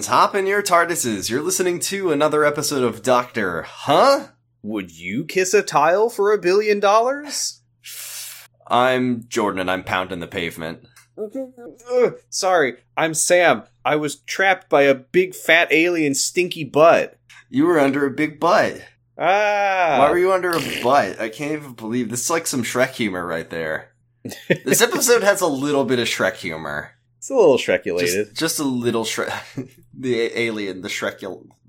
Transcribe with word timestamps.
Deviants, 0.00 0.06
hop 0.06 0.34
in 0.34 0.46
your 0.46 0.62
TARDISes. 0.62 1.28
You're 1.28 1.42
listening 1.42 1.78
to 1.80 2.10
another 2.10 2.42
episode 2.44 2.82
of 2.82 3.02
Doctor, 3.02 3.62
huh? 3.62 4.28
Would 4.62 4.98
you 4.98 5.24
kiss 5.24 5.52
a 5.52 5.62
tile 5.62 6.08
for 6.08 6.32
a 6.32 6.38
billion 6.38 6.80
dollars? 6.80 7.60
I'm 8.66 9.24
Jordan 9.28 9.60
and 9.60 9.70
I'm 9.70 9.84
pounding 9.84 10.20
the 10.20 10.26
pavement. 10.26 10.86
Ugh, 11.18 12.14
sorry, 12.30 12.76
I'm 12.96 13.12
Sam. 13.12 13.64
I 13.84 13.96
was 13.96 14.16
trapped 14.20 14.70
by 14.70 14.82
a 14.82 14.94
big 14.94 15.34
fat 15.34 15.70
alien 15.70 16.14
stinky 16.14 16.64
butt. 16.64 17.18
You 17.50 17.66
were 17.66 17.78
under 17.78 18.06
a 18.06 18.10
big 18.10 18.40
butt. 18.40 18.82
Ah. 19.18 19.96
Why 19.98 20.10
were 20.10 20.18
you 20.18 20.32
under 20.32 20.50
a 20.50 20.82
butt? 20.82 21.20
I 21.20 21.28
can't 21.28 21.52
even 21.52 21.72
believe 21.74 22.08
this 22.08 22.24
is 22.24 22.30
like 22.30 22.46
some 22.46 22.62
Shrek 22.62 22.92
humor 22.92 23.26
right 23.26 23.50
there. 23.50 23.92
this 24.48 24.80
episode 24.80 25.22
has 25.22 25.42
a 25.42 25.46
little 25.46 25.84
bit 25.84 25.98
of 25.98 26.08
Shrek 26.08 26.36
humor. 26.36 26.92
It's 27.20 27.28
a 27.28 27.34
little 27.34 27.58
Shrekulated. 27.58 28.00
Just, 28.28 28.34
just 28.34 28.58
a 28.60 28.64
little 28.64 29.04
Shrek. 29.04 29.30
the 29.94 30.38
alien, 30.40 30.80
the 30.80 30.88
Shrek, 30.88 31.20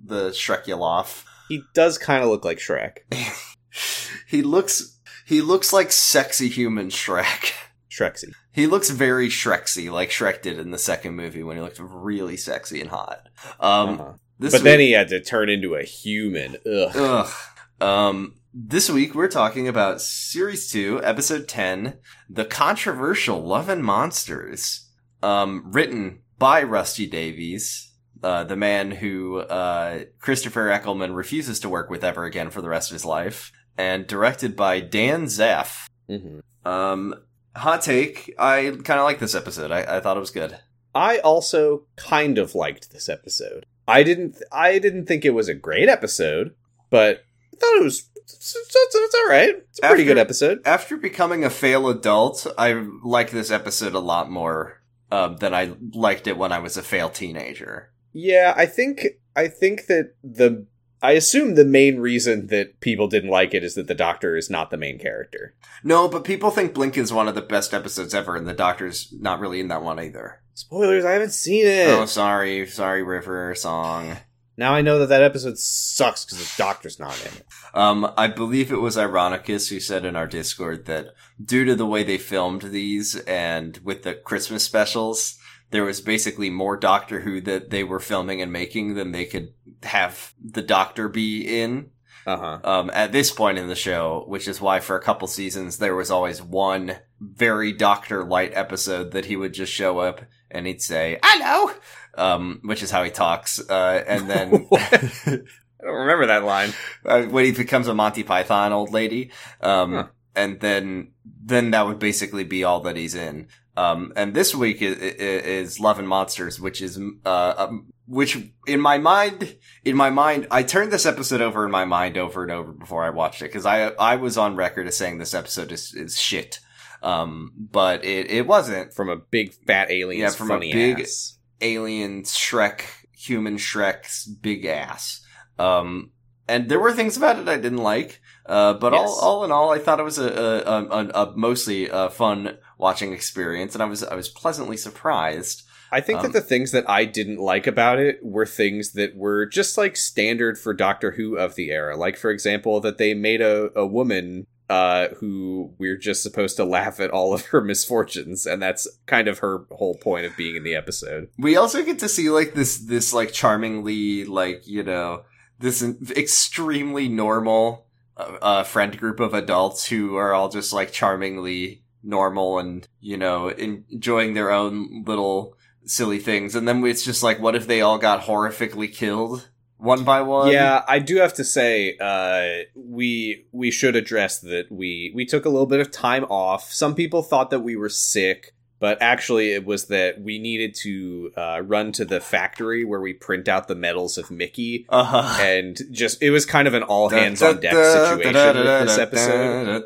the 0.01 0.29
Shrekulov. 0.29 1.25
He 1.49 1.63
does 1.73 1.97
kind 1.97 2.23
of 2.23 2.29
look 2.29 2.45
like 2.45 2.57
Shrek. 2.59 2.99
he 4.29 4.43
looks 4.43 4.97
he 5.25 5.41
looks 5.41 5.73
like 5.73 5.91
sexy 5.91 6.47
human 6.47 6.87
Shrek. 6.87 7.51
Shreksy. 7.89 8.31
He 8.53 8.65
looks 8.65 8.89
very 8.91 9.27
Shreksy, 9.27 9.91
like 9.91 10.09
Shrek 10.09 10.41
did 10.41 10.57
in 10.57 10.71
the 10.71 10.77
second 10.77 11.17
movie 11.17 11.43
when 11.43 11.57
he 11.57 11.61
looked 11.61 11.79
really 11.81 12.37
sexy 12.37 12.79
and 12.79 12.89
hot. 12.89 13.27
Um, 13.59 13.89
Uh-huh. 13.99 14.13
this 14.39 14.53
But 14.53 14.63
then 14.63 14.79
he 14.79 14.91
had 14.93 15.09
to 15.09 15.21
turn 15.21 15.49
into 15.49 15.75
a 15.75 15.83
human. 15.83 16.55
Ugh. 16.65 16.91
Ugh. 16.95 17.33
Um, 17.81 18.35
this 18.53 18.89
week 18.89 19.13
we're 19.13 19.27
talking 19.27 19.67
about 19.67 19.99
series 20.01 20.71
two, 20.71 21.01
episode 21.03 21.49
ten, 21.49 21.97
the 22.29 22.45
controversial 22.45 23.41
Love 23.43 23.67
and 23.67 23.83
Monsters, 23.83 24.87
um, 25.23 25.63
written 25.71 26.19
by 26.39 26.63
Rusty 26.63 27.07
Davies, 27.07 27.91
uh, 28.23 28.43
the 28.43 28.55
man 28.55 28.91
who 28.91 29.39
uh, 29.39 30.05
Christopher 30.19 30.69
Eccleston 30.69 31.13
refuses 31.13 31.59
to 31.61 31.69
work 31.69 31.89
with 31.89 32.03
ever 32.03 32.25
again 32.25 32.49
for 32.49 32.61
the 32.61 32.69
rest 32.69 32.89
of 32.91 32.93
his 32.95 33.05
life, 33.05 33.51
and 33.77 34.07
directed 34.07 34.55
by 34.55 34.79
Dan 34.79 35.25
Zeff. 35.25 35.87
hmm 36.07 36.39
Um, 36.65 37.15
hot 37.55 37.81
take: 37.81 38.33
I 38.37 38.77
kind 38.83 38.99
of 38.99 39.03
like 39.05 39.19
this 39.19 39.35
episode. 39.35 39.71
I, 39.71 39.97
I 39.97 39.99
thought 39.99 40.17
it 40.17 40.21
was 40.21 40.31
good. 40.31 40.57
I 40.93 41.19
also 41.19 41.85
kind 41.95 42.37
of 42.37 42.53
liked 42.53 42.91
this 42.91 43.07
episode. 43.09 43.65
I 43.87 44.03
didn't. 44.03 44.37
I 44.51 44.77
didn't 44.79 45.05
think 45.05 45.25
it 45.25 45.31
was 45.33 45.47
a 45.47 45.53
great 45.55 45.89
episode, 45.89 46.53
but 46.89 47.23
I 47.53 47.57
thought 47.57 47.77
it 47.77 47.83
was. 47.83 48.07
It's, 48.15 48.55
it's, 48.55 48.95
it's 48.95 49.15
all 49.15 49.27
right. 49.29 49.55
It's 49.69 49.79
a 49.79 49.81
pretty 49.81 50.03
After- 50.03 50.13
good 50.13 50.17
episode. 50.17 50.59
After 50.65 50.95
becoming 50.97 51.43
a 51.43 51.49
fail 51.49 51.89
adult, 51.89 52.45
I 52.57 52.73
like 53.03 53.31
this 53.31 53.51
episode 53.51 53.93
a 53.93 53.99
lot 53.99 54.29
more 54.29 54.80
um, 55.11 55.37
than 55.37 55.53
I 55.53 55.73
liked 55.93 56.27
it 56.27 56.37
when 56.37 56.51
I 56.51 56.59
was 56.59 56.77
a 56.77 56.83
fail 56.83 57.09
teenager. 57.09 57.91
Yeah, 58.13 58.53
I 58.55 58.65
think. 58.65 59.05
I 59.35 59.47
think 59.47 59.87
that 59.87 60.15
the. 60.23 60.65
I 61.03 61.13
assume 61.13 61.55
the 61.55 61.65
main 61.65 61.99
reason 61.99 62.47
that 62.47 62.79
people 62.79 63.07
didn't 63.07 63.31
like 63.31 63.55
it 63.55 63.63
is 63.63 63.73
that 63.73 63.87
the 63.87 63.95
Doctor 63.95 64.37
is 64.37 64.51
not 64.51 64.69
the 64.69 64.77
main 64.77 64.99
character. 64.99 65.55
No, 65.83 66.07
but 66.07 66.23
people 66.23 66.51
think 66.51 66.75
Blink 66.75 66.95
is 66.95 67.11
one 67.11 67.27
of 67.27 67.33
the 67.33 67.41
best 67.41 67.73
episodes 67.73 68.13
ever, 68.13 68.35
and 68.35 68.47
the 68.47 68.53
Doctor's 68.53 69.11
not 69.19 69.39
really 69.39 69.59
in 69.59 69.67
that 69.69 69.81
one 69.81 69.99
either. 69.99 70.41
Spoilers! 70.53 71.03
I 71.03 71.13
haven't 71.13 71.31
seen 71.31 71.65
it. 71.65 71.87
Oh, 71.87 72.05
sorry, 72.05 72.67
sorry, 72.67 73.01
River 73.01 73.55
song. 73.55 74.17
Now 74.57 74.73
I 74.73 74.81
know 74.81 74.99
that 74.99 75.09
that 75.09 75.23
episode 75.23 75.57
sucks 75.57 76.25
because 76.25 76.39
the 76.39 76.53
Doctor's 76.57 76.99
not 76.99 77.19
in 77.21 77.37
it. 77.37 77.45
Um, 77.73 78.11
I 78.17 78.27
believe 78.27 78.71
it 78.71 78.81
was 78.81 78.97
Ironicus 78.97 79.69
who 79.69 79.79
said 79.79 80.05
in 80.05 80.15
our 80.15 80.27
Discord 80.27 80.85
that 80.85 81.07
due 81.43 81.65
to 81.65 81.75
the 81.75 81.85
way 81.85 82.03
they 82.03 82.17
filmed 82.17 82.63
these 82.63 83.15
and 83.21 83.79
with 83.83 84.03
the 84.03 84.13
Christmas 84.13 84.63
specials, 84.63 85.37
there 85.71 85.85
was 85.85 86.01
basically 86.01 86.49
more 86.49 86.77
Doctor 86.77 87.21
Who 87.21 87.41
that 87.41 87.69
they 87.69 87.83
were 87.83 87.99
filming 87.99 88.41
and 88.41 88.51
making 88.51 88.95
than 88.95 89.11
they 89.11 89.25
could 89.25 89.53
have 89.83 90.33
the 90.43 90.61
Doctor 90.61 91.07
be 91.09 91.61
in. 91.61 91.91
Uh 92.23 92.37
huh. 92.37 92.59
um, 92.63 92.91
at 92.93 93.11
this 93.11 93.31
point 93.31 93.57
in 93.57 93.67
the 93.67 93.73
show, 93.73 94.25
which 94.27 94.47
is 94.47 94.61
why 94.61 94.79
for 94.79 94.95
a 94.95 95.01
couple 95.01 95.27
seasons 95.27 95.79
there 95.79 95.95
was 95.95 96.11
always 96.11 96.39
one 96.39 96.97
very 97.19 97.73
Doctor 97.73 98.23
Light 98.23 98.51
episode 98.53 99.09
that 99.13 99.25
he 99.25 99.35
would 99.35 99.55
just 99.55 99.73
show 99.73 99.97
up 99.97 100.21
and 100.51 100.67
he'd 100.67 100.83
say 100.83 101.17
"Hello," 101.23 101.73
um, 102.15 102.59
which 102.63 102.83
is 102.83 102.91
how 102.91 103.03
he 103.03 103.11
talks, 103.11 103.59
uh, 103.69 104.03
and 104.07 104.29
then 104.29 104.67
I 104.73 105.85
don't 105.85 105.95
remember 105.95 106.27
that 106.27 106.43
line. 106.43 106.73
uh, 107.05 107.23
when 107.23 107.45
he 107.45 107.51
becomes 107.51 107.87
a 107.87 107.93
Monty 107.93 108.23
Python 108.23 108.71
old 108.73 108.91
lady, 108.93 109.31
um, 109.61 109.93
Huh. 109.93 110.07
and 110.35 110.59
then 110.59 111.11
then 111.43 111.71
that 111.71 111.85
would 111.87 111.99
basically 111.99 112.43
be 112.43 112.63
all 112.63 112.81
that 112.81 112.95
he's 112.95 113.15
in. 113.15 113.47
Um, 113.77 114.11
and 114.17 114.33
this 114.33 114.53
week 114.53 114.81
is, 114.81 114.97
is 114.97 115.79
Love 115.79 115.97
and 115.97 116.07
Monsters, 116.07 116.59
which 116.59 116.81
is 116.81 116.99
uh, 117.25 117.53
um, 117.57 117.91
which 118.05 118.37
in 118.67 118.81
my 118.81 118.97
mind, 118.97 119.55
in 119.85 119.95
my 119.95 120.09
mind, 120.09 120.45
I 120.51 120.61
turned 120.63 120.91
this 120.91 121.05
episode 121.05 121.39
over 121.41 121.65
in 121.65 121.71
my 121.71 121.85
mind 121.85 122.17
over 122.17 122.43
and 122.43 122.51
over 122.51 122.73
before 122.73 123.03
I 123.05 123.09
watched 123.11 123.41
it 123.41 123.45
because 123.45 123.65
I 123.65 123.87
I 123.91 124.17
was 124.17 124.37
on 124.37 124.55
record 124.57 124.87
as 124.87 124.97
saying 124.97 125.17
this 125.19 125.33
episode 125.33 125.71
is 125.71 125.93
is 125.93 126.19
shit. 126.19 126.59
Um, 127.01 127.53
but 127.57 128.03
it 128.05 128.29
it 128.29 128.45
wasn't. 128.45 128.93
From 128.93 129.09
a 129.09 129.15
big 129.15 129.53
fat 129.65 129.89
alien. 129.89 130.21
Yeah, 130.21 130.29
from 130.31 130.51
a 130.51 130.59
big- 130.59 130.99
ass. 130.99 131.37
Alien 131.61 132.23
Shrek, 132.23 132.81
human 133.13 133.57
Shrek's 133.57 134.25
big 134.25 134.65
ass. 134.65 135.21
Um, 135.59 136.11
and 136.47 136.69
there 136.69 136.79
were 136.79 136.93
things 136.93 137.17
about 137.17 137.39
it 137.39 137.47
I 137.47 137.57
didn't 137.57 137.77
like. 137.83 138.19
Uh, 138.45 138.73
but 138.73 138.93
all, 138.93 139.03
Yes. 139.03 139.19
all 139.21 139.43
in 139.45 139.51
all, 139.51 139.71
I 139.71 139.77
thought 139.77 139.99
it 139.99 140.03
was 140.03 140.17
a, 140.17 140.27
a, 140.27 140.83
a, 140.83 141.07
a, 141.09 141.33
mostly 141.37 141.87
a 141.89 142.09
fun 142.09 142.57
watching 142.77 143.13
experience, 143.13 143.75
and 143.75 143.81
I 143.83 143.85
was 143.85 144.03
I 144.03 144.15
was 144.15 144.27
pleasantly 144.29 144.75
surprised. 144.77 145.63
I 145.91 146.01
think 146.01 146.19
Um, 146.19 146.23
that 146.23 146.33
the 146.33 146.41
things 146.41 146.71
that 146.71 146.89
I 146.89 147.05
didn't 147.05 147.37
like 147.37 147.67
about 147.67 147.99
it 147.99 148.19
were 148.23 148.45
things 148.45 148.93
that 148.93 149.15
were 149.15 149.45
just 149.45 149.77
like 149.77 149.95
standard 149.95 150.57
for 150.57 150.73
Doctor 150.73 151.11
Who 151.11 151.37
of 151.37 151.55
the 151.55 151.69
era. 151.69 151.95
Like, 151.95 152.17
for 152.17 152.31
example, 152.31 152.79
that 152.81 152.97
they 152.97 153.13
made 153.13 153.41
a, 153.41 153.69
a 153.75 153.85
woman 153.85 154.47
uh, 154.71 155.09
who 155.15 155.73
we're 155.77 155.97
just 155.97 156.23
supposed 156.23 156.55
to 156.55 156.63
laugh 156.63 157.01
at 157.01 157.09
all 157.09 157.33
of 157.33 157.47
her 157.47 157.59
misfortunes, 157.59 158.45
and 158.45 158.61
that's 158.61 158.87
kind 159.05 159.27
of 159.27 159.39
her 159.39 159.65
whole 159.69 159.95
point 159.95 160.25
of 160.25 160.37
being 160.37 160.55
in 160.55 160.63
the 160.63 160.75
episode. 160.75 161.27
We 161.37 161.57
also 161.57 161.83
get 161.83 161.99
to 161.99 162.07
see 162.07 162.29
like 162.29 162.53
this 162.53 162.77
this 162.77 163.13
like 163.13 163.33
charmingly 163.33 164.23
like 164.23 164.65
you 164.65 164.81
know 164.83 165.23
this 165.59 165.83
extremely 166.15 167.09
normal 167.09 167.85
uh, 168.15 168.37
uh, 168.41 168.63
friend 168.63 168.97
group 168.97 169.19
of 169.19 169.33
adults 169.33 169.87
who 169.87 170.15
are 170.15 170.33
all 170.33 170.47
just 170.47 170.71
like 170.71 170.93
charmingly 170.93 171.83
normal 172.01 172.57
and 172.57 172.87
you 173.01 173.17
know 173.17 173.49
enjoying 173.49 174.35
their 174.35 174.51
own 174.51 175.03
little 175.05 175.53
silly 175.83 176.19
things 176.19 176.55
and 176.55 176.65
then 176.65 176.83
it's 176.85 177.03
just 177.03 177.21
like 177.21 177.41
what 177.41 177.55
if 177.55 177.67
they 177.67 177.81
all 177.81 177.97
got 177.97 178.21
horrifically 178.21 178.91
killed 178.91 179.49
one 179.81 180.03
by 180.03 180.21
one 180.21 180.51
yeah, 180.51 180.83
I 180.87 180.99
do 180.99 181.17
have 181.17 181.33
to 181.35 181.43
say, 181.43 181.97
uh, 181.99 182.65
we 182.75 183.45
we 183.51 183.71
should 183.71 183.95
address 183.95 184.39
that 184.39 184.71
we 184.71 185.11
we 185.15 185.25
took 185.25 185.43
a 185.45 185.49
little 185.49 185.65
bit 185.65 185.79
of 185.79 185.89
time 185.89 186.23
off. 186.25 186.71
Some 186.71 186.93
people 186.93 187.23
thought 187.23 187.49
that 187.49 187.61
we 187.61 187.75
were 187.75 187.89
sick, 187.89 188.53
but 188.81 189.01
actually 189.01 189.53
it 189.53 189.65
was 189.65 189.85
that 189.85 190.19
we 190.19 190.39
needed 190.39 190.75
to 190.75 191.31
uh, 191.37 191.61
run 191.63 191.93
to 191.93 192.03
the 192.03 192.19
factory 192.19 192.83
where 192.83 192.99
we 192.99 193.13
print 193.13 193.47
out 193.47 193.69
the 193.69 193.75
medals 193.75 194.17
of 194.17 194.29
Mickey, 194.29 194.85
uh-huh 194.89 195.41
and 195.41 195.79
just 195.91 196.21
it 196.21 196.31
was 196.31 196.45
kind 196.45 196.67
of 196.67 196.73
an 196.73 196.83
all 196.83 197.07
hands 197.07 197.41
on 197.41 197.61
deck 197.61 197.71
situation 197.71 198.57
with 198.57 198.87
this 198.87 198.97
episode. 198.97 199.85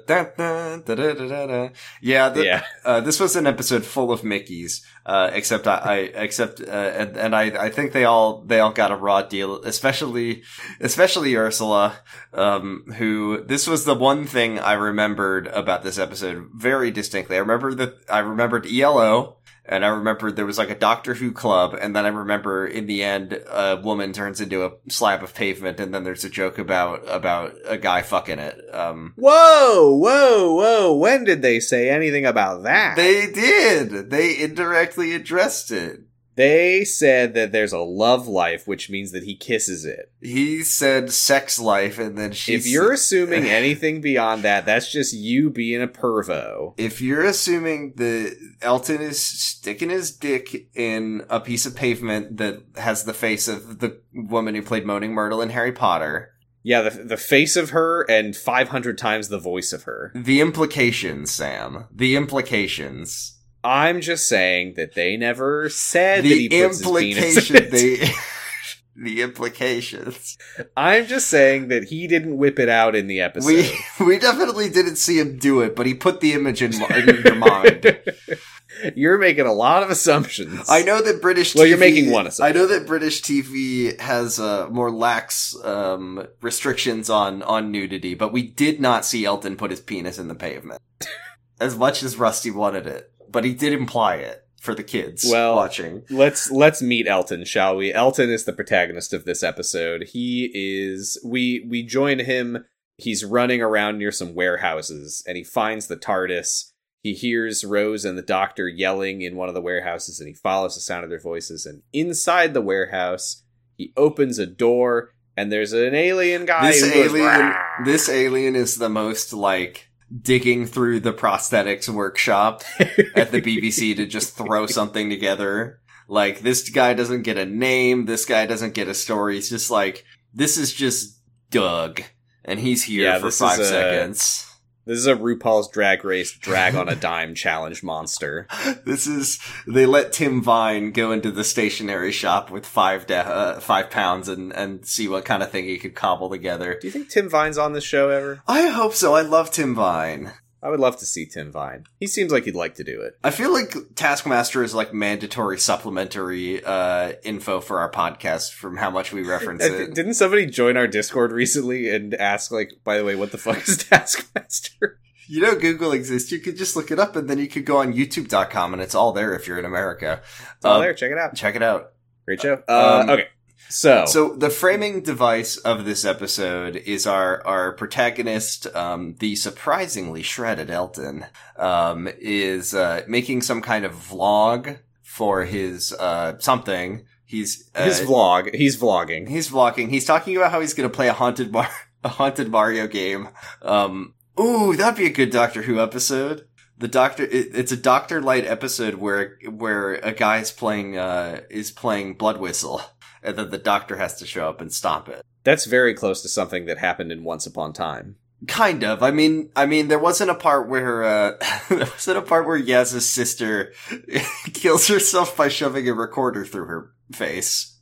Yeah, 2.02 2.30
the, 2.30 2.44
Yeah, 2.44 2.64
Uh, 2.84 3.02
this 3.02 3.20
was 3.20 3.36
an 3.36 3.46
episode 3.46 3.84
full 3.84 4.12
of 4.12 4.24
Mickey's, 4.24 4.86
uh, 5.06 5.30
except 5.34 5.68
I, 5.68 5.78
I 5.78 5.96
except, 6.24 6.62
uh, 6.62 6.66
and, 6.66 7.18
and 7.18 7.36
I, 7.36 7.66
I 7.66 7.70
think 7.70 7.92
they 7.92 8.06
all, 8.06 8.42
they 8.42 8.60
all 8.60 8.72
got 8.72 8.92
a 8.92 8.96
raw 8.96 9.22
deal, 9.22 9.62
especially, 9.64 10.44
especially 10.80 11.36
Ursula, 11.36 11.98
um, 12.34 12.86
who, 12.98 13.44
this 13.44 13.68
was 13.68 13.86
the 13.86 13.96
one 13.96 14.26
thing 14.26 14.60
I 14.60 14.74
remembered 14.74 15.48
about 15.48 15.84
this 15.84 16.00
episode 16.00 16.50
very 16.56 16.92
distinctly. 16.92 17.36
I 17.36 17.40
remember 17.40 17.74
that, 17.76 17.96
I 18.10 18.20
remembered 18.20 18.66
ELO, 18.86 19.38
and 19.66 19.84
I 19.84 19.88
remember 19.88 20.32
there 20.32 20.46
was 20.46 20.60
like 20.60 20.70
a 20.70 20.78
Doctor 20.78 21.16
Who 21.16 21.32
club, 21.32 21.76
and 21.80 21.96
then 21.96 22.06
I 22.06 22.10
remember 22.10 22.68
in 22.68 22.86
the 22.86 23.04
end, 23.04 23.34
a 23.50 23.82
woman 23.82 24.14
turns 24.14 24.40
into 24.40 24.64
a 24.64 24.74
slab 24.90 25.24
of 25.24 25.34
pavement, 25.34 25.80
and 25.80 25.94
then 25.94 26.04
there's 26.04 26.24
a 26.24 26.30
joke 26.30 26.60
about, 26.60 27.04
about 27.08 27.56
a 27.66 27.78
guy 27.78 28.04
fucking 28.04 28.40
it. 28.40 28.62
Um, 28.74 29.14
Whoa, 29.16 29.96
whoa, 29.96 30.54
whoa! 30.54 30.96
When 30.96 31.24
did 31.24 31.42
they 31.42 31.60
say 31.60 31.90
anything 31.90 32.26
about 32.26 32.64
that? 32.64 32.96
They 32.96 33.32
did. 33.32 34.12
They 34.12 34.40
indirectly 34.40 35.14
addressed 35.14 35.72
it. 35.72 36.02
They 36.36 36.84
said 36.84 37.34
that 37.34 37.52
there's 37.52 37.72
a 37.72 37.80
love 37.80 38.28
life, 38.28 38.68
which 38.68 38.90
means 38.90 39.12
that 39.14 39.24
he 39.24 39.36
kisses 39.36 39.86
it. 39.86 40.12
He 40.22 40.64
said 40.64 41.12
sex 41.12 41.60
life, 41.60 41.98
and 41.98 42.18
then 42.18 42.34
she. 42.34 42.54
if 42.54 42.68
you're 42.68 42.92
assuming 42.92 43.46
anything 43.50 44.02
beyond 44.02 44.44
that, 44.44 44.66
that's 44.66 44.92
just 44.92 45.14
you 45.14 45.50
being 45.50 45.82
a 45.82 45.88
pervo. 45.88 46.74
if 46.78 47.00
you're 47.02 47.24
assuming 47.24 47.94
that 47.96 48.36
Elton 48.62 49.02
is 49.02 49.22
sticking 49.22 49.90
his 49.90 50.12
dick 50.12 50.68
in 50.76 51.24
a 51.30 51.40
piece 51.40 51.66
of 51.66 51.76
pavement 51.76 52.38
that 52.38 52.62
has 52.76 53.06
the 53.06 53.14
face 53.14 53.48
of 53.48 53.80
the 53.80 54.00
woman 54.14 54.56
who 54.56 54.62
played 54.62 54.86
Moaning 54.86 55.14
Myrtle 55.14 55.42
in 55.42 55.50
Harry 55.52 55.72
Potter, 55.72 56.32
Yeah, 56.64 56.82
the 56.82 56.90
the 57.04 57.18
face 57.18 57.56
of 57.56 57.70
her 57.70 58.02
and 58.10 58.36
500 58.36 58.98
times 58.98 59.30
the 59.30 59.40
voice 59.40 59.72
of 59.72 59.84
her. 59.84 60.12
the 60.16 60.42
implications, 60.42 61.32
Sam, 61.32 61.86
the 61.94 62.16
implications. 62.16 63.35
I'm 63.66 64.02
just 64.02 64.28
saying 64.28 64.76
that 64.76 64.94
they 64.94 65.18
never 65.18 65.70
said 65.70 66.24
that 66.24 66.30
the 66.30 66.48
he 66.48 66.50
puts 66.50 66.80
his 66.80 66.88
penis 66.88 67.50
in 67.50 67.56
implication, 67.56 67.56
it. 67.56 67.72
the 67.72 68.14
the 68.96 69.22
implications. 69.24 70.38
I'm 70.78 71.08
just 71.08 71.28
saying 71.28 71.70
that 71.70 71.86
he 71.86 72.08
didn't 72.08 72.38
whip 72.38 72.60
it 72.60 72.70
out 72.70 72.96
in 72.96 73.08
the 73.08 73.22
episode. 73.22 73.48
We 73.48 74.06
we 74.06 74.20
definitely 74.20 74.70
didn't 74.70 74.98
see 74.98 75.20
him 75.20 75.38
do 75.38 75.62
it, 75.62 75.76
but 75.76 75.88
he 75.88 75.96
put 75.96 76.22
the 76.22 76.34
image 76.34 76.62
in, 76.62 76.74
in 76.74 77.24
your 77.26 77.36
mind. 77.36 78.00
You're 78.96 79.18
making 79.18 79.46
a 79.46 79.54
lot 79.54 79.84
of 79.84 79.90
assumptions. 79.90 80.70
I 80.70 80.84
know 80.84 81.02
that 81.02 81.22
British. 81.22 81.54
TV, 81.54 81.60
Well, 81.60 81.66
you're 81.66 81.78
making 81.78 82.12
one 82.12 82.28
assumption. 82.28 82.58
I 82.58 82.60
know 82.60 82.68
that 82.68 82.86
British 82.86 83.22
TV 83.22 83.98
has 84.02 84.38
uh, 84.38 84.68
more 84.70 84.92
lax 84.92 85.56
um, 85.64 86.28
restrictions 86.42 87.10
on 87.10 87.42
on 87.44 87.72
nudity, 87.72 88.16
but 88.16 88.34
we 88.34 88.44
did 88.44 88.82
not 88.82 89.06
see 89.06 89.24
Elton 89.24 89.56
put 89.56 89.72
his 89.72 89.80
penis 89.80 90.20
in 90.20 90.28
the 90.28 90.36
pavement, 90.36 90.82
as 91.60 91.78
much 91.78 92.04
as 92.04 92.18
Rusty 92.18 92.52
wanted 92.52 92.86
it. 92.86 93.14
But 93.36 93.44
he 93.44 93.54
did 93.54 93.74
imply 93.74 94.16
it 94.16 94.42
for 94.60 94.74
the 94.74 94.82
kids 94.84 95.28
Well- 95.30 95.56
watching. 95.58 96.04
let's 96.10 96.50
let's 96.50 96.82
meet 96.82 97.08
Elton, 97.08 97.46
shall 97.46 97.76
we? 97.76 97.94
Elton 97.94 98.32
is 98.32 98.46
the 98.46 98.54
protagonist 98.54 99.14
of 99.14 99.26
this 99.26 99.44
episode. 99.44 100.06
He 100.14 100.50
is 100.54 101.20
we 101.24 101.64
we 101.70 101.84
join 101.84 102.18
him. 102.20 102.66
He's 102.98 103.24
running 103.26 103.62
around 103.62 103.98
near 104.00 104.12
some 104.12 104.34
warehouses 104.34 105.22
and 105.28 105.38
he 105.38 105.44
finds 105.44 105.88
the 105.88 105.98
TARDIS. 105.98 106.72
He 107.04 107.14
hears 107.14 107.64
Rose 107.64 108.06
and 108.06 108.18
the 108.18 108.22
doctor 108.24 108.68
yelling 108.68 109.22
in 109.22 109.36
one 109.36 109.50
of 109.50 109.54
the 109.54 109.62
warehouses 109.62 110.20
and 110.20 110.28
he 110.30 110.34
follows 110.34 110.74
the 110.76 110.82
sound 110.82 111.04
of 111.04 111.10
their 111.12 111.20
voices 111.20 111.66
and 111.68 111.84
inside 111.94 112.54
the 112.56 112.62
warehouse 112.62 113.44
he 113.78 113.92
opens 113.98 114.40
a 114.40 114.46
door 114.48 115.12
and 115.38 115.52
there's 115.52 115.74
an 115.74 115.94
alien 115.94 116.46
guy 116.46 116.72
This 116.72 116.82
goes, 116.82 116.94
alien, 117.12 117.26
"Rah!" 117.28 117.58
this 117.84 118.08
alien 118.10 118.56
is 118.56 118.78
the 118.78 118.90
most 118.90 119.34
like 119.34 119.90
digging 120.22 120.66
through 120.66 121.00
the 121.02 121.14
prosthetics 121.14 121.90
workshop 121.90 122.64
at 123.16 123.32
the 123.32 123.42
BBC 123.42 123.96
to 123.98 124.06
just 124.06 124.36
throw 124.36 124.66
something 124.66 125.10
together. 125.10 125.80
Like 126.08 126.40
this 126.42 126.70
guy 126.70 126.94
doesn't 126.94 127.24
get 127.24 127.38
a 127.38 127.46
name, 127.46 128.06
this 128.06 128.26
guy 128.26 128.46
doesn't 128.46 128.74
get 128.76 128.88
a 128.88 128.94
story. 128.94 129.36
He's 129.36 129.50
just 129.50 129.72
like 129.72 130.06
this 130.34 130.58
is 130.58 130.74
just 130.74 131.20
Doug, 131.50 132.02
and 132.44 132.60
he's 132.60 132.84
here 132.84 133.04
Yeah, 133.06 133.20
for 133.20 133.32
five 133.32 133.60
a- 133.60 133.66
seconds. 133.66 134.52
This 134.86 135.00
is 135.00 135.08
a 135.08 135.16
RuPaul's 135.16 135.68
Drag 135.70 136.06
Race 136.06 136.32
drag 136.32 136.76
on 136.76 136.88
a 136.88 136.96
dime 136.96 137.34
challenge 137.36 137.84
monster. 137.84 138.48
This 138.86 139.08
is 139.08 139.40
they 139.68 139.86
let 139.86 140.14
Tim 140.14 140.44
Vine 140.44 140.92
go 140.92 141.12
into 141.12 141.32
the 141.32 141.44
stationery 141.44 142.12
shop 142.12 142.52
with 142.52 142.66
five 142.66 143.08
da- 143.08 143.22
uh, 143.22 143.60
five 143.60 143.90
pounds 143.90 144.30
and 144.30 144.54
and 144.54 144.86
see 144.86 145.08
what 145.08 145.26
kind 145.26 145.42
of 145.42 145.50
thing 145.50 145.66
he 145.66 145.80
could 145.80 145.96
cobble 145.96 146.30
together. 146.30 146.78
Do 146.80 146.88
you 146.88 146.92
think 146.92 147.10
Tim 147.10 147.30
Vine's 147.30 147.58
on 147.58 147.74
this 147.74 147.84
show 147.84 148.10
ever? 148.10 148.42
I 148.48 148.68
hope 148.68 148.94
so. 148.94 149.16
I 149.16 149.22
love 149.22 149.50
Tim 149.50 149.74
Vine. 149.74 150.34
I 150.66 150.70
would 150.70 150.80
love 150.80 150.98
to 150.98 151.06
see 151.06 151.28
Tim 151.28 151.52
Vine. 151.52 151.86
He 152.00 152.08
seems 152.08 152.32
like 152.32 152.46
he'd 152.46 152.56
like 152.56 152.74
to 152.76 152.84
do 152.84 153.00
it. 153.02 153.14
I 153.24 153.30
feel 153.30 153.54
like 153.54 153.76
Taskmaster 153.94 154.64
is 154.64 154.74
like 154.74 154.96
mandatory 154.96 155.60
supplementary 155.60 156.64
uh, 156.66 157.14
info 157.24 157.62
for 157.62 157.80
our 157.80 157.92
podcast 157.92 158.52
from 158.54 158.78
how 158.78 158.90
much 158.90 159.14
we 159.14 159.22
reference 159.22 159.64
it. 159.64 159.94
Didn't 159.94 160.16
somebody 160.16 160.48
join 160.48 160.76
our 160.76 160.88
Discord 160.88 161.32
recently 161.32 161.90
and 161.94 162.16
ask, 162.16 162.52
like, 162.52 162.72
by 162.84 162.98
the 162.98 163.06
way, 163.06 163.16
what 163.16 163.32
the 163.32 163.38
fuck 163.38 163.68
is 163.68 163.78
Taskmaster? 163.90 165.00
You 165.28 165.42
know, 165.42 165.56
Google 165.56 165.92
exists. 165.92 166.32
You 166.32 166.40
could 166.40 166.58
just 166.58 166.76
look 166.76 166.90
it 166.90 166.98
up 167.00 167.16
and 167.16 167.30
then 167.30 167.38
you 167.38 167.48
could 167.48 167.66
go 167.66 167.78
on 167.78 167.94
youtube.com 167.94 168.74
and 168.74 168.82
it's 168.82 168.96
all 168.96 169.12
there 169.12 169.36
if 169.36 169.48
you're 169.48 169.60
in 169.60 169.66
America. 169.66 170.22
It's 170.56 170.66
all 170.66 170.78
Um, 170.78 170.82
there. 170.82 170.96
Check 170.96 171.12
it 171.12 171.18
out. 171.20 171.36
Check 171.36 171.56
it 171.56 171.62
out. 171.62 171.92
Great 172.26 172.42
show. 172.42 172.64
Uh, 172.68 173.02
um, 173.04 173.10
okay. 173.12 173.28
So, 173.70 174.06
So 174.06 174.36
the 174.36 174.50
framing 174.50 175.02
device 175.02 175.58
of 175.58 175.86
this 175.86 176.06
episode 176.06 176.76
is 176.76 177.08
our 177.08 177.46
our 177.46 177.72
protagonist, 177.74 178.68
um, 178.76 179.16
the 179.20 179.36
surprisingly 179.36 180.22
shredded 180.22 180.70
Elton, 180.70 181.26
um, 181.58 182.08
is 182.20 182.74
uh, 182.74 183.02
making 183.08 183.42
some 183.42 183.62
kind 183.62 183.86
of 183.86 183.94
vlog 183.94 184.80
for 185.02 185.46
his 185.46 185.94
uh, 185.94 186.38
something. 186.40 187.06
He's 187.26 187.70
uh, 187.74 187.86
his 187.86 188.02
vlog, 188.02 188.54
he's 188.54 188.78
vlogging. 188.78 189.28
He's 189.28 189.50
vlogging. 189.50 189.90
He's 189.90 190.06
talking 190.06 190.38
about 190.38 190.52
how 190.52 190.62
he's 190.62 190.74
going 190.74 190.90
to 190.90 190.96
play 190.96 191.08
a 191.08 191.14
haunted 191.14 191.52
Mar- 191.52 191.70
a 192.04 192.10
haunted 192.10 192.50
Mario 192.50 192.88
game. 192.88 193.30
Um, 193.62 194.14
ooh, 194.40 194.76
that'd 194.76 194.98
be 194.98 195.08
a 195.08 195.10
good 195.10 195.32
Doctor 195.32 195.64
Who 195.64 195.80
episode. 195.80 196.48
The 196.78 196.88
Doctor, 196.88 197.24
it, 197.24 197.56
it's 197.56 197.72
a 197.72 197.78
Doctor 197.78 198.22
Light 198.22 198.46
episode 198.46 198.96
where 198.96 199.40
where 199.50 199.96
a 199.96 200.12
guy 200.12 200.38
is 200.38 200.52
playing 200.52 200.98
uh 200.98 201.42
is 201.50 201.72
playing 201.72 202.14
Blood 202.14 202.38
Whistle, 202.38 202.82
and 203.26 203.38
then 203.38 203.50
the 203.50 203.58
Doctor 203.58 203.98
has 203.98 204.16
to 204.20 204.26
show 204.26 204.50
up 204.50 204.62
and 204.62 204.74
stop 204.74 205.10
it. 205.10 205.26
That's 205.44 205.66
very 205.66 205.94
close 205.94 206.22
to 206.22 206.30
something 206.30 206.66
that 206.66 206.78
happened 206.78 207.12
in 207.12 207.24
Once 207.24 207.46
Upon 207.46 207.74
Time. 207.74 208.16
Kind 208.48 208.84
of. 208.84 209.02
I 209.02 209.12
mean, 209.12 209.50
I 209.56 209.66
mean, 209.66 209.88
there 209.88 210.00
wasn't 210.00 210.30
a 210.30 210.36
part 210.36 210.68
where 210.68 211.04
uh, 211.04 211.32
there 211.70 211.80
wasn't 211.80 212.18
a 212.18 212.22
part 212.22 212.46
where 212.46 212.58
Yaz's 212.58 213.08
sister 213.08 213.74
kills 214.54 214.88
herself 214.88 215.36
by 215.38 215.48
shoving 215.48 215.88
a 215.88 215.94
recorder 215.94 216.46
through 216.46 216.66
her 216.66 216.92
face. 217.12 217.78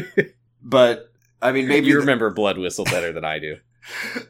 but 0.62 1.12
I 1.40 1.52
mean, 1.52 1.68
maybe 1.68 1.86
you 1.88 1.94
the- 1.94 2.00
remember 2.00 2.30
Blood 2.30 2.58
Whistle 2.58 2.84
better 2.84 3.12
than 3.12 3.24
I 3.24 3.38
do. 3.38 3.56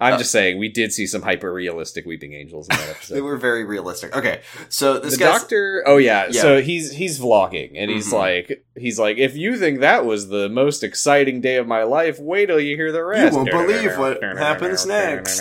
I'm 0.00 0.19
just 0.19 0.31
saying, 0.31 0.58
we 0.58 0.69
did 0.69 0.93
see 0.93 1.06
some 1.06 1.23
hyper 1.23 1.52
realistic 1.52 2.06
weeping 2.06 2.32
angels 2.35 2.69
in 2.69 2.76
that 2.76 2.88
episode. 2.97 3.14
They 3.14 3.20
were 3.20 3.37
very 3.37 3.64
realistic. 3.64 4.17
Okay, 4.17 4.43
so 4.69 4.99
this 4.99 5.17
the 5.17 5.25
doctor 5.25 5.82
oh 5.87 5.97
yeah, 5.97 6.26
Yeah. 6.31 6.41
so 6.43 6.61
he's 6.62 6.93
he's 6.93 7.19
vlogging 7.19 7.73
and 7.75 7.91
he's 7.91 8.08
Mhm. 8.11 8.19
like 8.19 8.64
he's 8.76 8.99
like 8.99 9.19
if 9.19 9.37
you 9.37 9.56
think 9.56 9.81
that 9.81 10.05
was 10.05 10.29
the 10.29 10.49
most 10.49 10.82
exciting 10.82 11.41
day 11.41 11.56
of 11.56 11.67
my 11.67 11.82
life 11.82 12.19
wait 12.19 12.47
till 12.47 12.61
you 12.61 12.76
hear 12.76 12.93
the 12.93 13.05
rest 13.05 13.32
You 13.32 13.38
won't 13.38 13.50
believe 13.69 13.99
what 13.99 14.23
happens 14.23 14.87
next. 14.87 15.41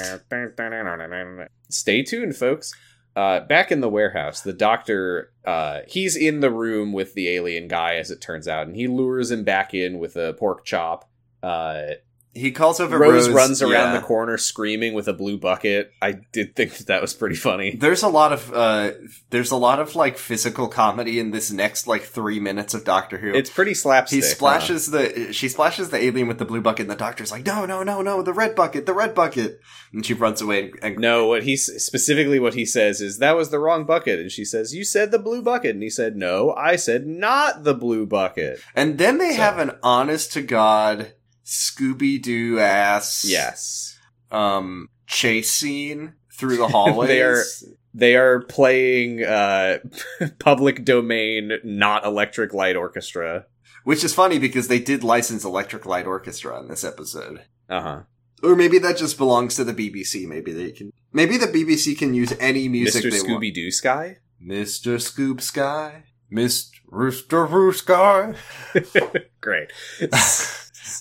stay 1.69 2.03
tuned 2.03 2.35
folks 2.35 2.73
uh 3.15 3.39
back 3.41 3.71
in 3.71 3.79
the 3.81 3.89
warehouse 3.89 4.41
the 4.41 4.53
doctor 4.53 5.31
uh 5.45 5.79
he's 5.87 6.15
in 6.15 6.39
the 6.41 6.51
room 6.51 6.93
with 6.93 7.13
the 7.13 7.29
alien 7.29 7.67
guy 7.67 7.95
as 7.95 8.11
it 8.11 8.21
turns 8.21 8.47
out 8.47 8.67
and 8.67 8.75
he 8.75 8.87
lures 8.87 9.31
him 9.31 9.43
back 9.43 9.73
in 9.73 9.97
with 9.99 10.15
a 10.15 10.33
pork 10.33 10.65
chop 10.65 11.09
uh 11.43 11.83
he 12.35 12.51
calls 12.51 12.79
over 12.79 12.99
Rose, 12.99 13.27
Rose, 13.27 13.35
runs 13.35 13.61
around 13.61 13.93
yeah. 13.93 13.99
the 13.99 14.05
corner 14.05 14.37
screaming 14.37 14.93
with 14.93 15.07
a 15.07 15.13
blue 15.13 15.37
bucket. 15.37 15.91
I 15.99 16.21
did 16.31 16.55
think 16.55 16.77
that, 16.77 16.87
that 16.87 17.01
was 17.01 17.13
pretty 17.13 17.35
funny. 17.35 17.75
There's 17.75 18.03
a 18.03 18.07
lot 18.07 18.31
of 18.31 18.53
uh, 18.53 18.91
there's 19.31 19.49
a 19.49 19.55
lot 19.55 19.79
of 19.79 19.95
like 19.95 20.17
physical 20.17 20.67
comedy 20.67 21.19
in 21.19 21.31
this 21.31 21.51
next 21.51 21.87
like 21.87 22.03
three 22.03 22.39
minutes 22.39 22.75
of 22.75 22.83
Doctor 22.83 23.17
Who. 23.17 23.33
It's 23.33 23.49
pretty 23.49 23.73
slapstick. 23.73 24.17
he 24.17 24.21
splashes 24.21 24.91
the 24.91 25.33
she 25.33 25.49
splashes 25.49 25.89
the 25.89 25.97
alien 25.97 26.27
with 26.27 26.37
the 26.37 26.45
blue 26.45 26.61
bucket, 26.61 26.81
and 26.81 26.91
the 26.91 26.95
Doctor's 26.95 27.31
like, 27.31 27.45
no, 27.47 27.65
no, 27.65 27.81
no, 27.81 28.03
no, 28.03 28.21
the 28.21 28.33
red 28.33 28.55
bucket, 28.55 28.85
the 28.85 28.93
red 28.93 29.15
bucket, 29.15 29.59
and 29.91 30.05
she 30.05 30.13
runs 30.13 30.39
away 30.39 30.65
and, 30.65 30.73
and 30.83 30.95
huh? 30.95 31.01
No, 31.01 31.25
what 31.25 31.43
he 31.43 31.57
specifically 31.57 32.39
what 32.39 32.53
he 32.53 32.65
says 32.65 33.01
is 33.01 33.17
that 33.17 33.35
was 33.35 33.49
the 33.49 33.59
wrong 33.59 33.85
bucket, 33.85 34.19
and 34.19 34.31
she 34.31 34.45
says 34.45 34.75
you 34.75 34.83
said 34.83 35.09
the 35.09 35.19
blue 35.19 35.41
bucket, 35.41 35.71
and 35.71 35.83
he 35.83 35.89
said 35.89 36.15
no, 36.15 36.53
I 36.53 36.75
said 36.75 37.07
not 37.07 37.63
the 37.63 37.73
blue 37.73 38.05
bucket. 38.05 38.61
and 38.75 38.99
then 38.99 39.17
they 39.17 39.31
So- 39.31 39.37
have 39.37 39.57
an 39.57 39.71
honest 39.81 40.31
to 40.33 40.43
god 40.43 41.13
Scooby 41.49 42.21
Doo 42.21 42.59
ass 42.59 43.25
Yes, 43.27 43.97
um 44.31 44.89
chase 45.07 45.51
scene 45.51 46.13
through 46.33 46.57
the 46.57 46.67
hallways. 46.67 47.09
They 47.09 47.21
are- 47.23 47.43
they 47.91 48.15
are 48.15 48.41
playing 48.41 49.23
uh, 49.23 49.79
public 50.39 50.85
domain, 50.85 51.53
not 51.63 52.05
electric 52.05 52.53
light 52.53 52.75
orchestra. 52.75 53.47
Which 53.83 54.03
is 54.03 54.13
funny 54.13 54.37
because 54.37 54.67
they 54.67 54.77
did 54.77 55.03
license 55.03 55.43
Electric 55.43 55.87
Light 55.87 56.05
Orchestra 56.05 56.59
in 56.59 56.67
this 56.67 56.83
episode. 56.83 57.41
Uh 57.67 57.81
huh. 57.81 57.99
Or 58.43 58.55
maybe 58.55 58.77
that 58.77 58.97
just 58.97 59.17
belongs 59.17 59.55
to 59.55 59.63
the 59.63 59.73
BBC. 59.73 60.27
Maybe 60.27 60.51
they 60.51 60.71
can. 60.71 60.91
Maybe 61.11 61.37
the 61.37 61.47
BBC 61.47 61.97
can 61.97 62.13
use 62.13 62.31
any 62.39 62.67
music 62.69 63.03
Mr. 63.05 63.23
Scooby 63.23 63.51
Doo 63.51 63.71
Sky. 63.71 64.17
Mr. 64.39 65.01
Scoop 65.01 65.41
Sky, 65.41 66.03
Mr. 66.31 66.69
Rooster 66.87 67.45
Roo 67.47 67.73
Sky. 67.73 68.35
Great. 69.41 69.71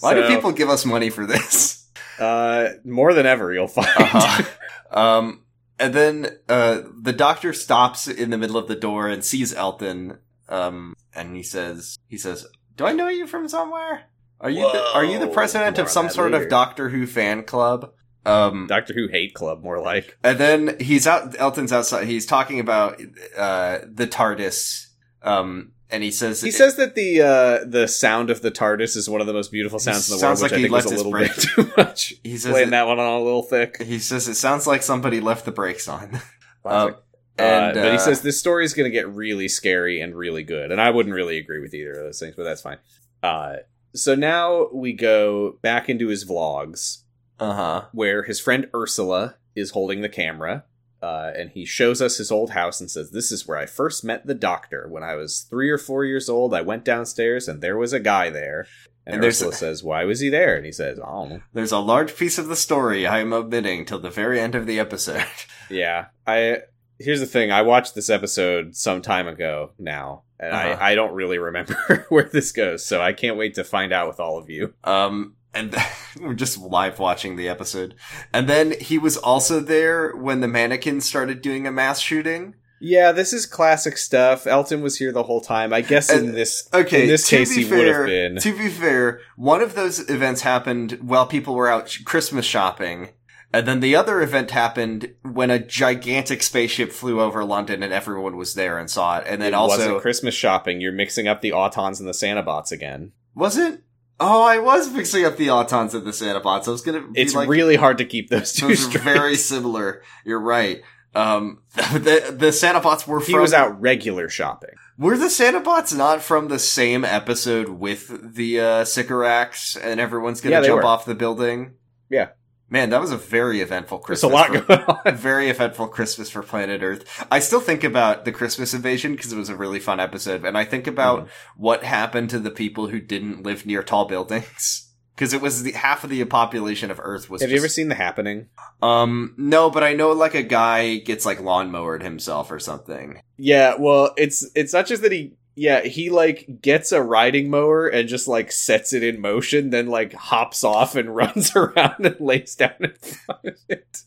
Why 0.01 0.15
do 0.15 0.27
people 0.27 0.53
give 0.53 0.69
us 0.69 0.85
money 0.85 1.11
for 1.11 1.27
this? 1.27 1.77
Uh, 2.19 2.71
more 2.85 3.15
than 3.15 3.27
ever, 3.27 3.55
you'll 3.55 3.69
find. 3.69 3.87
Uh-huh. 3.97 4.45
um, 4.91 5.45
and 5.79 5.95
then 5.95 6.27
uh, 6.49 6.81
the 7.01 7.13
doctor 7.13 7.53
stops 7.53 8.09
in 8.09 8.31
the 8.31 8.37
middle 8.37 8.57
of 8.57 8.67
the 8.67 8.75
door 8.75 9.07
and 9.07 9.25
sees 9.25 9.55
Elton. 9.55 10.19
Um, 10.49 10.97
and 11.15 11.37
he 11.37 11.45
says, 11.45 11.97
"He 12.09 12.19
says, 12.19 12.45
do 12.79 12.87
I 12.87 12.93
know 12.93 13.09
you 13.09 13.27
from 13.27 13.49
somewhere? 13.49 14.05
Are 14.41 14.51
you 14.51 14.63
the, 14.63 14.85
are 14.95 15.05
you 15.05 15.19
the 15.19 15.27
president 15.27 15.79
of 15.79 15.89
some 15.89 16.09
sort 16.09 16.33
later. 16.33 16.45
of 16.45 16.51
Doctor 16.51 16.89
Who 16.89 17.07
fan 17.07 17.43
club?" 17.43 17.93
Um, 18.25 18.67
Doctor 18.69 18.95
Who 18.95 19.09
hate 19.09 19.35
club, 19.35 19.63
more 19.63 19.81
like. 19.81 20.17
And 20.23 20.39
then 20.39 20.77
he's 20.81 21.07
out. 21.07 21.39
Elton's 21.39 21.73
outside. 21.73 22.07
He's 22.07 22.27
talking 22.27 22.61
about 22.61 23.01
uh, 23.37 23.79
the 23.85 24.07
TARDIS. 24.07 24.87
Um, 25.23 25.73
and 25.91 26.03
he 26.03 26.11
says 26.11 26.41
He 26.41 26.51
says 26.51 26.77
that 26.77 26.95
the 26.95 27.23
uh, 27.23 27.65
the 27.67 27.87
sound 27.89 28.31
of 28.31 28.43
the 28.43 28.51
TARDIS 28.51 28.97
is 28.97 29.09
one 29.09 29.21
of 29.21 29.27
the 29.27 29.33
most 29.33 29.51
beautiful 29.51 29.79
sounds 29.79 30.09
in 30.09 30.15
the 30.17 30.19
Sounds 30.21 30.41
world, 30.41 30.53
like 30.53 30.59
which 30.61 30.61
he 30.61 30.67
I 30.67 30.81
think 30.81 30.85
was 30.85 30.85
a 30.87 30.97
little 30.97 31.13
bit 31.13 31.33
too 31.35 31.73
much. 31.77 32.15
he 32.25 32.37
says 32.37 32.53
Laying 32.53 32.69
it, 32.69 32.71
that 32.73 32.87
one 32.87 32.99
on 32.99 33.21
a 33.21 33.23
little 33.23 33.43
thick. 33.43 33.81
he 33.83 33.99
says 33.99 34.29
it 34.29 34.35
sounds 34.35 34.67
like 34.67 34.83
somebody 34.83 35.21
left 35.21 35.45
the 35.45 35.53
brakes 35.53 35.89
on. 35.89 36.21
Um, 36.65 36.97
Uh, 37.39 37.43
and 37.43 37.75
but 37.75 37.85
he 37.85 37.91
uh, 37.97 37.99
says 37.99 38.21
this 38.23 38.39
story 38.39 38.65
is 38.65 38.75
going 38.75 38.85
to 38.85 38.91
get 38.91 39.09
really 39.09 39.47
scary 39.47 40.01
and 40.01 40.15
really 40.15 40.43
good, 40.43 40.73
and 40.73 40.81
I 40.81 40.91
wouldn't 40.91 41.15
really 41.15 41.39
agree 41.39 41.61
with 41.61 41.73
either 41.73 41.93
of 41.93 41.99
those 41.99 42.19
things, 42.19 42.35
but 42.37 42.43
that's 42.43 42.61
fine. 42.61 42.79
Uh, 43.23 43.59
so 43.95 44.17
now 44.17 44.67
we 44.73 44.93
go 44.93 45.57
back 45.63 45.89
into 45.89 46.09
his 46.09 46.25
vlogs, 46.25 47.05
"Uh 47.39 47.55
huh." 47.55 47.85
where 47.93 48.25
his 48.25 48.41
friend 48.41 48.69
Ursula 48.75 49.37
is 49.55 49.71
holding 49.71 50.01
the 50.01 50.09
camera, 50.09 50.65
uh, 51.03 51.33
and 51.37 51.51
he 51.51 51.65
shows 51.65 52.01
us 52.03 52.19
his 52.19 52.31
old 52.31 52.51
house 52.51 52.81
and 52.81 52.91
says, 52.91 53.11
"This 53.11 53.31
is 53.33 53.47
where 53.47 53.59
I 53.59 53.67
first 53.67 54.05
met 54.05 54.27
the 54.27 54.35
doctor. 54.35 54.87
When 54.89 55.03
I 55.03 55.15
was 55.15 55.47
three 55.49 55.71
or 55.71 55.79
four 55.79 56.05
years 56.05 56.29
old, 56.29 56.53
I 56.55 56.61
went 56.63 56.85
downstairs 56.85 57.49
and 57.49 57.61
there 57.61 57.77
was 57.79 57.93
a 57.93 58.01
guy 58.01 58.31
there." 58.31 58.67
And, 59.07 59.17
And 59.17 59.25
Ursula 59.25 59.53
a- 59.53 59.55
says, 59.55 59.83
"Why 59.83 60.05
was 60.05 60.21
he 60.21 60.29
there?" 60.29 60.57
And 60.57 60.67
he 60.67 60.73
says, 60.73 60.99
"I 60.99 61.07
don't 61.11 61.29
know." 61.31 61.41
There's 61.55 61.73
a 61.73 61.79
large 61.79 62.15
piece 62.17 62.37
of 62.39 62.49
the 62.49 62.57
story 62.57 63.07
I 63.07 63.21
am 63.21 63.33
omitting 63.33 63.85
till 63.87 64.01
the 64.01 64.11
very 64.11 64.39
end 64.41 64.55
of 64.55 64.67
the 64.67 64.79
episode. 64.79 65.25
Yeah, 65.71 66.07
I. 66.27 66.59
Here's 66.99 67.21
the 67.21 67.27
thing: 67.27 67.53
I 67.53 67.63
watched 67.63 67.95
this 67.95 68.11
episode 68.11 68.75
some 68.75 69.01
time 69.03 69.29
ago 69.29 69.71
now, 69.79 70.25
and 70.41 70.53
Uh-huh. 70.53 70.77
I 70.81 70.91
I 70.91 70.95
don't 70.95 71.13
really 71.15 71.39
remember 71.39 72.07
where 72.11 72.25
this 72.33 72.53
goes. 72.53 72.85
So 72.85 73.01
I 73.01 73.13
can't 73.13 73.37
wait 73.39 73.55
to 73.55 73.65
find 73.65 73.93
out 73.93 74.09
with 74.09 74.19
all 74.19 74.37
of 74.39 74.51
you. 74.51 74.75
Um, 74.85 75.37
and 75.55 75.75
we're 76.21 76.35
just 76.35 76.59
live 76.59 76.99
watching 76.99 77.37
the 77.37 77.49
episode. 77.49 77.95
And 78.33 78.49
then 78.49 78.75
he 78.81 78.99
was 78.99 79.17
also 79.17 79.61
there 79.61 80.15
when 80.17 80.41
the 80.41 80.49
mannequins 80.49 81.05
started 81.07 81.43
doing 81.43 81.67
a 81.67 81.73
mass 81.73 82.01
shooting. 82.01 82.55
Yeah, 82.81 83.11
this 83.11 83.33
is 83.33 83.45
classic 83.45 83.99
stuff. 83.99 84.47
Elton 84.47 84.83
was 84.83 84.99
here 84.99 85.11
the 85.11 85.25
whole 85.25 85.41
time. 85.41 85.73
I 85.73 85.81
guess 85.81 86.11
in 86.13 86.27
And- 86.27 86.37
this 86.37 86.69
Okay, 86.73 87.03
in 87.03 87.09
this 87.09 87.29
case 87.29 87.53
he 87.55 87.65
would 87.65 87.87
have 87.87 88.07
been. 88.07 88.37
To 88.37 88.57
be 88.57 88.69
fair, 88.69 89.21
one 89.37 89.61
of 89.63 89.75
those 89.75 90.09
events 90.09 90.43
happened 90.43 90.93
while 91.03 91.27
people 91.27 91.55
were 91.55 91.69
out 91.69 91.97
Christmas 92.05 92.45
shopping. 92.45 93.11
And 93.53 93.67
then 93.67 93.81
the 93.81 93.97
other 93.97 94.21
event 94.21 94.51
happened 94.51 95.15
when 95.23 95.51
a 95.51 95.59
gigantic 95.59 96.43
spaceship 96.43 96.93
flew 96.93 97.21
over 97.21 97.45
London 97.45 97.83
and 97.83 97.95
everyone 97.95 98.37
was 98.37 98.55
there 98.55 98.79
and 98.79 98.91
saw 98.91 99.19
it. 99.19 99.25
And 99.27 99.41
then 99.41 99.49
it 99.49 99.57
also, 99.57 99.79
wasn't 99.79 100.01
Christmas 100.03 100.35
shopping. 100.35 100.83
You're 100.83 100.93
mixing 100.93 101.27
up 101.27 101.41
the 101.41 101.51
Autons 101.53 101.99
and 101.99 102.07
the 102.09 102.13
Santa 102.15 102.43
Bots 102.43 102.71
again. 102.71 103.13
was 103.35 103.57
it? 103.57 103.83
Oh, 104.21 104.43
I 104.43 104.59
was 104.59 104.91
mixing 104.93 105.25
up 105.25 105.37
the 105.37 105.47
Autons 105.49 105.95
and 105.95 106.05
the 106.05 106.11
Sanabots. 106.11 106.67
I 106.67 106.73
was 106.73 106.83
gonna 106.83 107.07
be 107.09 107.21
It's 107.21 107.35
like, 107.35 107.49
really 107.49 107.77
hard 107.77 107.99
to 107.99 108.05
keep 108.05 108.31
those 108.31 108.53
two 108.53 108.69
those 108.69 108.87
are 108.87 108.91
straight. 108.91 109.05
very 109.05 109.37
similar. 109.37 110.03
You're 110.25 110.41
right. 110.41 110.83
Um, 111.15 111.63
the, 111.75 112.35
the 112.37 112.47
Sanabots 112.49 113.07
were 113.07 113.21
he 113.21 113.33
from, 113.33 113.43
was 113.43 113.55
out 113.55 113.81
regular 113.81 114.29
shopping. 114.29 114.71
Were 114.99 115.17
the 115.17 115.27
Sanabots 115.27 115.97
not 115.97 116.21
from 116.23 116.49
the 116.49 116.59
same 116.59 117.05
episode 117.05 117.69
with 117.69 118.35
the 118.35 118.61
uh, 118.61 118.85
Sycorax 118.85 119.77
and 119.77 120.01
everyone's 120.01 120.41
gonna 120.41 120.57
Yeah, 120.57 120.63
jump 120.67 120.83
were. 120.83 120.87
off 120.89 121.05
the 121.05 121.15
building? 121.15 121.75
Yeah. 122.11 122.29
Man, 122.71 122.91
that 122.91 123.01
was 123.01 123.11
a 123.11 123.17
very 123.17 123.61
eventful 123.61 124.03
There's 124.07 124.23
a 124.23 124.29
Christmas. 124.29 124.33
lot 124.33 124.67
for- 124.67 124.77
going 124.77 124.99
on. 125.07 125.17
very 125.17 125.49
eventful 125.49 125.89
Christmas 125.89 126.29
for 126.31 126.43
planet 126.43 126.83
Earth. 126.83 127.27
I 127.31 127.39
still 127.39 127.61
think 127.61 127.83
about 127.83 128.25
the 128.27 128.33
Christmas 128.33 128.75
invasion 128.75 129.13
because 129.13 129.33
it 129.33 129.39
was 129.39 129.49
a 129.49 129.57
really 129.57 129.81
fun 129.81 130.01
episode, 130.01 130.45
and 130.45 130.57
I 130.59 130.65
think 130.65 130.87
about 130.87 131.21
Mm-hmm. 131.21 131.29
what 131.63 131.83
happened 131.85 132.29
to 132.31 132.39
the 132.39 132.51
people 132.51 132.89
who 132.89 133.01
didn't 133.01 133.43
live 133.43 133.65
near 133.67 133.83
tall 133.83 134.05
buildings. 134.07 134.85
Because 135.19 135.35
it 135.35 135.41
was 135.43 135.65
the 135.65 135.73
half 135.73 136.05
of 136.05 136.11
the 136.11 136.25
population 136.27 136.93
of 136.93 137.01
Earth 137.03 137.29
was. 137.29 137.41
Have 137.43 137.51
you 137.51 137.57
ever 137.57 137.67
seen 137.69 137.89
The 137.89 137.97
Happening? 137.97 138.51
Um, 138.81 139.35
no, 139.37 139.69
but 139.69 139.83
I 139.83 139.95
know 139.95 140.13
like 140.13 140.37
a 140.37 140.45
guy 140.45 140.99
gets 140.99 141.27
like 141.27 141.41
lawnmowered 141.41 142.05
himself 142.05 142.53
or 142.53 142.61
something. 142.61 143.21
Yeah, 143.37 143.75
well, 143.81 144.13
it's 144.17 144.49
it's 144.55 144.73
not 144.73 144.87
just 144.87 145.03
that 145.03 145.11
he 145.11 145.33
yeah, 145.59 145.81
he 145.81 146.09
like 146.09 146.63
gets 146.63 146.93
a 146.93 147.03
riding 147.03 147.51
mower 147.51 147.89
and 147.89 148.09
just 148.09 148.29
like 148.29 148.53
sets 148.53 148.93
it 148.93 149.03
in 149.03 149.21
motion, 149.21 149.71
then 149.71 149.89
like 149.89 150.13
hops 150.13 150.63
off 150.63 150.95
and 150.95 151.15
runs 151.17 151.55
around 151.57 152.07
and 152.07 152.21
lays 152.21 152.55
down 152.55 152.75
in 152.81 152.95
front 152.95 153.45
of 153.45 153.59
it. 153.69 154.03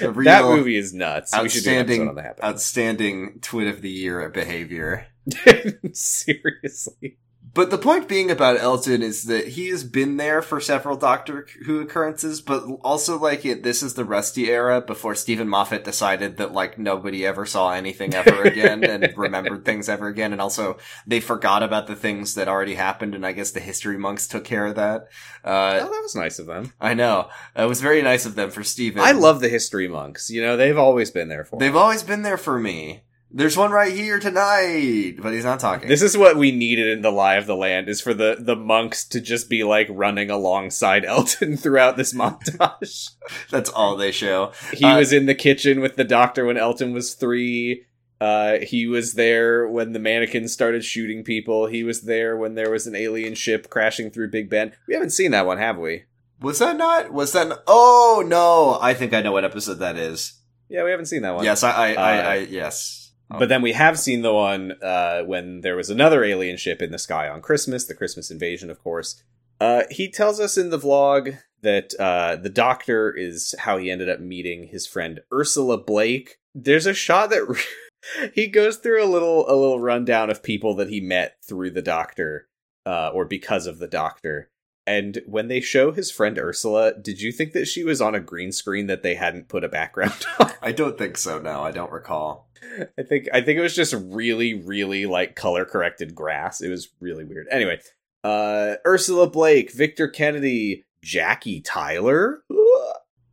That 0.00 0.44
movie 0.44 0.76
is 0.76 0.92
nuts. 0.92 1.32
We 1.40 1.48
should 1.48 1.62
do 1.62 1.70
an 1.70 1.76
outstanding, 1.76 2.02
episode 2.02 2.08
on 2.08 2.14
the 2.16 2.44
outstanding 2.44 3.38
twit 3.40 3.68
of 3.68 3.82
the 3.82 3.90
year 3.90 4.28
behavior. 4.30 5.06
Seriously. 5.92 7.18
But 7.54 7.70
the 7.70 7.76
point 7.76 8.08
being 8.08 8.30
about 8.30 8.58
Elton 8.58 9.02
is 9.02 9.24
that 9.24 9.48
he 9.48 9.68
has 9.68 9.84
been 9.84 10.16
there 10.16 10.40
for 10.40 10.58
several 10.58 10.96
Doctor 10.96 11.46
Who 11.66 11.80
occurrences, 11.80 12.40
but 12.40 12.64
also 12.82 13.18
like 13.18 13.44
it, 13.44 13.62
this 13.62 13.82
is 13.82 13.92
the 13.92 14.06
Rusty 14.06 14.50
era 14.50 14.80
before 14.80 15.14
Steven 15.14 15.48
Moffat 15.48 15.84
decided 15.84 16.38
that 16.38 16.52
like 16.52 16.78
nobody 16.78 17.26
ever 17.26 17.44
saw 17.44 17.72
anything 17.72 18.14
ever 18.14 18.42
again 18.44 18.82
and 18.84 19.12
remembered 19.18 19.66
things 19.66 19.90
ever 19.90 20.08
again, 20.08 20.32
and 20.32 20.40
also 20.40 20.78
they 21.06 21.20
forgot 21.20 21.62
about 21.62 21.86
the 21.86 21.96
things 21.96 22.34
that 22.36 22.48
already 22.48 22.74
happened, 22.74 23.14
and 23.14 23.26
I 23.26 23.32
guess 23.32 23.50
the 23.50 23.60
history 23.60 23.98
monks 23.98 24.26
took 24.26 24.44
care 24.44 24.64
of 24.66 24.76
that. 24.76 25.08
Uh, 25.44 25.78
oh, 25.82 25.90
that 25.90 26.02
was 26.02 26.14
nice 26.16 26.38
of 26.38 26.46
them. 26.46 26.72
I 26.80 26.94
know 26.94 27.28
it 27.54 27.68
was 27.68 27.82
very 27.82 28.00
nice 28.00 28.24
of 28.24 28.34
them 28.34 28.50
for 28.50 28.64
Steven. 28.64 29.02
I 29.02 29.12
love 29.12 29.40
the 29.40 29.50
history 29.50 29.88
monks. 29.88 30.30
You 30.30 30.40
know, 30.40 30.56
they've 30.56 30.78
always 30.78 31.10
been 31.10 31.28
there 31.28 31.44
for 31.44 31.58
They've 31.58 31.72
me. 31.74 31.78
always 31.78 32.02
been 32.02 32.22
there 32.22 32.38
for 32.38 32.58
me. 32.58 33.02
There's 33.34 33.56
one 33.56 33.70
right 33.70 33.92
here 33.92 34.18
tonight, 34.18 35.14
but 35.22 35.32
he's 35.32 35.44
not 35.44 35.58
talking. 35.58 35.88
This 35.88 36.02
is 36.02 36.18
what 36.18 36.36
we 36.36 36.52
needed 36.52 36.88
in 36.88 37.00
the 37.02 37.10
Lie 37.10 37.36
of 37.36 37.46
the 37.46 37.56
Land 37.56 37.88
is 37.88 38.00
for 38.00 38.12
the 38.12 38.36
the 38.38 38.56
monks 38.56 39.04
to 39.08 39.20
just 39.20 39.48
be 39.48 39.64
like 39.64 39.86
running 39.90 40.30
alongside 40.30 41.04
Elton 41.06 41.56
throughout 41.56 41.96
this 41.96 42.12
montage. 42.12 43.10
That's 43.50 43.70
all 43.70 43.96
they 43.96 44.12
show. 44.12 44.52
He 44.72 44.84
Uh, 44.84 44.98
was 44.98 45.12
in 45.12 45.26
the 45.26 45.34
kitchen 45.34 45.80
with 45.80 45.96
the 45.96 46.04
doctor 46.04 46.44
when 46.44 46.58
Elton 46.58 46.92
was 46.92 47.14
three. 47.14 47.86
Uh, 48.20 48.58
he 48.60 48.86
was 48.86 49.14
there 49.14 49.66
when 49.66 49.92
the 49.92 49.98
mannequins 49.98 50.52
started 50.52 50.84
shooting 50.84 51.24
people. 51.24 51.66
He 51.66 51.82
was 51.82 52.02
there 52.02 52.36
when 52.36 52.54
there 52.54 52.70
was 52.70 52.86
an 52.86 52.94
alien 52.94 53.34
ship 53.34 53.68
crashing 53.68 54.10
through 54.10 54.30
Big 54.30 54.48
Ben. 54.48 54.72
We 54.86 54.94
haven't 54.94 55.10
seen 55.10 55.32
that 55.32 55.46
one, 55.46 55.58
have 55.58 55.76
we? 55.78 56.04
Was 56.40 56.58
that 56.60 56.76
not? 56.76 57.12
Was 57.12 57.32
that? 57.32 57.48
Not, 57.48 57.62
oh 57.66 58.22
no! 58.26 58.78
I 58.80 58.94
think 58.94 59.12
I 59.14 59.22
know 59.22 59.32
what 59.32 59.44
episode 59.44 59.78
that 59.80 59.96
is. 59.96 60.34
Yeah, 60.68 60.84
we 60.84 60.90
haven't 60.90 61.06
seen 61.06 61.22
that 61.22 61.34
one. 61.34 61.44
Yes, 61.44 61.62
I, 61.62 61.70
I, 61.70 61.92
I, 61.94 62.18
Uh, 62.18 62.28
I 62.30 62.34
yes. 62.48 63.01
But 63.38 63.48
then 63.48 63.62
we 63.62 63.72
have 63.72 63.98
seen 63.98 64.22
the 64.22 64.32
one 64.32 64.72
uh, 64.82 65.22
when 65.22 65.60
there 65.60 65.76
was 65.76 65.90
another 65.90 66.24
alien 66.24 66.56
ship 66.56 66.82
in 66.82 66.90
the 66.90 66.98
sky 66.98 67.28
on 67.28 67.40
Christmas, 67.40 67.84
the 67.84 67.94
Christmas 67.94 68.30
invasion, 68.30 68.70
of 68.70 68.82
course. 68.82 69.22
Uh, 69.60 69.84
he 69.90 70.10
tells 70.10 70.40
us 70.40 70.58
in 70.58 70.70
the 70.70 70.78
vlog 70.78 71.38
that 71.62 71.94
uh, 72.00 72.36
the 72.36 72.48
doctor 72.48 73.14
is 73.16 73.54
how 73.60 73.78
he 73.78 73.90
ended 73.90 74.08
up 74.08 74.20
meeting 74.20 74.68
his 74.68 74.86
friend 74.86 75.20
Ursula 75.32 75.78
Blake. 75.78 76.38
There's 76.54 76.86
a 76.86 76.94
shot 76.94 77.30
that 77.30 77.64
he 78.34 78.48
goes 78.48 78.76
through 78.76 79.04
a 79.04 79.06
little 79.06 79.48
a 79.48 79.54
little 79.54 79.80
rundown 79.80 80.30
of 80.30 80.42
people 80.42 80.74
that 80.76 80.88
he 80.88 81.00
met 81.00 81.36
through 81.46 81.70
the 81.70 81.82
doctor 81.82 82.48
uh, 82.84 83.10
or 83.14 83.24
because 83.24 83.66
of 83.66 83.78
the 83.78 83.86
doctor. 83.86 84.50
And 84.84 85.22
when 85.26 85.46
they 85.46 85.60
show 85.60 85.92
his 85.92 86.10
friend 86.10 86.38
Ursula, 86.38 86.94
did 87.00 87.20
you 87.20 87.30
think 87.30 87.52
that 87.52 87.68
she 87.68 87.84
was 87.84 88.00
on 88.00 88.16
a 88.16 88.20
green 88.20 88.50
screen 88.50 88.88
that 88.88 89.04
they 89.04 89.14
hadn't 89.14 89.48
put 89.48 89.62
a 89.62 89.68
background 89.68 90.26
on? 90.40 90.50
I 90.60 90.72
don't 90.72 90.98
think 90.98 91.16
so. 91.16 91.38
No, 91.38 91.62
I 91.62 91.70
don't 91.70 91.92
recall. 91.92 92.48
I 92.98 93.02
think 93.02 93.28
I 93.32 93.40
think 93.40 93.58
it 93.58 93.62
was 93.62 93.74
just 93.74 93.94
really, 93.94 94.54
really 94.54 95.06
like 95.06 95.36
color 95.36 95.64
corrected 95.64 96.14
grass. 96.14 96.60
It 96.60 96.68
was 96.68 96.88
really 97.00 97.24
weird. 97.24 97.46
Anyway, 97.50 97.80
uh 98.24 98.74
Ursula 98.86 99.28
Blake, 99.28 99.72
Victor 99.72 100.08
Kennedy, 100.08 100.84
Jackie 101.02 101.60
Tyler. 101.60 102.42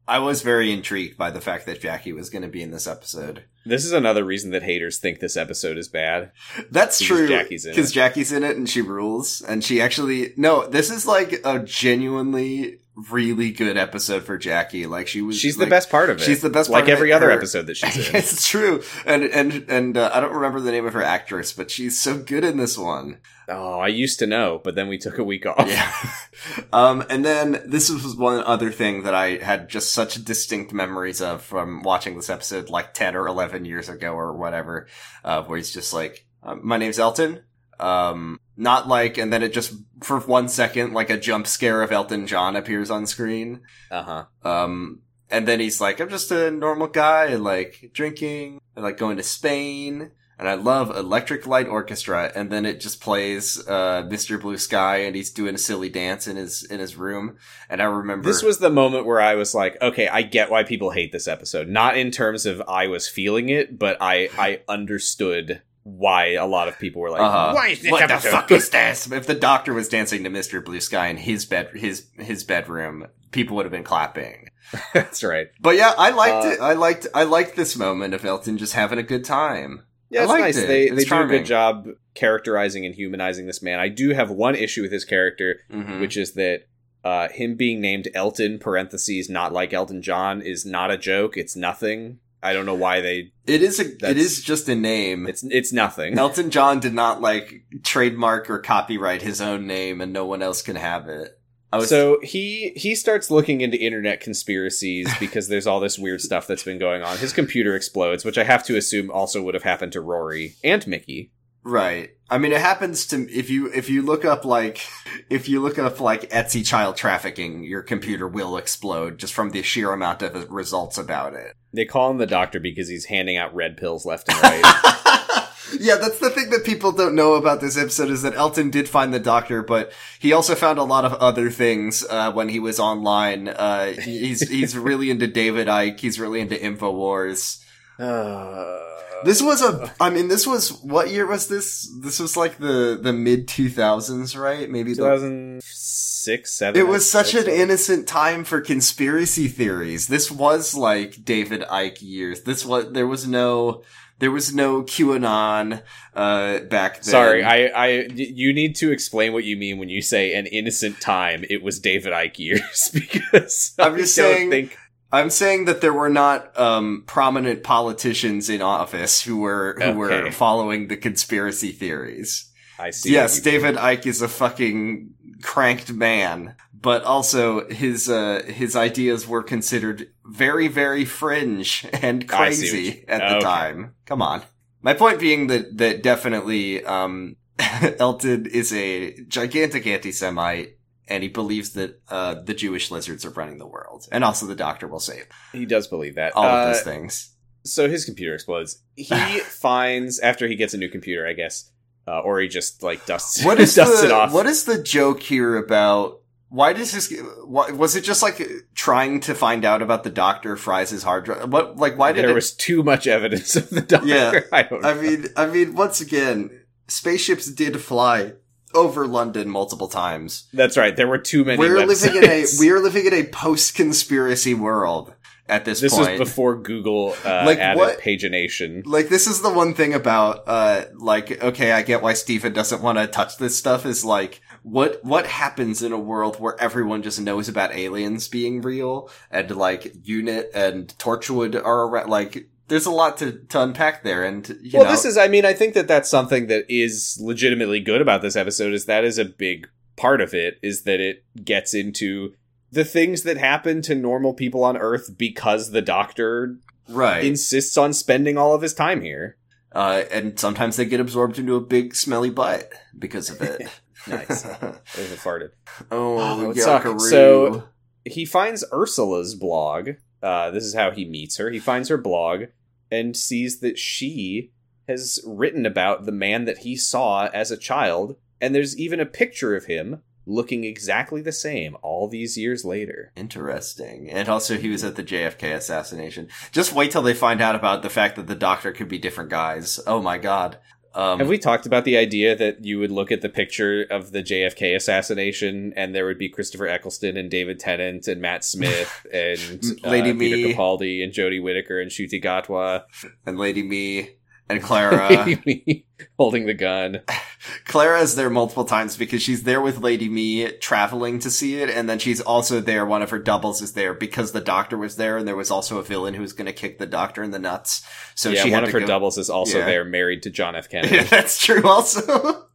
I 0.08 0.18
was 0.18 0.42
very 0.42 0.72
intrigued 0.72 1.18
by 1.18 1.30
the 1.30 1.40
fact 1.40 1.68
that 1.68 1.82
Jackie 1.82 2.14
was 2.14 2.32
going 2.32 2.42
to 2.42 2.48
be 2.48 2.64
in 2.64 2.72
this 2.72 2.88
episode. 2.88 3.44
This 3.64 3.86
is 3.86 3.92
another 3.92 4.24
reason 4.24 4.50
that 4.52 4.64
haters 4.64 4.98
think 4.98 5.20
this 5.20 5.38
episode 5.38 5.78
is 5.78 5.88
bad. 5.88 6.32
That's 6.72 7.00
true. 7.00 7.28
Jackie's 7.28 7.66
in 7.66 7.74
Because. 7.74 7.92
Jackie's 7.92 8.32
in 8.32 8.44
it 8.44 8.58
and 8.58 8.68
she 8.68 8.82
rules, 8.82 9.44
and 9.44 9.64
she 9.64 9.80
actually 9.80 10.34
no. 10.36 10.66
This 10.66 10.90
is 10.90 11.06
like 11.06 11.40
a 11.46 11.60
genuinely 11.60 12.80
really 13.12 13.52
good 13.52 13.78
episode 13.78 14.24
for 14.24 14.38
Jackie. 14.38 14.86
Like 14.86 15.08
she 15.08 15.22
was. 15.22 15.38
She's 15.38 15.58
like, 15.58 15.68
the 15.68 15.70
best 15.70 15.90
part 15.90 16.10
of 16.10 16.18
it. 16.18 16.24
She's 16.24 16.42
the 16.42 16.50
best 16.50 16.70
part 16.70 16.82
like 16.84 16.92
of 16.92 16.98
every 16.98 17.12
other 17.14 17.28
Her- 17.28 17.32
episode 17.38 17.68
that 17.68 17.78
she's 17.78 17.98
in. 18.10 18.16
it's 18.16 18.48
true, 18.48 18.82
and 19.06 19.24
and 19.24 19.66
and 19.70 19.98
uh, 19.98 20.12
I 20.14 20.20
don't 20.20 20.34
remember 20.34 20.60
the 20.60 20.72
name 20.72 20.86
of 20.86 20.94
her 20.94 21.04
actress, 21.04 21.52
but 21.54 21.72
she's 21.72 22.00
so 22.02 22.18
good 22.18 22.44
in 22.44 22.58
this 22.58 22.78
one. 22.78 23.20
oh, 23.48 23.80
I 23.80 23.88
used 23.88 24.20
to 24.20 24.28
know, 24.28 24.62
but 24.64 24.76
then 24.76 24.88
we 24.88 24.98
took 24.98 25.18
a 25.18 25.24
week 25.24 25.46
off. 25.46 25.68
Yeah. 25.68 25.92
um, 26.74 27.04
and 27.10 27.26
then 27.26 27.62
this 27.66 27.90
was 27.90 28.16
one 28.16 28.44
other 28.44 28.72
thing 28.72 29.04
that 29.04 29.16
I 29.16 29.38
had 29.38 29.70
just 29.70 29.92
such 29.92 30.24
distinct 30.24 30.72
memories 30.74 31.22
of 31.22 31.42
from 31.42 31.82
watching 31.82 32.16
this 32.16 32.30
episode 32.30 32.70
like 32.70 32.94
10 32.94 33.16
or 33.16 33.28
11 33.28 33.66
years 33.66 33.90
ago 33.90 34.12
or 34.12 34.34
whatever, 34.34 34.88
uh, 35.24 35.42
where 35.44 35.58
he's 35.58 35.74
just 35.74 35.94
like, 35.94 36.26
uh, 36.44 36.56
my 36.62 36.78
name's 36.78 37.00
Elton. 37.00 37.42
Um, 37.80 38.40
not 38.60 38.88
like, 38.88 39.18
and 39.18 39.32
then 39.32 39.42
it 39.42 39.54
just, 39.54 39.74
for 40.04 40.20
one 40.20 40.50
second, 40.50 40.94
like 40.94 41.10
a 41.10 41.18
jump 41.18 41.48
scare 41.48 41.82
of 41.82 41.92
Elton 41.92 42.28
John 42.28 42.56
appears 42.58 42.92
on 42.92 43.08
screen. 43.08 43.62
Uh-huh. 43.90 44.26
Um, 44.44 45.02
and 45.32 45.48
then 45.48 45.60
he's 45.60 45.80
like, 45.80 46.02
I'm 46.02 46.10
just 46.10 46.30
a 46.32 46.52
normal 46.52 46.88
guy, 46.88 47.36
like 47.36 47.92
drinking, 47.94 48.60
I 48.76 48.82
like 48.82 48.98
going 48.98 49.16
to 49.16 49.24
Spain, 49.24 50.12
and 50.38 50.48
I 50.50 50.56
love 50.56 50.96
Electric 50.96 51.48
Light 51.48 51.68
Orchestra. 51.68 52.34
And 52.36 52.52
then 52.52 52.66
it 52.66 52.82
just 52.82 53.00
plays, 53.00 53.66
uh, 53.66 54.04
Mr. 54.04 54.40
Blue 54.40 54.58
Sky, 54.58 54.98
and 54.98 55.16
he's 55.16 55.32
doing 55.32 55.56
a 55.56 55.60
silly 55.60 55.90
dance 55.90 56.28
in 56.28 56.36
his, 56.36 56.64
in 56.64 56.82
his 56.82 56.98
room. 56.98 57.38
And 57.70 57.82
I 57.82 57.86
remember. 57.86 58.28
This 58.28 58.44
was 58.44 58.60
the 58.60 58.70
moment 58.70 59.06
where 59.06 59.22
I 59.22 59.36
was 59.36 59.56
like, 59.56 59.82
okay, 59.82 60.10
I 60.10 60.22
get 60.22 60.52
why 60.52 60.64
people 60.64 60.92
hate 60.92 61.14
this 61.14 61.30
episode. 61.30 61.70
Not 61.70 61.98
in 61.98 62.12
terms 62.12 62.46
of 62.46 62.62
I 62.68 62.88
was 62.88 63.08
feeling 63.08 63.48
it, 63.48 63.80
but 63.80 63.98
I 64.02 64.30
I 64.38 64.62
understood 64.68 65.62
why 65.98 66.34
a 66.34 66.46
lot 66.46 66.68
of 66.68 66.78
people 66.80 67.02
were 67.02 67.10
like, 67.10 67.22
Uh-huh. 67.22 67.54
why 67.54 67.68
is 67.70 67.82
this 67.82 67.92
what 67.92 68.02
episode 68.02 68.28
the 68.28 68.32
fuck 68.32 68.52
is 68.52 68.70
this? 68.70 69.12
If 69.12 69.28
the 69.28 69.34
doctor 69.36 69.74
was 69.74 69.88
dancing 69.90 70.24
to 70.24 70.30
Mr. 70.30 70.64
Blue 70.64 70.80
Sky 70.82 71.08
in 71.08 71.18
his 71.18 71.46
bed, 71.46 71.70
his, 71.76 72.08
his 72.18 72.44
bedroom, 72.44 73.08
people 73.32 73.56
would 73.58 73.66
have 73.66 73.72
been 73.72 73.84
clapping. 73.84 74.48
That's 74.94 75.24
right. 75.24 75.48
But 75.60 75.76
yeah, 75.76 75.94
I 75.98 76.12
liked 76.12 76.46
Uh, 76.46 76.50
it. 76.50 76.60
I 76.62 76.74
liked, 76.74 77.08
I 77.14 77.24
liked 77.24 77.56
this 77.56 77.76
moment 77.76 78.14
of 78.14 78.24
Elton 78.26 78.58
just 78.58 78.74
having 78.74 79.00
a 79.00 79.04
good 79.04 79.24
time. 79.26 79.84
Yeah, 80.12 80.22
I 80.22 80.24
it's 80.24 80.34
nice. 80.34 80.58
it. 80.58 80.68
They 80.68 80.84
It's 80.86 80.96
they 80.96 81.04
do 81.06 81.22
a 81.22 81.28
good 81.28 81.46
job 81.46 81.88
characterizing 82.16 82.86
and 82.86 82.96
humanizing 82.96 83.46
this 83.48 83.62
man. 83.62 83.80
I 83.80 83.90
do 83.90 84.14
have 84.14 84.30
one 84.32 84.56
issue 84.56 84.82
with 84.82 84.92
his 84.92 85.06
character, 85.06 85.62
Mhm. 85.72 86.00
which 86.00 86.18
is 86.18 86.34
that 86.34 86.64
uh, 87.04 87.30
him 87.30 87.56
being 87.56 87.80
named 87.80 88.10
Elton 88.14 88.60
(parentheses 88.60 89.30
not 89.30 89.54
like 89.54 89.72
Elton 89.74 90.02
John) 90.02 90.42
is 90.42 90.66
not 90.66 90.92
a 90.92 90.98
joke. 90.98 91.38
It's 91.38 91.56
nothing. 91.56 92.20
I 92.42 92.54
don't 92.54 92.66
know 92.66 92.76
why 92.76 93.02
they. 93.02 93.32
It 93.46 93.62
is 93.62 93.80
a. 93.80 94.10
It 94.10 94.18
is 94.18 94.42
just 94.42 94.70
a 94.70 94.76
name. 94.76 95.28
It's 95.28 95.44
it's 95.44 95.74
nothing. 95.74 96.18
Elton 96.18 96.52
John 96.52 96.80
did 96.80 96.94
not 96.94 97.22
like 97.22 97.66
trademark 97.84 98.50
or 98.50 98.60
copyright 98.60 99.22
his 99.22 99.42
own 99.42 99.68
name, 99.68 100.02
and 100.02 100.14
no 100.14 100.26
one 100.26 100.42
else 100.42 100.62
can 100.62 100.76
have 100.76 101.10
it. 101.10 101.40
I 101.72 101.78
was 101.78 101.90
so 101.90 102.20
he 102.24 102.72
he 102.76 102.96
starts 102.96 103.30
looking 103.30 103.62
into 103.62 103.78
internet 103.78 104.22
conspiracies 104.22 105.08
because 105.20 105.50
there's 105.50 105.68
all 105.68 105.80
this 105.80 106.00
weird 106.00 106.22
stuff 106.22 106.48
that's 106.48 106.64
been 106.64 106.80
going 106.80 107.04
on. 107.04 107.18
His 107.18 107.34
computer 107.34 107.76
explodes, 107.76 108.26
which 108.26 108.38
I 108.38 108.44
have 108.44 108.64
to 108.66 108.78
assume 108.78 109.12
also 109.12 109.42
would 109.44 109.54
have 109.54 109.64
happened 109.64 109.92
to 109.94 110.02
Rory 110.02 110.56
and 110.64 110.86
Mickey. 110.88 111.32
right. 111.64 112.12
I 112.32 112.38
mean, 112.38 112.52
it 112.54 112.62
happens 112.62 113.06
to 113.08 113.30
if 113.32 113.50
you 113.50 113.72
if 113.72 113.90
you 113.90 114.02
look 114.02 114.26
up 114.26 114.46
like 114.46 114.82
if 115.30 115.48
you 115.50 115.62
look 115.62 115.78
up 115.78 116.00
like 116.00 116.30
Etsy 116.30 116.66
child 116.66 116.96
trafficking, 116.96 117.64
your 117.64 117.84
computer 117.84 118.28
will 118.28 118.58
explode 118.58 119.20
just 119.20 119.34
from 119.34 119.52
the 119.52 119.62
sheer 119.62 119.92
amount 119.92 120.22
of 120.22 120.50
results 120.50 120.98
about 120.98 121.34
it. 121.34 121.56
They 121.74 121.86
call 121.86 122.12
him 122.12 122.18
the 122.18 122.26
doctor 122.26 122.60
because 122.60 122.88
he's 122.88 123.06
handing 123.06 123.38
out 123.38 123.54
red 123.54 123.78
pills 123.78 124.06
left 124.06 124.30
and 124.30 124.42
right. 124.42 125.50
yeah, 125.80 125.96
that's 125.96 126.20
the 126.20 126.30
thing 126.30 126.50
that 126.50 126.64
people 126.64 126.92
don't 126.92 127.16
know 127.16 127.36
about 127.36 127.62
this 127.62 127.78
episode 127.78 128.10
is 128.10 128.24
that 128.24 128.34
Elton 128.36 128.70
did 128.70 128.90
find 128.90 129.14
the 129.14 129.20
doctor, 129.20 129.62
but 129.62 129.92
he 130.20 130.34
also 130.34 130.56
found 130.56 130.80
a 130.80 130.84
lot 130.84 131.06
of 131.06 131.14
other 131.16 131.50
things 131.50 132.04
uh, 132.10 132.32
when 132.32 132.50
he 132.50 132.60
was 132.60 132.80
online. 132.80 133.50
Uh, 133.50 133.94
he's 133.94 134.48
he's 134.50 134.78
really 134.78 135.12
into 135.12 135.28
David 135.28 135.68
Icke. 135.68 136.00
He's 136.00 136.20
really 136.20 136.40
into 136.42 136.56
Infowars. 136.56 137.64
Uh, 138.00 138.80
This 139.24 139.42
was 139.42 139.62
a. 139.62 139.94
I 140.00 140.10
mean, 140.10 140.28
this 140.28 140.46
was 140.48 140.70
what 140.82 141.10
year 141.12 141.26
was 141.28 141.48
this? 141.48 141.92
This 142.02 142.20
was 142.20 142.36
like 142.38 142.58
the 142.58 143.00
the 143.02 143.14
mid 143.14 143.48
two 143.48 143.70
thousands, 143.70 144.36
right? 144.38 144.70
Maybe 144.70 144.92
the 144.94 145.02
2006, 145.04 146.52
seven. 146.52 146.80
It 146.80 146.88
was 146.88 147.10
such 147.10 147.34
an 147.34 147.48
innocent 147.48 148.08
time 148.08 148.44
for 148.44 148.62
conspiracy 148.62 149.48
theories. 149.48 150.08
This 150.08 150.30
was 150.32 150.76
like 150.76 151.24
David 151.24 151.62
Icke 151.62 152.02
years. 152.02 152.44
This 152.44 152.66
was 152.66 152.92
there 152.92 153.08
was 153.08 153.28
no 153.28 153.84
there 154.20 154.32
was 154.32 154.54
no 154.54 154.84
QAnon 154.84 155.82
uh 156.14 156.60
back 156.60 156.96
then. 156.96 157.04
Sorry, 157.04 157.44
I, 157.44 157.68
I, 157.68 157.88
you 158.14 158.54
need 158.54 158.76
to 158.78 158.92
explain 158.92 159.32
what 159.34 159.44
you 159.46 159.56
mean 159.58 159.78
when 159.78 159.90
you 159.90 160.02
say 160.02 160.34
an 160.36 160.46
innocent 160.48 161.00
time. 161.00 161.46
It 161.50 161.64
was 161.64 161.80
David 161.80 162.12
Icke 162.14 162.40
years 162.40 162.90
because 162.94 163.74
I'm 163.80 163.94
I 163.96 163.98
just 163.98 164.18
don't 164.18 164.36
saying- 164.36 164.50
think 164.52 164.78
I'm 165.12 165.30
saying 165.30 165.66
that 165.66 165.82
there 165.82 165.94
were 165.94 166.10
not 166.10 166.58
um 166.60 167.04
prominent 167.08 167.64
politicians 167.64 168.50
in 168.50 168.62
office 168.62 169.22
who 169.22 169.38
were 169.38 169.78
who 169.82 169.94
were 169.94 170.32
following 170.32 170.88
the 170.88 170.98
conspiracy 170.98 171.72
theories. 171.72 172.52
I 172.78 172.92
see. 172.92 173.12
yes, 173.12 173.40
David 173.42 173.76
Icke 173.76 174.06
is 174.06 174.22
a 174.22 174.28
fucking 174.28 175.14
cranked 175.42 175.92
man, 175.92 176.56
but 176.74 177.04
also 177.04 177.68
his 177.70 178.10
uh 178.10 178.44
his 178.46 178.76
ideas 178.76 179.28
were 179.28 179.44
considered 179.44 180.12
very 180.26 180.68
very 180.68 181.06
fringe 181.06 181.86
and 181.94 182.26
I 182.32 182.52
see 182.52 182.66
what 182.66 182.72
crazy 182.82 183.06
at 183.08 183.20
the 183.20 183.36
okay. 183.38 183.46
time. 183.46 183.96
Come 184.06 184.22
on. 184.22 184.44
My 184.82 184.94
point 184.94 185.20
being 185.20 185.48
that 185.48 185.78
that 185.78 186.04
definitely 186.04 186.86
um 186.86 187.36
Elton 188.00 188.46
is 188.46 188.72
a 188.72 189.22
gigantic 189.24 189.86
anti-Semite 189.86 190.79
and 191.10 191.24
he 191.24 191.30
believes 191.30 191.72
that 191.74 192.00
uh 192.10 192.36
the 192.36 192.54
Jewish 192.54 192.92
lizards 192.92 193.26
are 193.26 193.32
running 193.32 193.58
the 193.58 193.68
world 193.68 194.08
and 194.12 194.24
also 194.24 194.46
the 194.46 194.56
doctor 194.56 194.88
will 194.88 195.00
save 195.00 195.26
He 195.52 195.66
does 195.66 195.88
believe 195.88 196.16
that. 196.16 196.34
all 196.36 196.46
Uh, 196.46 196.62
of 196.68 196.74
those 196.74 196.84
things. 196.84 197.36
so 197.64 197.90
his 197.90 198.06
computer 198.06 198.34
explodes. 198.34 198.82
He 198.96 199.40
finds 199.40 200.20
after 200.20 200.48
he 200.48 200.56
gets 200.56 200.74
a 200.74 200.78
new 200.78 200.90
computer, 200.90 201.28
I 201.28 201.34
guess, 201.34 201.72
uh, 202.08 202.20
or 202.22 202.40
he 202.40 202.48
just 202.48 202.84
like 202.84 203.06
dusts 203.06 203.44
What 203.44 203.60
is 203.66 203.76
dusts 203.76 204.02
the 204.02 204.08
it 204.08 204.12
off. 204.12 204.34
what 204.34 204.46
is 204.46 204.64
the 204.66 204.82
joke 204.82 205.22
here 205.22 205.58
about? 205.58 206.22
Why 206.52 206.74
does 206.74 206.92
this? 206.92 207.14
Why, 207.46 207.70
was 207.70 207.96
it 207.96 208.02
just 208.04 208.24
like 208.24 208.42
trying 208.74 209.20
to 209.22 209.36
find 209.36 209.64
out 209.66 209.84
about 209.84 210.04
the 210.04 210.10
doctor 210.10 210.56
fries 210.58 210.90
his 210.90 211.04
hard 211.04 211.26
drive? 211.26 211.52
What 211.54 211.78
like 211.78 211.96
why 211.96 212.12
did 212.12 212.24
there 212.24 212.32
it? 212.32 212.34
was 212.34 212.52
too 212.56 212.82
much 212.82 213.06
evidence 213.06 213.56
of 213.56 213.70
the 213.70 213.82
doctor. 213.82 214.08
Yeah. 214.08 214.40
I 214.52 214.64
don't. 214.64 214.82
Know. 214.82 214.90
I 214.90 214.94
mean, 214.96 215.26
I 215.38 215.46
mean, 215.46 215.76
once 215.76 216.02
again, 216.02 216.50
spaceships 216.88 217.52
did 217.52 217.80
fly 217.80 218.34
over 218.74 219.08
London 219.08 219.50
multiple 219.50 219.88
times. 219.88 220.48
that's 220.54 220.78
right. 220.78 220.96
There 220.96 221.08
were 221.08 221.18
too 221.18 221.44
many. 221.44 221.58
We're 221.60 221.86
living 221.86 222.16
in 222.16 222.24
a 222.24 222.46
we 222.60 222.70
are 222.72 222.80
living 222.80 223.06
in 223.06 223.14
a 223.14 223.24
post 223.24 223.76
conspiracy 223.76 224.54
world 224.54 225.14
at 225.48 225.66
this, 225.66 225.82
This 225.82 225.94
point. 225.96 226.12
was 226.20 226.30
before 226.30 226.58
Google 226.62 227.16
uh, 227.26 227.44
Like, 227.46 227.58
added 227.58 227.80
what- 227.80 228.00
pagination. 228.00 228.84
like 228.86 229.10
this 229.10 229.26
is 229.26 229.42
the 229.42 229.52
one 229.52 229.74
thing 229.74 229.94
about 229.96 230.44
uh 230.48 230.86
like 230.96 231.44
okay 231.44 231.72
i 231.72 231.82
get 231.82 232.04
why 232.04 232.14
steven 232.14 232.54
doesn't 232.54 232.84
want 232.84 233.00
to 233.00 233.08
touch 233.08 233.38
this 233.38 233.58
stuff 233.58 233.84
is 233.86 234.06
like 234.06 234.42
what 234.62 235.04
what 235.04 235.26
happens 235.26 235.82
in 235.82 235.92
a 235.92 235.98
world 235.98 236.40
where 236.40 236.56
everyone 236.62 237.02
just 237.02 237.20
knows 237.20 237.50
about 237.50 237.74
aliens 237.74 238.28
being 238.28 238.62
real 238.62 239.10
and 239.32 239.50
like 239.56 239.92
unit 240.04 240.52
and 240.54 240.90
torchwood 241.00 241.56
are 241.56 241.88
around 241.88 242.10
like 242.12 242.48
there's 242.70 242.86
a 242.86 242.92
lot 242.92 243.18
to, 243.18 243.34
to 243.50 243.62
unpack 243.62 244.04
there 244.04 244.24
and 244.24 244.48
you 244.62 244.72
well, 244.80 244.86
know 244.86 244.92
this 244.92 245.06
is. 245.06 245.18
I 245.18 245.28
mean, 245.28 245.46
I 245.46 245.54
think 245.54 245.74
that 245.74 245.88
that's 245.88 246.10
something 246.10 246.48
that 246.48 246.66
is 246.70 247.18
legitimately 247.22 247.82
good 247.82 248.02
about 248.02 248.22
this 248.22 248.36
episode. 248.36 248.74
Is 248.74 248.86
that 248.86 249.04
is 249.04 249.18
a 249.18 249.26
big 249.26 249.68
part 249.98 250.22
of 250.22 250.34
it. 250.34 250.58
Is 250.64 250.84
that 250.84 251.00
it 251.00 251.26
gets 251.44 251.74
into 251.74 252.34
the 252.72 252.86
things 252.86 253.24
that 253.24 253.38
happen 253.38 253.82
to 253.84 253.96
normal 253.96 254.34
people 254.34 254.64
on 254.64 254.78
Earth 254.78 255.18
because 255.18 255.72
the 255.72 255.82
Doctor 255.82 256.58
right 256.88 257.24
insists 257.24 257.78
on 257.78 257.94
spending 257.94 258.38
all 258.38 258.54
of 258.56 258.62
his 258.62 258.74
time 258.74 259.02
here. 259.02 259.38
uh 259.74 260.04
and 260.12 260.40
sometimes 260.40 260.76
they 260.78 260.86
get 260.86 261.00
absorbed 261.00 261.38
into 261.38 261.56
a 261.56 261.62
big 261.62 261.96
smelly 261.96 262.30
butt 262.32 262.72
because 262.98 263.30
of 263.30 263.42
it 263.42 263.68
Nice. 264.08 264.42
There's 264.96 265.12
a 265.12 265.18
farted. 265.18 265.50
oh, 265.92 266.54
Oh, 266.56 266.98
So- 266.98 267.64
he 268.06 268.26
finds 268.26 268.64
Ursula's 268.74 269.36
blog. 269.36 269.90
Uh, 270.24 270.52
this 270.52 270.64
is 270.64 270.74
how 270.74 270.92
he 270.92 271.06
meets 271.06 271.38
her. 271.38 271.50
He 271.50 271.60
finds 271.60 271.90
her 271.90 271.98
blog 271.98 272.46
and 272.92 273.16
sees 273.16 273.60
that 273.60 273.78
she 273.78 274.52
has 274.88 275.20
written 275.26 275.66
about 275.66 276.06
the 276.06 276.12
man 276.12 276.46
that 276.46 276.60
he 276.60 276.76
saw 276.76 277.28
as 277.28 277.52
a 277.52 277.58
child, 277.58 278.16
and 278.42 278.56
there's 278.56 278.78
even 278.78 279.00
a 279.00 279.06
picture 279.06 279.56
of 279.56 279.66
him 279.66 280.02
looking 280.26 280.64
exactly 280.64 281.22
the 281.22 281.32
same 281.32 281.76
all 281.82 282.08
these 282.08 282.38
years 282.38 282.64
later. 282.64 283.12
Interesting. 283.16 284.10
And 284.10 284.30
also, 284.30 284.58
he 284.58 284.70
was 284.70 284.84
at 284.84 284.96
the 284.96 285.04
JFK 285.04 285.56
assassination. 285.56 286.30
Just 286.52 286.74
wait 286.74 286.92
till 286.92 287.02
they 287.02 287.14
find 287.14 287.42
out 287.42 287.56
about 287.56 287.82
the 287.82 287.90
fact 287.90 288.16
that 288.16 288.28
the 288.28 288.36
doctor 288.36 288.72
could 288.72 288.88
be 288.88 289.00
different 289.00 289.30
guys. 289.30 289.80
Oh 289.88 290.02
my 290.02 290.18
god. 290.18 290.58
Um, 291.00 291.20
Have 291.20 291.30
we 291.30 291.38
talked 291.38 291.66
about 291.66 291.86
the 291.86 291.96
idea 291.96 292.36
that 292.36 292.66
you 292.66 292.78
would 292.78 292.92
look 292.92 293.10
at 293.10 293.22
the 293.22 293.30
picture 293.30 293.86
of 293.90 294.12
the 294.12 294.22
JFK 294.22 294.76
assassination 294.76 295.72
and 295.78 295.96
there 295.96 296.06
would 296.06 296.18
be 296.18 296.28
Christopher 296.28 296.68
Eccleston 296.68 297.16
and 297.16 297.32
David 297.32 297.58
Tennant 297.58 298.10
and 298.10 298.20
Matt 298.20 298.44
Smith 298.44 299.08
and 299.14 299.64
uh, 299.86 299.90
Lady 299.90 300.14
Peter 300.14 300.36
Me. 300.36 300.54
Capaldi 300.54 301.02
and 301.02 301.14
Jodie 301.14 301.42
Whittaker 301.42 301.80
and 301.80 301.90
Ncuti 301.90 302.22
Gatwa 302.22 302.84
and 303.26 303.40
Lady 303.40 303.64
Me 303.64 304.10
and 304.50 304.62
Clara. 304.62 305.10
holding 306.18 306.46
the 306.46 306.54
gun. 306.54 307.02
Clara 307.66 308.02
is 308.02 308.16
there 308.16 308.30
multiple 308.30 308.66
times 308.66 308.98
because 308.98 309.22
she's 309.22 309.44
there 309.44 309.62
with 309.62 309.80
Lady 309.80 310.10
Me 310.10 310.50
traveling 310.54 311.20
to 311.20 311.30
see 311.30 311.62
it, 311.62 311.70
and 311.70 311.90
then 311.90 312.00
she's 312.00 312.20
also 312.22 312.60
there. 312.60 312.86
One 312.86 313.02
of 313.02 313.10
her 313.12 313.20
doubles 313.20 313.62
is 313.62 313.74
there 313.74 313.94
because 313.94 314.32
the 314.32 314.42
doctor 314.42 314.78
was 314.78 314.96
there, 314.98 315.18
and 315.18 315.28
there 315.28 315.36
was 315.36 315.52
also 315.52 315.78
a 315.78 315.84
villain 315.84 316.14
who 316.14 316.22
was 316.22 316.34
going 316.34 316.48
to 316.48 316.54
kick 316.54 316.80
the 316.80 316.86
doctor 316.86 317.24
in 317.24 317.32
the 317.32 317.40
nuts. 317.40 317.86
So 318.16 318.30
yeah, 318.30 318.46
one 318.50 318.64
of 318.64 318.72
her 318.72 318.80
go- 318.82 318.88
doubles 318.88 319.18
is 319.18 319.30
also 319.30 319.60
Yeah. 319.60 319.66
there, 319.66 319.86
married 319.86 320.24
to 320.24 320.30
John 320.30 320.56
F. 320.56 320.70
Kennedy. 320.70 320.96
Yeah, 320.96 321.04
that's 321.04 321.38
true. 321.38 321.64
Also, 321.68 322.48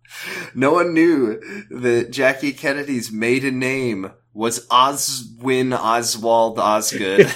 no 0.54 0.72
one 0.72 0.92
knew 0.94 1.40
that 1.70 2.10
Jackie 2.10 2.52
Kennedy's 2.52 3.10
maiden 3.12 3.58
name 3.58 4.12
was 4.32 4.66
Oswin 4.68 5.76
Oswald 5.78 6.58
Osgood. 6.58 7.30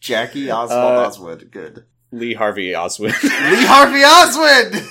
Jackie 0.00 0.50
Oswald 0.50 0.70
Uh, 0.98 1.08
Oswood. 1.10 1.50
Good. 1.50 1.84
Lee 2.12 2.34
Harvey 2.34 2.74
Oswald. 2.74 3.12
Lee 3.22 3.28
Harvey 3.66 4.02
Oswald. 4.04 4.82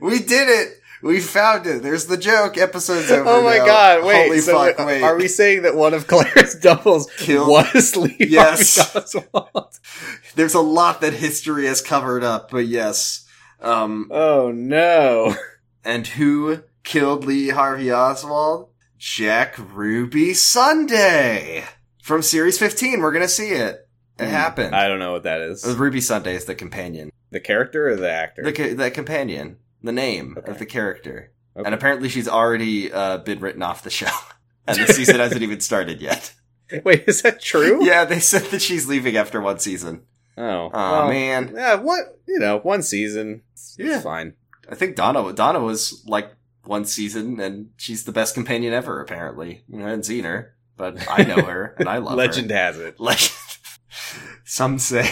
We 0.00 0.18
did 0.20 0.48
it. 0.48 0.78
We 1.02 1.18
found 1.20 1.66
it. 1.66 1.82
There's 1.82 2.06
the 2.06 2.16
joke. 2.16 2.56
Episode's 2.56 3.10
over. 3.10 3.28
oh 3.28 3.42
my 3.42 3.58
now. 3.58 3.66
god, 3.66 4.04
wait. 4.04 4.26
Holy 4.26 4.38
so 4.38 4.52
fuck, 4.54 4.78
wait, 4.78 4.86
wait. 4.86 5.02
Are 5.02 5.16
we 5.16 5.26
saying 5.26 5.62
that 5.62 5.74
one 5.74 5.94
of 5.94 6.06
Claire's 6.06 6.54
doubles 6.54 7.10
Killed- 7.18 7.48
was 7.48 7.96
Lee 7.96 8.16
Yes. 8.20 8.78
Harvey 8.78 8.98
Oswald? 9.06 9.78
There's 10.36 10.54
a 10.54 10.60
lot 10.60 11.00
that 11.00 11.12
history 11.14 11.66
has 11.66 11.80
covered 11.82 12.22
up, 12.22 12.50
but 12.52 12.66
yes. 12.66 13.26
Um, 13.60 14.08
Oh 14.12 14.52
no. 14.52 15.34
and 15.84 16.06
who 16.06 16.62
killed 16.84 17.24
Lee 17.24 17.48
Harvey 17.48 17.92
Oswald? 17.92 18.68
Jack 18.98 19.56
Ruby 19.58 20.32
Sunday 20.34 21.64
from 22.00 22.22
series 22.22 22.58
15. 22.60 23.00
We're 23.00 23.10
gonna 23.12 23.26
see 23.26 23.48
it. 23.50 23.81
It 24.18 24.28
happened. 24.28 24.74
I 24.74 24.88
don't 24.88 24.98
know 24.98 25.12
what 25.12 25.22
that 25.24 25.40
is. 25.40 25.64
Ruby 25.64 26.00
Sunday 26.00 26.34
is 26.34 26.44
the 26.44 26.54
companion. 26.54 27.10
The 27.30 27.40
character 27.40 27.88
or 27.88 27.96
the 27.96 28.10
actor? 28.10 28.42
The, 28.42 28.52
ca- 28.52 28.74
the 28.74 28.90
companion. 28.90 29.56
The 29.82 29.92
name 29.92 30.36
Okay. 30.38 30.50
of 30.52 30.58
the 30.58 30.66
character. 30.66 31.32
Okay. 31.56 31.64
And 31.66 31.74
apparently 31.74 32.08
she's 32.08 32.28
already 32.28 32.92
uh, 32.92 33.18
been 33.18 33.40
written 33.40 33.62
off 33.62 33.82
the 33.82 33.90
show. 33.90 34.10
and 34.66 34.78
the 34.78 34.86
season 34.92 35.16
hasn't 35.16 35.42
even 35.42 35.60
started 35.60 36.00
yet. 36.00 36.34
Wait, 36.84 37.04
is 37.06 37.22
that 37.22 37.40
true? 37.40 37.84
Yeah, 37.84 38.04
they 38.04 38.20
said 38.20 38.42
that 38.50 38.62
she's 38.62 38.86
leaving 38.86 39.16
after 39.16 39.40
one 39.40 39.58
season. 39.58 40.02
Oh. 40.38 40.42
Oh 40.42 40.70
well, 40.72 41.08
man. 41.08 41.52
Yeah, 41.54 41.74
what? 41.74 42.20
You 42.26 42.38
know, 42.38 42.58
one 42.60 42.82
season. 42.82 43.42
It's 43.54 43.76
Yeah. 43.78 44.00
fine. 44.00 44.34
I 44.70 44.74
think 44.74 44.96
Donna 44.96 45.32
Donna 45.32 45.60
was 45.60 46.02
like 46.06 46.32
one 46.64 46.84
season 46.84 47.40
and 47.40 47.70
she's 47.76 48.04
the 48.04 48.12
best 48.12 48.32
companion 48.34 48.72
ever, 48.72 49.00
apparently. 49.02 49.64
I 49.74 49.78
haven't 49.80 50.04
seen 50.06 50.24
her, 50.24 50.54
but 50.76 50.96
I 51.10 51.24
know 51.24 51.42
her 51.42 51.74
and 51.78 51.88
I 51.88 51.98
love 51.98 52.14
Legend 52.14 52.50
her. 52.50 52.56
has 52.56 52.78
it. 52.78 52.98
Legend. 53.00 53.32
Some 54.52 54.78
say. 54.78 55.08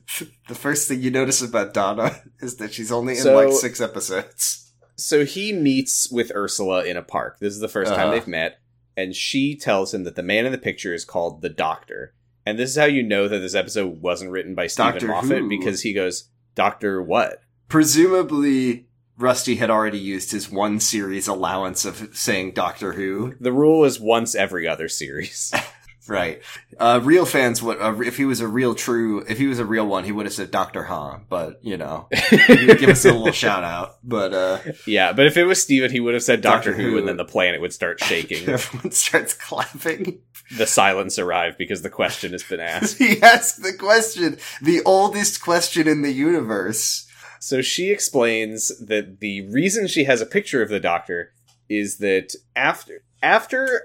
the 0.48 0.54
first 0.54 0.86
thing 0.86 1.00
you 1.00 1.10
notice 1.10 1.40
about 1.40 1.72
Donna 1.72 2.20
is 2.40 2.56
that 2.56 2.74
she's 2.74 2.92
only 2.92 3.14
in 3.14 3.20
So- 3.22 3.34
like 3.34 3.50
six 3.54 3.80
episodes. 3.80 4.70
So 4.96 5.24
he 5.24 5.54
meets 5.54 6.10
with 6.12 6.30
Ursula 6.34 6.84
in 6.84 6.98
a 6.98 7.02
park. 7.02 7.38
This 7.40 7.54
is 7.54 7.60
the 7.60 7.68
1st 7.68 7.86
time 7.86 7.94
Uh-huh. 8.00 8.10
they've 8.10 8.26
met, 8.26 8.58
and 8.94 9.16
she 9.16 9.56
tells 9.56 9.94
him 9.94 10.04
that 10.04 10.14
the 10.14 10.22
man 10.22 10.44
in 10.44 10.52
the 10.52 10.58
picture 10.58 10.92
is 10.92 11.06
called 11.06 11.40
the 11.40 11.48
Doctor. 11.48 12.12
And 12.44 12.58
this 12.58 12.68
is 12.68 12.76
how 12.76 12.84
you 12.84 13.02
know 13.02 13.28
that 13.28 13.38
this 13.38 13.54
episode 13.54 14.02
wasn't 14.02 14.30
written 14.30 14.54
by 14.54 14.66
Steven 14.66 14.92
Doctor 14.92 15.06
Moffat 15.08 15.38
Who. 15.38 15.48
because 15.48 15.80
he 15.80 15.94
goes, 15.94 16.28
"Doctor 16.54 17.00
what?" 17.02 17.38
Presumably, 17.68 18.88
Rusty 19.16 19.56
had 19.56 19.70
already 19.70 19.98
used 19.98 20.32
his 20.32 20.50
one 20.50 20.80
series 20.80 21.26
allowance 21.28 21.86
of 21.86 22.10
saying 22.12 22.52
Doctor 22.52 22.92
Who. 22.92 23.36
The 23.40 23.52
rule 23.52 23.84
is 23.84 23.98
once 23.98 24.34
every 24.34 24.68
other 24.68 24.88
series. 24.88 25.50
Right. 26.08 26.42
Uh, 26.78 27.00
real 27.02 27.24
fans 27.24 27.62
would, 27.62 27.80
uh, 27.80 28.00
if 28.00 28.16
he 28.16 28.24
was 28.24 28.40
a 28.40 28.48
real 28.48 28.74
true, 28.74 29.20
if 29.28 29.38
he 29.38 29.46
was 29.46 29.58
a 29.58 29.64
real 29.64 29.86
one, 29.86 30.04
he 30.04 30.12
would 30.12 30.26
have 30.26 30.32
said 30.32 30.50
Doctor 30.50 30.84
Han, 30.84 31.26
but, 31.28 31.64
you 31.64 31.76
know, 31.76 32.08
he 32.30 32.66
would 32.66 32.78
give 32.78 32.90
us 32.90 33.04
a 33.04 33.12
little 33.12 33.32
shout 33.32 33.62
out. 33.62 33.96
But, 34.02 34.34
uh, 34.34 34.58
yeah, 34.86 35.12
but 35.12 35.26
if 35.26 35.36
it 35.36 35.44
was 35.44 35.62
Steven, 35.62 35.90
he 35.90 36.00
would 36.00 36.14
have 36.14 36.22
said 36.22 36.40
Doctor, 36.40 36.70
Doctor 36.70 36.82
Who, 36.82 36.90
Who. 36.92 36.98
and 36.98 37.08
then 37.08 37.16
the 37.16 37.24
planet 37.24 37.60
would 37.60 37.72
start 37.72 38.02
shaking. 38.02 38.48
everyone 38.48 38.90
starts 38.90 39.34
clapping. 39.34 40.20
the 40.56 40.66
silence 40.66 41.18
arrived 41.18 41.56
because 41.56 41.82
the 41.82 41.90
question 41.90 42.32
has 42.32 42.42
been 42.42 42.60
asked. 42.60 42.98
he 42.98 43.22
asked 43.22 43.62
the 43.62 43.72
question, 43.72 44.38
the 44.60 44.82
oldest 44.84 45.42
question 45.42 45.86
in 45.86 46.02
the 46.02 46.12
universe. 46.12 47.06
So 47.38 47.60
she 47.62 47.90
explains 47.90 48.76
that 48.78 49.20
the 49.20 49.48
reason 49.48 49.86
she 49.86 50.04
has 50.04 50.20
a 50.20 50.26
picture 50.26 50.62
of 50.62 50.68
the 50.68 50.80
doctor 50.80 51.32
is 51.68 51.98
that 51.98 52.34
after 52.54 53.02
after 53.22 53.82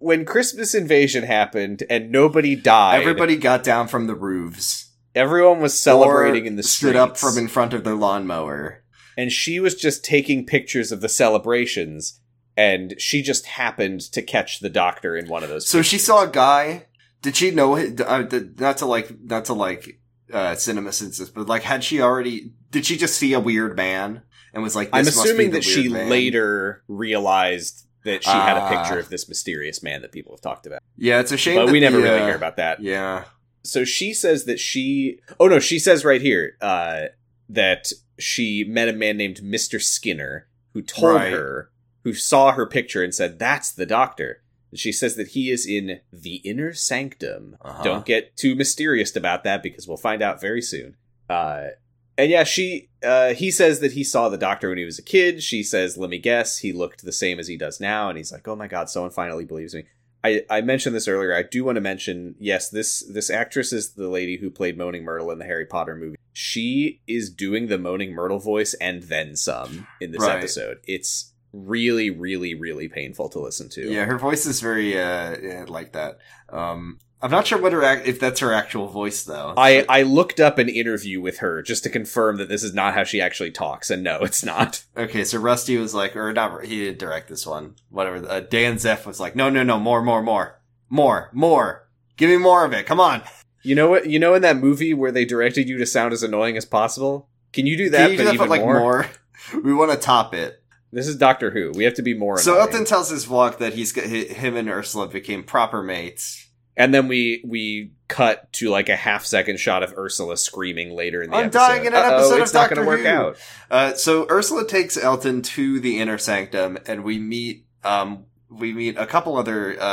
when 0.00 0.24
Christmas 0.24 0.74
invasion 0.74 1.22
happened 1.24 1.84
and 1.88 2.10
nobody 2.10 2.56
died, 2.56 3.00
Everybody 3.00 3.36
got 3.36 3.62
down 3.62 3.86
from 3.86 4.06
the 4.08 4.14
roofs. 4.14 4.90
everyone 5.14 5.60
was 5.60 5.78
celebrating 5.78 6.46
in 6.46 6.56
the 6.56 6.62
streets. 6.62 6.76
stood 6.92 6.96
up 6.96 7.16
from 7.16 7.38
in 7.38 7.46
front 7.48 7.72
of 7.72 7.84
their 7.84 7.94
lawnmower. 7.94 8.82
and 9.16 9.30
she 9.30 9.60
was 9.60 9.74
just 9.74 10.04
taking 10.04 10.44
pictures 10.46 10.90
of 10.90 11.00
the 11.00 11.08
celebrations, 11.08 12.20
and 12.56 12.94
she 12.98 13.22
just 13.22 13.46
happened 13.46 14.00
to 14.12 14.22
catch 14.22 14.60
the 14.60 14.68
doctor 14.70 15.16
in 15.16 15.28
one 15.28 15.42
of 15.42 15.48
those. 15.48 15.68
So 15.68 15.82
she 15.82 15.98
saw 15.98 16.24
a 16.24 16.28
guy. 16.28 16.86
Did 17.22 17.36
she 17.36 17.50
know? 17.50 17.76
Uh, 17.76 18.24
not 18.58 18.78
to 18.78 18.86
like, 18.86 19.10
not 19.22 19.44
to 19.46 19.52
like, 19.54 20.00
uh, 20.32 20.54
cinema 20.54 20.92
senses, 20.92 21.28
but 21.28 21.46
like, 21.46 21.62
had 21.62 21.84
she 21.84 22.00
already? 22.00 22.52
Did 22.70 22.86
she 22.86 22.96
just 22.96 23.16
see 23.16 23.32
a 23.34 23.40
weird 23.40 23.76
man 23.76 24.22
and 24.54 24.62
was 24.62 24.74
like? 24.76 24.88
I'm 24.92 25.04
this 25.04 25.16
must 25.16 25.26
be 25.26 25.30
assuming 25.30 25.50
that 25.52 25.64
she 25.64 25.88
man? 25.88 26.08
later 26.08 26.82
realized 26.88 27.84
that 28.04 28.24
she 28.24 28.30
had 28.30 28.56
a 28.56 28.60
Ah. 28.60 28.68
picture 28.82 28.98
of 28.98 29.08
this 29.10 29.28
mysterious 29.28 29.82
man 29.82 30.02
that 30.02 30.12
people 30.12 30.32
have 30.32 30.40
talked 30.40 30.66
about. 30.66 30.80
Yeah, 30.96 31.20
it's 31.20 31.32
a 31.32 31.36
shame. 31.36 31.56
But 31.56 31.70
we 31.72 31.80
never 31.80 31.96
the, 31.98 32.02
really 32.04 32.20
uh, 32.20 32.26
hear 32.26 32.36
about 32.36 32.56
that. 32.56 32.80
Yeah, 32.82 33.24
so 33.62 33.84
she 33.84 34.12
says 34.14 34.44
that 34.44 34.58
she 34.60 35.20
oh 35.38 35.46
no 35.48 35.58
she 35.58 35.78
says 35.78 36.04
right 36.04 36.20
here 36.22 36.56
uh 36.60 37.06
that 37.48 37.92
she 38.18 38.64
met 38.64 38.88
a 38.88 38.92
man 38.92 39.16
named 39.16 39.38
mr 39.42 39.80
skinner 39.82 40.46
who 40.72 40.82
told 40.82 41.16
Right. 41.16 41.32
her 41.32 41.70
who 42.04 42.14
saw 42.14 42.52
her 42.52 42.66
picture 42.66 43.02
and 43.02 43.14
said 43.14 43.38
that's 43.38 43.70
the 43.72 43.86
doctor 43.86 44.42
And 44.70 44.78
she 44.78 44.92
says 44.92 45.16
that 45.16 45.28
he 45.28 45.50
is 45.50 45.66
in 45.66 46.00
the 46.12 46.36
inner 46.36 46.72
sanctum 46.72 47.56
Uh-huh. 47.60 47.82
don't 47.82 48.06
get 48.06 48.36
too 48.36 48.54
mysterious 48.54 49.14
about 49.16 49.42
that 49.44 49.62
because 49.62 49.88
we'll 49.88 49.96
find 49.96 50.22
out 50.22 50.40
very 50.40 50.62
soon 50.62 50.96
uh 51.28 51.68
and 52.16 52.30
yeah 52.30 52.44
she 52.44 52.88
uh 53.02 53.32
he 53.34 53.50
says 53.50 53.80
that 53.80 53.92
he 53.92 54.04
saw 54.04 54.28
the 54.28 54.36
doctor 54.38 54.68
when 54.68 54.78
he 54.78 54.84
was 54.84 54.98
a 54.98 55.02
kid 55.02 55.42
she 55.42 55.62
says 55.62 55.96
let 55.96 56.10
me 56.10 56.18
guess 56.18 56.58
he 56.58 56.72
looked 56.72 57.04
the 57.04 57.12
same 57.12 57.38
as 57.38 57.48
he 57.48 57.56
does 57.56 57.80
now 57.80 58.08
and 58.08 58.18
he's 58.18 58.32
like 58.32 58.46
oh 58.46 58.56
my 58.56 58.66
god 58.68 58.88
someone 58.90 59.10
finally 59.10 59.44
believes 59.44 59.74
me 59.74 59.84
I, 60.22 60.42
I 60.50 60.60
mentioned 60.60 60.94
this 60.94 61.08
earlier. 61.08 61.34
I 61.34 61.42
do 61.42 61.64
want 61.64 61.76
to 61.76 61.80
mention, 61.80 62.34
yes, 62.38 62.68
this 62.68 63.02
this 63.10 63.30
actress 63.30 63.72
is 63.72 63.94
the 63.94 64.10
lady 64.10 64.36
who 64.36 64.50
played 64.50 64.76
Moaning 64.76 65.02
Myrtle 65.02 65.30
in 65.30 65.38
the 65.38 65.46
Harry 65.46 65.64
Potter 65.64 65.96
movie. 65.96 66.16
She 66.34 67.00
is 67.06 67.30
doing 67.30 67.68
the 67.68 67.78
Moaning 67.78 68.12
Myrtle 68.12 68.38
voice 68.38 68.74
and 68.82 69.04
then 69.04 69.34
some 69.34 69.86
in 69.98 70.12
this 70.12 70.20
Right. 70.20 70.36
episode. 70.36 70.80
It's 70.86 71.32
really, 71.54 72.10
really, 72.10 72.54
really 72.54 72.86
painful 72.86 73.30
to 73.30 73.38
listen 73.40 73.70
to. 73.70 73.90
yeah. 73.90 74.04
Her 74.04 74.18
voice 74.18 74.44
is 74.44 74.60
very 74.60 75.00
uh 75.00 75.64
like 75.68 75.92
that. 75.92 76.18
Um, 76.50 76.98
I'm 77.22 77.30
not 77.30 77.46
sure 77.46 77.60
what 77.60 77.72
her 77.72 77.82
if 77.82 78.18
that's 78.18 78.40
her 78.40 78.52
actual 78.52 78.88
voice 78.88 79.24
though. 79.24 79.54
I, 79.56 79.84
I 79.88 80.02
looked 80.02 80.40
up 80.40 80.58
an 80.58 80.68
interview 80.68 81.20
with 81.20 81.38
her 81.38 81.60
just 81.62 81.82
to 81.84 81.90
confirm 81.90 82.38
that 82.38 82.48
this 82.48 82.62
is 82.62 82.72
not 82.72 82.94
how 82.94 83.04
she 83.04 83.20
actually 83.20 83.50
talks, 83.50 83.90
and 83.90 84.02
no, 84.02 84.20
it's 84.20 84.44
not. 84.44 84.84
Okay, 84.96 85.24
so 85.24 85.38
Rusty 85.38 85.78
was 85.78 85.94
like, 85.94 86.14
or 86.14 86.32
not, 86.32 86.64
he 86.64 86.84
didn't 86.84 86.98
direct 86.98 87.28
this 87.28 87.46
one. 87.46 87.74
Whatever. 87.88 88.28
Uh, 88.28 88.40
Dan 88.40 88.74
Zeff 88.76 89.06
was 89.06 89.18
like, 89.18 89.34
no, 89.34 89.48
no, 89.48 89.62
no, 89.62 89.78
more, 89.78 90.02
more, 90.02 90.22
more, 90.22 90.60
more, 90.90 91.30
more. 91.32 91.88
Give 92.16 92.28
me 92.28 92.36
more 92.36 92.66
of 92.66 92.74
it. 92.74 92.84
Come 92.84 93.00
on. 93.00 93.22
You 93.62 93.74
know 93.74 93.88
what? 93.88 94.08
You 94.10 94.18
know 94.18 94.34
in 94.34 94.42
that 94.42 94.56
movie 94.58 94.92
where 94.92 95.12
they 95.12 95.24
directed 95.24 95.68
you 95.68 95.78
to 95.78 95.86
sound 95.86 96.12
as 96.12 96.22
annoying 96.22 96.56
as 96.56 96.66
possible? 96.66 97.28
Can 97.52 97.66
you 97.66 97.76
do 97.76 97.90
that, 97.90 98.10
Can 98.10 98.10
you 98.10 98.16
do 98.16 98.22
but 98.22 98.24
that, 98.24 98.34
even 98.34 98.48
but 98.48 98.50
like 98.50 98.60
more? 98.62 98.78
more? 98.78 99.06
We 99.64 99.72
want 99.72 99.90
to 99.90 99.96
top 99.96 100.34
it. 100.34 100.62
This 100.92 101.08
is 101.08 101.16
Doctor 101.16 101.50
Who. 101.50 101.72
We 101.74 101.84
have 101.84 101.94
to 101.94 102.02
be 102.02 102.14
more. 102.14 102.38
So 102.38 102.52
annoying. 102.52 102.66
Elton 102.66 102.84
tells 102.84 103.08
his 103.10 103.24
vlog 103.24 103.58
that 103.58 103.72
he's 103.72 103.92
got, 103.92 104.04
him 104.04 104.56
and 104.56 104.68
Ursula 104.68 105.08
became 105.08 105.42
proper 105.42 105.82
mates. 105.82 106.49
And 106.76 106.94
then 106.94 107.08
we 107.08 107.42
we 107.46 107.92
cut 108.08 108.52
to 108.54 108.70
like 108.70 108.88
a 108.88 108.96
half 108.96 109.24
second 109.26 109.58
shot 109.60 109.82
of 109.82 109.92
Ursula 109.96 110.36
screaming 110.36 110.90
later 110.94 111.22
in 111.22 111.30
the 111.30 111.36
episode. 111.36 111.58
I'm 111.58 111.64
episode. 111.64 111.74
dying 111.74 111.86
in 111.86 111.94
an 111.94 111.98
Uh-oh, 112.00 112.16
episode 112.18 112.34
of 112.36 112.42
it's 112.42 112.54
not 112.54 112.60
Doctor 112.62 112.74
gonna 112.76 112.86
work 112.86 113.00
Who. 113.00 113.06
out. 113.08 113.36
Uh, 113.70 113.92
so 113.94 114.26
Ursula 114.30 114.66
takes 114.66 114.96
Elton 114.96 115.42
to 115.42 115.80
the 115.80 115.98
inner 115.98 116.16
sanctum, 116.18 116.78
and 116.86 117.04
we 117.04 117.18
meet 117.18 117.66
um 117.84 118.24
we 118.48 118.72
meet 118.72 118.96
a 118.96 119.06
couple 119.06 119.36
other 119.36 119.76
uh 119.80 119.84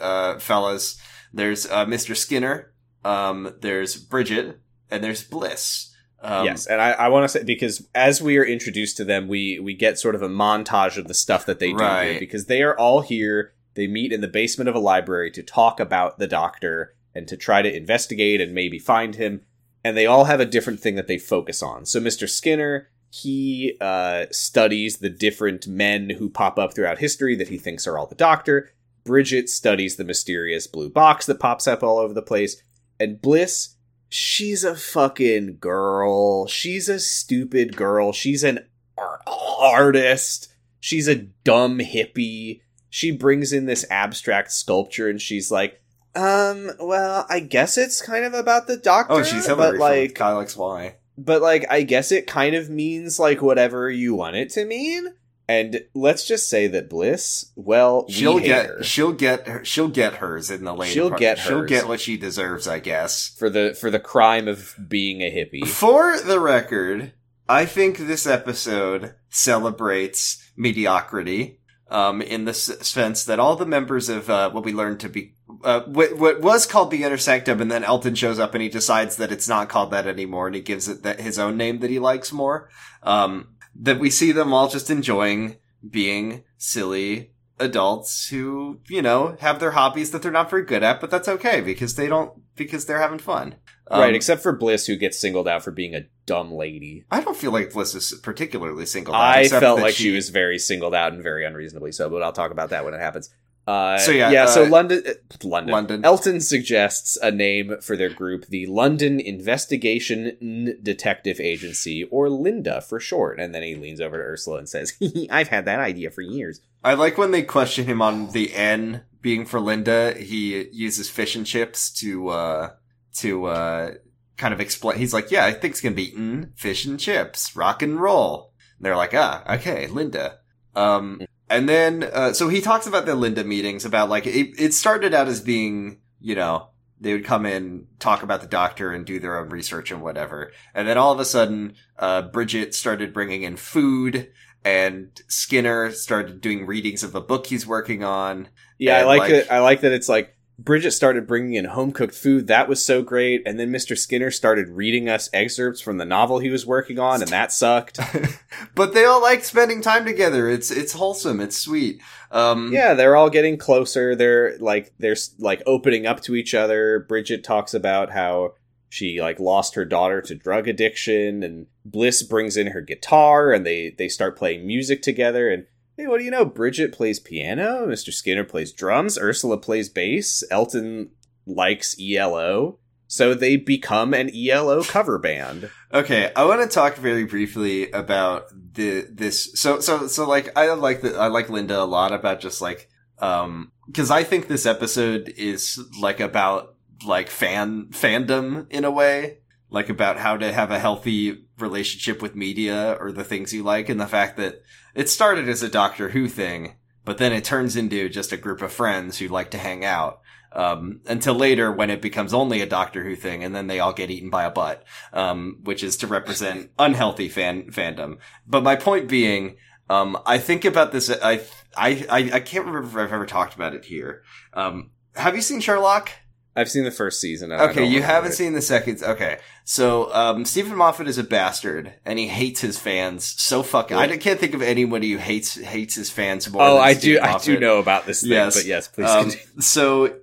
uh 0.00 0.38
fellas. 0.38 1.00
There's 1.32 1.66
uh, 1.66 1.84
Mr. 1.86 2.16
Skinner. 2.16 2.72
Um, 3.04 3.54
there's 3.60 3.96
Bridget, 3.96 4.58
and 4.90 5.02
there's 5.04 5.22
Bliss. 5.22 5.92
Um, 6.22 6.46
yes, 6.46 6.66
and 6.66 6.80
I, 6.80 6.92
I 6.92 7.08
want 7.08 7.24
to 7.24 7.28
say 7.28 7.44
because 7.44 7.86
as 7.94 8.22
we 8.22 8.38
are 8.38 8.44
introduced 8.44 8.96
to 8.96 9.04
them, 9.04 9.28
we 9.28 9.58
we 9.60 9.74
get 9.74 9.98
sort 9.98 10.14
of 10.14 10.22
a 10.22 10.28
montage 10.28 10.96
of 10.96 11.08
the 11.08 11.14
stuff 11.14 11.44
that 11.46 11.58
they 11.58 11.72
do 11.72 11.76
here 11.78 11.86
Right. 11.86 12.20
because 12.20 12.46
they 12.46 12.62
are 12.62 12.76
all 12.78 13.02
here. 13.02 13.52
They 13.76 13.86
meet 13.86 14.12
in 14.12 14.22
the 14.22 14.28
basement 14.28 14.68
of 14.68 14.74
a 14.74 14.80
library 14.80 15.30
to 15.32 15.42
talk 15.42 15.78
about 15.78 16.18
the 16.18 16.26
Doctor 16.26 16.94
and 17.14 17.28
to 17.28 17.36
try 17.36 17.62
to 17.62 17.76
investigate 17.76 18.40
and 18.40 18.52
maybe 18.54 18.78
find 18.78 19.14
him. 19.14 19.42
And 19.84 19.96
they 19.96 20.06
all 20.06 20.24
have 20.24 20.40
a 20.40 20.46
different 20.46 20.80
thing 20.80 20.96
that 20.96 21.06
they 21.06 21.18
focus 21.18 21.62
on. 21.62 21.86
So 21.86 22.00
Mr. 22.00 22.28
Skinner, 22.28 22.88
he 23.10 23.76
uh, 23.80 24.26
studies 24.32 24.98
the 24.98 25.10
different 25.10 25.68
men 25.68 26.10
who 26.10 26.28
pop 26.28 26.58
up 26.58 26.74
throughout 26.74 26.98
history 26.98 27.36
that 27.36 27.48
he 27.48 27.58
thinks 27.58 27.86
are 27.86 27.96
all 27.96 28.06
the 28.06 28.14
Doctor. 28.14 28.72
Bridget 29.04 29.48
studies 29.48 29.96
the 29.96 30.04
mysterious 30.04 30.66
blue 30.66 30.90
box 30.90 31.26
that 31.26 31.38
pops 31.38 31.68
up 31.68 31.82
all 31.82 31.98
over 31.98 32.12
the 32.12 32.22
place. 32.22 32.60
And 32.98 33.22
Bliss, 33.22 33.76
she's 34.08 34.64
a 34.64 34.74
fucking 34.74 35.58
girl. 35.60 36.46
She's 36.46 36.88
a 36.88 36.98
stupid 36.98 37.76
girl. 37.76 38.12
She's 38.12 38.42
an 38.42 38.66
ar- 38.98 39.22
artist. 39.26 40.48
She's 40.80 41.08
a 41.08 41.14
dumb 41.14 41.78
hippie. 41.78 42.62
She 42.96 43.10
brings 43.10 43.52
in 43.52 43.66
this 43.66 43.84
abstract 43.90 44.52
sculpture 44.52 45.06
and 45.06 45.20
she's 45.20 45.50
like, 45.50 45.82
um, 46.14 46.70
well, 46.80 47.26
I 47.28 47.40
guess 47.40 47.76
it's 47.76 48.00
kind 48.00 48.24
of 48.24 48.32
about 48.32 48.68
the 48.68 48.78
doctor. 48.78 49.12
Oh, 49.12 49.22
she's 49.22 49.46
but 49.46 49.76
like, 49.76 50.12
from 50.12 50.14
Kyle 50.14 50.40
X 50.40 50.56
Y. 50.56 50.96
but 51.18 51.42
like, 51.42 51.66
I 51.68 51.82
guess 51.82 52.10
it 52.10 52.26
kind 52.26 52.54
of 52.56 52.70
means 52.70 53.18
like 53.18 53.42
whatever 53.42 53.90
you 53.90 54.14
want 54.14 54.36
it 54.36 54.48
to 54.52 54.64
mean. 54.64 55.08
And 55.46 55.82
let's 55.92 56.26
just 56.26 56.48
say 56.48 56.68
that 56.68 56.88
Bliss, 56.88 57.52
well, 57.54 58.06
She'll 58.08 58.38
hate 58.38 58.46
get 58.46 58.66
her 58.66 58.82
she'll 58.82 59.12
get 59.12 59.46
her, 59.46 59.62
she'll 59.62 59.88
get 59.88 60.14
hers 60.14 60.50
in 60.50 60.64
the 60.64 60.72
later. 60.74 60.94
She'll 60.94 61.10
part. 61.10 61.20
get 61.20 61.38
she'll 61.38 61.64
get 61.64 61.86
what 61.86 62.00
she 62.00 62.16
deserves, 62.16 62.66
I 62.66 62.78
guess. 62.78 63.28
for 63.28 63.50
the 63.50 63.76
for 63.78 63.90
the 63.90 64.00
crime 64.00 64.48
of 64.48 64.74
being 64.88 65.20
a 65.20 65.30
hippie. 65.30 65.68
For 65.68 66.18
the 66.18 66.40
record, 66.40 67.12
I 67.46 67.66
think 67.66 67.98
this 67.98 68.26
episode 68.26 69.16
celebrates 69.28 70.42
mediocrity. 70.56 71.60
Um, 71.88 72.20
in 72.20 72.46
the 72.46 72.52
sense 72.52 73.22
that 73.22 73.38
all 73.38 73.54
the 73.54 73.64
members 73.64 74.08
of 74.08 74.28
uh, 74.28 74.50
what 74.50 74.64
we 74.64 74.72
learned 74.72 74.98
to 75.00 75.08
be 75.08 75.36
uh, 75.62 75.82
what, 75.82 76.16
what 76.16 76.40
was 76.40 76.66
called 76.66 76.90
the 76.90 77.04
Inner 77.04 77.16
Sanctum, 77.16 77.60
and 77.60 77.70
then 77.70 77.84
Elton 77.84 78.14
shows 78.14 78.38
up 78.38 78.54
and 78.54 78.62
he 78.62 78.68
decides 78.68 79.16
that 79.16 79.30
it's 79.30 79.48
not 79.48 79.68
called 79.68 79.90
that 79.92 80.06
anymore, 80.06 80.46
and 80.46 80.56
he 80.56 80.62
gives 80.62 80.88
it 80.88 81.02
that 81.02 81.20
his 81.20 81.38
own 81.38 81.56
name 81.56 81.78
that 81.78 81.90
he 81.90 81.98
likes 81.98 82.32
more. 82.32 82.68
Um, 83.02 83.48
that 83.74 84.00
we 84.00 84.10
see 84.10 84.32
them 84.32 84.52
all 84.52 84.68
just 84.68 84.90
enjoying 84.90 85.56
being 85.88 86.44
silly 86.56 87.32
adults 87.58 88.28
who, 88.28 88.80
you 88.88 89.02
know, 89.02 89.36
have 89.40 89.60
their 89.60 89.72
hobbies 89.72 90.10
that 90.10 90.22
they're 90.22 90.32
not 90.32 90.50
very 90.50 90.64
good 90.64 90.82
at, 90.82 91.00
but 91.00 91.10
that's 91.10 91.28
okay 91.28 91.60
because 91.60 91.94
they 91.94 92.08
don't 92.08 92.32
because 92.56 92.86
they're 92.86 93.00
having 93.00 93.18
fun. 93.18 93.56
Um, 93.88 94.00
right, 94.00 94.14
except 94.14 94.42
for 94.42 94.52
Bliss, 94.52 94.86
who 94.86 94.96
gets 94.96 95.18
singled 95.18 95.46
out 95.46 95.62
for 95.62 95.70
being 95.70 95.94
a 95.94 96.06
dumb 96.26 96.52
lady. 96.52 97.04
I 97.10 97.20
don't 97.20 97.36
feel 97.36 97.52
like 97.52 97.72
Bliss 97.72 97.94
is 97.94 98.18
particularly 98.22 98.86
singled 98.86 99.16
out. 99.16 99.22
I 99.22 99.48
felt 99.48 99.80
like 99.80 99.94
she, 99.94 100.12
was 100.12 100.28
very 100.28 100.58
singled 100.58 100.94
out 100.94 101.12
and 101.12 101.22
very 101.22 101.44
unreasonably 101.44 101.92
so, 101.92 102.10
but 102.10 102.22
I'll 102.22 102.32
talk 102.32 102.50
about 102.50 102.70
that 102.70 102.84
when 102.84 102.94
it 102.94 103.00
happens. 103.00 103.30
Uh, 103.66 103.98
So, 103.98 104.12
yeah, 104.12 104.30
yeah. 104.30 104.46
so 104.46 104.64
uh, 104.64 104.68
London, 104.68 105.02
uh, 105.06 105.12
London, 105.42 105.72
London. 105.72 106.04
Elton 106.04 106.40
suggests 106.40 107.16
a 107.16 107.32
name 107.32 107.76
for 107.80 107.96
their 107.96 108.10
group: 108.10 108.46
the 108.46 108.66
London 108.66 109.18
Investigation 109.18 110.78
Detective 110.82 111.40
Agency, 111.40 112.04
or 112.04 112.28
Linda 112.28 112.80
for 112.80 113.00
short. 113.00 113.40
And 113.40 113.54
then 113.54 113.62
he 113.64 113.74
leans 113.74 114.00
over 114.00 114.18
to 114.18 114.22
Ursula 114.22 114.58
and 114.58 114.68
says, 114.68 114.94
"I've 115.30 115.48
had 115.48 115.64
that 115.64 115.80
idea 115.80 116.10
for 116.10 116.22
years." 116.22 116.60
I 116.84 116.94
like 116.94 117.18
when 117.18 117.32
they 117.32 117.42
question 117.42 117.86
him 117.86 118.00
on 118.00 118.30
the 118.30 118.54
N 118.54 119.02
being 119.20 119.44
for 119.44 119.58
Linda. 119.58 120.14
He 120.14 120.68
uses 120.70 121.10
fish 121.10 121.34
and 121.34 121.44
chips 121.44 121.90
to 121.94 122.28
uh 122.28 122.70
to 123.14 123.46
uh 123.46 123.94
kind 124.36 124.52
of 124.54 124.60
explain. 124.60 124.98
He's 124.98 125.14
like, 125.14 125.30
"Yeah, 125.30 125.44
I 125.44 125.52
think 125.52 125.72
it's 125.72 125.80
gonna 125.80 125.94
be 125.94 126.12
mm, 126.12 126.50
fish 126.56 126.84
and 126.84 126.98
chips, 127.00 127.54
rock 127.56 127.82
and 127.82 128.00
roll." 128.00 128.52
And 128.78 128.84
they're 128.84 128.96
like, 128.96 129.14
"Ah, 129.14 129.42
okay, 129.54 129.86
Linda." 129.86 130.38
Um, 130.74 131.22
and 131.48 131.68
then 131.68 132.02
uh, 132.12 132.32
so 132.32 132.48
he 132.48 132.60
talks 132.60 132.86
about 132.86 133.06
the 133.06 133.14
Linda 133.14 133.44
meetings 133.44 133.84
about 133.84 134.08
like 134.08 134.26
it, 134.26 134.54
it 134.58 134.74
started 134.74 135.14
out 135.14 135.28
as 135.28 135.40
being 135.40 136.00
you 136.20 136.34
know 136.34 136.68
they 137.00 137.12
would 137.12 137.24
come 137.24 137.46
in 137.46 137.86
talk 137.98 138.22
about 138.22 138.40
the 138.40 138.46
doctor 138.46 138.90
and 138.92 139.04
do 139.06 139.20
their 139.20 139.38
own 139.38 139.48
research 139.50 139.90
and 139.90 140.00
whatever 140.02 140.50
and 140.74 140.88
then 140.88 140.96
all 140.98 141.12
of 141.12 141.20
a 141.20 141.24
sudden 141.24 141.74
uh, 141.98 142.22
bridget 142.22 142.74
started 142.74 143.12
bringing 143.12 143.42
in 143.42 143.54
food 143.56 144.30
and 144.64 145.20
skinner 145.28 145.90
started 145.92 146.40
doing 146.40 146.66
readings 146.66 147.02
of 147.02 147.14
a 147.14 147.20
book 147.20 147.46
he's 147.46 147.66
working 147.66 148.02
on 148.02 148.48
Yeah, 148.78 148.98
I 148.98 149.04
like, 149.04 149.18
like- 149.20 149.30
it. 149.30 149.50
I 149.50 149.60
like 149.60 149.82
that 149.82 149.92
it's 149.92 150.08
like 150.08 150.35
Bridget 150.58 150.92
started 150.92 151.26
bringing 151.26 151.54
in 151.54 151.66
home 151.66 151.92
cooked 151.92 152.14
food. 152.14 152.46
That 152.46 152.68
was 152.68 152.84
so 152.84 153.02
great. 153.02 153.42
And 153.44 153.60
then 153.60 153.70
Mr. 153.70 153.96
Skinner 153.96 154.30
started 154.30 154.70
reading 154.70 155.08
us 155.08 155.28
excerpts 155.32 155.82
from 155.82 155.98
the 155.98 156.04
novel 156.04 156.38
he 156.38 156.50
was 156.50 156.64
working 156.64 156.98
on, 156.98 157.20
and 157.20 157.30
that 157.30 157.52
sucked. 157.52 157.98
but 158.74 158.94
they 158.94 159.04
all 159.04 159.20
like 159.20 159.44
spending 159.44 159.82
time 159.82 160.04
together 160.04 160.48
it's 160.48 160.70
it's 160.70 160.92
wholesome 160.92 161.40
it's 161.40 161.56
sweet 161.56 162.00
um 162.30 162.72
yeah, 162.72 162.94
they're 162.94 163.16
all 163.16 163.30
getting 163.30 163.56
closer. 163.56 164.14
They're 164.14 164.58
like 164.58 164.92
they're 164.98 165.16
like 165.38 165.62
opening 165.66 166.06
up 166.06 166.20
to 166.22 166.34
each 166.34 166.54
other. 166.54 167.04
Bridget 167.08 167.44
talks 167.44 167.74
about 167.74 168.10
how 168.10 168.54
she 168.88 169.20
like 169.20 169.38
lost 169.38 169.74
her 169.74 169.84
daughter 169.84 170.20
to 170.22 170.34
drug 170.34 170.68
addiction, 170.68 171.42
and 171.42 171.66
Bliss 171.84 172.22
brings 172.22 172.56
in 172.56 172.68
her 172.68 172.80
guitar, 172.80 173.52
and 173.52 173.64
they 173.64 173.94
they 173.96 174.08
start 174.08 174.36
playing 174.36 174.66
music 174.66 175.02
together. 175.02 175.48
And 175.48 175.66
hey, 175.96 176.06
what 176.06 176.18
do 176.18 176.24
you 176.24 176.30
know? 176.30 176.44
Bridget 176.44 176.92
plays 176.92 177.18
piano. 177.18 177.86
Mr. 177.86 178.12
Skinner 178.12 178.44
plays 178.44 178.72
drums. 178.72 179.18
Ursula 179.18 179.56
plays 179.56 179.88
bass. 179.88 180.44
Elton 180.50 181.10
likes 181.46 181.96
ELO. 182.00 182.78
So 183.08 183.34
they 183.34 183.56
become 183.56 184.12
an 184.14 184.30
ELO 184.34 184.82
cover 184.82 185.18
band. 185.18 185.70
Okay, 185.94 186.32
I 186.34 186.44
want 186.44 186.62
to 186.62 186.68
talk 186.68 186.96
very 186.96 187.24
briefly 187.24 187.90
about 187.92 188.48
the 188.50 189.06
this. 189.10 189.52
So 189.54 189.80
so 189.80 190.08
so 190.08 190.28
like 190.28 190.56
I 190.56 190.72
like 190.74 191.02
the 191.02 191.16
I 191.16 191.28
like 191.28 191.48
Linda 191.48 191.80
a 191.80 191.84
lot 191.84 192.12
about 192.12 192.40
just 192.40 192.60
like 192.60 192.88
um 193.20 193.70
because 193.86 194.10
I 194.10 194.24
think 194.24 194.48
this 194.48 194.66
episode 194.66 195.32
is 195.36 195.80
like 196.00 196.18
about 196.18 196.74
like 197.06 197.30
fan 197.30 197.86
fandom 197.92 198.66
in 198.70 198.84
a 198.84 198.90
way, 198.90 199.38
like 199.70 199.88
about 199.88 200.18
how 200.18 200.36
to 200.36 200.52
have 200.52 200.72
a 200.72 200.80
healthy 200.80 201.45
relationship 201.58 202.22
with 202.22 202.36
media 202.36 202.96
or 203.00 203.12
the 203.12 203.24
things 203.24 203.52
you 203.52 203.62
like, 203.62 203.88
and 203.88 204.00
the 204.00 204.06
fact 204.06 204.36
that 204.36 204.62
it 204.94 205.08
started 205.08 205.48
as 205.48 205.62
a 205.62 205.68
Doctor 205.68 206.10
Who 206.10 206.28
thing, 206.28 206.76
but 207.04 207.18
then 207.18 207.32
it 207.32 207.44
turns 207.44 207.76
into 207.76 208.08
just 208.08 208.32
a 208.32 208.36
group 208.36 208.62
of 208.62 208.72
friends 208.72 209.18
who 209.18 209.28
like 209.28 209.50
to 209.52 209.58
hang 209.58 209.84
out. 209.84 210.20
Um, 210.52 211.00
until 211.06 211.34
later 211.34 211.70
when 211.70 211.90
it 211.90 212.00
becomes 212.00 212.32
only 212.32 212.62
a 212.62 212.66
Doctor 212.66 213.04
Who 213.04 213.14
thing, 213.14 213.44
and 213.44 213.54
then 213.54 213.66
they 213.66 213.78
all 213.78 213.92
get 213.92 214.10
eaten 214.10 214.30
by 214.30 214.44
a 214.44 214.50
butt 214.50 214.84
um, 215.12 215.58
which 215.64 215.82
is 215.82 215.98
to 215.98 216.06
represent 216.06 216.70
unhealthy 216.78 217.28
fan 217.28 217.64
fandom. 217.64 218.18
But 218.46 218.62
my 218.62 218.76
point 218.76 219.08
being, 219.08 219.56
um, 219.90 220.18
I 220.24 220.38
think 220.38 220.64
about 220.64 220.92
this. 220.92 221.10
I, 221.10 221.42
I, 221.76 222.30
I, 222.32 222.40
can't 222.40 222.64
remember 222.64 222.88
if 222.88 222.96
I've 222.96 223.12
ever 223.12 223.26
talked 223.26 223.54
about 223.54 223.74
it 223.74 223.84
here. 223.84 224.22
Um, 224.54 224.90
have 225.14 225.36
you 225.36 225.42
seen 225.42 225.60
Sherlock? 225.60 226.10
I've 226.56 226.70
seen 226.70 226.84
the 226.84 226.90
first 226.90 227.20
season. 227.20 227.52
Okay, 227.52 227.84
you 227.84 228.02
haven't 228.02 228.32
it. 228.32 228.34
seen 228.34 228.54
the 228.54 228.62
second. 228.62 229.02
Okay, 229.02 229.38
so 229.64 230.12
um, 230.14 230.44
Steven 230.46 230.74
Moffat 230.76 231.06
is 231.06 231.18
a 231.18 231.24
bastard, 231.24 231.92
and 232.04 232.18
he 232.18 232.26
hates 232.26 232.60
his 232.60 232.78
fans 232.78 233.24
so 233.24 233.62
fucking. 233.62 233.96
I 233.96 234.16
can't 234.16 234.40
think 234.40 234.54
of 234.54 234.62
anybody 234.62 235.12
who 235.12 235.18
hates 235.18 235.54
hates 235.54 235.94
his 235.94 236.10
fans 236.10 236.50
more. 236.50 236.62
Oh, 236.62 236.78
I 236.78 236.94
do. 236.94 237.18
Steven 237.18 237.22
I 237.24 237.38
do 237.38 237.60
know 237.60 237.78
about 237.78 238.06
this 238.06 238.22
thing, 238.22 238.32
Yes. 238.32 238.56
but 238.56 238.64
yes, 238.64 238.88
please. 238.88 239.08
Um, 239.10 239.30
continue. 239.30 239.46
so 239.60 240.16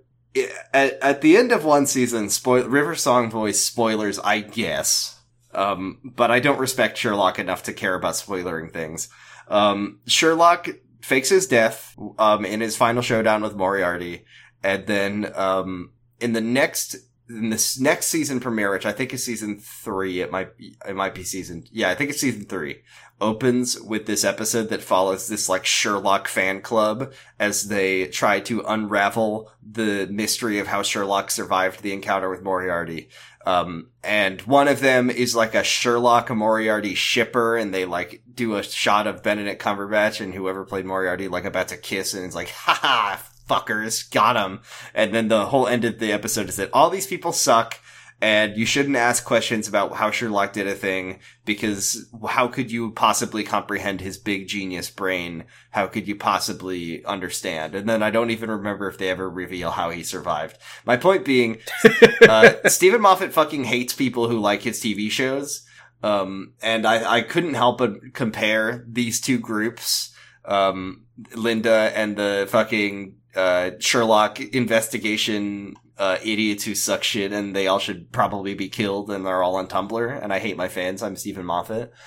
at, 0.73 0.93
at 1.01 1.21
the 1.21 1.37
end 1.37 1.51
of 1.51 1.63
one 1.63 1.85
season, 1.85 2.29
spoil 2.29 2.67
River 2.67 2.95
Song 2.95 3.29
Voice 3.29 3.63
spoilers, 3.63 4.19
I 4.19 4.39
guess. 4.39 5.19
Um, 5.53 5.99
but 6.03 6.31
I 6.31 6.39
don't 6.39 6.59
respect 6.59 6.97
Sherlock 6.97 7.37
enough 7.37 7.63
to 7.63 7.73
care 7.73 7.93
about 7.93 8.15
spoiling 8.15 8.69
things. 8.71 9.07
Um, 9.47 9.99
Sherlock 10.07 10.67
fakes 11.01 11.29
his 11.29 11.45
death, 11.45 11.95
um, 12.17 12.43
in 12.45 12.59
his 12.61 12.75
final 12.75 13.03
showdown 13.03 13.43
with 13.43 13.55
Moriarty. 13.55 14.25
And 14.63 14.87
then, 14.87 15.31
um, 15.35 15.91
in 16.23 16.33
the 16.33 16.41
next, 16.41 16.95
in 17.29 17.49
this 17.49 17.79
next 17.79 18.07
season 18.07 18.39
premiere, 18.39 18.71
which 18.71 18.85
I 18.85 18.91
think 18.91 19.13
is 19.13 19.23
season 19.23 19.59
three, 19.59 20.21
it 20.21 20.31
might 20.31 20.57
be, 20.57 20.75
it 20.87 20.95
might 20.95 21.15
be 21.15 21.23
season, 21.23 21.65
yeah, 21.71 21.89
I 21.89 21.95
think 21.95 22.09
it's 22.09 22.21
season 22.21 22.45
three, 22.45 22.81
opens 23.21 23.79
with 23.79 24.05
this 24.05 24.23
episode 24.23 24.69
that 24.69 24.81
follows 24.81 25.27
this 25.27 25.47
like 25.47 25.65
Sherlock 25.65 26.27
fan 26.27 26.61
club 26.61 27.13
as 27.39 27.67
they 27.67 28.07
try 28.07 28.39
to 28.41 28.61
unravel 28.61 29.51
the 29.61 30.07
mystery 30.11 30.59
of 30.59 30.67
how 30.67 30.81
Sherlock 30.81 31.31
survived 31.31 31.81
the 31.81 31.93
encounter 31.93 32.29
with 32.29 32.43
Moriarty. 32.43 33.09
Um, 33.45 33.89
and 34.03 34.39
one 34.41 34.69
of 34.69 34.79
them 34.79 35.09
is 35.09 35.35
like 35.35 35.53
a 35.53 35.63
Sherlock 35.63 36.29
Moriarty 36.29 36.95
shipper, 36.95 37.57
and 37.57 37.73
they 37.73 37.83
like 37.83 38.23
do 38.33 38.55
a 38.55 38.63
shot 38.63 39.05
of 39.05 39.21
Benedict 39.23 39.61
Cumberbatch 39.61 40.21
and 40.21 40.33
whoever 40.33 40.63
played 40.63 40.85
Moriarty 40.85 41.27
like 41.27 41.43
about 41.45 41.67
to 41.69 41.77
kiss, 41.77 42.13
and 42.13 42.25
it's 42.25 42.35
like, 42.35 42.49
haha, 42.49 43.17
fuckers, 43.49 44.09
got 44.11 44.35
him. 44.35 44.61
And 44.93 45.13
then 45.13 45.27
the 45.27 45.47
whole 45.47 45.67
end 45.67 45.85
of 45.85 45.99
the 45.99 46.11
episode 46.11 46.49
is 46.49 46.55
that 46.57 46.69
all 46.73 46.89
these 46.89 47.07
people 47.07 47.31
suck, 47.31 47.79
and 48.23 48.55
you 48.55 48.65
shouldn't 48.65 48.95
ask 48.95 49.25
questions 49.25 49.67
about 49.67 49.95
how 49.95 50.09
Sherlock 50.09 50.53
did 50.53 50.65
a 50.65 50.75
thing 50.75 51.19
because 51.43 52.09
how 52.29 52.47
could 52.47 52.71
you 52.71 52.91
possibly 52.91 53.43
comprehend 53.43 53.99
his 53.99 54.17
big 54.17 54.47
genius 54.47 54.89
brain? 54.89 55.43
How 55.71 55.87
could 55.87 56.07
you 56.07 56.15
possibly 56.15 57.03
understand? 57.03 57.75
And 57.75 57.89
then 57.89 58.01
I 58.01 58.11
don't 58.11 58.31
even 58.31 58.49
remember 58.49 58.87
if 58.87 58.97
they 58.97 59.09
ever 59.09 59.29
reveal 59.29 59.71
how 59.71 59.89
he 59.89 60.03
survived. 60.03 60.57
My 60.85 60.95
point 60.95 61.25
being, 61.25 61.57
uh, 62.29 62.53
Steven 62.69 63.01
Moffat 63.01 63.33
fucking 63.33 63.65
hates 63.65 63.93
people 63.93 64.29
who 64.29 64.39
like 64.39 64.61
his 64.61 64.79
TV 64.79 65.11
shows. 65.11 65.67
Um, 66.01 66.53
and 66.61 66.85
I, 66.85 67.15
I 67.15 67.21
couldn't 67.23 67.55
help 67.55 67.79
but 67.79 68.13
compare 68.13 68.85
these 68.87 69.19
two 69.19 69.37
groups, 69.37 70.13
um, 70.45 71.07
Linda 71.35 71.91
and 71.93 72.15
the 72.15 72.47
fucking, 72.49 73.15
uh, 73.35 73.71
Sherlock 73.79 74.39
investigation, 74.39 75.75
uh, 75.97 76.17
idiots 76.23 76.63
who 76.63 76.75
suck 76.75 77.03
shit 77.03 77.31
and 77.31 77.55
they 77.55 77.67
all 77.67 77.79
should 77.79 78.11
probably 78.11 78.53
be 78.55 78.69
killed 78.69 79.09
and 79.11 79.25
they're 79.25 79.43
all 79.43 79.55
on 79.55 79.67
Tumblr. 79.67 80.23
And 80.23 80.33
I 80.33 80.39
hate 80.39 80.57
my 80.57 80.67
fans. 80.67 81.01
I'm 81.03 81.15
Steven 81.15 81.45
Moffat. 81.45 81.91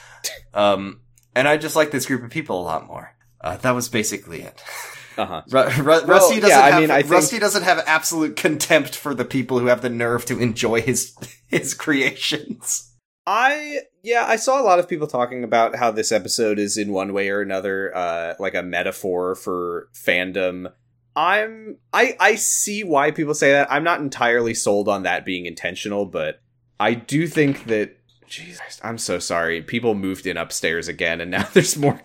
Um, 0.54 1.02
and 1.36 1.46
I 1.46 1.56
just 1.56 1.76
like 1.76 1.90
this 1.92 2.06
group 2.06 2.24
of 2.24 2.30
people 2.30 2.60
a 2.60 2.64
lot 2.64 2.86
more. 2.88 3.14
Uh, 3.40 3.58
that 3.58 3.72
was 3.72 3.88
basically 3.88 4.42
it. 4.42 4.60
Uh-huh. 5.18 5.40
Ru- 5.48 5.82
Ru- 5.82 6.04
Rusty 6.04 6.40
doesn't 6.40 6.50
yeah, 6.50 6.60
I 6.62 6.70
have 6.72 6.80
mean, 6.82 6.90
I 6.90 7.00
think- 7.00 7.14
Rusty 7.14 7.38
doesn't 7.38 7.62
have 7.62 7.82
absolute 7.86 8.36
contempt 8.36 8.94
for 8.94 9.14
the 9.14 9.24
people 9.24 9.58
who 9.58 9.64
have 9.66 9.80
the 9.80 9.88
nerve 9.88 10.26
to 10.26 10.38
enjoy 10.38 10.82
his 10.82 11.16
his 11.46 11.72
creations. 11.72 12.92
I 13.26 13.80
yeah, 14.02 14.26
I 14.28 14.36
saw 14.36 14.60
a 14.60 14.64
lot 14.64 14.78
of 14.78 14.88
people 14.88 15.06
talking 15.06 15.42
about 15.42 15.76
how 15.76 15.90
this 15.90 16.12
episode 16.12 16.58
is 16.58 16.76
in 16.76 16.92
one 16.92 17.14
way 17.14 17.30
or 17.30 17.40
another 17.40 17.96
uh 17.96 18.34
like 18.38 18.54
a 18.54 18.62
metaphor 18.62 19.34
for 19.34 19.88
fandom. 19.94 20.70
I'm 21.16 21.78
I 21.92 22.14
I 22.20 22.34
see 22.34 22.84
why 22.84 23.10
people 23.10 23.34
say 23.34 23.52
that. 23.52 23.72
I'm 23.72 23.82
not 23.84 24.00
entirely 24.00 24.52
sold 24.54 24.88
on 24.88 25.02
that 25.04 25.24
being 25.24 25.46
intentional, 25.46 26.04
but 26.06 26.40
I 26.78 26.94
do 26.94 27.26
think 27.26 27.64
that 27.64 27.96
Jesus, 28.28 28.80
I'm 28.84 28.98
so 28.98 29.18
sorry. 29.18 29.62
People 29.62 29.94
moved 29.94 30.26
in 30.26 30.36
upstairs 30.36 30.88
again 30.88 31.20
and 31.20 31.30
now 31.30 31.44
there's 31.54 31.76
more 31.76 31.98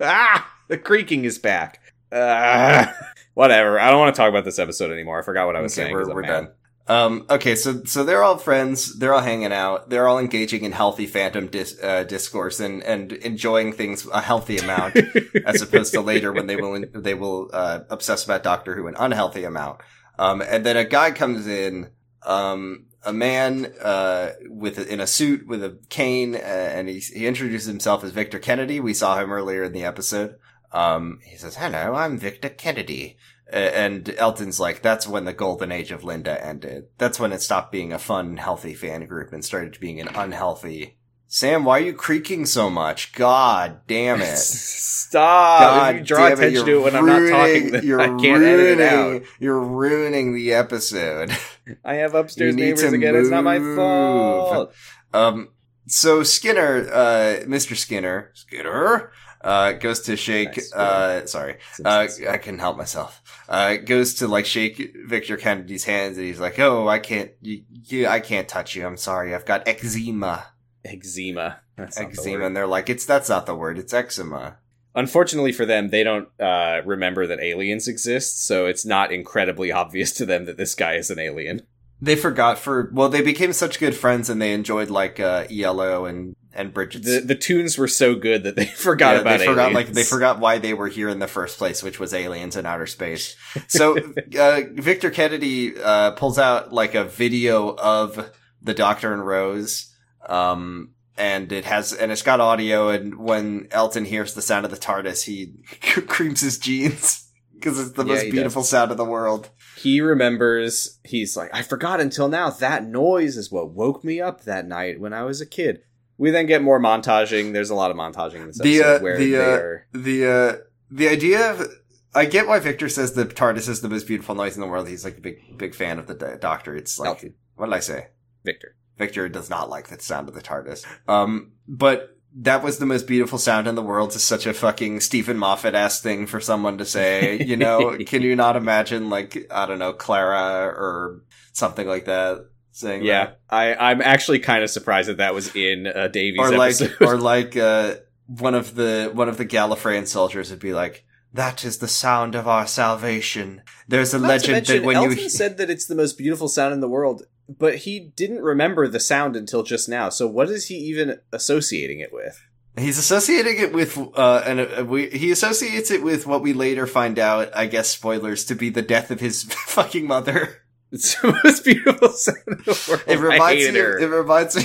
Ah, 0.00 0.52
the 0.68 0.76
creaking 0.78 1.24
is 1.24 1.38
back. 1.38 1.80
Ah, 2.12 2.94
whatever. 3.34 3.78
I 3.80 3.90
don't 3.90 3.98
want 4.00 4.14
to 4.14 4.20
talk 4.20 4.28
about 4.28 4.44
this 4.44 4.58
episode 4.58 4.92
anymore. 4.92 5.18
I 5.20 5.22
forgot 5.22 5.46
what 5.46 5.56
I 5.56 5.60
was 5.62 5.72
Okay, 5.78 5.86
saying. 5.86 5.94
we're, 5.94 6.14
we're 6.14 6.22
done. 6.22 6.50
Um, 6.90 7.24
okay, 7.30 7.54
so 7.54 7.84
so 7.84 8.02
they're 8.02 8.24
all 8.24 8.36
friends. 8.36 8.98
They're 8.98 9.14
all 9.14 9.20
hanging 9.20 9.52
out. 9.52 9.90
They're 9.90 10.08
all 10.08 10.18
engaging 10.18 10.64
in 10.64 10.72
healthy 10.72 11.06
fandom 11.06 11.48
dis- 11.48 11.78
uh, 11.80 12.02
discourse 12.02 12.58
and 12.58 12.82
and 12.82 13.12
enjoying 13.12 13.72
things 13.72 14.08
a 14.08 14.20
healthy 14.20 14.58
amount, 14.58 14.96
as 15.46 15.62
opposed 15.62 15.92
to 15.92 16.00
later 16.00 16.32
when 16.32 16.48
they 16.48 16.56
will 16.56 16.84
they 16.92 17.14
will 17.14 17.48
uh, 17.52 17.82
obsess 17.90 18.24
about 18.24 18.42
Doctor 18.42 18.74
Who 18.74 18.88
an 18.88 18.96
unhealthy 18.98 19.44
amount. 19.44 19.82
Um, 20.18 20.42
and 20.42 20.66
then 20.66 20.76
a 20.76 20.84
guy 20.84 21.12
comes 21.12 21.46
in, 21.46 21.90
um, 22.26 22.86
a 23.04 23.12
man 23.12 23.72
uh, 23.80 24.30
with 24.48 24.76
a, 24.76 24.92
in 24.92 24.98
a 24.98 25.06
suit 25.06 25.46
with 25.46 25.62
a 25.62 25.78
cane, 25.90 26.34
uh, 26.34 26.38
and 26.38 26.88
he 26.88 26.98
he 26.98 27.24
introduces 27.28 27.68
himself 27.68 28.02
as 28.02 28.10
Victor 28.10 28.40
Kennedy. 28.40 28.80
We 28.80 28.94
saw 28.94 29.16
him 29.16 29.32
earlier 29.32 29.62
in 29.62 29.72
the 29.74 29.84
episode. 29.84 30.34
Um, 30.72 31.20
he 31.22 31.36
says, 31.36 31.54
"Hello, 31.54 31.94
I'm 31.94 32.18
Victor 32.18 32.48
Kennedy." 32.48 33.16
And 33.52 34.08
Elton's 34.18 34.60
like, 34.60 34.82
that's 34.82 35.06
when 35.06 35.24
the 35.24 35.32
golden 35.32 35.72
age 35.72 35.90
of 35.92 36.04
Linda 36.04 36.44
ended. 36.44 36.86
That's 36.98 37.18
when 37.20 37.32
it 37.32 37.42
stopped 37.42 37.72
being 37.72 37.92
a 37.92 37.98
fun, 37.98 38.36
healthy 38.36 38.74
fan 38.74 39.06
group 39.06 39.32
and 39.32 39.44
started 39.44 39.78
being 39.80 40.00
an 40.00 40.08
unhealthy. 40.14 40.96
Sam, 41.32 41.64
why 41.64 41.78
are 41.78 41.82
you 41.84 41.92
creaking 41.92 42.44
so 42.46 42.68
much? 42.68 43.12
God 43.12 43.82
damn 43.86 44.20
it. 44.20 44.36
Stop! 44.36 45.60
God 45.60 45.96
you 45.96 46.02
draw 46.02 46.28
damn 46.28 46.42
it, 46.42 46.64
to 46.64 46.78
it 46.78 46.82
when 46.82 46.96
I'm 46.96 47.06
not 47.06 47.18
talking, 47.28 47.30
ruining- 47.30 47.70
then 47.72 47.84
you're 47.86 48.00
I 48.00 48.06
can't 48.08 48.42
edit 48.42 48.78
it 48.78 48.80
out. 48.80 49.04
ruining- 49.06 49.26
You're 49.38 49.60
ruining 49.60 50.34
the 50.34 50.52
episode. 50.54 51.30
I 51.84 51.94
have 51.94 52.14
upstairs 52.14 52.56
neighbors 52.56 52.92
again. 52.92 53.14
It's 53.14 53.28
not 53.28 53.44
my 53.44 53.58
move. 53.60 53.76
fault. 53.76 54.74
Um, 55.14 55.48
so 55.86 56.22
Skinner, 56.24 56.88
uh, 56.92 57.44
Mr. 57.46 57.76
Skinner, 57.76 58.30
Skinner, 58.34 59.12
uh, 59.40 59.72
goes 59.72 60.00
to 60.02 60.16
shake. 60.16 60.56
Nice. 60.56 60.72
Uh, 60.72 61.26
sorry, 61.26 61.58
uh, 61.84 62.08
I 62.28 62.38
couldn't 62.38 62.60
help 62.60 62.76
myself. 62.76 63.22
Uh, 63.50 63.78
goes 63.78 64.14
to 64.14 64.28
like 64.28 64.46
shake 64.46 64.94
Victor 65.06 65.36
Kennedy's 65.36 65.82
hands, 65.82 66.16
and 66.16 66.24
he's 66.24 66.38
like, 66.38 66.60
"Oh, 66.60 66.86
I 66.86 67.00
can't, 67.00 67.32
you, 67.42 67.64
you, 67.86 68.06
I 68.06 68.20
can't 68.20 68.48
touch 68.48 68.76
you. 68.76 68.86
I'm 68.86 68.96
sorry. 68.96 69.34
I've 69.34 69.44
got 69.44 69.66
eczema, 69.66 70.46
eczema. 70.84 71.58
That's 71.76 71.98
not 71.98 72.12
the 72.12 72.20
eczema." 72.20 72.46
And 72.46 72.56
they're 72.56 72.68
like, 72.68 72.88
"It's 72.88 73.04
that's 73.04 73.28
not 73.28 73.46
the 73.46 73.56
word. 73.56 73.76
It's 73.76 73.92
eczema." 73.92 74.58
Unfortunately 74.94 75.50
for 75.50 75.66
them, 75.66 75.88
they 75.88 76.04
don't 76.04 76.28
uh, 76.40 76.82
remember 76.84 77.26
that 77.26 77.40
aliens 77.40 77.88
exist, 77.88 78.46
so 78.46 78.66
it's 78.66 78.86
not 78.86 79.10
incredibly 79.10 79.72
obvious 79.82 80.12
to 80.12 80.24
them 80.24 80.44
that 80.44 80.56
this 80.56 80.76
guy 80.76 80.94
is 80.94 81.10
an 81.10 81.18
alien. 81.18 81.62
They 82.00 82.14
forgot 82.14 82.56
for 82.56 82.88
well, 82.92 83.08
they 83.08 83.20
became 83.20 83.52
such 83.52 83.80
good 83.80 83.96
friends, 83.96 84.30
and 84.30 84.40
they 84.40 84.52
enjoyed 84.52 84.90
like 84.90 85.18
uh, 85.18 85.46
ELO 85.50 86.04
and 86.04 86.36
and 86.52 86.72
Bridget's. 86.74 87.06
The 87.06 87.20
the 87.20 87.34
tunes 87.34 87.78
were 87.78 87.88
so 87.88 88.14
good 88.14 88.42
that 88.44 88.56
they 88.56 88.66
forgot 88.76 89.14
Yeah, 89.14 89.20
about 89.22 89.38
they 89.38 89.46
forgot 89.46 89.72
like 89.72 89.86
aliens. 89.86 89.96
they 89.96 90.04
forgot 90.04 90.40
why 90.40 90.58
they 90.58 90.74
were 90.74 90.88
here 90.88 91.08
in 91.08 91.18
the 91.18 91.26
first 91.26 91.58
place, 91.58 91.82
which 91.82 91.98
was 92.00 92.12
aliens 92.14 92.56
in 92.56 92.66
outer 92.66 92.86
space. 92.86 93.36
So 93.68 93.96
uh, 94.38 94.60
Victor 94.74 95.10
Kennedy 95.10 95.74
uh, 95.80 96.12
pulls 96.12 96.38
out 96.38 96.72
like 96.72 96.94
a 96.94 97.04
video 97.04 97.74
of 97.76 98.30
the 98.62 98.74
Doctor 98.74 99.12
and 99.12 99.26
Rose, 99.26 99.94
um, 100.28 100.92
and 101.16 101.50
it 101.52 101.64
has 101.64 101.92
and 101.92 102.10
it's 102.12 102.22
got 102.22 102.40
audio. 102.40 102.88
And 102.88 103.16
when 103.18 103.68
Elton 103.70 104.04
hears 104.04 104.34
the 104.34 104.42
sound 104.42 104.64
of 104.64 104.70
the 104.70 104.76
TARDIS, 104.76 105.24
he 105.24 105.54
creams 106.06 106.40
his 106.40 106.58
jeans 106.58 107.30
because 107.54 107.78
it's 107.78 107.92
the 107.92 108.04
Yeah, 108.04 108.14
most 108.14 108.30
beautiful 108.30 108.62
sound 108.62 108.90
in 108.90 108.96
the 108.96 109.04
world. 109.04 109.50
He 109.76 110.00
remembers, 110.00 110.98
he's 111.04 111.36
like, 111.36 111.50
I 111.54 111.62
forgot 111.62 112.00
until 112.00 112.28
now. 112.28 112.50
That 112.50 112.84
noise 112.86 113.36
is 113.36 113.50
what 113.50 113.70
woke 113.70 114.04
me 114.04 114.20
up 114.20 114.42
that 114.44 114.66
night 114.66 115.00
when 115.00 115.12
I 115.14 115.22
was 115.22 115.40
a 115.40 115.46
kid. 115.46 115.82
We 116.20 116.30
then 116.30 116.44
get 116.44 116.62
more 116.62 116.78
montaging. 116.78 117.54
There's 117.54 117.70
a 117.70 117.74
lot 117.74 117.90
of 117.90 117.96
montaging 117.96 118.42
in 118.42 118.48
this 118.48 118.58
The, 118.58 118.80
episode 118.80 118.96
uh, 118.96 119.00
where 119.00 119.16
the, 119.18 119.32
they 119.32 119.38
uh, 119.38 119.56
are. 119.56 119.86
The 119.92 120.26
uh, 120.26 120.56
the 120.90 121.08
idea 121.08 121.50
of 121.50 121.66
I 122.14 122.26
get 122.26 122.46
why 122.46 122.58
Victor 122.58 122.90
says 122.90 123.14
the 123.14 123.24
TARDIS 123.24 123.70
is 123.70 123.80
the 123.80 123.88
most 123.88 124.06
beautiful 124.06 124.34
noise 124.34 124.54
in 124.54 124.60
the 124.60 124.66
world. 124.66 124.86
He's 124.86 125.02
like 125.02 125.16
a 125.16 125.20
big 125.22 125.56
big 125.56 125.74
fan 125.74 125.98
of 125.98 126.06
the 126.08 126.36
Doctor. 126.38 126.76
It's 126.76 126.98
like 126.98 127.32
what 127.56 127.66
did 127.66 127.74
I 127.74 127.80
say? 127.80 128.08
Victor. 128.44 128.76
Victor 128.98 129.30
does 129.30 129.48
not 129.48 129.70
like 129.70 129.88
the 129.88 129.98
sound 129.98 130.28
of 130.28 130.34
the 130.34 130.42
TARDIS. 130.42 130.84
Um, 131.08 131.52
but 131.66 132.18
that 132.34 132.62
was 132.62 132.76
the 132.76 132.86
most 132.86 133.06
beautiful 133.06 133.38
sound 133.38 133.66
in 133.66 133.74
the 133.74 133.82
world. 133.82 134.14
Is 134.14 134.22
such 134.22 134.44
a 134.44 134.52
fucking 134.52 135.00
Steven 135.00 135.38
Moffat 135.38 135.74
ass 135.74 136.02
thing 136.02 136.26
for 136.26 136.38
someone 136.38 136.76
to 136.76 136.84
say. 136.84 137.42
You 137.42 137.56
know, 137.56 137.96
can 138.06 138.20
you 138.20 138.36
not 138.36 138.56
imagine 138.56 139.08
like 139.08 139.46
I 139.50 139.64
don't 139.64 139.78
know 139.78 139.94
Clara 139.94 140.66
or 140.66 141.22
something 141.54 141.88
like 141.88 142.04
that 142.04 142.49
saying 142.72 143.02
Yeah, 143.04 143.26
that? 143.26 143.40
I, 143.48 143.74
I'm 143.74 144.00
actually 144.00 144.38
kind 144.40 144.62
of 144.64 144.70
surprised 144.70 145.08
that 145.08 145.18
that 145.18 145.34
was 145.34 145.54
in 145.54 145.86
uh, 145.86 146.08
Davies 146.08 146.40
or 146.40 146.56
like 146.56 146.80
episode. 146.80 146.96
or 147.00 147.16
like 147.18 147.56
uh, 147.56 147.96
one 148.26 148.54
of 148.54 148.74
the 148.74 149.10
one 149.12 149.28
of 149.28 149.36
the 149.36 149.46
Gallifreyan 149.46 150.06
soldiers 150.06 150.50
would 150.50 150.60
be 150.60 150.72
like. 150.72 151.04
That 151.32 151.64
is 151.64 151.78
the 151.78 151.86
sound 151.86 152.34
of 152.34 152.48
our 152.48 152.66
salvation. 152.66 153.62
There's 153.86 154.12
a 154.12 154.18
Not 154.18 154.26
legend 154.26 154.52
mention, 154.52 154.76
that 154.78 154.84
when 154.84 154.96
Elton 154.96 155.16
you 155.16 155.28
said 155.28 155.58
that 155.58 155.70
it's 155.70 155.86
the 155.86 155.94
most 155.94 156.18
beautiful 156.18 156.48
sound 156.48 156.74
in 156.74 156.80
the 156.80 156.88
world, 156.88 157.22
but 157.48 157.76
he 157.76 158.00
didn't 158.16 158.42
remember 158.42 158.88
the 158.88 158.98
sound 158.98 159.36
until 159.36 159.62
just 159.62 159.88
now. 159.88 160.08
So 160.08 160.26
what 160.26 160.48
is 160.50 160.66
he 160.66 160.74
even 160.74 161.20
associating 161.32 162.00
it 162.00 162.12
with? 162.12 162.44
He's 162.76 162.98
associating 162.98 163.58
it 163.58 163.72
with, 163.72 163.96
uh, 164.16 164.42
and 164.44 164.60
uh, 164.60 164.84
we, 164.84 165.08
he 165.10 165.30
associates 165.30 165.90
it 165.92 166.02
with 166.02 166.26
what 166.26 166.42
we 166.42 166.52
later 166.52 166.86
find 166.86 167.16
out, 167.18 167.50
I 167.54 167.66
guess 167.66 167.88
spoilers, 167.90 168.44
to 168.46 168.54
be 168.56 168.70
the 168.70 168.82
death 168.82 169.10
of 169.12 169.20
his 169.20 169.42
fucking 169.66 170.06
mother. 170.08 170.59
It's 170.92 171.14
the 171.20 171.38
most 171.44 171.64
beautiful 171.64 172.08
sound 172.08 172.38
in 172.48 172.58
the 172.64 172.84
world. 172.88 173.02
It 173.06 173.18
reminds 173.18 173.72
me, 173.72 173.78
her. 173.78 173.98
it 173.98 174.06
reminds 174.06 174.56
me. 174.56 174.64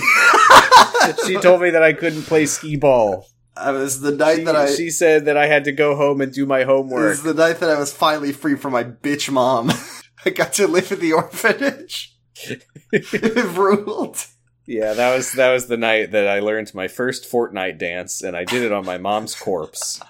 she 1.28 1.38
told 1.38 1.62
me 1.62 1.70
that 1.70 1.84
I 1.84 1.94
couldn't 1.94 2.24
play 2.24 2.46
skee 2.48 2.78
ball. 2.78 3.28
I 3.58 3.72
was 3.72 4.02
the 4.02 4.12
night 4.12 4.38
She, 4.38 4.44
that 4.44 4.56
I, 4.56 4.74
she 4.74 4.90
said 4.90 5.26
that 5.26 5.38
I 5.38 5.48
had 5.48 5.64
to 5.66 5.72
go 5.72 5.96
home 5.96 6.22
and 6.22 6.34
do 6.34 6.46
my 6.46 6.64
homework. 6.64 7.06
it 7.06 7.08
was 7.08 7.24
the 7.24 7.34
night 7.34 7.60
that 7.60 7.70
I 7.70 7.80
was 7.80 7.94
finally 7.94 8.32
free 8.34 8.56
from 8.56 8.74
my 8.74 8.84
bitch 8.84 9.32
mom. 9.32 9.72
I 10.26 10.32
got 10.32 10.54
to 10.54 10.68
live 10.68 10.92
in 10.92 11.00
the 11.00 11.14
orphanage. 11.14 12.18
it 12.92 13.56
ruled. 13.56 14.18
Yeah, 14.66 14.94
that 14.94 15.16
was 15.16 15.32
that 15.34 15.52
was 15.52 15.68
the 15.68 15.78
night 15.78 16.12
that 16.12 16.28
I 16.28 16.40
learned 16.40 16.74
my 16.74 16.88
first 16.88 17.32
Fortnite 17.32 17.78
dance, 17.78 18.22
and 18.24 18.36
I 18.36 18.46
did 18.46 18.64
it 18.64 18.72
on 18.72 18.84
my 18.84 18.98
mom's 18.98 19.36
corpse. 19.36 20.02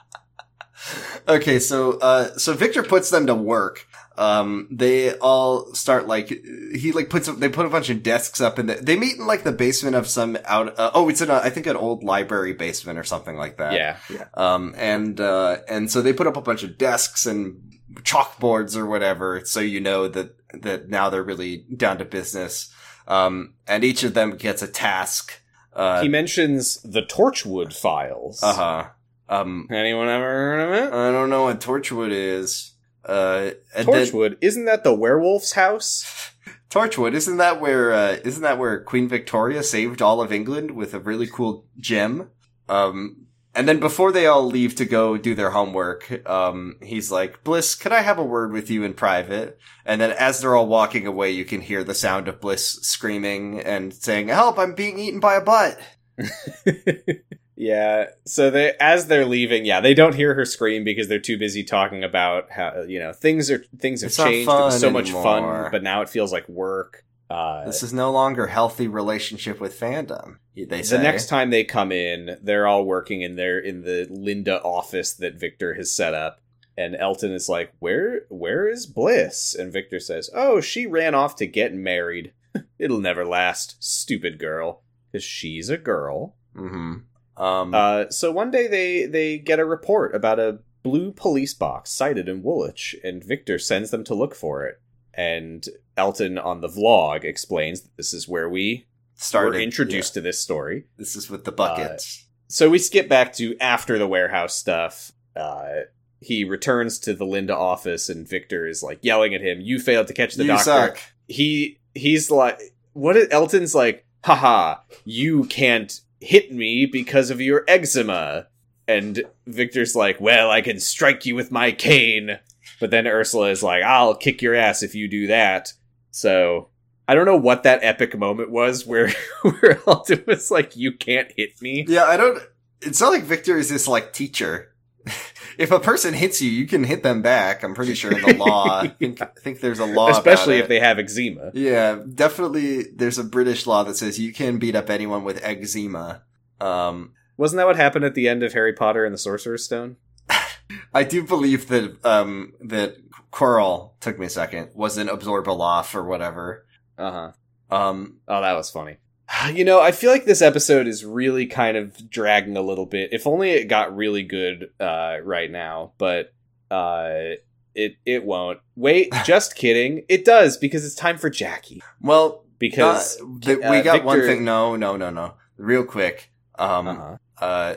Okay, 1.27 1.59
so 1.59 1.99
uh 1.99 2.37
so 2.37 2.53
Victor 2.53 2.81
puts 2.83 3.09
them 3.09 3.27
to 3.27 3.35
work. 3.35 3.85
Um 4.17 4.67
they 4.71 5.13
all 5.17 5.73
start 5.73 6.07
like 6.07 6.29
he 6.29 6.91
like 6.93 7.09
puts 7.09 7.27
they 7.27 7.49
put 7.49 7.65
a 7.65 7.69
bunch 7.69 7.89
of 7.89 8.01
desks 8.01 8.39
up 8.39 8.57
in 8.59 8.67
the 8.67 8.75
they 8.75 8.95
meet 8.95 9.17
in 9.17 9.27
like 9.27 9.43
the 9.43 9.51
basement 9.51 9.95
of 9.95 10.07
some 10.07 10.37
out 10.45 10.79
uh, 10.79 10.91
oh 10.93 11.09
it's 11.09 11.19
in 11.19 11.29
a, 11.29 11.33
I 11.33 11.49
think 11.49 11.67
an 11.67 11.75
old 11.75 12.03
library 12.03 12.53
basement 12.53 12.97
or 12.97 13.03
something 13.03 13.35
like 13.35 13.57
that. 13.57 13.73
Yeah, 13.73 13.97
yeah. 14.09 14.27
Um 14.33 14.73
and 14.77 15.19
uh 15.19 15.57
and 15.67 15.91
so 15.91 16.01
they 16.01 16.13
put 16.13 16.27
up 16.27 16.37
a 16.37 16.41
bunch 16.41 16.63
of 16.63 16.77
desks 16.77 17.25
and 17.25 17.61
chalkboards 18.03 18.75
or 18.77 18.85
whatever 18.85 19.41
so 19.45 19.59
you 19.59 19.79
know 19.81 20.07
that 20.07 20.35
that 20.61 20.87
now 20.89 21.09
they're 21.09 21.23
really 21.23 21.65
down 21.75 21.97
to 21.97 22.05
business. 22.05 22.73
Um 23.07 23.55
and 23.67 23.83
each 23.83 24.03
of 24.03 24.13
them 24.13 24.37
gets 24.37 24.61
a 24.61 24.67
task. 24.67 25.41
Uh 25.73 26.01
he 26.01 26.07
mentions 26.07 26.81
the 26.83 27.01
Torchwood 27.01 27.73
files. 27.73 28.41
uh-huh. 28.41 28.89
Um 29.27 29.67
Anyone 29.69 30.07
ever 30.07 30.23
heard 30.23 30.59
of 30.61 30.73
it? 30.73 30.93
I 30.93 31.11
don't 31.11 31.29
know 31.29 31.43
what 31.43 31.59
Torchwood 31.59 32.11
is. 32.11 32.71
Uh, 33.05 33.51
and 33.75 33.87
then- 33.87 34.05
Torchwood, 34.05 34.37
isn't 34.41 34.65
that 34.65 34.83
the 34.83 34.93
werewolf's 34.93 35.53
house? 35.53 36.31
Torchwood, 36.69 37.13
isn't 37.13 37.37
that 37.37 37.61
where 37.61 37.93
uh, 37.93 38.17
isn't 38.23 38.41
that 38.41 38.57
where 38.57 38.83
Queen 38.83 39.07
Victoria 39.07 39.63
saved 39.63 40.01
all 40.01 40.21
of 40.21 40.31
England 40.31 40.71
with 40.71 40.93
a 40.93 40.99
really 40.99 41.27
cool 41.27 41.65
gem? 41.77 42.29
Um, 42.67 43.27
and 43.53 43.69
then 43.69 43.79
before 43.79 44.11
they 44.11 44.25
all 44.25 44.43
leave 44.45 44.75
to 44.75 44.85
go 44.85 45.15
do 45.15 45.33
their 45.35 45.51
homework, 45.51 46.27
um, 46.29 46.75
he's 46.81 47.11
like, 47.11 47.43
"Bliss, 47.45 47.75
could 47.75 47.93
I 47.93 48.01
have 48.01 48.17
a 48.17 48.23
word 48.25 48.51
with 48.51 48.69
you 48.69 48.83
in 48.83 48.93
private?" 48.93 49.57
And 49.85 50.01
then 50.01 50.11
as 50.11 50.41
they're 50.41 50.55
all 50.55 50.67
walking 50.67 51.07
away, 51.07 51.31
you 51.31 51.45
can 51.45 51.61
hear 51.61 51.83
the 51.83 51.93
sound 51.93 52.27
of 52.27 52.41
Bliss 52.41 52.79
screaming 52.81 53.61
and 53.61 53.93
saying, 53.93 54.27
"Help! 54.27 54.59
I'm 54.59 54.75
being 54.75 54.99
eaten 54.99 55.21
by 55.21 55.35
a 55.35 55.41
butt." 55.41 55.79
yeah. 57.55 58.07
So 58.25 58.49
they, 58.49 58.73
as 58.79 59.07
they're 59.07 59.25
leaving, 59.25 59.65
yeah, 59.65 59.79
they 59.81 59.93
don't 59.93 60.15
hear 60.15 60.33
her 60.35 60.45
scream 60.45 60.83
because 60.83 61.07
they're 61.07 61.19
too 61.19 61.37
busy 61.37 61.63
talking 61.63 62.03
about 62.03 62.51
how 62.51 62.83
you 62.87 62.99
know 62.99 63.13
things 63.13 63.49
are 63.51 63.63
things 63.79 64.01
have 64.01 64.09
It's 64.09 64.17
changed. 64.17 64.49
It 64.49 64.53
was 64.53 64.79
so 64.79 64.89
much 64.89 65.05
anymore. 65.05 65.23
fun, 65.23 65.71
but 65.71 65.83
now 65.83 66.01
it 66.01 66.09
feels 66.09 66.31
like 66.31 66.47
work. 66.49 67.03
Uh, 67.29 67.65
This 67.65 67.81
is 67.81 67.91
no 67.93 68.11
longer 68.11 68.47
healthy 68.47 68.87
relationship 68.87 69.59
with 69.59 69.79
fandom. 69.79 70.37
They 70.55 70.83
say 70.83 70.97
the 70.97 71.03
next 71.03 71.27
time 71.27 71.49
they 71.49 71.63
come 71.63 71.91
in, 71.91 72.37
they're 72.41 72.67
all 72.67 72.85
working 72.85 73.21
in 73.21 73.35
their 73.35 73.57
in 73.59 73.81
the 73.81 74.07
Linda 74.09 74.61
office 74.61 75.13
that 75.13 75.35
Victor 75.39 75.73
has 75.73 75.91
set 75.91 76.13
up. 76.13 76.39
And 76.77 76.93
Elton 76.95 77.31
is 77.31 77.47
like, 77.47 77.71
"Where 77.79 78.23
where 78.29 78.67
is 78.67 78.85
Bliss?" 78.85 79.55
And 79.55 79.71
Victor 79.71 79.99
says, 79.99 80.29
"Oh, 80.35 80.59
she 80.59 80.85
ran 80.85 81.15
off 81.15 81.35
to 81.37 81.47
get 81.47 81.73
married. 81.73 82.33
It'll 82.79 82.99
never 82.99 83.25
last, 83.25 83.77
stupid 83.81 84.39
girl, 84.39 84.83
because 85.11 85.23
she's 85.23 85.69
a 85.69 85.77
girl." 85.77 86.35
hmm 86.53 86.95
Um, 87.37 87.73
Uh, 87.73 88.09
so 88.09 88.31
one 88.31 88.51
day 88.51 88.67
they 88.67 89.05
they 89.05 89.37
get 89.37 89.59
a 89.59 89.65
report 89.65 90.15
about 90.15 90.39
a 90.39 90.59
blue 90.83 91.11
police 91.11 91.53
box 91.53 91.91
sighted 91.91 92.29
in 92.29 92.43
Woolwich, 92.43 92.95
and 93.03 93.23
Victor 93.23 93.57
sends 93.59 93.91
them 93.91 94.03
to 94.05 94.13
look 94.13 94.35
for 94.35 94.65
it. 94.65 94.79
And 95.13 95.65
Elton 95.97 96.37
on 96.37 96.61
the 96.61 96.67
vlog 96.67 97.23
explains 97.23 97.81
that 97.81 97.97
this 97.97 98.13
is 98.13 98.27
where 98.27 98.49
we 98.49 98.85
started 99.15 99.57
were 99.57 99.63
introduced 99.63 100.13
to 100.13 100.21
this 100.21 100.39
story. 100.39 100.85
This 100.97 101.15
is 101.15 101.29
with 101.29 101.45
the 101.45 101.51
buckets. 101.51 102.25
So 102.47 102.69
we 102.69 102.77
skip 102.77 103.09
back 103.09 103.33
to 103.33 103.57
after 103.59 103.97
the 103.97 104.07
warehouse 104.07 104.53
stuff. 104.53 105.11
Uh, 105.35 105.81
he 106.19 106.43
returns 106.43 106.99
to 106.99 107.13
the 107.13 107.25
Linda 107.25 107.55
office, 107.55 108.09
and 108.09 108.27
Victor 108.27 108.67
is 108.67 108.83
like 108.83 108.99
yelling 109.01 109.33
at 109.33 109.41
him, 109.41 109.61
"You 109.61 109.79
failed 109.79 110.07
to 110.07 110.13
catch 110.13 110.35
the 110.35 110.43
you 110.43 110.49
doctor." 110.49 110.63
suck. 110.63 110.99
He 111.27 111.79
he's 111.93 112.29
like, 112.29 112.59
"What?" 112.93 113.17
Is, 113.17 113.27
Elton's 113.31 113.73
like, 113.73 114.05
"Haha, 114.23 114.77
you 115.05 115.45
can't 115.45 116.01
hit 116.19 116.51
me 116.51 116.85
because 116.85 117.29
of 117.29 117.41
your 117.41 117.63
eczema." 117.67 118.47
And 118.87 119.23
Victor's 119.47 119.95
like, 119.95 120.19
"Well, 120.21 120.51
I 120.51 120.61
can 120.61 120.79
strike 120.79 121.25
you 121.25 121.35
with 121.35 121.51
my 121.51 121.71
cane." 121.71 122.39
But 122.79 122.91
then 122.91 123.07
Ursula 123.07 123.49
is 123.49 123.63
like, 123.63 123.83
"I'll 123.83 124.15
kick 124.15 124.41
your 124.41 124.55
ass 124.55 124.83
if 124.83 124.95
you 124.95 125.07
do 125.07 125.27
that." 125.27 125.73
So 126.11 126.69
I 127.07 127.15
don't 127.15 127.25
know 127.25 127.37
what 127.37 127.63
that 127.63 127.83
epic 127.83 128.17
moment 128.17 128.51
was 128.51 128.85
where 128.85 129.11
where 129.41 129.81
Elton 129.87 130.23
was 130.27 130.51
like, 130.51 130.75
"You 130.75 130.91
can't 130.91 131.31
hit 131.35 131.61
me." 131.61 131.85
Yeah, 131.87 132.05
I 132.05 132.17
don't. 132.17 132.41
It's 132.81 133.01
not 133.01 133.11
like 133.11 133.23
Victor 133.23 133.57
is 133.57 133.69
this 133.69 133.87
like 133.87 134.13
teacher. 134.13 134.73
if 135.57 135.71
a 135.71 135.79
person 135.79 136.13
hits 136.13 136.41
you, 136.41 136.49
you 136.49 136.67
can 136.67 136.83
hit 136.83 137.03
them 137.03 137.21
back. 137.21 137.63
I'm 137.63 137.73
pretty 137.75 137.93
sure 137.95 138.11
in 138.11 138.21
the 138.21 138.35
law. 138.35 138.81
I 138.81 138.87
think, 138.99 139.21
I 139.21 139.27
think 139.39 139.59
there's 139.61 139.79
a 139.79 139.85
law, 139.85 140.09
especially 140.09 140.57
if 140.57 140.67
they 140.67 140.79
have 140.79 140.99
eczema. 140.99 141.51
Yeah, 141.53 141.99
definitely. 142.13 142.83
There's 142.95 143.17
a 143.17 143.23
British 143.23 143.65
law 143.67 143.83
that 143.83 143.95
says 143.95 144.19
you 144.19 144.33
can 144.33 144.57
beat 144.57 144.75
up 144.75 144.89
anyone 144.89 145.23
with 145.23 145.43
eczema. 145.43 146.23
Um, 146.61 147.13
Wasn't 147.37 147.57
that 147.57 147.67
what 147.67 147.75
happened 147.75 148.05
at 148.05 148.15
the 148.15 148.27
end 148.27 148.43
of 148.43 148.53
Harry 148.53 148.73
Potter 148.73 149.05
and 149.05 149.13
the 149.13 149.17
Sorcerer's 149.19 149.63
Stone? 149.65 149.97
I 150.93 151.03
do 151.03 151.23
believe 151.23 151.67
that 151.67 152.03
um 152.05 152.53
that 152.61 152.95
Quirrell 153.31 153.91
took 153.99 154.17
me 154.17 154.25
a 154.25 154.29
second 154.29 154.69
was 154.73 154.97
an 154.97 155.07
Absorbaloff 155.07 155.93
or 155.93 156.03
whatever. 156.05 156.65
Uh 156.97 157.11
huh. 157.11 157.31
Um, 157.75 158.17
Oh, 158.27 158.41
that 158.41 158.53
was 158.53 158.69
funny. 158.71 158.97
You 159.53 159.63
know, 159.63 159.79
I 159.79 159.91
feel 159.91 160.11
like 160.11 160.25
this 160.25 160.41
episode 160.41 160.87
is 160.87 161.05
really 161.05 161.45
kind 161.45 161.77
of 161.77 162.09
dragging 162.09 162.57
a 162.57 162.61
little 162.61 162.85
bit. 162.85 163.09
If 163.11 163.27
only 163.27 163.51
it 163.51 163.65
got 163.65 163.95
really 163.95 164.23
good 164.23 164.71
uh, 164.79 165.17
right 165.23 165.51
now, 165.51 165.91
but 165.97 166.33
uh, 166.71 167.35
it 167.75 167.97
it 168.05 168.23
won't. 168.23 168.59
Wait, 168.75 169.13
just 169.25 169.55
kidding. 169.55 170.03
It 170.09 170.25
does 170.25 170.57
because 170.57 170.85
it's 170.85 170.95
time 170.95 171.17
for 171.17 171.29
Jackie. 171.29 171.83
Well, 172.01 172.43
Because 172.57 173.21
uh, 173.21 173.25
we 173.69 173.81
got 173.81 174.03
one 174.03 174.21
thing. 174.21 174.45
No, 174.45 174.75
no, 174.75 174.95
no, 174.95 175.09
no. 175.09 175.33
Real 175.57 175.83
quick. 175.83 176.31
Um, 176.57 176.87
uh-huh. 176.87 177.17
uh, 177.39 177.75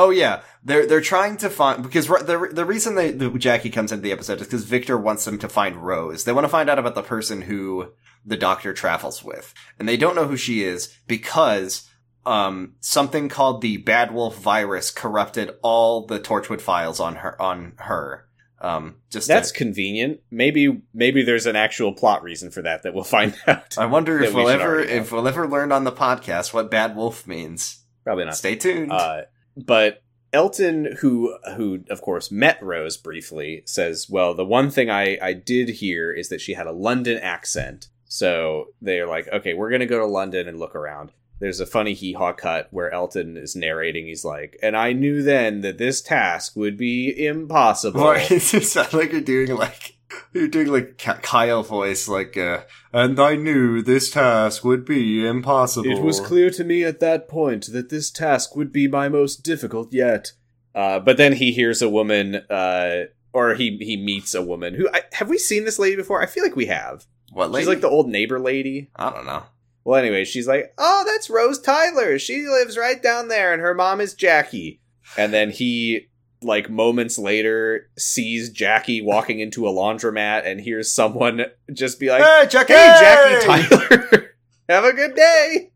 oh 0.00 0.10
yeah, 0.10 0.40
they're 0.64 0.86
they're 0.86 1.00
trying 1.00 1.36
to 1.38 1.50
find 1.50 1.82
because 1.82 2.06
the 2.06 2.48
the 2.52 2.64
reason 2.64 2.94
they 2.94 3.10
the 3.10 3.30
Jackie 3.38 3.70
comes 3.70 3.92
into 3.92 4.02
the 4.02 4.12
episode 4.12 4.40
is 4.40 4.46
because 4.46 4.64
Victor 4.64 4.96
wants 4.96 5.24
them 5.24 5.38
to 5.38 5.48
find 5.48 5.76
Rose. 5.76 6.24
They 6.24 6.32
want 6.32 6.44
to 6.44 6.48
find 6.48 6.70
out 6.70 6.78
about 6.78 6.94
the 6.94 7.02
person 7.02 7.42
who 7.42 7.92
the 8.24 8.36
Doctor 8.36 8.72
travels 8.72 9.22
with, 9.22 9.52
and 9.78 9.88
they 9.88 9.96
don't 9.96 10.16
know 10.16 10.26
who 10.26 10.36
she 10.36 10.62
is 10.64 10.96
because 11.06 11.86
um 12.26 12.74
something 12.80 13.28
called 13.28 13.60
the 13.62 13.76
Bad 13.78 14.12
Wolf 14.12 14.38
virus 14.38 14.90
corrupted 14.90 15.54
all 15.62 16.06
the 16.06 16.18
Torchwood 16.18 16.60
files 16.60 16.98
on 16.98 17.16
her 17.16 17.40
on 17.40 17.74
her. 17.76 18.26
Um, 18.62 18.96
just 19.10 19.26
to- 19.26 19.32
That's 19.32 19.52
convenient. 19.52 20.20
Maybe 20.30 20.82
maybe 20.92 21.22
there's 21.22 21.46
an 21.46 21.56
actual 21.56 21.92
plot 21.92 22.22
reason 22.22 22.50
for 22.50 22.62
that 22.62 22.82
that 22.82 22.94
we'll 22.94 23.04
find 23.04 23.34
out. 23.46 23.76
I 23.78 23.86
wonder 23.86 24.22
if 24.22 24.34
we 24.34 24.42
we'll 24.44 24.52
should 24.52 24.60
ever 24.60 24.80
if 24.80 25.12
we'll 25.12 25.28
ever 25.28 25.46
learn 25.48 25.72
on 25.72 25.84
the 25.84 25.92
podcast 25.92 26.52
what 26.52 26.70
Bad 26.70 26.96
Wolf 26.96 27.26
means. 27.26 27.84
Probably 28.04 28.24
not. 28.24 28.36
Stay 28.36 28.56
tuned. 28.56 28.92
Uh, 28.92 29.22
but 29.66 30.02
Elton, 30.32 30.96
who 31.00 31.36
who 31.56 31.84
of 31.90 32.02
course 32.02 32.30
met 32.30 32.62
Rose 32.62 32.96
briefly, 32.96 33.62
says, 33.66 34.08
"Well, 34.08 34.34
the 34.34 34.44
one 34.44 34.70
thing 34.70 34.90
I 34.90 35.18
I 35.20 35.32
did 35.32 35.68
hear 35.68 36.12
is 36.12 36.28
that 36.28 36.40
she 36.40 36.54
had 36.54 36.66
a 36.66 36.72
London 36.72 37.18
accent." 37.18 37.88
So 38.04 38.68
they're 38.80 39.06
like, 39.06 39.28
"Okay, 39.28 39.54
we're 39.54 39.70
gonna 39.70 39.86
go 39.86 39.98
to 39.98 40.06
London 40.06 40.48
and 40.48 40.58
look 40.58 40.74
around." 40.74 41.10
There's 41.40 41.60
a 41.60 41.66
funny 41.66 41.94
hee 41.94 42.12
haw 42.12 42.32
cut 42.34 42.68
where 42.70 42.92
Elton 42.92 43.36
is 43.36 43.56
narrating. 43.56 44.06
He's 44.06 44.24
like, 44.24 44.58
"And 44.62 44.76
I 44.76 44.92
knew 44.92 45.22
then 45.22 45.62
that 45.62 45.78
this 45.78 46.00
task 46.02 46.54
would 46.54 46.76
be 46.76 47.26
impossible." 47.26 48.12
It 48.30 48.40
sounds 48.40 48.92
like 48.92 49.12
you're 49.12 49.20
doing 49.22 49.56
like 49.56 49.96
you're 50.32 50.48
doing 50.48 50.68
like 50.68 50.98
Kyle 50.98 51.62
voice, 51.62 52.08
like, 52.08 52.36
uh, 52.36 52.62
and 52.92 53.18
I 53.18 53.36
knew 53.36 53.82
this 53.82 54.10
task 54.10 54.64
would 54.64 54.84
be 54.84 55.26
impossible. 55.26 55.90
It 55.90 56.02
was 56.02 56.20
clear 56.20 56.50
to 56.50 56.64
me 56.64 56.84
at 56.84 57.00
that 57.00 57.28
point 57.28 57.72
that 57.72 57.90
this 57.90 58.10
task 58.10 58.54
would 58.56 58.72
be 58.72 58.88
my 58.88 59.08
most 59.08 59.42
difficult 59.42 59.92
yet. 59.92 60.32
Uh, 60.74 61.00
but 61.00 61.16
then 61.16 61.34
he 61.34 61.52
hears 61.52 61.82
a 61.82 61.88
woman, 61.88 62.36
uh, 62.48 63.04
or 63.32 63.54
he 63.54 63.76
he 63.78 63.96
meets 63.96 64.34
a 64.34 64.42
woman 64.42 64.74
who 64.74 64.88
I, 64.92 65.02
have 65.12 65.28
we 65.28 65.38
seen 65.38 65.64
this 65.64 65.78
lady 65.78 65.96
before? 65.96 66.22
I 66.22 66.26
feel 66.26 66.44
like 66.44 66.56
we 66.56 66.66
have. 66.66 67.06
What 67.32 67.50
lady? 67.50 67.62
She's 67.62 67.68
like 67.68 67.80
the 67.80 67.88
old 67.88 68.08
neighbor 68.08 68.38
lady. 68.38 68.90
I 68.94 69.10
don't 69.10 69.26
know. 69.26 69.44
Well, 69.84 69.98
anyway, 69.98 70.24
she's 70.24 70.46
like, 70.46 70.72
"Oh, 70.78 71.04
that's 71.06 71.30
Rose 71.30 71.60
Tyler. 71.60 72.18
She 72.18 72.46
lives 72.46 72.76
right 72.76 73.02
down 73.02 73.28
there, 73.28 73.52
and 73.52 73.62
her 73.62 73.74
mom 73.74 74.00
is 74.00 74.14
Jackie." 74.14 74.80
And 75.16 75.32
then 75.32 75.50
he, 75.50 76.08
like 76.42 76.70
moments 76.70 77.18
later, 77.18 77.90
sees 77.98 78.50
Jackie 78.50 79.02
walking 79.02 79.40
into 79.40 79.66
a 79.66 79.72
laundromat 79.72 80.46
and 80.46 80.60
hears 80.60 80.90
someone 80.90 81.46
just 81.72 82.00
be 82.00 82.08
like, 82.10 82.22
hey, 82.22 82.46
Jackie! 82.48 82.72
"Hey, 82.72 82.96
Jackie 83.00 83.46
Tyler, 83.46 84.30
have 84.68 84.84
a 84.84 84.92
good 84.92 85.14
day." 85.14 85.72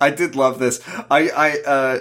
I 0.00 0.10
did 0.10 0.34
love 0.34 0.58
this. 0.58 0.80
I, 1.10 1.28
I, 1.30 1.58
uh, 1.60 1.98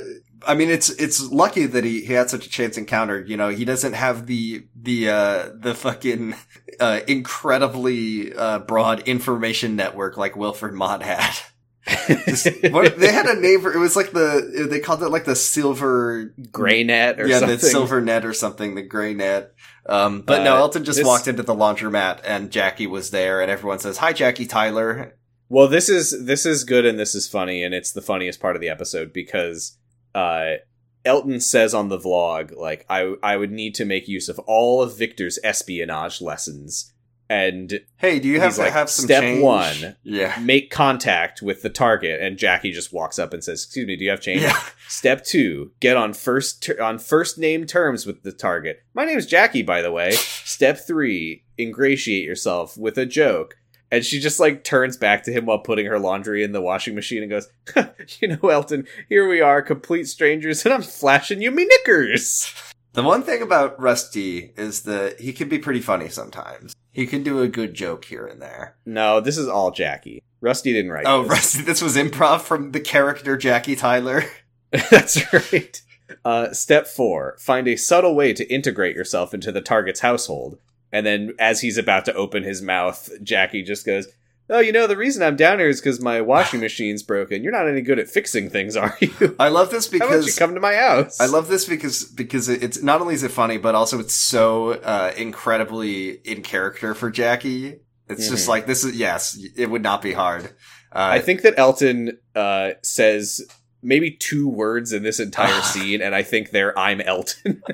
I 0.47 0.55
mean, 0.55 0.69
it's, 0.69 0.89
it's 0.89 1.21
lucky 1.29 1.65
that 1.65 1.83
he, 1.83 2.01
he 2.05 2.13
had 2.13 2.29
such 2.29 2.45
a 2.45 2.49
chance 2.49 2.77
encounter. 2.77 3.21
You 3.21 3.37
know, 3.37 3.49
he 3.49 3.65
doesn't 3.65 3.93
have 3.93 4.25
the, 4.25 4.65
the, 4.75 5.09
uh, 5.09 5.49
the 5.53 5.75
fucking, 5.75 6.35
uh, 6.79 7.01
incredibly, 7.07 8.33
uh, 8.33 8.59
broad 8.59 9.01
information 9.07 9.75
network 9.75 10.17
like 10.17 10.35
Wilfred 10.35 10.73
Mott 10.73 11.03
had. 11.03 11.33
Just- 11.87 12.47
what, 12.71 12.97
they 12.99 13.11
had 13.11 13.25
a 13.25 13.39
name 13.39 13.61
for, 13.61 13.73
it 13.73 13.79
was 13.79 13.95
like 13.95 14.11
the, 14.11 14.67
they 14.69 14.79
called 14.79 15.01
it 15.03 15.09
like 15.09 15.25
the 15.25 15.35
silver, 15.35 16.33
Gray 16.51 16.83
net 16.83 17.19
or 17.19 17.27
yeah, 17.27 17.39
something. 17.39 17.57
the 17.57 17.65
silver 17.65 18.01
net 18.01 18.25
or 18.25 18.33
something, 18.33 18.75
the 18.75 18.81
gray 18.81 19.13
net. 19.13 19.53
Um, 19.85 20.21
but 20.21 20.43
no, 20.43 20.55
Uh, 20.55 20.59
Elton 20.59 20.83
just 20.83 20.97
this- 20.97 21.07
walked 21.07 21.27
into 21.27 21.43
the 21.43 21.55
laundromat 21.55 22.19
and 22.23 22.51
Jackie 22.51 22.87
was 22.87 23.11
there 23.11 23.41
and 23.41 23.49
everyone 23.49 23.79
says, 23.79 23.97
hi, 23.97 24.13
Jackie 24.13 24.45
Tyler. 24.45 25.15
Well, 25.51 25.67
this 25.67 25.89
is 25.89 26.25
this 26.25 26.45
is 26.45 26.63
good 26.63 26.85
and 26.85 26.99
this 26.99 27.15
is 27.15 27.27
funny, 27.27 27.63
and 27.63 27.73
it's 27.73 27.91
the 27.91 28.03
funniest 28.03 28.39
part 28.39 28.55
of 28.55 28.61
the 28.61 28.69
episode 28.69 29.11
because 29.11 29.79
uh, 30.13 30.57
Elton 31.03 31.39
says 31.39 31.73
on 31.73 31.89
the 31.89 31.97
vlog, 31.97 32.55
like, 32.55 32.85
I 32.87 33.15
I 33.23 33.35
would 33.35 33.51
need 33.51 33.73
to 33.75 33.85
make 33.85 34.07
use 34.07 34.29
of 34.29 34.37
all 34.39 34.83
of 34.83 34.95
Victor's 34.95 35.39
espionage 35.43 36.21
lessons 36.21 36.93
and 37.29 37.79
Hey, 37.97 38.19
do 38.19 38.27
you 38.27 38.39
have 38.39 38.55
to 38.55 38.61
like, 38.61 38.73
have 38.73 38.89
some 38.89 39.05
"Step 39.05 39.21
change?" 39.21 39.43
one. 39.43 39.95
Yeah. 40.03 40.37
make 40.41 40.71
contact 40.71 41.41
with 41.41 41.61
the 41.61 41.69
target. 41.69 42.21
And 42.21 42.37
Jackie 42.37 42.71
just 42.71 42.91
walks 42.91 43.19
up 43.19 43.33
and 43.33 43.43
says, 43.43 43.63
"Excuse 43.63 43.85
me, 43.87 43.95
do 43.95 44.03
you 44.03 44.09
have 44.09 44.19
change?" 44.21 44.41
Yeah. 44.41 44.59
Step 44.87 45.23
two: 45.23 45.71
get 45.79 45.95
on 45.95 46.13
first 46.13 46.63
ter- 46.63 46.81
on 46.81 46.97
first 46.97 47.37
name 47.37 47.65
terms 47.65 48.05
with 48.05 48.23
the 48.23 48.31
target. 48.31 48.81
My 48.93 49.05
name 49.05 49.17
is 49.17 49.27
Jackie, 49.27 49.61
by 49.61 49.81
the 49.81 49.91
way. 49.91 50.11
Step 50.15 50.79
three: 50.85 51.43
ingratiate 51.57 52.25
yourself 52.25 52.77
with 52.77 52.97
a 52.97 53.05
joke. 53.05 53.55
And 53.91 54.05
she 54.05 54.19
just 54.19 54.39
like 54.39 54.63
turns 54.63 54.97
back 54.97 55.23
to 55.23 55.31
him 55.31 55.47
while 55.47 55.57
putting 55.57 55.87
her 55.87 55.97
laundry 55.97 56.43
in 56.43 56.51
the 56.51 56.61
washing 56.61 56.93
machine 56.93 57.23
and 57.23 57.29
goes, 57.31 57.47
"You 58.19 58.29
know, 58.29 58.49
Elton, 58.49 58.87
here 59.07 59.27
we 59.27 59.41
are, 59.41 59.61
complete 59.61 60.05
strangers, 60.07 60.63
and 60.65 60.73
I'm 60.73 60.83
flashing 60.83 61.41
you 61.41 61.51
me 61.51 61.65
knickers." 61.65 62.53
The 62.93 63.03
one 63.03 63.21
thing 63.21 63.41
about 63.41 63.79
Rusty 63.79 64.51
is 64.57 64.81
that 64.83 65.19
he 65.19 65.31
can 65.31 65.47
be 65.47 65.59
pretty 65.59 65.79
funny 65.79 66.09
sometimes. 66.09 66.73
He 66.99 67.07
can 67.07 67.23
do 67.23 67.41
a 67.41 67.47
good 67.47 67.75
joke 67.75 68.03
here 68.03 68.27
and 68.27 68.41
there. 68.41 68.75
No, 68.85 69.21
this 69.21 69.37
is 69.37 69.47
all 69.47 69.71
Jackie. 69.71 70.21
Rusty 70.41 70.73
didn't 70.73 70.91
write. 70.91 71.05
Oh, 71.07 71.21
this. 71.21 71.31
Rusty, 71.31 71.61
this 71.61 71.81
was 71.81 71.95
improv 71.95 72.41
from 72.41 72.73
the 72.73 72.81
character 72.81 73.37
Jackie 73.37 73.77
Tyler. 73.77 74.25
That's 74.91 75.33
right. 75.33 75.81
Uh, 76.25 76.51
step 76.51 76.87
four: 76.87 77.37
find 77.39 77.69
a 77.69 77.77
subtle 77.77 78.15
way 78.15 78.33
to 78.33 78.53
integrate 78.53 78.97
yourself 78.97 79.33
into 79.33 79.49
the 79.49 79.61
target's 79.61 80.01
household. 80.01 80.57
And 80.91 81.05
then, 81.05 81.35
as 81.39 81.61
he's 81.61 81.77
about 81.77 82.03
to 82.03 82.13
open 82.15 82.43
his 82.43 82.61
mouth, 82.61 83.09
Jackie 83.23 83.63
just 83.63 83.85
goes, 83.85 84.09
"Oh, 84.49 84.59
you 84.59 84.71
know, 84.71 84.87
the 84.87 84.97
reason 84.97 85.21
I'm 85.23 85.35
down 85.35 85.59
here 85.59 85.69
is 85.69 85.79
because 85.79 86.01
my 86.01 86.21
washing 86.21 86.59
machine's 86.59 87.03
broken. 87.03 87.43
You're 87.43 87.51
not 87.51 87.67
any 87.67 87.81
good 87.81 87.99
at 87.99 88.09
fixing 88.09 88.49
things, 88.49 88.75
are 88.77 88.97
you? 88.99 89.35
I 89.39 89.49
love 89.49 89.69
this 89.71 89.89
How 89.91 89.97
about 89.97 90.09
you 90.11 90.19
because 90.19 90.37
come 90.39 90.53
to 90.55 90.59
my 90.61 90.75
house?" 90.75 91.19
I 91.19 91.25
love 91.27 91.47
this 91.47 91.65
because 91.65 92.03
because 92.05 92.49
it's 92.49 92.81
not 92.81 93.01
only 93.01 93.13
is 93.13 93.23
it 93.23 93.31
funny, 93.31 93.57
but 93.57 93.75
also 93.75 93.99
it's 93.99 94.13
so 94.15 94.71
uh, 94.71 95.13
incredibly 95.17 96.09
in 96.11 96.41
character 96.41 96.93
for 96.93 97.09
Jackie. 97.09 97.79
It's 98.07 98.27
just 98.27 98.45
Mhm. 98.45 98.49
like 98.49 98.65
this 98.65 98.83
is 98.83 98.95
yes, 98.95 99.37
it 99.55 99.69
would 99.69 99.83
not 99.83 100.01
be 100.01 100.13
hard. 100.13 100.45
Uh, 100.91 101.09
I 101.11 101.19
think 101.19 101.43
that 101.43 101.53
Elton 101.57 102.17
uh, 102.35 102.71
says 102.81 103.41
maybe 103.83 104.11
two 104.11 104.49
words 104.49 104.91
in 104.91 105.03
this 105.03 105.19
entire 105.19 105.61
scene, 105.73 106.01
and 106.01 106.15
I 106.15 106.23
think 106.23 106.49
they're 106.49 106.77
"I'm 106.77 107.01
Elton." 107.01 107.61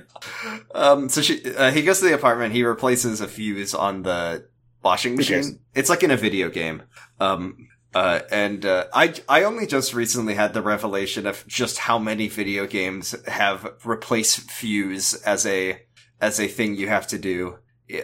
Um, 0.73 1.07
so 1.09 1.21
she, 1.21 1.41
uh, 1.55 1.71
he 1.71 1.83
goes 1.83 1.99
to 1.99 2.05
the 2.05 2.13
apartment. 2.13 2.53
He 2.53 2.63
replaces 2.63 3.21
a 3.21 3.27
fuse 3.27 3.73
on 3.73 4.03
the 4.03 4.45
washing 4.85 5.15
machine. 5.15 5.59
It's 5.73 5.89
like 5.89 6.03
in 6.03 6.11
a 6.11 6.17
video 6.17 6.49
game. 6.49 6.83
Um, 7.19 7.67
uh, 7.93 8.19
and 8.29 8.65
uh, 8.65 8.85
I 8.93 9.13
I 9.27 9.43
only 9.43 9.65
just 9.65 9.93
recently 9.93 10.35
had 10.35 10.53
the 10.53 10.61
revelation 10.61 11.25
of 11.25 11.45
just 11.47 11.79
how 11.79 11.97
many 11.97 12.27
video 12.27 12.67
games 12.67 13.15
have 13.27 13.73
replace 13.85 14.35
fuse 14.35 15.13
as 15.23 15.45
a 15.45 15.81
as 16.21 16.39
a 16.39 16.47
thing 16.47 16.75
you 16.75 16.87
have 16.87 17.07
to 17.07 17.17
do 17.17 17.57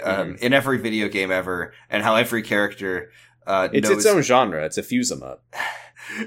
um, 0.03 0.37
in 0.41 0.53
every 0.53 0.77
video 0.77 1.07
game 1.07 1.31
ever, 1.31 1.73
and 1.89 2.03
how 2.03 2.15
every 2.15 2.41
character 2.41 3.11
uh, 3.47 3.69
it's 3.71 3.89
knows 3.89 3.97
its 3.99 4.05
own 4.05 4.21
genre. 4.21 4.65
It's 4.65 4.77
a 4.77 4.83
fuse 4.83 5.11
'em 5.11 5.23
up. 5.23 5.43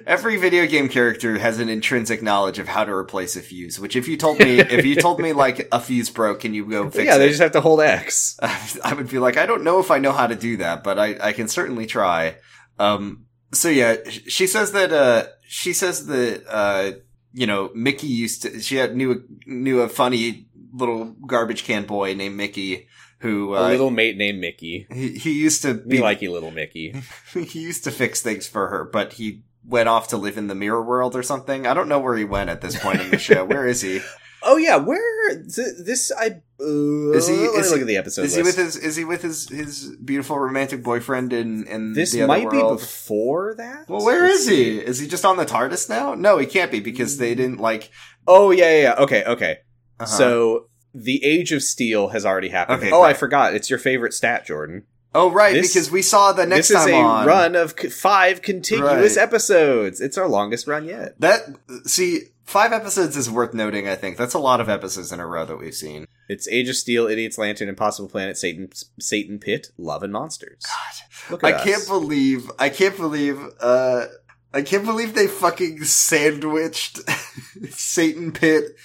every 0.06 0.36
video 0.36 0.66
game 0.66 0.88
character 0.88 1.38
has 1.38 1.58
an 1.58 1.68
intrinsic 1.68 2.22
knowledge 2.22 2.58
of 2.58 2.68
how 2.68 2.84
to 2.84 2.92
replace 2.92 3.36
a 3.36 3.40
fuse. 3.40 3.78
Which, 3.78 3.96
if 3.96 4.08
you 4.08 4.16
told 4.16 4.38
me, 4.38 4.60
if 4.60 4.84
you 4.84 4.96
told 4.96 5.20
me 5.20 5.32
like 5.32 5.68
a 5.72 5.80
fuse 5.80 6.10
broke, 6.10 6.44
and 6.44 6.54
you 6.54 6.66
go 6.66 6.84
fix 6.84 6.96
it. 6.96 7.04
yeah, 7.04 7.16
it? 7.16 7.18
they 7.18 7.28
just 7.28 7.40
have 7.40 7.52
to 7.52 7.60
hold 7.60 7.80
X. 7.80 8.38
I 8.42 8.94
would 8.94 9.08
be 9.08 9.18
like, 9.18 9.36
I 9.36 9.46
don't 9.46 9.64
know 9.64 9.80
if 9.80 9.90
I 9.90 9.98
know 9.98 10.12
how 10.12 10.26
to 10.26 10.34
do 10.34 10.56
that, 10.58 10.84
but 10.84 10.98
I, 10.98 11.16
I 11.20 11.32
can 11.32 11.48
certainly 11.48 11.86
try. 11.86 12.36
Um, 12.78 13.26
so 13.52 13.68
yeah, 13.68 13.96
she 14.08 14.46
says 14.46 14.72
that, 14.72 14.92
uh, 14.92 15.26
she 15.46 15.72
says 15.72 16.06
that, 16.06 16.44
uh, 16.48 16.92
you 17.32 17.46
know, 17.46 17.70
Mickey 17.74 18.06
used 18.06 18.42
to, 18.42 18.60
she 18.60 18.76
had, 18.76 18.96
knew, 18.96 19.12
a- 19.12 19.50
knew 19.50 19.80
a 19.80 19.88
funny 19.88 20.48
little 20.72 21.14
garbage 21.26 21.64
can 21.64 21.84
boy 21.84 22.14
named 22.14 22.36
Mickey 22.36 22.88
who, 23.24 23.54
a 23.54 23.64
uh, 23.64 23.68
little 23.68 23.90
mate 23.90 24.16
named 24.16 24.38
Mickey. 24.38 24.86
he, 24.92 25.18
he 25.18 25.32
used 25.32 25.62
to 25.62 25.74
be, 25.74 25.98
like 25.98 26.20
little 26.20 26.50
Mickey. 26.50 26.94
he 27.32 27.60
used 27.60 27.84
to 27.84 27.90
fix 27.90 28.20
things 28.20 28.46
for 28.46 28.68
her, 28.68 28.84
but 28.84 29.14
he 29.14 29.42
went 29.66 29.88
off 29.88 30.08
to 30.08 30.16
live 30.18 30.36
in 30.36 30.46
the 30.46 30.54
mirror 30.54 30.82
world 30.82 31.16
or 31.16 31.22
something. 31.22 31.66
I 31.66 31.72
don't 31.72 31.88
know 31.88 31.98
where 31.98 32.16
he 32.16 32.24
went 32.24 32.50
at 32.50 32.60
this 32.60 32.78
point 32.78 33.00
in 33.00 33.10
the 33.10 33.18
show. 33.18 33.44
Where 33.44 33.66
is 33.66 33.80
he? 33.80 34.00
Oh 34.46 34.58
yeah, 34.58 34.76
where 34.76 35.36
th- 35.36 35.78
this 35.86 36.12
I 36.14 36.26
uh, 36.60 37.12
Is 37.12 37.26
he- 37.28 37.34
Let 37.34 37.54
me 37.54 37.58
is 37.60 37.70
look 37.70 37.76
he- 37.76 37.80
at 37.80 37.86
the 37.86 37.96
episode 37.96 38.26
Is 38.26 38.34
he 38.34 38.42
with 38.42 38.56
his, 38.56 38.76
is 38.76 38.94
he 38.94 39.04
with 39.06 39.22
his, 39.22 39.48
his 39.48 39.96
beautiful 40.04 40.38
romantic 40.38 40.82
boyfriend 40.82 41.32
in, 41.32 41.66
in 41.66 41.94
this 41.94 42.12
the 42.12 42.20
other 42.24 42.28
might 42.28 42.44
world? 42.52 42.76
be 42.78 42.82
before 42.82 43.54
that. 43.56 43.88
Well, 43.88 44.04
where 44.04 44.24
Let's 44.24 44.40
is 44.40 44.46
see. 44.46 44.64
he? 44.64 44.78
Is 44.80 44.98
he 44.98 45.08
just 45.08 45.24
on 45.24 45.38
the 45.38 45.46
TARDIS 45.46 45.88
now? 45.88 46.14
No, 46.14 46.36
he 46.36 46.44
can't 46.44 46.70
be 46.70 46.80
because 46.80 47.16
they 47.16 47.34
didn't 47.34 47.58
like. 47.58 47.90
Oh 48.26 48.50
yeah, 48.50 48.70
yeah. 48.70 48.82
yeah. 48.82 48.94
Okay, 49.04 49.24
okay. 49.24 49.52
uh-huh. 49.98 50.04
So 50.04 50.68
the 50.94 51.22
Age 51.24 51.52
of 51.52 51.62
Steel 51.62 52.08
has 52.08 52.24
already 52.24 52.48
happened. 52.50 52.78
Okay, 52.82 52.92
oh, 52.92 53.02
I 53.02 53.14
forgot. 53.14 53.54
It's 53.54 53.68
your 53.68 53.78
favorite 53.78 54.14
stat, 54.14 54.46
Jordan. 54.46 54.84
Oh, 55.16 55.30
right, 55.30 55.54
This- 55.54 55.72
because 55.72 55.90
we 55.90 56.02
saw 56.02 56.32
the 56.32 56.46
next 56.46 56.68
this 56.68 56.78
is 56.78 56.84
time 56.86 56.94
a 56.94 56.98
on. 56.98 57.26
run 57.26 57.54
of 57.56 57.74
c- 57.78 57.88
five 57.88 58.42
contiguous 58.42 59.16
Right. 59.16 59.22
episodes. 59.22 60.00
It's 60.00 60.18
our 60.18 60.28
longest 60.28 60.66
run 60.66 60.86
yet. 60.86 61.14
That 61.20 61.46
see, 61.84 62.22
five 62.44 62.72
episodes 62.72 63.16
is 63.16 63.30
worth 63.30 63.54
noting. 63.54 63.86
I 63.88 63.94
think 63.94 64.16
that's 64.16 64.34
a 64.34 64.40
lot 64.40 64.60
of 64.60 64.68
episodes 64.68 65.12
in 65.12 65.20
a 65.20 65.26
row 65.26 65.44
that 65.46 65.56
we've 65.56 65.74
seen. 65.74 66.06
It's 66.28 66.48
Age 66.48 66.68
of 66.68 66.74
Steel, 66.76 67.06
Idiot's 67.06 67.38
Lantern, 67.38 67.68
Impossible 67.68 68.08
Planet, 68.08 68.36
Satan, 68.36 68.70
Satan 68.98 69.38
Pit, 69.38 69.68
Love 69.78 70.02
and 70.02 70.12
Monsters. 70.12 70.62
Look 71.30 71.44
I 71.44 71.52
us. 71.52 71.64
can't 71.64 71.86
believe. 71.86 72.50
I 72.58 72.68
can't 72.68 72.96
believe. 72.96 73.38
Uh, 73.60 74.06
I 74.54 74.62
can't 74.62 74.84
believe 74.84 75.14
they 75.14 75.26
fucking 75.26 75.82
sandwiched 75.84 77.00
Satan 77.70 78.32
Pit 78.32 78.76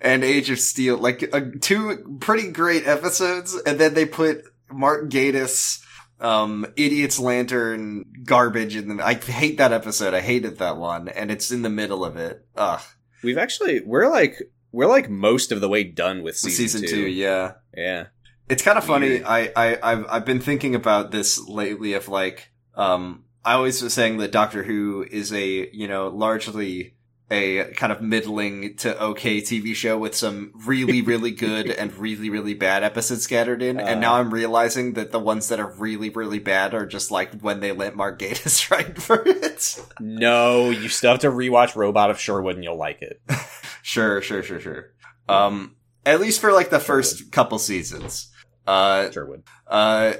and 0.00 0.22
Age 0.22 0.50
of 0.50 0.60
Steel 0.60 0.98
like 0.98 1.28
uh, 1.34 1.40
two 1.60 2.18
pretty 2.20 2.50
great 2.50 2.86
episodes, 2.86 3.54
and 3.54 3.80
then 3.80 3.94
they 3.94 4.04
put 4.04 4.44
Mark 4.70 5.08
Gatiss. 5.08 5.80
Um, 6.20 6.64
Idiot's 6.76 7.18
Lantern 7.18 8.04
garbage 8.24 8.76
in 8.76 8.96
the. 8.96 9.04
I 9.04 9.14
hate 9.14 9.58
that 9.58 9.72
episode. 9.72 10.14
I 10.14 10.20
hated 10.20 10.58
that 10.58 10.76
one, 10.76 11.08
and 11.08 11.30
it's 11.30 11.50
in 11.50 11.62
the 11.62 11.70
middle 11.70 12.04
of 12.04 12.16
it. 12.16 12.46
Ugh. 12.56 12.80
We've 13.22 13.38
actually 13.38 13.80
we're 13.80 14.08
like 14.08 14.36
we're 14.72 14.86
like 14.86 15.08
most 15.08 15.52
of 15.52 15.60
the 15.60 15.68
way 15.68 15.84
done 15.84 16.22
with 16.22 16.36
season, 16.36 16.80
Season, 16.80 16.88
two, 16.88 17.06
yeah. 17.06 17.52
Yeah. 17.76 18.06
It's 18.48 18.62
kind 18.62 18.76
of 18.76 18.84
funny. 18.84 19.08
Weird. 19.08 19.24
I, 19.24 19.52
I, 19.56 19.78
I've, 19.82 20.06
I've 20.08 20.24
been 20.24 20.40
thinking 20.40 20.74
about 20.74 21.10
this 21.12 21.38
lately 21.48 21.94
of 21.94 22.08
like, 22.08 22.50
um, 22.74 23.23
I 23.44 23.54
always 23.54 23.82
was 23.82 23.92
saying 23.92 24.18
that 24.18 24.32
Doctor 24.32 24.62
Who 24.62 25.06
is 25.10 25.32
a, 25.32 25.68
you 25.72 25.86
know, 25.86 26.08
largely 26.08 26.94
a 27.30 27.72
kind 27.72 27.92
of 27.92 28.00
middling 28.02 28.76
to 28.76 29.02
okay 29.02 29.40
TV 29.40 29.74
show 29.74 29.96
with 29.98 30.14
some 30.14 30.52
really, 30.66 31.00
really 31.02 31.30
good 31.30 31.70
and 31.70 31.92
really, 31.98 32.30
really 32.30 32.54
bad 32.54 32.82
episodes 32.82 33.22
scattered 33.22 33.62
in. 33.62 33.78
Uh. 33.80 33.84
and 33.84 34.00
now 34.00 34.14
I'm 34.14 34.32
realizing 34.32 34.92
that 34.94 35.10
the 35.10 35.18
ones 35.18 35.48
that 35.48 35.58
are 35.60 35.70
really, 35.72 36.10
really 36.10 36.38
bad 36.38 36.74
are 36.74 36.86
just 36.86 37.10
like 37.10 37.40
when 37.40 37.60
they 37.60 37.72
let 37.72 37.96
Mark 37.96 38.18
Gatiss 38.18 38.70
write 38.70 39.00
for 39.00 39.22
it. 39.26 39.80
No, 40.00 40.70
you 40.70 40.88
still 40.88 41.12
have 41.12 41.20
to 41.20 41.30
rewatch 41.30 41.76
Robot 41.76 42.10
of 42.10 42.20
Sherwood 42.20 42.56
and 42.56 42.64
you'll 42.64 42.76
like 42.76 43.02
it. 43.02 43.20
sure, 43.82 44.20
sure, 44.22 44.42
sure, 44.42 44.60
sure. 44.60 44.92
Um, 45.28 45.76
at 46.06 46.20
least 46.20 46.40
for 46.40 46.52
like 46.52 46.70
the 46.70 46.80
first 46.80 47.32
couple 47.32 47.58
seasons. 47.58 48.30
Uh, 48.66 49.10
Sherwood. 49.10 49.42
uh, 49.66 50.14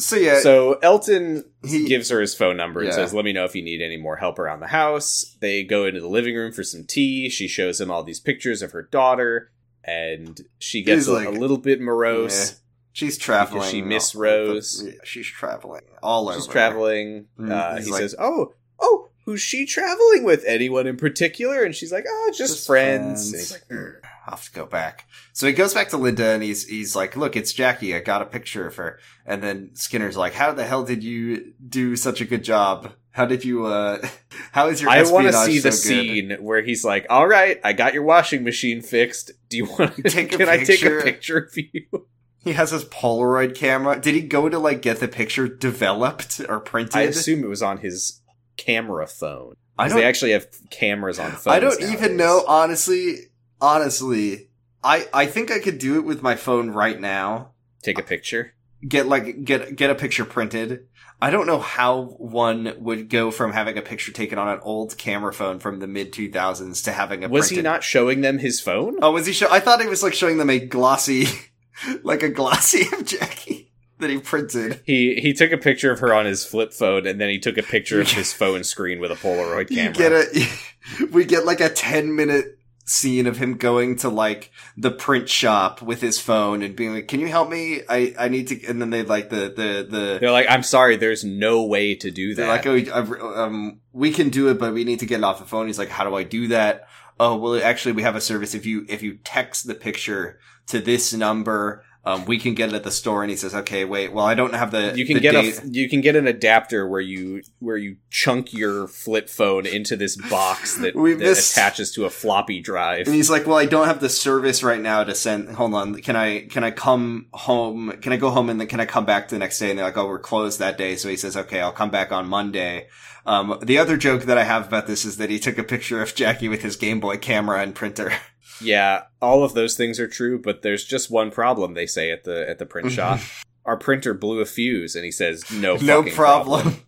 so 0.00 0.16
yeah, 0.16 0.40
So 0.40 0.74
Elton 0.82 1.44
he 1.64 1.86
gives 1.86 2.08
her 2.10 2.20
his 2.20 2.34
phone 2.34 2.56
number 2.56 2.80
and 2.80 2.88
Yeah. 2.88 2.94
says, 2.96 3.14
"Let 3.14 3.24
me 3.24 3.32
know 3.32 3.44
if 3.44 3.54
you 3.54 3.62
need 3.62 3.80
any 3.82 3.96
more 3.96 4.16
help 4.16 4.38
around 4.38 4.60
the 4.60 4.66
house." 4.68 5.36
They 5.40 5.62
go 5.62 5.84
into 5.86 6.00
the 6.00 6.08
living 6.08 6.34
room 6.34 6.52
for 6.52 6.64
some 6.64 6.84
tea. 6.84 7.28
She 7.28 7.46
shows 7.48 7.80
him 7.80 7.90
all 7.90 8.02
these 8.02 8.20
pictures 8.20 8.62
of 8.62 8.72
her 8.72 8.82
daughter, 8.82 9.52
and 9.84 10.40
she 10.58 10.82
gets 10.82 11.06
a, 11.06 11.12
like- 11.12 11.26
a 11.28 11.30
little 11.30 11.58
bit 11.58 11.80
morose. 11.80 12.56
She's 12.92 13.16
traveling. 13.16 13.70
she 13.70 13.82
miss 13.82 14.14
Rose. 14.16 14.82
Yeah, 14.84 14.92
she's 15.04 15.26
traveling 15.26 15.82
all 16.02 16.28
over. 16.28 16.38
She's 16.38 16.48
traveling. 16.48 17.26
Mm, 17.38 17.50
Uh, 17.52 17.80
he 17.80 17.90
like- 17.90 18.00
says, 18.00 18.14
"Oh, 18.18 18.52
oh, 18.80 19.08
who's 19.26 19.40
she 19.40 19.64
traveling 19.64 20.24
with? 20.24 20.42
Anyone 20.44 20.86
in 20.88 20.96
particular?" 20.96 21.62
And 21.62 21.74
she's 21.74 21.92
like, 21.92 22.04
"Oh, 22.08 22.30
just, 22.36 22.54
Just 22.54 22.66
friends." 22.66 23.30
friends. 23.68 24.02
And 24.30 24.36
he's 24.36 24.36
like. 24.36 24.36
I'll 24.36 24.36
have 24.36 24.44
to 24.46 24.52
go 24.52 24.66
back. 24.66 25.06
So 25.32 25.46
he 25.46 25.52
goes 25.52 25.74
back 25.74 25.88
to 25.90 25.96
Linda 25.96 26.26
and 26.26 26.42
he's 26.42 26.66
he's 26.68 26.94
like, 26.96 27.16
"Look, 27.16 27.36
it's 27.36 27.52
Jackie. 27.52 27.94
I 27.94 28.00
got 28.00 28.22
a 28.22 28.26
picture 28.26 28.66
of 28.66 28.76
her." 28.76 28.98
And 29.26 29.42
then 29.42 29.70
Skinner's 29.74 30.16
like, 30.16 30.34
"How 30.34 30.52
the 30.52 30.64
hell 30.64 30.84
did 30.84 31.02
you 31.04 31.52
do 31.66 31.96
such 31.96 32.20
a 32.20 32.24
good 32.24 32.44
job? 32.44 32.92
How 33.12 33.26
did 33.26 33.44
you? 33.44 33.66
uh 33.66 33.98
How 34.52 34.68
is 34.68 34.80
your? 34.80 34.90
I 34.90 35.02
want 35.02 35.26
to 35.26 35.32
see 35.32 35.58
the 35.58 35.70
good?" 35.70 35.74
scene 35.74 36.36
where 36.40 36.62
he's 36.62 36.84
like, 36.84 37.06
"All 37.10 37.26
right, 37.26 37.60
I 37.64 37.72
got 37.72 37.94
your 37.94 38.04
washing 38.04 38.44
machine 38.44 38.82
fixed. 38.82 39.32
Do 39.48 39.56
you 39.56 39.66
want 39.66 39.96
to 39.96 40.02
Take 40.10 40.32
a 40.34 40.38
Can 40.38 40.48
I 40.48 40.64
take 40.64 40.82
a 40.82 41.00
picture?" 41.02 41.38
of 41.38 41.56
you?" 41.56 42.06
He 42.42 42.52
has 42.52 42.70
his 42.70 42.84
Polaroid 42.86 43.54
camera. 43.54 44.00
Did 44.00 44.14
he 44.14 44.22
go 44.22 44.48
to 44.48 44.58
like 44.58 44.80
get 44.82 45.00
the 45.00 45.08
picture 45.08 45.48
developed 45.48 46.40
or 46.48 46.60
printed? 46.60 46.96
I 46.96 47.02
assume 47.02 47.44
it 47.44 47.48
was 47.48 47.62
on 47.62 47.78
his 47.78 48.22
camera 48.56 49.06
phone. 49.06 49.54
I 49.78 49.88
don't 49.88 49.98
they 49.98 50.04
actually 50.04 50.32
have 50.32 50.46
cameras 50.70 51.18
on 51.18 51.32
phones. 51.32 51.46
I 51.48 51.60
don't 51.60 51.80
nowadays. 51.80 51.92
even 51.92 52.16
know, 52.16 52.44
honestly. 52.46 53.29
Honestly, 53.60 54.48
I 54.82 55.06
I 55.12 55.26
think 55.26 55.50
I 55.50 55.58
could 55.58 55.78
do 55.78 55.96
it 55.96 56.04
with 56.04 56.22
my 56.22 56.36
phone 56.36 56.70
right 56.70 57.00
now. 57.00 57.52
Take 57.82 57.98
a 57.98 58.02
picture. 58.02 58.54
Get 58.86 59.06
like 59.06 59.44
get 59.44 59.76
get 59.76 59.90
a 59.90 59.94
picture 59.94 60.24
printed. 60.24 60.86
I 61.22 61.30
don't 61.30 61.46
know 61.46 61.58
how 61.58 62.02
one 62.18 62.74
would 62.78 63.10
go 63.10 63.30
from 63.30 63.52
having 63.52 63.76
a 63.76 63.82
picture 63.82 64.10
taken 64.10 64.38
on 64.38 64.48
an 64.48 64.60
old 64.62 64.96
camera 64.96 65.34
phone 65.34 65.58
from 65.58 65.78
the 65.78 65.86
mid 65.86 66.14
two 66.14 66.30
thousands 66.32 66.82
to 66.82 66.92
having 66.92 67.22
a. 67.24 67.28
Was 67.28 67.50
he 67.50 67.60
not 67.60 67.84
showing 67.84 68.22
them 68.22 68.38
his 68.38 68.60
phone? 68.60 68.96
Oh, 69.02 69.12
was 69.12 69.26
he? 69.26 69.34
Show- 69.34 69.50
I 69.50 69.60
thought 69.60 69.82
he 69.82 69.86
was 69.86 70.02
like 70.02 70.14
showing 70.14 70.38
them 70.38 70.48
a 70.48 70.58
glossy, 70.58 71.26
like 72.02 72.22
a 72.22 72.30
glossy 72.30 72.86
of 72.94 73.04
Jackie 73.04 73.70
that 73.98 74.08
he 74.08 74.18
printed. 74.18 74.80
He 74.86 75.16
he 75.16 75.34
took 75.34 75.52
a 75.52 75.58
picture 75.58 75.92
of 75.92 75.98
her 75.98 76.14
on 76.14 76.24
his 76.24 76.44
flip 76.44 76.72
phone, 76.72 77.06
and 77.06 77.20
then 77.20 77.28
he 77.28 77.38
took 77.38 77.58
a 77.58 77.62
picture 77.62 78.00
of 78.00 78.10
his 78.12 78.32
phone 78.32 78.64
screen 78.64 78.98
with 78.98 79.10
a 79.10 79.16
Polaroid 79.16 79.68
camera. 79.68 79.84
You 79.84 79.92
get 79.92 80.12
a, 80.12 81.06
we 81.12 81.26
get 81.26 81.44
like 81.44 81.60
a 81.60 81.68
10 81.68 82.16
minute 82.16 82.58
scene 82.90 83.28
of 83.28 83.36
him 83.36 83.56
going 83.56 83.94
to 83.94 84.08
like 84.08 84.50
the 84.76 84.90
print 84.90 85.28
shop 85.28 85.80
with 85.80 86.00
his 86.00 86.20
phone 86.20 86.60
and 86.60 86.74
being 86.74 86.92
like, 86.92 87.06
can 87.06 87.20
you 87.20 87.28
help 87.28 87.48
me? 87.48 87.82
I, 87.88 88.14
I 88.18 88.28
need 88.28 88.48
to, 88.48 88.66
and 88.66 88.80
then 88.80 88.90
they 88.90 89.04
like 89.04 89.30
the, 89.30 89.52
the, 89.54 89.86
the, 89.88 90.18
They're 90.20 90.32
like, 90.32 90.46
"I'm 90.48 90.64
sorry, 90.64 90.96
there's 90.96 91.24
no 91.24 91.64
way 91.64 91.94
to 91.94 92.10
do 92.10 92.34
they're 92.34 92.46
that." 92.46 92.66
like, 92.66 92.96
oh, 92.98 93.34
um, 93.36 93.80
we 93.92 94.10
can 94.10 94.28
do 94.28 94.48
it, 94.48 94.58
but 94.58 94.74
we 94.74 94.82
need 94.84 94.98
to 95.00 95.06
get 95.06 95.18
it 95.18 95.24
off 95.24 95.38
the 95.38 95.44
phone. 95.44 95.68
He's 95.68 95.78
like, 95.78 95.88
how 95.88 96.04
do 96.04 96.16
I 96.16 96.24
do 96.24 96.48
that? 96.48 96.88
Oh, 97.20 97.36
well, 97.36 97.62
actually, 97.62 97.92
we 97.92 98.02
have 98.02 98.16
a 98.16 98.20
service. 98.20 98.54
If 98.54 98.66
you, 98.66 98.84
if 98.88 99.02
you 99.02 99.18
text 99.22 99.66
the 99.66 99.74
picture 99.74 100.40
to 100.66 100.80
this 100.80 101.12
number, 101.12 101.84
um, 102.02 102.24
we 102.24 102.38
can 102.38 102.54
get 102.54 102.70
it 102.70 102.74
at 102.74 102.82
the 102.82 102.90
store. 102.90 103.22
And 103.22 103.30
he 103.30 103.36
says, 103.36 103.54
okay, 103.54 103.84
wait, 103.84 104.12
well, 104.12 104.24
I 104.24 104.34
don't 104.34 104.54
have 104.54 104.70
the, 104.70 104.94
you 104.96 105.04
can 105.04 105.14
the 105.14 105.20
get 105.20 105.32
date- 105.32 105.62
a 105.62 105.68
you 105.68 105.88
can 105.88 106.00
get 106.00 106.16
an 106.16 106.26
adapter 106.26 106.88
where 106.88 107.00
you 107.00 107.42
where 107.58 107.76
you 107.76 107.96
chunk 108.10 108.52
your 108.54 108.88
flip 108.88 109.28
phone 109.28 109.66
into 109.66 109.96
this 109.96 110.16
box 110.16 110.76
that, 110.80 110.94
that 110.94 111.18
missed- 111.18 111.52
attaches 111.52 111.92
to 111.92 112.06
a 112.06 112.10
floppy 112.10 112.60
drive. 112.60 113.06
And 113.06 113.14
he's 113.14 113.28
like, 113.30 113.46
"Well, 113.46 113.58
I 113.58 113.66
don't 113.66 113.86
have 113.86 114.00
the 114.00 114.08
service 114.08 114.62
right 114.62 114.80
now 114.80 115.04
to 115.04 115.14
send. 115.14 115.50
Hold 115.56 115.74
on, 115.74 115.94
can 115.96 116.16
I 116.16 116.40
can 116.46 116.64
I 116.64 116.70
come 116.70 117.26
home? 117.32 117.92
Can 118.00 118.12
I 118.12 118.16
go 118.16 118.30
home 118.30 118.48
and 118.48 118.58
then 118.60 118.66
can 118.68 118.80
I 118.80 118.86
come 118.86 119.04
back 119.04 119.28
the 119.28 119.38
next 119.38 119.58
day?" 119.58 119.68
And 119.70 119.78
they're 119.78 119.86
like, 119.86 119.98
"Oh, 119.98 120.06
we're 120.06 120.18
closed 120.18 120.58
that 120.58 120.78
day." 120.78 120.96
So 120.96 121.08
he 121.10 121.16
says, 121.16 121.36
"Okay, 121.36 121.60
I'll 121.60 121.72
come 121.72 121.90
back 121.90 122.12
on 122.12 122.26
Monday." 122.26 122.88
Um, 123.26 123.58
the 123.62 123.76
other 123.76 123.98
joke 123.98 124.22
that 124.22 124.38
I 124.38 124.44
have 124.44 124.66
about 124.68 124.86
this 124.86 125.04
is 125.04 125.18
that 125.18 125.28
he 125.28 125.38
took 125.38 125.58
a 125.58 125.62
picture 125.62 126.00
of 126.02 126.14
Jackie 126.14 126.48
with 126.48 126.62
his 126.62 126.76
Game 126.76 127.00
Boy 127.00 127.18
camera 127.18 127.60
and 127.62 127.74
printer. 127.74 128.12
Yeah, 128.60 129.04
all 129.20 129.44
of 129.44 129.54
those 129.54 129.76
things 129.76 129.98
are 129.98 130.08
true, 130.08 130.40
but 130.40 130.62
there's 130.62 130.84
just 130.84 131.10
one 131.10 131.30
problem. 131.30 131.74
They 131.74 131.86
say 131.86 132.10
at 132.10 132.24
the 132.24 132.48
at 132.48 132.58
the 132.58 132.66
print 132.66 132.92
shop, 132.92 133.20
our 133.64 133.76
printer 133.76 134.14
blew 134.14 134.40
a 134.40 134.46
fuse, 134.46 134.94
and 134.94 135.04
he 135.04 135.10
says, 135.10 135.50
"No, 135.50 135.76
no 135.76 136.02
fucking 136.02 136.14
problem. 136.14 136.76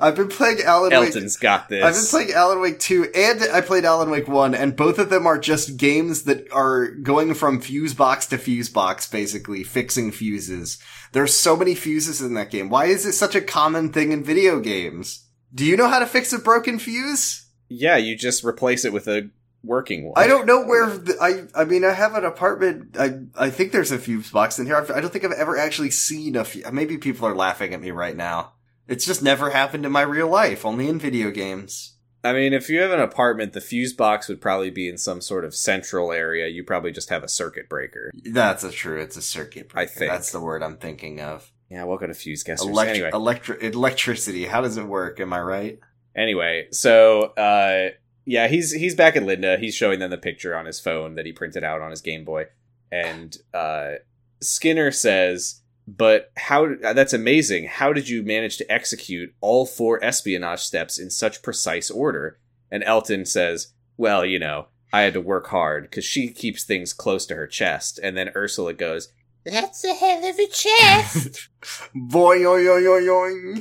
I've 0.00 0.16
been 0.16 0.28
playing 0.28 0.62
Alan 0.62 0.90
Wake. 0.90 1.14
Elton's 1.14 1.36
got 1.36 1.68
this." 1.68 1.84
I've 1.84 1.94
been 1.94 2.10
playing 2.10 2.32
Alan 2.36 2.60
Wake 2.60 2.80
2 2.80 3.12
and 3.14 3.42
I 3.52 3.60
played 3.60 3.84
Alan 3.84 4.10
Wake 4.10 4.26
1 4.26 4.56
and 4.56 4.74
both 4.74 4.98
of 4.98 5.08
them 5.08 5.24
are 5.24 5.38
just 5.38 5.76
games 5.76 6.24
that 6.24 6.50
are 6.52 6.88
going 6.88 7.32
from 7.34 7.60
fuse 7.60 7.94
box 7.94 8.26
to 8.26 8.38
fuse 8.38 8.68
box 8.68 9.08
basically, 9.08 9.62
fixing 9.62 10.10
fuses. 10.10 10.78
There's 11.12 11.32
so 11.32 11.54
many 11.54 11.76
fuses 11.76 12.20
in 12.20 12.34
that 12.34 12.50
game. 12.50 12.70
Why 12.70 12.86
is 12.86 13.06
it 13.06 13.12
such 13.12 13.36
a 13.36 13.40
common 13.40 13.92
thing 13.92 14.10
in 14.10 14.24
video 14.24 14.58
games? 14.58 15.28
Do 15.54 15.64
you 15.64 15.76
know 15.76 15.88
how 15.88 16.00
to 16.00 16.06
fix 16.06 16.32
a 16.32 16.40
broken 16.40 16.80
fuse? 16.80 17.46
yeah, 17.72 17.96
you 17.96 18.16
just 18.16 18.44
replace 18.44 18.84
it 18.84 18.92
with 18.92 19.08
a 19.08 19.30
working 19.64 20.04
one. 20.04 20.14
I 20.16 20.26
don't 20.26 20.46
know 20.46 20.64
where 20.64 20.86
the, 20.86 21.16
I 21.20 21.60
I 21.60 21.64
mean 21.64 21.84
I 21.84 21.92
have 21.92 22.14
an 22.14 22.24
apartment 22.24 22.96
I 22.98 23.20
I 23.36 23.50
think 23.50 23.72
there's 23.72 23.92
a 23.92 23.98
fuse 23.98 24.30
box 24.30 24.58
in 24.58 24.66
here. 24.66 24.76
I've, 24.76 24.90
I 24.90 25.00
don't 25.00 25.12
think 25.12 25.24
I've 25.24 25.32
ever 25.32 25.56
actually 25.58 25.90
seen 25.90 26.36
a 26.36 26.44
fuse. 26.44 26.70
Maybe 26.72 26.98
people 26.98 27.26
are 27.26 27.34
laughing 27.34 27.74
at 27.74 27.80
me 27.80 27.90
right 27.90 28.16
now. 28.16 28.52
It's 28.88 29.06
just 29.06 29.22
never 29.22 29.50
happened 29.50 29.86
in 29.86 29.92
my 29.92 30.02
real 30.02 30.28
life, 30.28 30.66
only 30.66 30.88
in 30.88 30.98
video 30.98 31.30
games. 31.30 31.96
I 32.24 32.32
mean, 32.32 32.52
if 32.52 32.68
you 32.68 32.80
have 32.80 32.92
an 32.92 33.00
apartment, 33.00 33.52
the 33.52 33.60
fuse 33.60 33.92
box 33.92 34.28
would 34.28 34.40
probably 34.40 34.70
be 34.70 34.88
in 34.88 34.96
some 34.96 35.20
sort 35.20 35.44
of 35.44 35.54
central 35.54 36.12
area. 36.12 36.46
You 36.46 36.62
probably 36.62 36.92
just 36.92 37.08
have 37.10 37.24
a 37.24 37.28
circuit 37.28 37.68
breaker. 37.68 38.12
That's 38.24 38.62
a 38.62 38.70
true. 38.70 39.00
It's 39.00 39.16
a 39.16 39.22
circuit 39.22 39.68
breaker. 39.68 39.90
I 39.90 39.92
think. 39.92 40.10
that's 40.12 40.30
the 40.30 40.40
word 40.40 40.62
I'm 40.62 40.76
thinking 40.76 41.20
of. 41.20 41.50
Yeah, 41.68 41.84
welcome 41.84 42.08
to 42.08 42.14
Fuse 42.14 42.44
Guessers. 42.44 42.68
Elect- 42.68 42.90
anyway, 42.90 43.10
electri- 43.12 43.62
electricity. 43.62 44.44
How 44.44 44.60
does 44.60 44.76
it 44.76 44.86
work? 44.86 45.18
Am 45.20 45.32
I 45.32 45.40
right? 45.40 45.78
anyway, 46.14 46.68
so 46.70 47.22
uh, 47.22 47.90
yeah, 48.24 48.48
he's 48.48 48.72
he's 48.72 48.94
back 48.94 49.16
at 49.16 49.24
Linda. 49.24 49.56
He's 49.58 49.74
showing 49.74 49.98
them 49.98 50.10
the 50.10 50.18
picture 50.18 50.56
on 50.56 50.66
his 50.66 50.80
phone 50.80 51.14
that 51.16 51.26
he 51.26 51.32
printed 51.32 51.64
out 51.64 51.80
on 51.80 51.90
his 51.90 52.00
Game 52.00 52.24
Boy, 52.24 52.46
and 52.90 53.36
uh, 53.52 53.94
Skinner 54.40 54.90
says, 54.90 55.62
"But 55.88 56.30
how? 56.36 56.74
That's 56.80 57.12
amazing. 57.12 57.64
How 57.66 57.92
did 57.92 58.08
you 58.08 58.22
manage 58.22 58.56
to 58.58 58.72
execute 58.72 59.34
all 59.40 59.66
four 59.66 60.02
espionage 60.04 60.60
steps 60.60 60.98
in 60.98 61.10
such 61.10 61.42
precise 61.42 61.90
order?" 61.90 62.38
And 62.70 62.84
Elton 62.84 63.26
says, 63.26 63.72
"Well, 63.96 64.24
you 64.24 64.38
know." 64.38 64.66
I 64.94 65.00
had 65.02 65.14
to 65.14 65.22
work 65.22 65.46
hard 65.46 65.84
because 65.84 66.04
she 66.04 66.28
keeps 66.28 66.64
things 66.64 66.92
close 66.92 67.24
to 67.24 67.34
her 67.34 67.46
chest. 67.46 67.98
And 68.02 68.14
then 68.14 68.30
Ursula 68.36 68.74
goes, 68.74 69.08
That's 69.42 69.82
a 69.84 69.94
hell 69.94 70.22
of 70.22 70.38
a 70.38 70.46
chest. 70.48 71.48
Boy, 71.94 72.34
yo, 72.34 72.56
yo, 72.56 72.76
yo, 72.76 72.98
yo. 72.98 73.54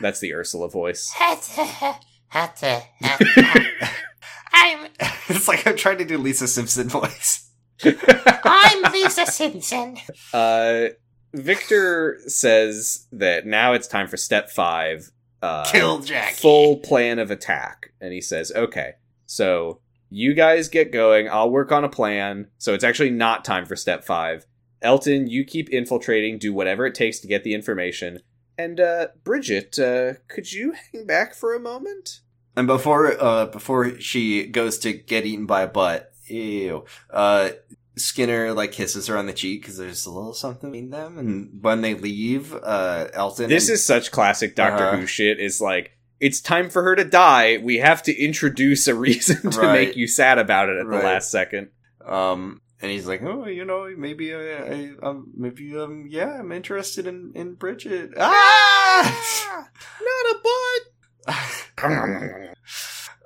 That's 0.00 0.20
the 0.20 0.32
Ursula 0.32 0.70
voice. 0.70 1.10
Hatta, 1.10 1.64
hatta, 2.30 2.84
hatta. 3.00 3.66
I'm 4.58 4.86
It's 5.28 5.46
like 5.48 5.66
I'm 5.66 5.76
trying 5.76 5.98
to 5.98 6.04
do 6.04 6.18
Lisa 6.18 6.48
Simpson 6.48 6.88
voice. 6.88 7.50
I'm 7.84 8.92
Lisa 8.92 9.26
Simpson. 9.26 9.98
uh, 10.32 10.86
Victor 11.34 12.18
says 12.26 13.06
that 13.12 13.46
now 13.46 13.72
it's 13.74 13.86
time 13.86 14.08
for 14.08 14.16
step 14.16 14.50
five. 14.50 15.10
Uh, 15.42 15.64
Kill 15.70 16.00
Jackie. 16.00 16.34
full 16.34 16.78
plan 16.78 17.18
of 17.18 17.30
attack. 17.30 17.92
And 18.00 18.12
he 18.12 18.20
says, 18.20 18.50
okay, 18.56 18.94
so 19.26 19.80
you 20.10 20.34
guys 20.34 20.68
get 20.68 20.90
going. 20.90 21.28
I'll 21.28 21.50
work 21.50 21.70
on 21.70 21.84
a 21.84 21.88
plan. 21.88 22.48
So 22.58 22.74
it's 22.74 22.82
actually 22.84 23.10
not 23.10 23.44
time 23.44 23.64
for 23.66 23.76
step 23.76 24.04
five. 24.04 24.46
Elton, 24.82 25.28
you 25.28 25.44
keep 25.44 25.68
infiltrating, 25.70 26.38
do 26.38 26.52
whatever 26.52 26.86
it 26.86 26.94
takes 26.94 27.20
to 27.20 27.28
get 27.28 27.44
the 27.44 27.54
information. 27.54 28.20
And 28.56 28.80
uh, 28.80 29.08
Bridget, 29.22 29.78
uh, 29.78 30.14
could 30.28 30.52
you 30.52 30.74
hang 30.92 31.06
back 31.06 31.34
for 31.34 31.54
a 31.54 31.60
moment? 31.60 32.20
And 32.58 32.66
before 32.66 33.14
uh 33.22 33.46
before 33.46 34.00
she 34.00 34.46
goes 34.46 34.78
to 34.80 34.92
get 34.92 35.24
eaten 35.26 35.46
by 35.46 35.62
a 35.62 35.68
butt, 35.68 36.10
ew. 36.26 36.84
Uh 37.10 37.50
Skinner 37.96 38.52
like 38.52 38.72
kisses 38.72 39.06
her 39.08 39.16
on 39.18 39.26
the 39.26 39.32
cheek 39.32 39.62
because 39.62 39.76
there's 39.76 40.06
a 40.06 40.10
little 40.10 40.34
something 40.34 40.74
in 40.74 40.90
them. 40.90 41.18
And 41.18 41.62
when 41.62 41.80
they 41.82 41.94
leave, 41.94 42.54
uh 42.54 43.08
Elton 43.12 43.48
This 43.48 43.68
and- 43.68 43.74
is 43.74 43.84
such 43.84 44.10
classic 44.10 44.54
Doctor 44.56 44.84
Uh-huh. 44.84 44.96
Who 44.98 45.06
shit. 45.06 45.38
Is 45.40 45.60
like 45.60 45.92
it's 46.20 46.40
time 46.40 46.68
for 46.68 46.82
her 46.82 46.96
to 46.96 47.04
die. 47.04 47.58
We 47.62 47.76
have 47.78 48.02
to 48.04 48.12
introduce 48.16 48.88
a 48.88 48.94
reason 49.06 49.50
to 49.52 49.60
Right. 49.60 49.72
make 49.86 49.96
you 49.96 50.06
sad 50.08 50.38
about 50.38 50.68
it 50.68 50.78
at 50.78 50.86
Right. 50.86 50.98
the 51.00 51.06
last 51.06 51.30
second. 51.30 51.68
um 52.04 52.60
and 52.80 52.92
he's 52.92 53.08
like, 53.08 53.22
oh, 53.24 53.46
you 53.46 53.64
know, 53.64 53.92
maybe 53.96 54.32
I, 54.32 54.38
I 54.40 54.90
um, 55.02 55.32
maybe 55.36 55.76
um, 55.76 56.06
yeah, 56.08 56.38
I'm 56.38 56.52
interested 56.52 57.08
in 57.08 57.32
in 57.34 57.54
Bridget. 57.54 58.10
Ah, 58.16 59.02
Not 60.00 60.36
a 60.36 60.38
butt. 60.42 60.82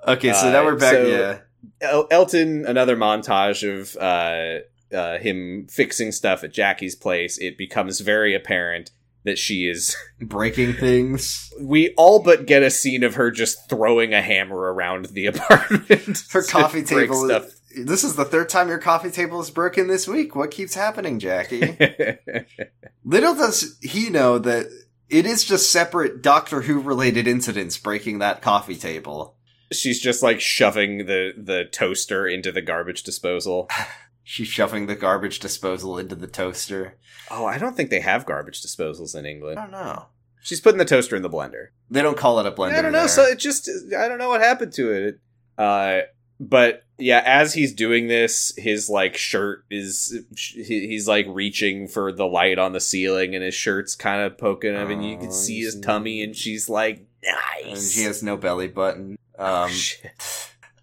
Okay, 0.07 0.33
so 0.33 0.47
Uh, 0.47 0.51
now 0.51 0.65
we're 0.65 0.75
back. 0.75 0.93
so- 0.93 1.05
yeah, 1.07 1.39
El- 1.81 2.07
Elton, 2.11 2.65
another 2.65 2.95
montage 2.95 3.63
of 3.67 3.95
uh, 3.97 4.59
uh, 4.95 5.17
him 5.19 5.67
fixing 5.69 6.11
stuff 6.11 6.43
at 6.43 6.53
Jackie's 6.53 6.95
place. 6.95 7.37
It 7.37 7.57
becomes 7.57 7.99
very 8.01 8.33
apparent 8.35 8.91
that 9.25 9.37
she 9.37 9.67
is. 9.67 9.95
breaking 10.21 10.73
things. 10.73 11.49
We 11.59 11.93
all 11.95 12.19
but 12.21 12.45
get 12.45 12.63
a 12.63 12.69
scene 12.69 13.03
of 13.03 13.15
her 13.15 13.31
just 13.31 13.69
throwing 13.69 14.13
a 14.13 14.21
hammer 14.21 14.57
around 14.57 15.05
the 15.05 15.25
apartment. 15.27 16.23
Her 16.31 16.43
coffee 16.43 16.83
table. 16.83 17.25
stuff. 17.25 17.45
This 17.75 18.03
is 18.03 18.15
the 18.15 18.25
third 18.25 18.49
time 18.49 18.67
your 18.67 18.77
coffee 18.77 19.09
table 19.09 19.39
is 19.41 19.49
broken 19.49 19.87
this 19.87 20.07
week. 20.07 20.35
What 20.35 20.51
keeps 20.51 20.75
happening, 20.75 21.17
Jackie? 21.17 21.75
Little 23.03 23.33
does 23.33 23.79
he 23.81 24.11
know 24.11 24.37
that 24.37 24.67
it 25.13 25.27
is 25.27 25.43
just 25.43 25.71
separate 25.71 26.23
Doctor 26.23 26.61
Who 26.61 26.81
related 26.81 27.27
incidents 27.27 27.77
breaking 27.77 28.17
that 28.19 28.41
coffee 28.41 28.75
table. 28.75 29.35
She's 29.71 30.01
just 30.01 30.23
like 30.23 30.41
shoving 30.41 31.05
the 31.05 31.33
the 31.37 31.65
toaster 31.65 32.27
into 32.27 32.51
the 32.51 32.61
garbage 32.61 33.03
disposal. 33.03 33.69
She's 34.25 34.47
shoving 34.47 34.87
the 34.87 34.95
garbage 34.95 35.39
disposal 35.39 35.99
into 35.99 36.15
the 36.15 36.27
toaster. 36.27 36.97
Oh, 37.29 37.45
I 37.45 37.57
don't 37.57 37.75
think 37.75 37.89
they 37.89 37.99
have 37.99 38.25
garbage 38.25 38.61
disposals 38.61 39.15
in 39.15 39.25
England. 39.25 39.59
I 39.59 39.63
don't 39.63 39.71
know. 39.71 40.05
She's 40.41 40.61
putting 40.61 40.79
the 40.79 40.85
toaster 40.85 41.15
in 41.15 41.21
the 41.21 41.29
blender. 41.29 41.67
They 41.89 42.01
don't 42.01 42.17
call 42.17 42.39
it 42.39 42.45
a 42.45 42.51
blender. 42.51 42.75
I 42.75 42.81
don't 42.81 42.91
know. 42.91 42.99
there. 42.99 43.07
So 43.07 43.23
it 43.23 43.37
just 43.37 43.69
I 43.97 44.07
don't 44.07 44.17
know 44.17 44.29
what 44.29 44.41
happened 44.41 44.73
to 44.73 44.91
it. 44.91 45.19
Uh, 45.57 46.01
but 46.39 46.83
yeah, 46.97 47.21
as 47.25 47.53
he's 47.53 47.73
doing 47.73 48.07
this, 48.07 48.53
his 48.57 48.89
like 48.89 49.17
shirt 49.17 49.65
is 49.69 50.17
he's 50.55 51.07
like 51.07 51.25
reaching 51.29 51.87
for 51.87 52.11
the 52.11 52.25
light 52.25 52.59
on 52.59 52.73
the 52.73 52.79
ceiling, 52.79 53.35
and 53.35 53.43
his 53.43 53.55
shirt's 53.55 53.95
kind 53.95 54.21
of 54.21 54.37
poking 54.37 54.73
him, 54.75 54.91
and 54.91 55.03
you 55.05 55.17
can 55.17 55.27
Oh, 55.27 55.31
see 55.31 55.61
his 55.61 55.79
tummy, 55.79 56.23
and 56.23 56.35
she's 56.35 56.69
like, 56.69 57.05
nice 57.23 57.65
and 57.65 57.91
she 57.91 58.03
has 58.03 58.21
no 58.23 58.37
belly 58.37 58.67
button. 58.67 59.17
Oh, 59.39 59.63
Um, 59.63 59.69
shit. 59.71 60.11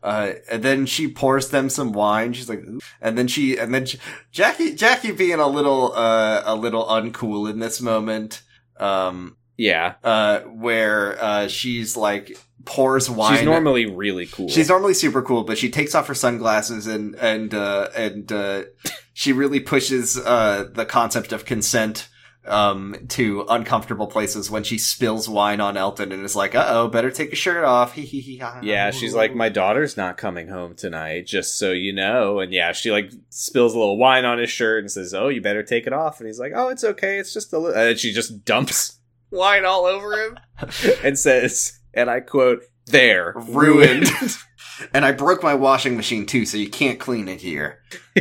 uh, 0.02 0.32
and 0.50 0.62
then 0.62 0.86
she 0.86 1.06
pours 1.08 1.50
them 1.50 1.68
some 1.70 1.92
wine. 1.92 2.32
She's 2.32 2.48
like, 2.48 2.60
"Ooh." 2.66 2.80
and 3.00 3.16
then 3.16 3.28
she, 3.28 3.56
and 3.58 3.72
then 3.72 3.86
she, 3.86 3.98
Jackie, 4.32 4.74
Jackie 4.74 5.12
being 5.12 5.38
a 5.38 5.46
little, 5.46 5.92
uh, 5.94 6.42
a 6.44 6.54
little 6.56 6.84
uncool 6.86 7.48
in 7.50 7.60
this 7.60 7.80
moment. 7.80 8.42
Um, 8.78 9.36
Yeah, 9.60 9.96
uh, 10.02 10.40
where 10.40 11.22
uh, 11.22 11.48
she's 11.48 11.94
like 11.94 12.34
pours 12.64 13.10
wine. 13.10 13.36
she's 13.36 13.44
normally 13.44 13.84
really 13.84 14.24
cool. 14.24 14.48
She's 14.48 14.70
normally 14.70 14.94
super 14.94 15.20
cool, 15.20 15.44
but 15.44 15.58
she 15.58 15.70
takes 15.70 15.94
off 15.94 16.06
her 16.06 16.14
sunglasses 16.14 16.86
and 16.86 17.14
and 17.16 17.52
uh, 17.52 17.88
and 17.94 18.32
uh, 18.32 18.62
she 19.12 19.34
really 19.34 19.60
pushes 19.60 20.16
uh, 20.16 20.66
the 20.72 20.86
concept 20.86 21.32
of 21.32 21.44
consent 21.44 22.08
um, 22.46 22.96
to 23.08 23.44
uncomfortable 23.50 24.06
places 24.06 24.50
when 24.50 24.64
she 24.64 24.78
spills 24.78 25.28
wine 25.28 25.60
on 25.60 25.76
Elton 25.76 26.10
and 26.10 26.24
is 26.24 26.34
like, 26.34 26.54
"Uh 26.54 26.64
oh, 26.68 26.88
better 26.88 27.10
take 27.10 27.28
your 27.28 27.36
shirt 27.36 27.62
off." 27.62 27.98
Yeah, 28.62 28.92
she's 28.92 29.14
like, 29.14 29.34
my 29.34 29.50
daughter's 29.50 29.98
not 29.98 30.16
coming 30.16 30.48
home 30.48 30.74
tonight, 30.74 31.26
just 31.26 31.58
so 31.58 31.72
you 31.72 31.92
know. 31.92 32.40
And 32.40 32.50
yeah, 32.50 32.72
she 32.72 32.90
like 32.90 33.12
spills 33.28 33.74
a 33.74 33.78
little 33.78 33.98
wine 33.98 34.24
on 34.24 34.38
his 34.38 34.48
shirt 34.48 34.82
and 34.82 34.90
says, 34.90 35.12
"Oh, 35.12 35.28
you 35.28 35.42
better 35.42 35.62
take 35.62 35.86
it 35.86 35.92
off." 35.92 36.18
And 36.18 36.28
he's 36.28 36.40
like, 36.40 36.52
"Oh, 36.54 36.68
it's 36.68 36.82
okay. 36.82 37.18
It's 37.18 37.34
just 37.34 37.52
a 37.52 37.58
little." 37.58 37.78
And 37.78 37.98
she 37.98 38.10
just 38.10 38.46
dumps 38.46 38.99
wine 39.30 39.64
all 39.64 39.84
over 39.86 40.12
him 40.14 40.38
and 41.04 41.18
says, 41.18 41.80
and 41.94 42.10
I 42.10 42.20
quote, 42.20 42.62
"There, 42.86 43.34
ruined. 43.36 44.08
and 44.94 45.04
I 45.04 45.12
broke 45.12 45.42
my 45.42 45.54
washing 45.54 45.96
machine 45.96 46.26
too, 46.26 46.44
so 46.46 46.56
you 46.56 46.68
can't 46.70 46.98
clean 47.00 47.28
it 47.28 47.40
here. 47.40 47.80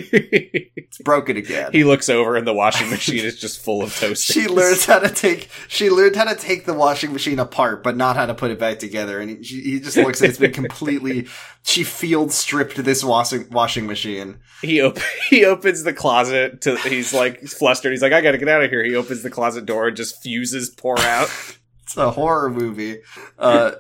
It's 0.91 0.97
broken 0.97 1.37
again. 1.37 1.71
he 1.71 1.83
looks 1.83 2.09
over 2.09 2.35
and 2.35 2.47
the 2.47 2.53
washing 2.53 2.89
machine 2.91 3.23
is 3.23 3.39
just 3.39 3.63
full 3.63 3.83
of 3.83 3.95
toasters. 3.95 4.23
she 4.23 4.47
learns 4.47 4.85
how 4.85 4.97
to 4.97 5.09
take 5.09 5.49
she 5.67 5.89
learned 5.91 6.15
how 6.15 6.23
to 6.23 6.35
take 6.35 6.65
the 6.65 6.73
washing 6.73 7.13
machine 7.13 7.37
apart 7.37 7.83
but 7.83 7.95
not 7.95 8.15
how 8.15 8.25
to 8.25 8.33
put 8.33 8.49
it 8.49 8.57
back 8.57 8.79
together 8.79 9.19
and 9.19 9.45
he, 9.45 9.61
he 9.61 9.79
just 9.79 9.97
looks 9.97 10.21
at 10.23 10.29
it's 10.29 10.39
been 10.39 10.51
completely 10.51 11.27
she 11.63 11.83
field 11.83 12.31
stripped 12.31 12.75
this 12.83 13.03
washing 13.03 13.47
washing 13.51 13.85
machine 13.85 14.39
he 14.63 14.81
op- 14.81 14.97
he 15.29 15.45
opens 15.45 15.83
the 15.83 15.93
closet 15.93 16.61
to 16.61 16.75
he's 16.77 17.13
like 17.13 17.41
flustered. 17.41 17.91
He's 17.91 18.01
like, 18.01 18.13
I 18.13 18.21
gotta 18.21 18.39
get 18.39 18.47
out 18.49 18.63
of 18.63 18.71
here. 18.71 18.83
He 18.83 18.95
opens 18.95 19.21
the 19.21 19.29
closet 19.29 19.65
door 19.67 19.89
and 19.89 19.95
just 19.97 20.21
fuses 20.23 20.71
pour 20.71 20.99
out. 20.99 21.29
it's 21.83 21.95
a 21.97 22.09
horror 22.11 22.49
movie 22.49 23.01
uh 23.37 23.73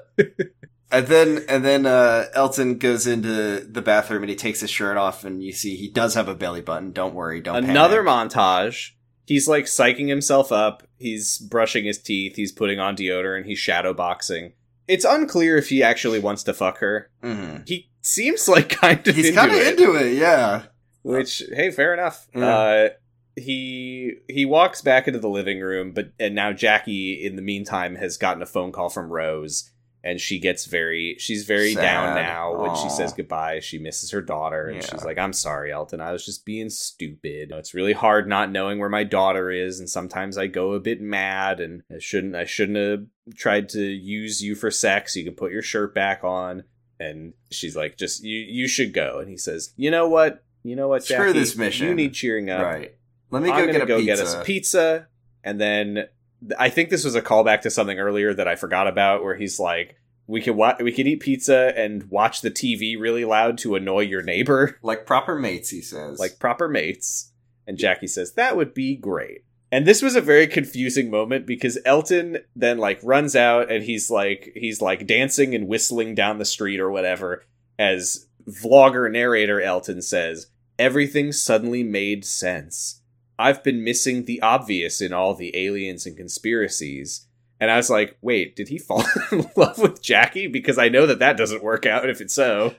and 0.91 1.07
then 1.07 1.45
and 1.47 1.63
then 1.63 1.85
uh 1.85 2.25
elton 2.33 2.77
goes 2.77 3.05
into 3.07 3.59
the 3.59 3.81
bathroom 3.81 4.23
and 4.23 4.29
he 4.29 4.35
takes 4.35 4.59
his 4.61 4.69
shirt 4.69 4.97
off 4.97 5.23
and 5.23 5.43
you 5.43 5.51
see 5.51 5.75
he 5.75 5.89
does 5.89 6.15
have 6.15 6.27
a 6.27 6.35
belly 6.35 6.61
button 6.61 6.91
don't 6.91 7.13
worry 7.13 7.41
don't 7.41 7.63
Another 7.65 8.03
panic. 8.03 8.31
montage. 8.31 8.91
He's 9.25 9.47
like 9.47 9.65
psyching 9.65 10.07
himself 10.09 10.51
up. 10.51 10.81
He's 10.97 11.37
brushing 11.37 11.85
his 11.85 11.99
teeth. 12.01 12.35
He's 12.35 12.51
putting 12.51 12.79
on 12.79 12.95
deodorant. 12.95 13.45
He's 13.45 13.59
shadow 13.59 13.93
boxing. 13.93 14.53
It's 14.87 15.05
unclear 15.05 15.55
if 15.57 15.69
he 15.69 15.83
actually 15.83 16.17
wants 16.17 16.41
to 16.43 16.53
fuck 16.53 16.79
her. 16.79 17.11
Mhm. 17.23 17.67
He 17.67 17.89
seems 18.01 18.47
like 18.49 18.69
kind 18.81 19.07
of 19.07 19.15
he's 19.15 19.27
into 19.27 19.39
kind 19.39 19.51
of 19.51 19.57
it, 19.57 19.79
into 19.79 19.93
it 19.95 20.13
yeah 20.13 20.63
which 21.03 21.43
hey, 21.53 21.69
fair 21.71 21.93
enough. 21.93 22.27
Yeah. 22.35 22.45
Uh, 22.47 22.89
he 23.35 24.15
he 24.27 24.45
walks 24.45 24.81
back 24.81 25.07
into 25.07 25.19
the 25.19 25.29
living 25.29 25.59
room, 25.61 25.91
but 25.93 26.11
and 26.19 26.35
now 26.35 26.51
Jackie, 26.51 27.13
in 27.25 27.35
the 27.35 27.41
meantime, 27.41 27.95
has 27.95 28.17
gotten 28.17 28.41
a 28.43 28.45
phone 28.45 28.71
call 28.71 28.89
from 28.89 29.09
Rose, 29.09 29.71
and 30.03 30.19
she 30.21 30.39
gets 30.39 30.65
very 30.65 31.15
she's 31.19 31.45
very 31.45 31.73
Sad. 31.73 31.81
down 31.81 32.15
now 32.15 32.55
when 32.61 32.75
she 32.75 32.89
says 32.89 33.11
goodbye. 33.13 33.59
She 33.59 33.77
misses 33.77 34.11
her 34.11 34.21
daughter, 34.21 34.67
and 34.67 34.77
Yeah. 34.77 34.87
she's 34.89 35.03
like, 35.03 35.17
"I'm 35.17 35.33
sorry, 35.33 35.71
Elton. 35.71 35.99
I 36.01 36.11
was 36.11 36.25
just 36.25 36.45
being 36.45 36.69
stupid. 36.69 37.51
It's 37.53 37.73
really 37.73 37.93
hard 37.93 38.27
not 38.27 38.51
knowing 38.51 38.79
where 38.79 38.89
my 38.89 39.03
daughter 39.03 39.51
is, 39.51 39.79
and 39.79 39.89
sometimes 39.89 40.37
I 40.37 40.47
go 40.47 40.73
a 40.73 40.79
bit 40.79 41.01
mad, 41.01 41.59
and 41.59 41.83
I 41.93 41.99
shouldn't 41.99 42.35
I 42.35 42.45
shouldn't 42.45 42.77
have 42.77 43.35
tried 43.35 43.69
to 43.69 43.81
use 43.83 44.41
you 44.41 44.55
for 44.55 44.71
sex. 44.71 45.15
You 45.15 45.23
can 45.25 45.35
put 45.35 45.51
your 45.51 45.61
shirt 45.61 45.93
back 45.93 46.23
on." 46.23 46.63
And 46.99 47.33
she's 47.51 47.75
like, 47.75 47.97
"Just 47.97 48.23
you 48.23 48.37
you 48.39 48.67
should 48.67 48.93
go." 48.93 49.19
And 49.19 49.29
he 49.29 49.37
says, 49.37 49.73
"You 49.77 49.91
know 49.91 50.07
what." 50.07 50.43
You 50.61 50.75
know 50.75 50.89
what, 50.89 51.05
Screw 51.05 51.31
this 51.31 51.55
mission. 51.55 51.87
You 51.87 51.95
need 51.95 52.13
cheering 52.13 52.49
up. 52.49 52.61
right 52.61 52.93
let 53.31 53.41
me 53.41 53.49
go 53.49 53.65
get 53.65 53.81
a 53.81 53.85
go 53.85 53.97
pizza 53.97 54.05
get 54.05 54.19
us 54.19 54.33
a 54.33 54.43
pizza, 54.43 55.07
and 55.43 55.59
then 55.61 55.93
th- 55.95 56.09
I 56.57 56.69
think 56.69 56.89
this 56.89 57.03
was 57.03 57.15
a 57.15 57.21
callback 57.21 57.61
to 57.61 57.69
something 57.69 57.99
earlier 57.99 58.33
that 58.33 58.47
I 58.47 58.55
forgot 58.55 58.87
about, 58.87 59.23
where 59.23 59.35
he's 59.35 59.59
like, 59.59 59.95
"We 60.27 60.41
could 60.41 60.55
wa- 60.55 60.77
we 60.79 60.91
could 60.91 61.07
eat 61.07 61.19
pizza 61.19 61.73
and 61.75 62.03
watch 62.09 62.41
the 62.41 62.51
TV 62.51 62.99
really 62.99 63.25
loud 63.25 63.57
to 63.59 63.75
annoy 63.75 64.01
your 64.01 64.21
neighbor, 64.21 64.77
like 64.83 65.05
proper 65.05 65.37
mates 65.37 65.69
he 65.69 65.81
says 65.81 66.19
like 66.19 66.39
proper 66.39 66.67
mates." 66.67 67.31
And 67.67 67.77
Jackie 67.77 68.07
says 68.07 68.33
that 68.33 68.57
would 68.57 68.73
be 68.73 68.95
great. 68.95 69.43
And 69.71 69.85
this 69.85 70.01
was 70.01 70.15
a 70.15 70.21
very 70.21 70.47
confusing 70.47 71.11
moment 71.11 71.45
because 71.45 71.77
Elton 71.85 72.39
then 72.55 72.79
like 72.79 72.99
runs 73.03 73.35
out 73.35 73.71
and 73.71 73.83
he's 73.83 74.09
like 74.09 74.51
he's 74.55 74.81
like 74.81 75.05
dancing 75.05 75.53
and 75.53 75.67
whistling 75.67 76.15
down 76.15 76.39
the 76.39 76.45
street 76.45 76.79
or 76.79 76.89
whatever 76.89 77.43
as 77.77 78.27
vlogger 78.47 79.11
narrator 79.11 79.61
Elton 79.61 80.01
says, 80.01 80.47
everything 80.77 81.31
suddenly 81.31 81.83
made 81.83 82.25
sense. 82.25 82.98
I've 83.39 83.63
been 83.63 83.83
missing 83.83 84.25
the 84.25 84.41
obvious 84.41 85.01
in 85.01 85.13
all 85.13 85.33
the 85.33 85.55
aliens 85.57 86.05
and 86.05 86.15
conspiracies. 86.15 87.25
And 87.59 87.71
I 87.71 87.77
was 87.77 87.89
like, 87.89 88.17
wait, 88.21 88.55
did 88.55 88.67
he 88.67 88.77
fall 88.77 89.03
in 89.31 89.49
love 89.55 89.79
with 89.79 90.01
Jackie? 90.01 90.47
Because 90.47 90.77
I 90.77 90.89
know 90.89 91.07
that 91.07 91.19
that 91.19 91.37
doesn't 91.37 91.63
work 91.63 91.85
out 91.85 92.09
if 92.09 92.21
it's 92.21 92.33
so. 92.33 92.75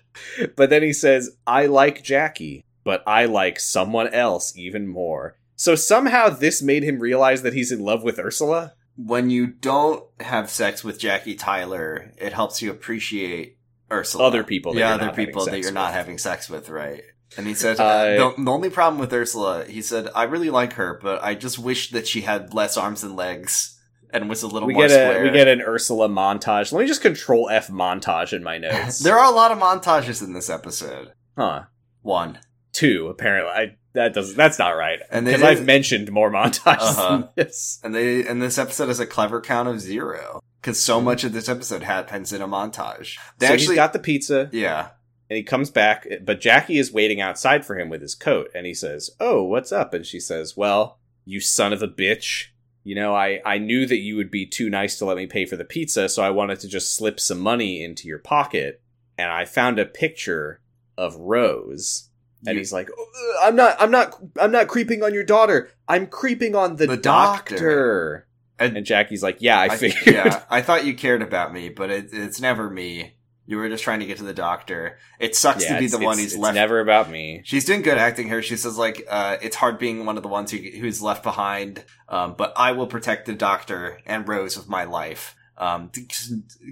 But 0.57 0.71
then 0.71 0.83
he 0.83 0.93
says, 0.93 1.37
I 1.47 1.67
like 1.67 2.05
Jackie, 2.05 2.65
but 2.85 3.03
I 3.07 3.25
like 3.25 3.59
someone 3.59 4.09
else 4.09 4.57
even 4.57 4.87
more. 4.87 5.37
So 5.57 5.75
somehow 5.75 6.29
this 6.29 6.63
made 6.63 6.85
him 6.85 7.01
realize 7.01 7.43
that 7.43 7.55
he's 7.55 7.73
in 7.73 7.81
love 7.81 8.03
with 8.03 8.19
Ursula? 8.19 8.75
when 9.07 9.31
you 9.31 9.47
don't 9.47 10.05
have 10.21 10.51
sex 10.51 10.85
with 10.85 10.99
Jackie 10.99 11.35
Tyler, 11.35 12.13
it 12.19 12.33
helps 12.33 12.61
you 12.61 12.71
appreciate 12.71 13.57
Ursula. 13.91 14.25
Other 14.25 14.45
people 14.45 14.73
that 14.73 14.81
yeah, 14.81 14.87
you're 14.87 14.95
other 14.95 15.07
not 15.07 15.15
having 15.15 15.27
people 15.27 15.45
that 15.47 15.61
you're 15.61 15.73
not 15.73 15.93
having 15.93 16.19
sex 16.19 16.51
with, 16.51 16.69
right? 16.69 17.03
And 17.37 17.47
he 17.47 17.55
said, 17.55 17.77
the, 17.77 18.35
the 18.37 18.51
only 18.51 18.71
problem 18.71 18.99
with 19.01 19.13
Ursula, 19.13 19.65
he 19.65 19.83
said, 19.83 20.09
I 20.15 20.25
really 20.25 20.51
like 20.51 20.73
her, 20.75 20.99
but 21.01 21.23
I 21.23 21.35
just 21.35 21.59
wish 21.59 21.91
that 21.91 22.09
she 22.09 22.23
had 22.23 22.53
less 22.55 22.77
arms 22.77 23.05
and 23.05 23.15
legs 23.17 23.79
and 24.13 24.29
was 24.29 24.43
a 24.43 24.49
little 24.49 24.67
we 24.67 24.75
more 24.75 24.89
get 24.89 24.91
a 24.91 24.95
square. 25.11 25.23
we 25.23 25.31
get 25.31 25.47
an 25.47 25.63
Ursula 25.63 26.09
montage. 26.09 26.73
Let 26.73 26.81
me 26.81 26.87
just 26.89 27.03
control 27.03 27.49
F 27.49 27.69
montage 27.69 28.33
in 28.33 28.43
my 28.43 28.59
notes. 28.67 28.99
there 28.99 29.17
are 29.17 29.31
a 29.33 29.35
lot 29.35 29.53
of 29.53 29.59
montages 29.59 30.23
in 30.23 30.33
this 30.33 30.51
episode. 30.51 31.13
huh. 31.37 31.63
One. 32.03 32.39
Two 32.73 33.09
apparently. 33.09 33.51
I 33.53 33.77
that 33.93 34.15
doesn't 34.15 34.37
that's 34.37 34.59
not 34.59 34.71
right. 34.71 35.01
And 35.11 35.27
Because 35.27 35.43
I've 35.43 35.65
mentioned 35.65 36.11
more 36.11 36.31
montages 36.31 36.79
Uh-huh. 36.79 37.29
this. 37.37 37.79
And 37.85 37.95
they 37.95 38.27
and 38.27 38.41
this 38.43 38.59
episode 38.59 38.89
has 38.89 38.99
a 39.01 39.07
clever 39.07 39.41
count 39.41 39.69
of 39.69 39.81
zero. 39.81 40.41
Because 40.61 40.81
so 40.83 41.01
Mhm. 41.01 41.05
much 41.05 41.25
of 41.25 41.33
this 41.33 41.49
episode 41.49 41.83
happens 41.85 42.33
in 42.33 42.43
a 42.43 42.49
montage. 42.49 43.17
They 43.39 43.47
so 43.47 43.53
actually 43.53 43.67
he's 43.69 43.77
got 43.77 43.93
the 43.93 43.99
pizza. 43.99 44.49
Yeah. 44.53 44.89
And 45.31 45.37
he 45.37 45.43
comes 45.45 45.71
back, 45.71 46.07
but 46.23 46.41
Jackie 46.41 46.77
is 46.79 46.93
waiting 46.93 47.21
outside 47.21 47.65
for 47.65 47.79
him 47.79 47.89
with 47.89 48.03
his 48.03 48.15
coat, 48.17 48.51
and 48.55 48.67
he 48.67 48.75
says, 48.75 49.11
"Oh, 49.21 49.43
what's 49.45 49.71
up?" 49.73 49.95
And 49.95 50.05
she 50.05 50.21
says, 50.21 50.57
"Well, 50.57 50.99
you 51.25 51.41
son 51.41 51.73
of 51.73 51.83
a 51.83 51.89
bitch, 51.89 52.47
you 52.83 52.95
know, 52.97 53.15
I 53.15 53.41
I 53.47 53.59
knew 53.59 53.87
that 53.87 53.99
you 54.01 54.17
would 54.17 54.31
be 54.31 54.45
too 54.45 54.69
nice 54.69 54.99
to 54.99 55.05
let 55.05 55.17
me 55.17 55.27
pay 55.27 55.47
for 55.47 55.57
the 55.57 55.65
pizza, 55.65 56.09
so 56.09 56.23
I 56.23 56.31
wanted 56.31 56.59
to 56.61 56.69
just 56.69 56.95
slip 56.95 57.21
some 57.21 57.39
money 57.39 57.83
into 57.83 58.09
your 58.09 58.19
pocket, 58.19 58.83
and 59.17 59.31
I 59.31 59.45
found 59.45 59.79
a 59.79 59.87
picture 59.87 60.61
of 60.99 61.15
Rose." 61.17 62.09
And 62.47 62.55
You- 62.55 62.61
he's 62.61 62.73
like, 62.73 62.89
"Oh, 62.99 63.41
"I'm 63.43 63.55
not, 63.55 63.77
I'm 63.81 63.91
not, 63.91 64.17
I'm 64.41 64.51
not 64.51 64.67
creeping 64.67 65.03
on 65.05 65.15
your 65.15 65.25
daughter. 65.25 65.71
I'm 65.87 66.07
creeping 66.07 66.55
on 66.57 66.77
the, 66.77 66.87
The 66.89 66.97
doctor." 66.97 67.55
doctor." 67.55 68.27
And- 68.59 68.77
And 68.79 68.85
Jackie's 68.87 69.23
like, 69.23 69.37
"Yeah, 69.41 69.59
I 69.61 69.67
I- 69.67 69.77
figured." 69.77 70.07
yeah, 70.15 70.43
I 70.51 70.61
thought 70.63 70.85
you 70.87 70.95
cared 70.95 71.23
about 71.23 71.53
me, 71.53 71.69
but 71.69 71.91
it, 71.91 72.09
it's 72.13 72.41
never 72.41 72.69
me. 72.71 73.15
You 73.51 73.57
were 73.57 73.69
just 73.69 73.83
trying 73.83 73.99
to 73.99 74.07
get 74.07 74.19
to 74.19 74.23
the 74.23 74.33
doctor. 74.33 74.97
It 75.19 75.35
sucks 75.35 75.65
Yeah, 75.65 75.75
to 75.75 75.81
be 75.81 75.89
the 75.89 75.99
one 75.99 76.19
who's 76.19 76.35
it's 76.35 76.37
left. 76.37 76.55
never 76.55 76.79
about 76.79 77.11
me. 77.11 77.43
She's 77.45 77.65
doing 77.65 77.83
good 77.83 77.99
acting 77.99 78.29
here. 78.29 78.43
She 78.43 78.57
says 78.57 78.79
like, 78.79 79.05
uh, 79.11 79.39
it's 79.43 79.57
hard 79.57 79.77
being 79.77 80.07
one 80.07 80.17
of 80.17 80.23
the 80.23 80.29
ones 80.29 80.53
who, 80.53 80.59
who's 80.59 81.03
left 81.03 81.25
behind. 81.25 81.85
Um, 82.09 82.37
but 82.39 82.53
I 82.57 82.71
will 82.71 82.87
protect 82.87 83.27
the 83.27 83.35
doctor 83.35 83.99
and 84.07 84.29
Rose 84.29 84.57
with 84.57 84.69
my 84.69 84.85
life. 84.85 85.35
Um, 85.59 85.91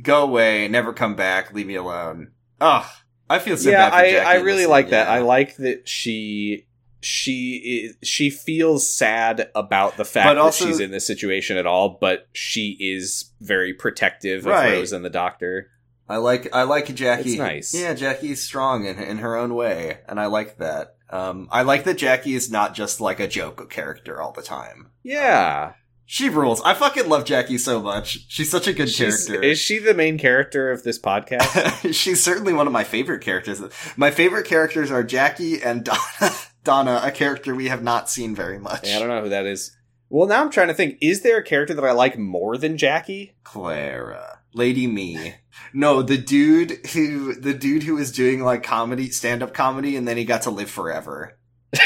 go 0.02 0.22
away, 0.22 0.68
never 0.68 0.92
come 0.92 1.16
back, 1.16 1.52
leave 1.52 1.66
me 1.66 1.74
alone. 1.74 2.30
Ugh. 2.60 2.86
I 3.28 3.40
feel 3.40 3.56
so 3.56 3.70
yeah, 3.70 3.90
bad 3.90 4.20
for 4.22 4.28
I, 4.28 4.34
I 4.34 4.34
really 4.36 4.66
like 4.66 4.86
scene, 4.86 4.90
that. 4.92 5.08
I 5.08 5.18
like 5.18 5.56
that 5.56 5.88
she 5.88 6.68
she 7.00 7.88
is, 8.00 8.08
she 8.08 8.30
feels 8.30 8.88
sad 8.88 9.50
about 9.56 9.96
the 9.96 10.04
fact 10.04 10.28
But 10.28 10.42
that 10.44 10.54
she's 10.54 10.78
in 10.78 10.92
this 10.92 11.06
situation 11.06 11.56
at 11.56 11.66
all, 11.66 11.98
but 12.00 12.28
she 12.32 12.76
is 12.80 13.32
very 13.40 13.74
protective 13.74 14.40
of 14.46 14.52
Right. 14.52 14.74
Rose 14.74 14.92
and 14.92 15.04
the 15.04 15.10
doctor. 15.10 15.70
I 16.08 16.16
like 16.16 16.48
I 16.54 16.62
like 16.62 16.94
Jackie. 16.94 17.30
It's 17.30 17.38
nice. 17.38 17.74
Yeah, 17.74 17.94
Jackie's 17.94 18.42
strong 18.42 18.86
in 18.86 18.98
in 18.98 19.18
her 19.18 19.36
own 19.36 19.54
way, 19.54 19.98
and 20.08 20.18
I 20.18 20.26
like 20.26 20.58
that. 20.58 20.96
Um, 21.10 21.48
I 21.50 21.62
like 21.62 21.84
that 21.84 21.98
Jackie 21.98 22.34
is 22.34 22.50
not 22.50 22.74
just 22.74 23.00
like 23.00 23.18
a 23.20 23.28
joke 23.28 23.70
character 23.70 24.20
all 24.20 24.32
the 24.32 24.42
time. 24.42 24.90
Yeah, 25.02 25.72
She 26.04 26.28
rules. 26.28 26.60
I 26.62 26.74
fucking 26.74 27.08
love 27.08 27.24
Jackie 27.24 27.56
so 27.58 27.80
much. 27.80 28.26
She's 28.28 28.50
such 28.50 28.66
a 28.66 28.72
good 28.74 28.88
She's- 28.90 29.26
character. 29.26 29.46
is 29.46 29.58
she 29.58 29.78
the 29.78 29.94
main 29.94 30.18
character 30.18 30.70
of 30.70 30.82
this 30.82 30.98
podcast? 30.98 31.92
She's 31.94 32.22
certainly 32.22 32.52
one 32.52 32.66
of 32.66 32.72
my 32.74 32.84
favorite 32.84 33.22
characters. 33.22 33.60
My 33.96 34.10
favorite 34.10 34.46
characters 34.46 34.90
are 34.90 35.02
Jackie 35.02 35.62
and 35.62 35.84
Donna. 35.84 36.34
Donna, 36.64 37.00
a 37.02 37.10
character 37.10 37.54
we 37.54 37.68
have 37.68 37.82
not 37.82 38.10
seen 38.10 38.34
very 38.34 38.58
much. 38.58 38.86
Yeah, 38.88 38.96
I 38.96 38.98
don't 39.00 39.08
know 39.08 39.22
who 39.22 39.28
that 39.30 39.46
is. 39.46 39.74
Well, 40.10 40.28
now 40.28 40.42
I'm 40.42 40.50
trying 40.50 40.68
to 40.68 40.74
think. 40.74 40.98
Is 41.00 41.22
there 41.22 41.38
a 41.38 41.42
character 41.44 41.72
that 41.74 41.84
I 41.84 41.92
like 41.92 42.18
more 42.18 42.58
than 42.58 42.76
Jackie? 42.76 43.34
Clara, 43.44 44.40
Lady 44.52 44.86
Me. 44.86 45.34
No, 45.72 46.02
the 46.02 46.18
dude 46.18 46.86
who 46.88 47.34
the 47.34 47.54
dude 47.54 47.82
who 47.82 47.94
was 47.96 48.10
doing 48.12 48.42
like 48.42 48.62
comedy, 48.62 49.10
stand 49.10 49.42
up 49.42 49.52
comedy, 49.54 49.96
and 49.96 50.06
then 50.08 50.16
he 50.16 50.24
got 50.24 50.42
to 50.42 50.50
live 50.50 50.70
forever. 50.70 51.38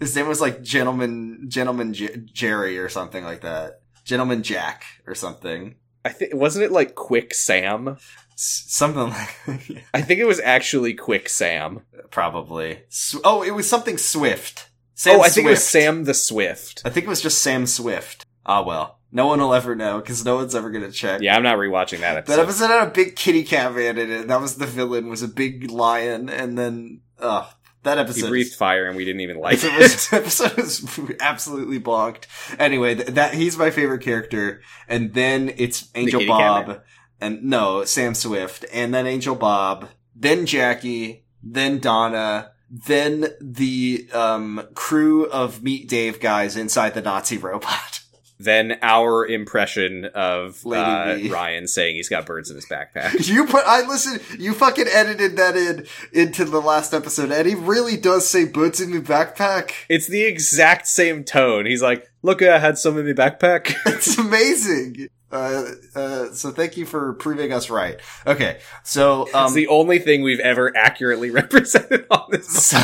His 0.00 0.14
name 0.14 0.28
was 0.28 0.40
like 0.40 0.62
Gentleman 0.62 1.46
Gentleman 1.48 1.92
J- 1.94 2.16
Jerry 2.32 2.78
or 2.78 2.88
something 2.88 3.24
like 3.24 3.40
that. 3.42 3.80
Gentleman 4.04 4.42
Jack 4.42 4.84
or 5.06 5.14
something. 5.14 5.76
I 6.04 6.10
think 6.10 6.34
wasn't 6.34 6.64
it 6.64 6.72
like 6.72 6.94
Quick 6.94 7.34
Sam? 7.34 7.96
S- 8.34 8.64
something 8.68 9.08
like 9.10 9.84
I 9.94 10.02
think 10.02 10.20
it 10.20 10.26
was 10.26 10.40
actually 10.40 10.94
Quick 10.94 11.28
Sam. 11.28 11.82
probably. 12.10 12.82
Sw- 12.88 13.16
oh, 13.24 13.42
it 13.42 13.52
was 13.52 13.68
something 13.68 13.98
Swift. 13.98 14.68
Sam 14.94 15.20
oh, 15.20 15.22
I 15.22 15.28
think 15.28 15.46
it 15.46 15.50
was 15.50 15.66
Sam 15.66 16.04
the 16.04 16.14
Swift. 16.14 16.82
I 16.84 16.90
think 16.90 17.06
it 17.06 17.08
was 17.10 17.20
just 17.20 17.42
Sam 17.42 17.66
Swift. 17.66 18.24
Ah, 18.44 18.62
well. 18.62 18.95
No 19.12 19.26
one 19.26 19.40
will 19.40 19.54
ever 19.54 19.74
know 19.74 19.98
because 20.00 20.24
no 20.24 20.36
one's 20.36 20.54
ever 20.54 20.70
gonna 20.70 20.90
check. 20.90 21.20
Yeah, 21.22 21.36
I'm 21.36 21.42
not 21.42 21.58
rewatching 21.58 22.00
that 22.00 22.16
episode. 22.16 22.36
That 22.36 22.42
episode 22.42 22.66
had 22.66 22.88
a 22.88 22.90
big 22.90 23.16
kitty 23.16 23.44
cat 23.44 23.74
man 23.74 23.98
in 23.98 24.10
it. 24.10 24.28
That 24.28 24.40
was 24.40 24.56
the 24.56 24.66
villain. 24.66 25.08
Was 25.08 25.22
a 25.22 25.28
big 25.28 25.70
lion, 25.70 26.28
and 26.28 26.58
then 26.58 27.00
uh 27.18 27.48
that 27.84 27.98
he 27.98 28.02
episode. 28.02 28.28
breathed 28.28 28.54
fire, 28.54 28.86
and 28.86 28.96
we 28.96 29.04
didn't 29.04 29.20
even 29.20 29.38
like 29.40 29.58
it 29.62 29.72
it. 29.72 29.78
was, 29.78 30.12
episode 30.12 30.56
was 30.56 31.16
absolutely 31.20 31.78
bonked. 31.80 32.24
Anyway, 32.58 32.96
th- 32.96 33.08
that 33.08 33.34
he's 33.34 33.56
my 33.56 33.70
favorite 33.70 34.02
character, 34.02 34.60
and 34.88 35.14
then 35.14 35.52
it's 35.56 35.88
Angel 35.94 36.20
man? 36.20 36.28
Bob, 36.28 36.82
and 37.20 37.44
no 37.44 37.84
Sam 37.84 38.14
Swift, 38.14 38.66
and 38.72 38.92
then 38.92 39.06
Angel 39.06 39.36
Bob, 39.36 39.88
then 40.14 40.46
Jackie, 40.46 41.24
then 41.42 41.78
Donna, 41.78 42.50
then 42.68 43.28
the 43.40 44.08
um 44.12 44.66
crew 44.74 45.26
of 45.30 45.62
Meet 45.62 45.88
Dave 45.88 46.18
guys 46.20 46.56
inside 46.56 46.94
the 46.94 47.00
Nazi 47.02 47.38
robot. 47.38 47.95
Then 48.38 48.78
our 48.82 49.26
impression 49.26 50.06
of 50.06 50.64
uh, 50.66 51.18
Ryan 51.28 51.66
saying 51.66 51.96
he's 51.96 52.08
got 52.08 52.26
birds 52.26 52.50
in 52.50 52.56
his 52.56 52.66
backpack. 52.66 53.26
You 53.36 53.46
put 53.46 53.64
I 53.66 53.86
listen. 53.86 54.20
You 54.38 54.54
fucking 54.54 54.86
edited 54.90 55.36
that 55.36 55.56
in 55.56 55.86
into 56.12 56.44
the 56.44 56.60
last 56.60 56.94
episode, 56.94 57.32
and 57.32 57.46
he 57.46 57.54
really 57.54 57.96
does 57.96 58.28
say 58.28 58.44
birds 58.44 58.80
in 58.80 58.90
my 58.90 59.00
backpack." 59.00 59.72
it's 59.88 60.06
the 60.06 60.22
exact 60.24 60.86
same 60.86 61.24
tone. 61.24 61.66
He's 61.66 61.82
like, 61.82 62.08
"Look, 62.22 62.40
I 62.42 62.58
had 62.58 62.78
some 62.78 62.98
in 62.98 63.06
my 63.06 63.12
backpack." 63.12 63.74
It's 63.86 64.16
amazing. 64.18 65.08
Uh, 65.32 65.64
uh, 65.94 66.32
so 66.32 66.50
thank 66.52 66.76
you 66.76 66.86
for 66.86 67.14
proving 67.14 67.52
us 67.52 67.68
right. 67.68 67.98
Okay, 68.26 68.58
so 68.84 69.28
um, 69.34 69.46
it's 69.46 69.54
the 69.54 69.66
only 69.66 69.98
thing 69.98 70.22
we've 70.22 70.40
ever 70.40 70.74
accurately 70.76 71.30
represented 71.30 72.06
on 72.26 72.32
this. 72.38 72.48
so- 72.68 72.78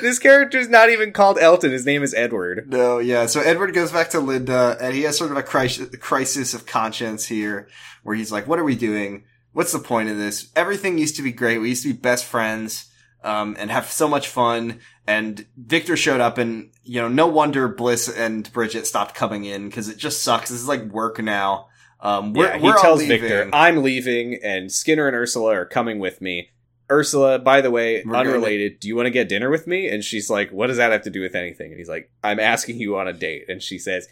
this 0.00 0.18
character's 0.18 0.68
not 0.68 0.90
even 0.90 1.12
called 1.12 1.38
Elton. 1.38 1.72
His 1.72 1.84
name 1.86 2.02
is 2.02 2.14
Edward. 2.14 2.68
no, 2.70 2.98
yeah. 2.98 3.26
So 3.26 3.40
Edward 3.40 3.74
goes 3.74 3.90
back 3.92 4.10
to 4.10 4.20
Linda, 4.20 4.76
and 4.80 4.94
he 4.94 5.02
has 5.02 5.18
sort 5.18 5.30
of 5.32 5.36
a 5.36 5.42
crisis, 5.42 5.88
crisis 6.00 6.54
of 6.54 6.66
conscience 6.66 7.26
here, 7.26 7.68
where 8.02 8.14
he's 8.16 8.30
like, 8.32 8.46
"What 8.46 8.58
are 8.58 8.64
we 8.64 8.76
doing? 8.76 9.24
What's 9.52 9.72
the 9.72 9.78
point 9.80 10.08
of 10.08 10.18
this? 10.18 10.50
Everything 10.54 10.98
used 10.98 11.16
to 11.16 11.22
be 11.22 11.32
great. 11.32 11.58
We 11.58 11.70
used 11.70 11.82
to 11.82 11.92
be 11.92 11.98
best 11.98 12.24
friends." 12.24 12.90
Um, 13.24 13.56
and 13.58 13.72
have 13.72 13.90
so 13.90 14.06
much 14.06 14.28
fun. 14.28 14.78
And 15.04 15.46
Victor 15.56 15.96
showed 15.96 16.20
up 16.20 16.38
and, 16.38 16.70
you 16.84 17.00
know, 17.00 17.08
no 17.08 17.26
wonder 17.26 17.66
Bliss 17.66 18.08
and 18.08 18.52
Bridget 18.52 18.86
stopped 18.86 19.16
coming 19.16 19.44
in 19.44 19.68
because 19.68 19.88
it 19.88 19.96
just 19.96 20.22
sucks. 20.22 20.50
This 20.50 20.60
is 20.60 20.68
like 20.68 20.84
work 20.84 21.20
now. 21.20 21.66
Um, 22.00 22.34
we're, 22.34 22.46
yeah, 22.46 22.58
he 22.58 22.62
we're 22.64 22.80
tells 22.80 23.00
leaving. 23.00 23.22
Victor, 23.22 23.50
"I'm 23.52 23.82
leaving, 23.82 24.38
and 24.44 24.70
Skinner 24.70 25.08
and 25.08 25.16
Ursula 25.16 25.54
are 25.56 25.64
coming 25.64 25.98
with 25.98 26.20
me." 26.20 26.50
Ursula, 26.90 27.38
by 27.38 27.60
the 27.60 27.70
way, 27.70 28.02
We're 28.04 28.12
going 28.12 28.24
to- 28.26 28.30
unrelated. 28.34 28.80
Do 28.80 28.88
you 28.88 28.96
want 28.96 29.06
to 29.06 29.10
get 29.10 29.28
dinner 29.28 29.50
with 29.50 29.66
me? 29.66 29.88
And 29.88 30.04
she's 30.04 30.30
like, 30.30 30.50
"What 30.52 30.68
does 30.68 30.76
that 30.76 30.92
have 30.92 31.02
to 31.02 31.10
do 31.10 31.20
with 31.20 31.34
anything?" 31.34 31.70
And 31.72 31.78
he's 31.78 31.88
like, 31.88 32.10
"I'm 32.22 32.38
asking 32.40 32.78
you 32.78 32.96
on 32.96 33.08
a 33.08 33.12
date." 33.12 33.46
And 33.48 33.62
she 33.62 33.78
says, 33.78 34.06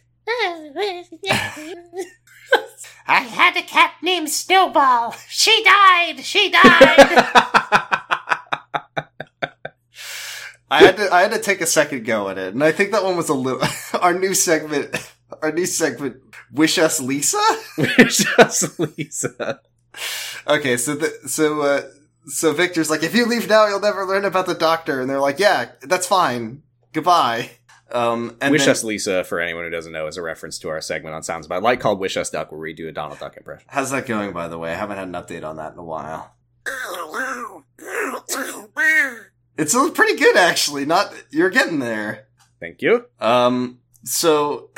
I 3.06 3.20
had 3.20 3.56
a 3.56 3.62
cat 3.62 3.94
named 4.02 4.30
Snowball. 4.30 5.14
She 5.28 5.62
died. 5.62 6.20
She 6.24 6.50
died. 6.50 6.62
I 10.70 10.78
had 10.82 10.96
to 10.96 11.12
I 11.14 11.22
had 11.22 11.32
to 11.32 11.38
take 11.40 11.60
a 11.60 11.66
second 11.66 12.04
go 12.04 12.28
at 12.30 12.38
it, 12.38 12.54
and 12.54 12.64
I 12.64 12.72
think 12.72 12.90
that 12.92 13.04
one 13.04 13.16
was 13.16 13.28
a 13.28 13.34
little 13.34 13.62
our 14.00 14.14
new 14.18 14.34
segment. 14.34 14.96
Our 15.42 15.52
new 15.52 15.66
segment, 15.66 16.16
wish 16.52 16.78
us 16.78 17.00
Lisa. 17.00 17.38
Wish 17.78 18.24
Us 18.38 18.78
Lisa." 18.78 19.60
Okay, 20.46 20.76
so 20.76 20.94
the, 20.94 21.12
so 21.28 21.60
uh, 21.62 21.82
so 22.26 22.52
Victor's 22.52 22.90
like, 22.90 23.02
if 23.02 23.14
you 23.14 23.26
leave 23.26 23.48
now, 23.48 23.66
you'll 23.66 23.80
never 23.80 24.04
learn 24.04 24.24
about 24.24 24.46
the 24.46 24.54
doctor, 24.54 25.00
and 25.00 25.08
they're 25.08 25.20
like, 25.20 25.38
yeah, 25.38 25.70
that's 25.82 26.06
fine. 26.06 26.62
Goodbye. 26.92 27.50
Um, 27.92 28.36
and 28.40 28.50
Wish 28.50 28.62
then- 28.64 28.70
Us 28.72 28.82
Lisa, 28.84 29.24
for 29.24 29.40
anyone 29.40 29.64
who 29.64 29.70
doesn't 29.70 29.92
know, 29.92 30.06
is 30.06 30.16
a 30.16 30.22
reference 30.22 30.58
to 30.60 30.68
our 30.68 30.80
segment 30.80 31.14
on 31.14 31.22
Sounds 31.22 31.46
About 31.46 31.62
Light 31.62 31.80
called 31.80 32.00
Wish 32.00 32.16
Us 32.16 32.30
Duck, 32.30 32.50
where 32.50 32.60
we 32.60 32.72
do 32.72 32.88
a 32.88 32.92
Donald 32.92 33.18
Duck 33.18 33.36
impression. 33.36 33.66
How's 33.70 33.90
that 33.90 34.06
going, 34.06 34.32
by 34.32 34.48
the 34.48 34.58
way? 34.58 34.72
I 34.72 34.76
haven't 34.76 34.96
had 34.96 35.08
an 35.08 35.14
update 35.14 35.44
on 35.44 35.56
that 35.56 35.72
in 35.74 35.78
a 35.78 35.84
while. 35.84 36.34
It's 39.56 39.74
pretty 39.90 40.16
good, 40.16 40.36
actually. 40.36 40.84
Not 40.84 41.14
you're 41.30 41.50
getting 41.50 41.78
there. 41.78 42.26
Thank 42.60 42.82
you. 42.82 43.06
Um, 43.20 43.78
so 44.02 44.70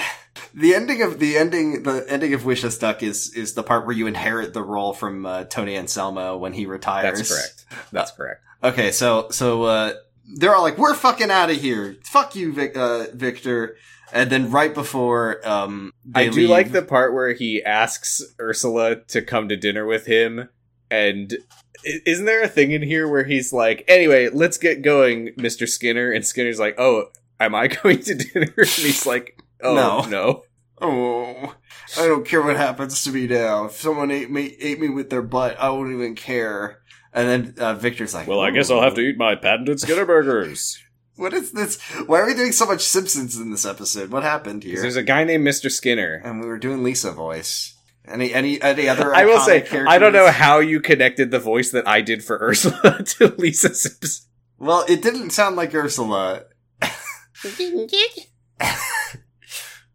the 0.57 0.75
ending 0.75 1.03
of 1.03 1.19
the 1.19 1.37
ending, 1.37 1.83
the 1.83 2.05
ending 2.09 2.33
of 2.33 2.47
Wish 2.47 2.65
Us 2.65 2.79
Duck 2.79 3.03
is 3.03 3.33
is 3.35 3.53
the 3.53 3.63
part 3.63 3.85
where 3.87 3.95
you 3.95 4.07
inherit 4.07 4.55
the 4.55 4.63
role 4.63 4.95
from 4.95 5.27
uh, 5.27 5.45
Tony 5.45 5.77
Anselmo 5.77 6.39
when 6.39 6.55
he 6.55 6.65
retires. 6.65 7.19
That's 7.19 7.31
correct. 7.31 7.65
That's 7.93 8.11
correct. 8.11 8.43
Okay, 8.65 8.91
so 8.91 9.29
so 9.31 9.65
uh, 9.65 9.93
they're 10.37 10.55
all 10.55 10.63
like, 10.63 10.79
"We're 10.79 10.95
fucking 10.95 11.31
out 11.31 11.51
of 11.51 11.59
here! 11.59 11.97
Fuck 12.05 12.35
you, 12.35 12.53
Vic- 12.55 12.77
uh, 12.77 13.07
Victor!" 13.13 13.77
And 14.13 14.31
then 14.31 14.51
right 14.51 14.73
before 14.73 15.47
um, 15.47 15.93
I 16.15 16.29
do 16.29 16.33
leave- 16.33 16.49
like 16.49 16.73
the 16.73 16.83
part 16.83 17.13
where 17.13 17.35
he 17.35 17.63
asks 17.63 18.23
Ursula 18.41 18.97
to 19.09 19.21
come 19.21 19.51
to 19.51 19.57
dinner 19.57 19.85
with 19.85 20.07
him, 20.07 20.49
and 20.91 21.37
isn't 21.85 22.25
there 22.25 22.43
a 22.43 22.49
thing 22.49 22.71
in 22.71 22.81
here 22.83 23.07
where 23.07 23.25
he's 23.25 23.53
like, 23.53 23.85
"Anyway, 23.89 24.31
let's 24.31 24.57
get 24.57 24.81
going, 24.81 25.33
Mister 25.37 25.67
Skinner," 25.67 26.11
and 26.11 26.25
Skinner's 26.25 26.59
like, 26.59 26.77
"Oh, 26.79 27.11
am 27.39 27.55
I 27.55 27.67
going 27.83 28.01
to 28.05 28.15
dinner?" 28.15 28.55
And 28.57 28.67
he's 28.69 29.05
like, 29.05 29.36
"Oh 29.63 29.75
No. 29.75 30.01
no." 30.09 30.43
Oh, 30.79 31.55
I 31.99 32.07
don't 32.07 32.27
care 32.27 32.43
what 32.43 32.59
happens 32.59 33.03
to 33.05 33.11
me 33.11 33.27
now. 33.27 33.65
If 33.65 33.73
someone 33.81 34.11
ate 34.11 34.31
me, 34.31 34.59
ate 34.61 34.79
me 34.79 34.91
with 34.91 35.09
their 35.09 35.23
butt, 35.23 35.59
I 35.59 35.71
wouldn't 35.71 35.97
even 35.97 36.15
care. 36.15 36.83
And 37.15 37.27
then 37.27 37.55
uh, 37.59 37.73
Victor's 37.77 38.13
like, 38.13 38.29
Well, 38.29 38.41
I 38.41 38.51
guess 38.51 38.71
I'll 38.71 38.83
have 38.83 38.95
to 38.97 39.01
eat 39.01 39.17
my 39.17 39.37
patented 39.37 39.81
Skinner 39.81 40.05
burgers. 40.13 40.79
What 41.15 41.33
is 41.33 41.53
this? 41.53 41.81
Why 42.07 42.21
are 42.21 42.27
we 42.27 42.35
doing 42.35 42.53
so 42.53 42.67
much 42.67 42.83
Simpsons 42.83 43.39
in 43.39 43.51
this 43.51 43.65
episode? 43.65 44.11
What 44.11 44.23
happened 44.23 44.65
here? 44.65 44.83
There's 44.83 44.97
a 44.97 45.03
guy 45.03 45.25
named 45.25 45.45
Mister 45.45 45.71
Skinner. 45.71 46.21
and 46.23 46.41
we 46.43 46.47
were 46.47 46.59
doing 46.59 46.83
Lisa 46.83 47.11
voice. 47.11 47.75
Any 48.07 48.35
any 48.35 48.61
any 48.61 48.87
other? 48.91 49.15
I 49.15 49.25
will 49.25 49.41
say, 49.41 49.63
characters? 49.63 49.87
I 49.89 49.97
don't 49.99 50.13
know 50.13 50.31
how 50.31 50.59
you 50.59 50.81
connected 50.81 51.31
the 51.31 51.39
voice 51.39 51.71
that 51.71 51.89
I 51.89 52.03
did 52.03 52.23
for 52.23 52.39
Ursula 52.43 53.03
to 53.03 53.35
Lisa 53.39 53.75
Simpson. 53.75 54.27
Well, 54.59 54.85
it 54.91 55.01
didn't 55.01 55.31
sound 55.31 55.57
like 55.57 55.75
Ursula. 55.75 56.45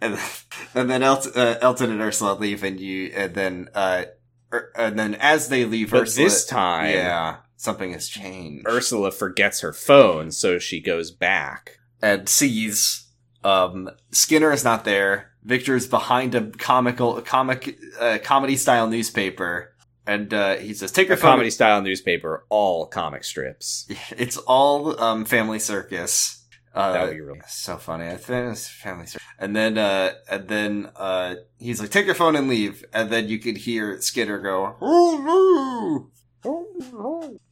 and, 0.00 0.18
and 0.74 0.90
then 0.90 1.04
Elton, 1.04 1.30
uh, 1.36 1.58
Elton 1.60 1.92
and 1.92 2.00
Ursula 2.00 2.32
leave, 2.32 2.64
and 2.64 2.80
you, 2.80 3.12
and 3.14 3.34
then, 3.36 3.68
uh, 3.72 4.06
er, 4.52 4.72
and 4.74 4.98
then 4.98 5.14
as 5.14 5.48
they 5.48 5.64
leave, 5.64 5.92
But 5.92 6.02
Ursula, 6.02 6.24
this 6.26 6.44
time, 6.44 6.90
yeah, 6.90 7.36
something 7.58 7.92
has 7.92 8.08
changed. 8.08 8.66
Ursula 8.66 9.10
forgets 9.10 9.60
her 9.60 9.74
phone, 9.74 10.30
so 10.30 10.58
she 10.58 10.80
goes 10.80 11.10
back. 11.10 11.78
and 12.00 12.26
sees 12.28 13.06
um, 13.44 13.90
Skinner 14.12 14.50
is 14.52 14.64
not 14.64 14.84
there. 14.84 15.32
Victor 15.44 15.76
is 15.76 15.86
behind 15.86 16.34
a 16.34 16.50
comical 16.52 17.20
comic 17.22 17.78
uh, 18.00 18.18
comedy 18.22 18.56
style 18.56 18.88
newspaper, 18.88 19.74
and 20.06 20.32
uh, 20.34 20.56
he 20.56 20.72
says, 20.74 20.90
"Take 20.92 21.06
A 21.06 21.10
your 21.10 21.16
phone." 21.16 21.32
comedy 21.32 21.50
style 21.50 21.80
newspaper, 21.82 22.44
all 22.48 22.86
comic 22.86 23.24
strips. 23.24 23.86
It's 24.16 24.36
all 24.38 24.98
um, 25.00 25.24
Family 25.24 25.58
Circus. 25.58 26.34
Uh, 26.74 26.92
That 26.92 27.04
would 27.06 27.14
be 27.14 27.20
really 27.20 27.40
so 27.48 27.76
funny. 27.76 28.06
I 28.08 28.16
think 28.16 28.52
it's 28.52 28.68
Family 28.68 29.06
Circus. 29.06 29.26
And 29.38 29.54
then, 29.56 29.78
uh, 29.78 30.12
and 30.30 30.48
then 30.48 30.90
uh, 30.96 31.36
he's 31.58 31.80
like, 31.80 31.90
"Take 31.90 32.06
your 32.06 32.14
phone 32.16 32.36
and 32.36 32.48
leave." 32.48 32.84
And 32.92 33.08
then 33.10 33.28
you 33.28 33.38
could 33.38 33.56
hear 33.58 34.00
Skinner 34.00 34.38
go, 34.38 34.76
"Ooh, 34.82 35.28
ooh." 35.28 36.10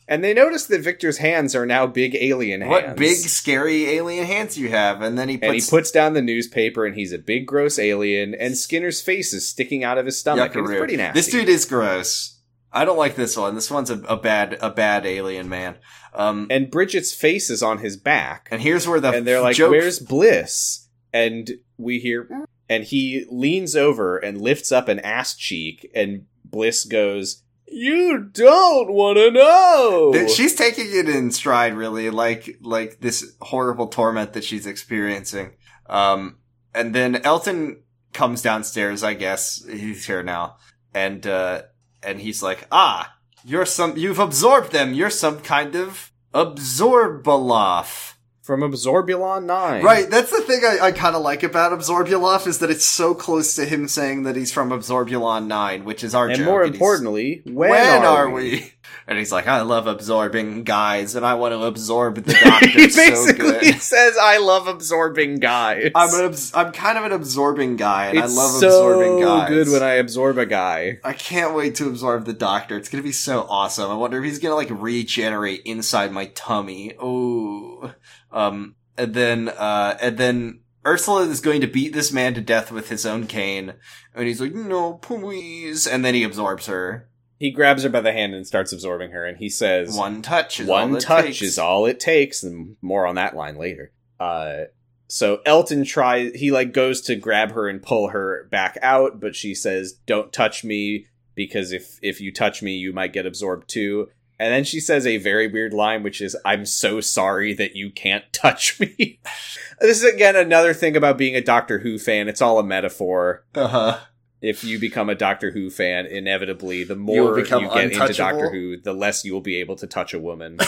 And 0.09 0.23
they 0.23 0.33
notice 0.33 0.67
that 0.67 0.83
Victor's 0.83 1.19
hands 1.19 1.57
are 1.57 1.67
now 1.67 1.87
big 1.87 2.15
alien 2.15 2.61
hands. 2.61 2.71
"What 2.71 2.97
big 2.97 3.17
scary 3.17 3.87
alien 3.91 4.25
hands 4.25 4.57
you 4.57 4.69
have!" 4.69 5.03
And 5.03 5.19
then 5.19 5.29
he 5.29 5.35
and 5.35 5.55
he 5.55 5.59
puts 5.61 5.71
puts 5.71 5.91
down 5.91 6.15
the 6.15 6.23
newspaper, 6.23 6.87
and 6.87 6.95
he's 6.95 7.13
a 7.13 7.19
big, 7.19 7.47
gross 7.47 7.79
alien. 7.79 8.35
And 8.35 8.57
Skinner's 8.57 9.01
face 9.01 9.33
is 9.33 9.49
sticking 9.49 9.83
out 9.83 9.99
of 9.99 10.07
his 10.07 10.19
stomach. 10.19 10.55
and 10.55 10.65
It's 10.65 10.79
pretty 10.79 10.97
nasty. 10.97 11.19
This 11.19 11.29
dude 11.29 11.49
is 11.49 11.65
gross. 11.65 12.39
I 12.73 12.85
don't 12.85 12.99
like 12.99 13.17
this 13.17 13.37
one. 13.37 13.55
This 13.55 13.71
one's 13.71 13.91
a, 13.91 13.99
a 14.03 14.17
bad 14.17 14.59
a 14.61 14.71
bad 14.71 15.07
alien 15.07 15.49
man. 15.49 15.77
Um, 16.15 16.47
and 16.51 16.71
Bridget's 16.71 17.13
face 17.13 17.51
is 17.51 17.63
on 17.63 17.79
his 17.79 17.97
back, 17.97 18.49
and 18.51 18.63
here's 18.63 18.87
where 18.87 19.01
the 19.01 19.11
and 19.11 19.27
they're 19.27 19.41
like, 19.41 19.57
joke, 19.57 19.71
"Where's 19.71 19.99
Bliss?" 19.99 20.87
And 21.13 21.51
we 21.79 21.99
hear, 21.99 22.29
and 22.69 22.85
he 22.85 23.25
leans 23.31 23.75
over 23.75 24.19
and 24.19 24.41
lifts 24.41 24.71
up 24.71 24.89
an 24.89 24.99
ass 25.01 25.35
cheek, 25.35 25.91
and 25.95 26.27
Bliss 26.45 26.85
goes, 26.85 27.43
"You 27.77 28.31
don't 28.33 28.91
want 28.91 29.18
to 29.18 29.31
know." 29.31 30.27
She's 30.29 30.55
taking 30.55 30.87
it 30.91 31.09
in 31.09 31.31
stride, 31.31 31.74
really, 31.74 32.09
like 32.09 32.57
like 32.62 33.01
this 33.01 33.37
horrible 33.43 33.89
torment 33.89 34.33
that 34.33 34.45
she's 34.45 34.66
experiencing. 34.66 35.53
Um, 35.89 36.39
and 36.74 36.95
then 36.95 37.16
Elton 37.16 37.83
comes 38.14 38.41
downstairs. 38.41 39.05
I 39.05 39.12
guess 39.12 39.62
he's 39.68 40.07
here 40.07 40.22
now, 40.22 40.57
and 40.95 41.27
uh, 41.27 41.62
and 42.03 42.20
he's 42.20 42.43
like, 42.43 42.66
"Ah, 42.72 43.14
you're 43.45 43.66
some. 43.66 43.97
You've 43.97 44.18
absorbed 44.18 44.72
them. 44.72 44.95
You're 44.95 45.11
some 45.11 45.41
kind 45.41 45.74
of 45.77 46.12
absorbaloff." 46.33 48.16
From 48.47 48.63
Absorbulon 48.63 49.45
Nine, 49.45 49.83
Right, 49.83 50.09
that's 50.09 50.31
the 50.31 50.41
thing 50.41 50.61
I, 50.65 50.79
I 50.87 50.93
kind 50.93 51.17
of 51.17 51.23
like 51.23 51.43
about 51.43 51.73
Absorbaloff 51.73 52.47
is 52.47 52.61
that 52.61 52.71
it's 52.71 52.85
so 52.85 53.13
close 53.13 53.57
to 53.57 53.65
him 53.65 53.89
saying 53.89 54.23
that 54.23 54.37
he's 54.37 54.53
from 54.53 54.71
Absorbulon 54.71 55.49
9, 55.49 55.85
which 55.85 56.05
is 56.05 56.15
our 56.15 56.29
And 56.29 56.37
joke. 56.37 56.47
more 56.47 56.63
importantly, 56.63 57.43
when, 57.45 57.71
when, 57.71 58.05
are, 58.05 58.27
are, 58.27 58.31
we? 58.31 58.43
we? 58.43 58.73
And 59.09 59.18
he's 59.18 59.30
like, 59.30 59.47
I 59.47 59.61
love 59.62 59.87
absorbing 59.87 60.64
guys, 60.64 61.14
and 61.14 61.24
I 61.24 61.34
want 61.34 61.53
to 61.53 61.62
absorb 61.62 62.16
the 62.16 62.32
doctor 62.45 62.68
he 62.68 62.91
so 62.91 62.97
basically 63.11 63.70
good. 63.72 63.74
says, 63.80 64.16
"I 64.20 64.39
love 64.39 64.66
absorbing 64.66 65.37
guys." 65.37 65.93
I'm 65.95 66.12
an 66.12 66.24
abs- 66.24 66.53
I'm 66.55 66.72
kind 66.72 66.99
of 66.99 67.05
an 67.05 67.12
absorbing 67.12 67.76
guy, 67.76 68.07
and 68.07 68.18
it's 68.18 68.37
I 68.37 68.37
love 68.37 68.51
so 68.51 68.66
absorbing 68.66 69.20
guys. 69.20 69.49
good 69.49 69.68
when 69.68 69.82
I 69.82 69.95
absorb 69.95 70.39
a 70.39 70.47
guy. 70.47 70.99
I 71.05 71.12
can't 71.12 71.55
wait 71.55 71.76
to 71.76 71.87
absorb 71.87 72.24
the 72.24 72.32
doctor. 72.32 72.76
It's 72.76 72.89
gonna 72.89 73.05
be 73.05 73.12
so 73.12 73.47
awesome. 73.49 73.91
I 73.91 73.95
wonder 73.95 74.18
if 74.18 74.24
he's 74.24 74.41
gonna 74.41 74.57
like 74.57 74.70
regenerate 74.70 75.62
inside 75.64 76.11
my 76.11 76.26
tummy. 76.34 76.95
Oh, 77.01 77.93
um, 78.32 78.74
and 78.99 79.14
then, 79.14 79.49
uh, 79.51 79.97
and 80.01 80.18
then 80.18 80.61
Ursula 80.84 81.22
is 81.28 81.41
going 81.41 81.61
to 81.61 81.66
beat 81.66 81.93
this 81.93 82.12
man 82.12 82.34
to 82.34 82.41
death 82.41 82.72
with 82.72 82.89
his 82.89 83.07
own 83.07 83.26
cane, 83.26 83.74
and 84.14 84.26
he's 84.26 84.41
like, 84.41 84.55
"No, 84.55 84.95
please!" 84.95 85.87
And 85.87 86.05
then 86.05 86.14
he 86.14 86.22
absorbs 86.24 86.66
her. 86.66 87.09
He 87.39 87.51
grabs 87.51 87.82
her 87.82 87.89
by 87.91 88.01
the 88.01 88.12
hand 88.12 88.34
and 88.34 88.47
starts 88.47 88.72
absorbing 88.72 89.11
her, 89.11 89.24
and 89.26 89.37
he 89.39 89.49
says, 89.51 89.97
One 89.97 90.22
touch. 90.22 90.61
Is 90.61 90.66
one 90.68 90.91
all 90.91 90.97
it 90.97 91.01
touch 91.01 91.24
takes. 91.26 91.43
is 91.43 91.59
all 91.59 91.87
it 91.87 92.01
takes 92.01 92.43
and 92.43 92.76
more 92.80 93.07
on 93.07 93.14
that 93.16 93.37
line 93.37 93.57
later 93.59 93.93
uh 94.18 94.62
so 95.09 95.41
elton 95.45 95.84
tries 95.84 96.34
he 96.34 96.51
like 96.51 96.72
goes 96.72 97.03
to 97.03 97.14
grab 97.14 97.53
her 97.53 97.68
and 97.68 97.82
pull 97.82 98.09
her 98.09 98.49
back 98.51 98.78
out 98.80 99.20
but 99.20 99.37
she 99.37 99.55
says 99.55 99.93
don't 100.07 100.32
touch 100.32 100.64
me 100.64 101.07
because 101.34 101.70
if 101.70 101.99
if 102.03 102.18
you 102.20 102.32
touch 102.32 102.62
me 102.62 102.74
you 102.76 102.93
might 102.95 103.12
get 103.12 103.26
absorbed 103.26 103.68
too 103.68 104.09
and 104.39 104.53
then 104.55 104.64
she 104.64 104.80
says 104.80 105.07
a 105.07 105.18
very 105.18 105.47
weird 105.47 105.74
line 105.74 106.03
which 106.03 106.22
is 106.22 106.34
i'm 106.47 106.64
so 106.64 106.99
sorry 107.03 107.53
that 107.53 107.76
you 107.76 107.91
can't 107.91 108.24
touch 108.32 108.80
me 108.80 109.20
this 109.82 110.03
is 110.03 110.05
again 110.14 110.34
another 110.34 110.72
thing 110.72 110.97
about 110.97 111.18
being 111.18 111.37
a 111.37 111.43
doctor 111.43 111.80
who 111.80 111.99
fan 111.99 112.26
it's 112.26 112.41
all 112.41 112.59
a 112.59 112.64
metaphor 112.64 113.45
Uh 113.55 113.68
huh. 113.68 113.99
If 114.41 114.64
you 114.64 114.78
become 114.78 115.09
a 115.09 115.14
Doctor 115.14 115.51
Who 115.51 115.70
fan, 115.70 116.07
inevitably, 116.07 116.84
the 116.84 116.97
more 116.97 117.37
you, 117.37 117.43
become 117.43 117.64
get 117.64 117.93
into. 117.93 118.12
Doctor 118.12 118.51
Who, 118.51 118.76
the 118.80 118.93
less 118.93 119.24
you 119.24 119.32
will 119.32 119.41
be 119.41 119.57
able 119.57 119.76
to 119.76 119.87
touch 119.87 120.12
a 120.14 120.18
woman. 120.18 120.59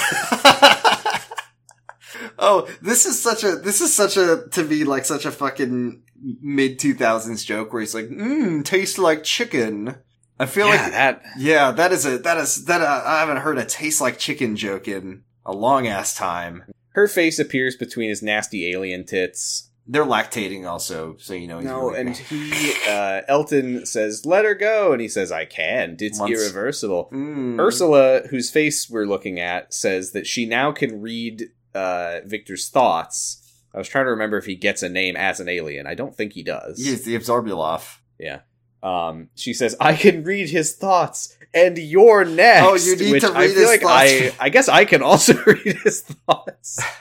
oh, 2.38 2.68
this 2.80 3.06
is 3.06 3.20
such 3.20 3.44
a 3.44 3.56
this 3.56 3.80
is 3.80 3.94
such 3.94 4.16
a 4.16 4.44
to 4.52 4.64
me 4.64 4.84
like 4.84 5.04
such 5.04 5.24
a 5.24 5.30
fucking 5.30 6.02
mid 6.40 6.78
two 6.78 6.94
thousands 6.94 7.44
joke 7.44 7.72
where 7.72 7.80
he's 7.80 7.94
like, 7.94 8.08
mmm, 8.08 8.64
tastes 8.64 8.98
like 8.98 9.24
chicken. 9.24 9.96
I 10.40 10.46
feel 10.46 10.68
yeah, 10.68 10.72
like 10.72 10.92
that 10.92 11.22
yeah, 11.38 11.70
that 11.72 11.92
is 11.92 12.06
a 12.06 12.18
that 12.18 12.38
is 12.38 12.64
that 12.66 12.80
uh, 12.80 13.02
I 13.04 13.20
haven't 13.20 13.38
heard 13.38 13.58
a 13.58 13.64
taste 13.64 14.00
like 14.00 14.18
chicken 14.18 14.56
joke 14.56 14.88
in 14.88 15.24
a 15.44 15.52
long 15.52 15.86
ass 15.86 16.14
time. 16.14 16.64
her 16.90 17.08
face 17.08 17.38
appears 17.38 17.76
between 17.76 18.08
his 18.08 18.22
nasty 18.22 18.70
alien 18.70 19.04
tits. 19.04 19.67
They're 19.90 20.04
lactating 20.04 20.68
also, 20.68 21.16
so 21.18 21.32
you 21.32 21.46
know 21.48 21.56
he's 21.60 21.66
No, 21.66 21.88
really 21.88 22.00
and 22.00 22.16
he 22.16 22.74
uh, 22.86 23.22
Elton 23.26 23.86
says, 23.86 24.26
"Let 24.26 24.44
her 24.44 24.54
go," 24.54 24.92
and 24.92 25.00
he 25.00 25.08
says, 25.08 25.32
"I 25.32 25.46
can't. 25.46 26.00
It's 26.02 26.20
Once- 26.20 26.30
irreversible." 26.32 27.08
Mm. 27.10 27.58
Ursula, 27.58 28.22
whose 28.28 28.50
face 28.50 28.90
we're 28.90 29.06
looking 29.06 29.40
at, 29.40 29.72
says 29.72 30.12
that 30.12 30.26
she 30.26 30.44
now 30.44 30.72
can 30.72 31.00
read 31.00 31.44
uh, 31.74 32.18
Victor's 32.26 32.68
thoughts. 32.68 33.42
I 33.74 33.78
was 33.78 33.88
trying 33.88 34.04
to 34.04 34.10
remember 34.10 34.36
if 34.36 34.44
he 34.44 34.56
gets 34.56 34.82
a 34.82 34.88
name 34.90 35.16
as 35.16 35.40
an 35.40 35.48
alien. 35.48 35.86
I 35.86 35.94
don't 35.94 36.14
think 36.14 36.34
he 36.34 36.42
does. 36.42 36.78
He's 36.78 37.04
the 37.04 37.16
Absorbaloff. 37.18 37.98
Yeah. 38.18 38.40
Um, 38.82 39.28
she 39.36 39.54
says, 39.54 39.74
"I 39.80 39.94
can 39.94 40.22
read 40.22 40.50
his 40.50 40.74
thoughts, 40.76 41.34
and 41.54 41.78
you're 41.78 42.26
next." 42.26 42.66
Oh, 42.66 42.74
you 42.74 42.94
need 42.96 43.20
to 43.22 43.28
I 43.32 43.40
read 43.46 43.50
feel 43.52 43.58
his 43.60 43.68
like 43.68 43.80
thoughts. 43.80 44.36
I, 44.40 44.44
I 44.46 44.48
guess 44.50 44.68
I 44.68 44.84
can 44.84 45.02
also 45.02 45.32
read 45.46 45.78
his 45.82 46.02
thoughts. 46.02 46.78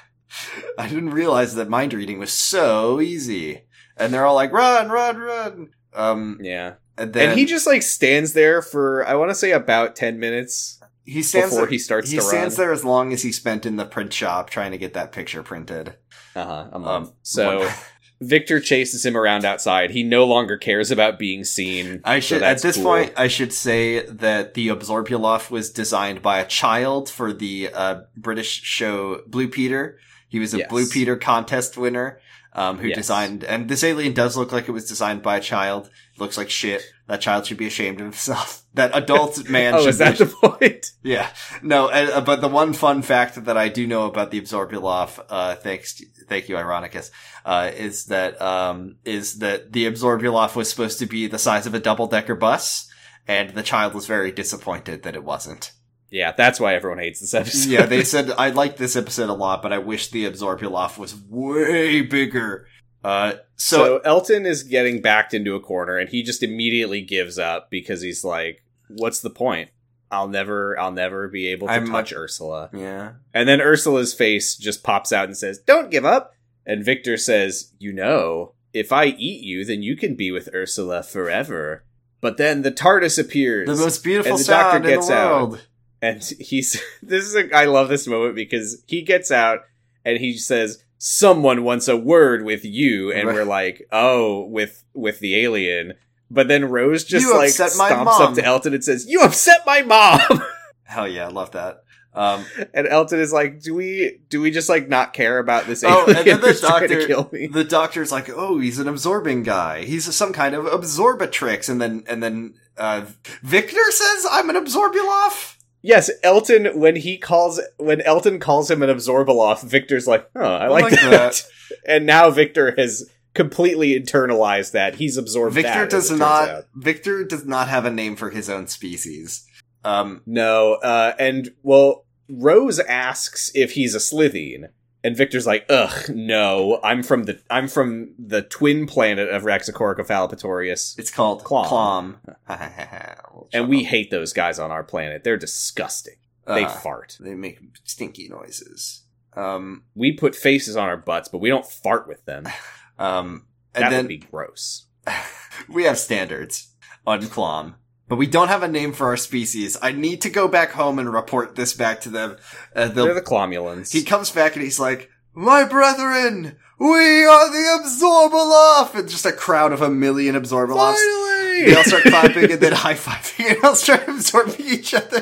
I 0.77 0.87
didn't 0.87 1.11
realize 1.11 1.55
that 1.55 1.69
mind 1.69 1.93
reading 1.93 2.19
was 2.19 2.31
so 2.31 2.99
easy. 3.01 3.63
And 3.95 4.13
they're 4.13 4.25
all 4.25 4.35
like, 4.35 4.51
run, 4.51 4.89
run, 4.89 5.17
run. 5.17 5.69
Um, 5.93 6.37
Yeah, 6.41 6.75
and 6.97 7.13
then 7.13 7.29
and 7.29 7.39
he 7.39 7.45
just 7.45 7.65
like 7.65 7.81
stands 7.81 8.33
there 8.33 8.61
for 8.61 9.05
I 9.07 9.15
want 9.15 9.31
to 9.31 9.35
say 9.35 9.51
about 9.51 9.95
ten 9.95 10.19
minutes 10.19 10.79
he 11.05 11.23
stands 11.23 11.49
before 11.51 11.61
there, 11.65 11.71
he 11.71 11.79
starts 11.79 12.09
he 12.11 12.17
to 12.17 12.21
stands 12.21 12.57
run. 12.57 12.65
there 12.65 12.73
as 12.73 12.83
long 12.83 13.13
as 13.13 13.21
he 13.23 13.31
spent 13.31 13.65
in 13.65 13.77
the 13.77 13.85
print 13.85 14.11
shop 14.13 14.49
trying 14.49 14.71
to 14.71 14.77
get 14.77 14.93
that 14.93 15.11
picture 15.11 15.41
printed. 15.41 15.95
Uh-huh, 16.35 16.67
a 16.71 16.75
Um, 16.77 17.13
so 17.23 17.59
one- 17.59 17.73
Victor 18.19 18.59
chases 18.59 19.05
him 19.05 19.15
around 19.15 19.45
outside. 19.45 19.91
He 19.91 20.01
no 20.03 20.25
longer 20.25 20.57
cares 20.57 20.89
about 20.89 21.19
being 21.19 21.43
seen. 21.43 22.01
I 22.03 22.19
so 22.19 22.25
should 22.35 22.43
at 22.43 22.61
this 22.61 22.75
cool. 22.75 22.85
point 22.85 23.13
I 23.15 23.27
should 23.27 23.53
say 23.53 24.05
that 24.07 24.53
the 24.55 24.69
Absorbaloff 24.69 25.51
was 25.51 25.71
designed 25.71 26.21
by 26.21 26.39
a 26.39 26.45
child 26.47 27.09
for 27.09 27.31
the 27.31 27.69
uh, 27.73 28.01
British 28.15 28.61
show 28.63 29.21
Blue 29.27 29.47
Peter. 29.47 29.99
He 30.27 30.39
was 30.39 30.53
a 30.53 30.59
Yes. 30.59 30.69
Blue 30.69 30.87
Peter 30.87 31.15
contest 31.15 31.77
winner. 31.77 32.19
Um, 32.53 32.79
who 32.79 32.87
Yes. 32.87 32.97
designed 32.97 33.43
and 33.43 33.69
this 33.69 33.83
alien 33.83 34.13
does 34.13 34.35
look 34.35 34.51
like 34.51 34.67
it 34.67 34.71
was 34.71 34.85
designed 34.87 35.21
by 35.21 35.37
a 35.37 35.41
child. 35.41 35.91
looks 36.17 36.37
like 36.39 36.49
shit. 36.49 36.81
That 37.07 37.21
child 37.21 37.45
should 37.45 37.57
be 37.57 37.67
ashamed 37.67 37.99
of 37.99 38.05
himself. 38.07 38.63
That 38.73 38.91
adult 38.95 39.47
man 39.57 39.75
Oh, 39.75 39.81
should 39.81 39.89
is 39.89 39.97
that 39.99 40.17
be 40.17 40.23
the 40.25 40.31
point? 40.31 40.85
Yeah, 41.03 41.29
no, 41.61 41.87
uh, 41.89 42.21
but 42.21 42.41
the 42.41 42.47
one 42.47 42.73
fun 42.73 43.03
fact 43.03 43.43
that 43.45 43.57
I 43.57 43.67
do 43.69 43.85
know 43.85 44.05
about 44.07 44.31
the 44.31 44.41
Absorbaloff, 44.41 45.19
uh, 45.29 45.55
thanks, 45.55 45.95
to, 45.97 46.05
thank 46.27 46.49
you, 46.49 46.55
Ironicus, 46.55 47.11
uh, 47.45 47.69
is 47.75 48.05
that, 48.05 48.41
um, 48.41 48.95
is 49.05 49.37
that 49.39 49.71
the 49.73 49.85
Absorbaloff 49.85 50.55
was 50.55 50.67
supposed 50.69 50.97
to 50.99 51.05
be 51.05 51.27
the 51.27 51.37
size 51.39 51.67
of 51.67 51.73
a 51.75 51.79
double 51.79 52.07
decker 52.07 52.35
bus, 52.35 52.87
and 53.27 53.51
the 53.51 53.63
child 53.63 53.93
was 53.93 54.07
very 54.07 54.31
disappointed 54.31 55.03
that 55.03 55.15
it 55.15 55.23
wasn't. 55.23 55.73
Yeah, 56.09 56.31
that's 56.31 56.59
why 56.59 56.73
everyone 56.75 56.99
hates 56.99 57.19
this 57.19 57.33
episode. 57.33 57.69
yeah, 57.69 57.85
they 57.85 58.03
said, 58.05 58.31
I 58.31 58.49
like 58.51 58.77
this 58.77 58.95
episode 58.95 59.29
a 59.29 59.33
lot, 59.33 59.61
but 59.61 59.73
I 59.73 59.77
wish 59.77 60.09
the 60.09 60.29
Absorbaloff 60.29 60.97
was 60.97 61.15
way 61.15 62.01
bigger. 62.01 62.67
Uh, 63.03 63.33
so, 63.55 63.77
so, 63.77 63.97
Elton 63.99 64.45
is 64.45 64.63
getting 64.63 65.01
backed 65.01 65.33
into 65.33 65.55
a 65.55 65.59
corner, 65.59 65.97
and 65.97 66.09
he 66.09 66.23
just 66.23 66.43
immediately 66.43 67.01
gives 67.01 67.37
up 67.37 67.69
because 67.69 68.01
he's 68.01 68.23
like, 68.23 68.63
"What's 68.89 69.19
the 69.21 69.29
point? 69.29 69.69
I'll 70.09 70.27
never, 70.27 70.79
I'll 70.79 70.91
never 70.91 71.27
be 71.27 71.47
able 71.47 71.67
to 71.67 71.73
I'm- 71.73 71.87
touch 71.87 72.13
Ursula." 72.13 72.69
yeah. 72.73 73.13
And 73.33 73.47
then 73.47 73.61
Ursula's 73.61 74.13
face 74.13 74.55
just 74.55 74.83
pops 74.83 75.11
out 75.13 75.25
and 75.25 75.37
says, 75.37 75.59
"Don't 75.59 75.91
give 75.91 76.05
up." 76.05 76.33
And 76.65 76.83
Victor 76.83 77.17
says, 77.17 77.71
"You 77.79 77.93
know, 77.93 78.53
if 78.73 78.91
I 78.91 79.05
eat 79.05 79.43
you, 79.43 79.63
then 79.63 79.83
you 79.83 79.95
can 79.95 80.15
be 80.15 80.31
with 80.31 80.49
Ursula 80.53 81.03
forever." 81.03 81.83
But 82.19 82.37
then 82.37 82.63
the 82.63 82.71
TARDIS 82.71 83.19
appears. 83.19 83.67
The 83.67 83.75
most 83.83 84.03
beautiful 84.03 84.33
and 84.33 84.39
the 84.43 84.47
doctor 84.47 84.79
gets 84.79 85.07
the 85.07 85.13
out. 85.13 85.67
And 86.01 86.23
he's 86.39 86.81
this 87.01 87.23
is 87.25 87.35
a 87.35 87.55
I 87.55 87.65
love 87.65 87.89
this 87.89 88.07
moment 88.07 88.35
because 88.35 88.83
he 88.87 89.01
gets 89.01 89.31
out 89.31 89.61
and 90.05 90.17
he 90.19 90.37
says 90.37 90.83
someone 90.99 91.63
wants 91.63 91.87
a 91.87 91.95
word 91.97 92.43
with 92.43 92.65
you 92.65 93.11
and 93.11 93.27
Right. 93.27 93.35
we're 93.35 93.43
like 93.45 93.87
oh 93.91 94.45
with 94.45 94.83
with 94.93 95.19
the 95.19 95.35
alien 95.43 95.93
but 96.31 96.47
then 96.47 96.65
Rose 96.65 97.03
just 97.03 97.25
You 97.25 97.35
like 97.35 97.49
stomps 97.51 97.77
mom. 97.77 98.07
up 98.07 98.33
to 98.35 98.43
Elton 98.43 98.73
and 98.73 98.83
says 98.83 99.05
you 99.07 99.21
upset 99.21 99.59
my 99.65 99.81
mom 99.83 100.19
Hell 100.83 101.07
yeah, 101.07 101.25
I 101.25 101.29
love 101.29 101.51
that. 101.51 101.83
Um, 102.13 102.45
and 102.73 102.87
Elton 102.87 103.19
is 103.19 103.31
like 103.31 103.61
do 103.61 103.75
we 103.75 104.19
do 104.29 104.41
we 104.41 104.49
just 104.49 104.69
like 104.69 104.87
not 104.89 105.13
care 105.13 105.37
about 105.37 105.67
this 105.67 105.83
Oh, 105.85 106.05
and 106.07 106.15
then 106.25 106.41
the 106.41 106.47
who's 106.47 106.61
trying 106.61 106.87
to 106.87 106.95
doctor- 106.95 107.07
kill 107.07 107.29
me 107.31 107.45
the 107.47 107.63
doctor's 107.63 108.11
like, 108.11 108.27
"Oh, 108.29 108.57
he's 108.59 108.79
an 108.79 108.87
absorbing 108.87 109.43
guy. 109.43 109.83
He's 109.83 110.15
some 110.15 110.33
kind 110.33 110.55
of 110.55 110.65
absorbatrix." 110.65 111.69
And 111.69 111.79
then, 111.79 112.03
and 112.07 112.23
then, 112.23 112.55
uh, 112.75 113.05
Victor 113.43 113.77
says, 113.91 114.25
"I'm 114.31 114.49
an 114.49 114.55
Absorbaloff." 114.55 115.56
Yes 115.87 116.11
Elton 116.21 116.79
when 116.79 116.97
he 116.97 117.17
calls 117.17 117.61
when 117.77 118.01
Elton 118.01 118.39
calls 118.39 118.69
him 118.69 118.83
an 118.83 118.89
Absorbaloff 118.89 119.63
Victor's 119.63 120.07
like 120.07 120.29
oh 120.35 120.41
I, 120.41 120.67
like, 120.67 120.83
like 120.83 121.01
that. 121.01 121.09
that. 121.09 121.43
and 121.87 122.05
now 122.05 122.29
Victor 122.29 122.75
has 122.77 123.09
completely 123.37 123.97
internalized 123.97 124.71
that 124.71 124.95
he's 124.95 125.15
absorbed 125.15 125.53
Victor 125.53 125.71
that, 125.71 125.89
does 125.89 126.11
not. 126.11 126.65
Victor 126.75 127.23
does 127.23 127.45
not 127.45 127.69
have 127.69 127.85
a 127.85 127.91
name 127.91 128.15
for 128.15 128.31
his 128.31 128.49
own 128.49 128.67
species. 128.67 129.45
Um, 129.85 130.23
No, 130.25 130.73
uh, 130.73 131.13
and 131.19 131.51
well, 131.61 132.05
Rose 132.27 132.79
asks 132.79 133.51
if 133.53 133.73
he's 133.73 133.93
a 133.95 133.99
Slitheen, 133.99 134.69
and 135.07 135.15
Victor's 135.15 135.47
like, 135.47 135.65
"Ugh, 135.69 136.09
no, 136.09 136.81
I'm 136.83 137.01
from 137.01 137.23
the 137.23 137.39
I'm 137.49 137.69
from 137.69 138.13
the 138.19 138.41
twin 138.41 138.85
planet 138.87 139.29
of 139.29 139.43
Raxacoricofallapatorius, 139.43 140.99
it's 140.99 141.11
called 141.11 141.45
Clom. 141.45 142.17
Clom, 142.47 143.47
and 143.53 143.69
we 143.69 143.85
hate 143.85 144.11
those 144.11 144.33
guys 144.33 144.59
on 144.59 144.69
our 144.69 144.83
planet. 144.83 145.23
They're 145.23 145.37
disgusting. 145.37 146.15
They 146.45 146.65
Uh, 146.65 146.69
fart. 146.69 147.17
they 147.21 147.35
make 147.35 147.59
stinky 147.85 148.27
noises. 148.27 149.03
Um, 149.33 149.83
We 149.95 150.11
put 150.11 150.35
faces 150.35 150.75
on 150.75 150.89
our 150.89 150.97
butts, 150.97 151.29
but 151.29 151.37
we 151.39 151.47
don't 151.49 151.65
fart 151.65 152.07
with 152.07 152.25
them. 152.25 152.47
um, 152.99 153.45
and 153.73 153.83
That 153.83 153.89
then 153.91 154.03
would 154.05 154.09
be 154.09 154.17
gross. 154.17 154.87
we 155.69 155.83
have 155.85 155.97
standards 155.97 156.73
on 157.05 157.21
Clom, 157.21 157.75
but 158.07 158.15
we 158.17 158.27
don't 158.27 158.47
have 158.47 158.63
a 158.63 158.67
name 158.67 158.93
for 158.93 159.07
our 159.07 159.17
species. 159.17 159.77
I 159.81 159.91
need 159.91 160.21
to 160.21 160.29
go 160.29 160.47
back 160.47 160.71
home 160.71 160.99
and 160.99 161.11
report 161.11 161.55
this 161.55 161.73
back 161.73 162.01
to 162.01 162.09
them. 162.09 162.37
Uh, 162.75 162.87
They're 162.87 163.13
the 163.13 163.21
Clomulans. 163.21 163.91
he 163.91 164.03
comes 164.03 164.31
back 164.31 164.55
and 164.55 164.63
he's 164.63 164.79
like, 164.79 165.09
"My 165.33 165.63
brethren, 165.65 166.57
we 166.79 167.25
are 167.25 167.49
the 167.49 167.81
Absorbaloff!" 167.83 168.95
And 168.99 169.09
just 169.09 169.25
a 169.25 169.31
crowd 169.31 169.71
of 169.73 169.81
a 169.81 169.89
million 169.89 170.35
Absorbaloffs. 170.35 170.95
Finally! 170.95 171.65
They 171.65 171.75
all 171.75 171.83
start 171.83 172.03
clapping 172.03 172.51
and 172.51 172.61
then 172.61 172.73
high 172.83 172.93
fiving 172.93 173.55
and 173.55 173.63
all 173.63 173.75
start 173.75 174.07
absorbing 174.07 174.65
each 174.65 174.93
other. 174.93 175.19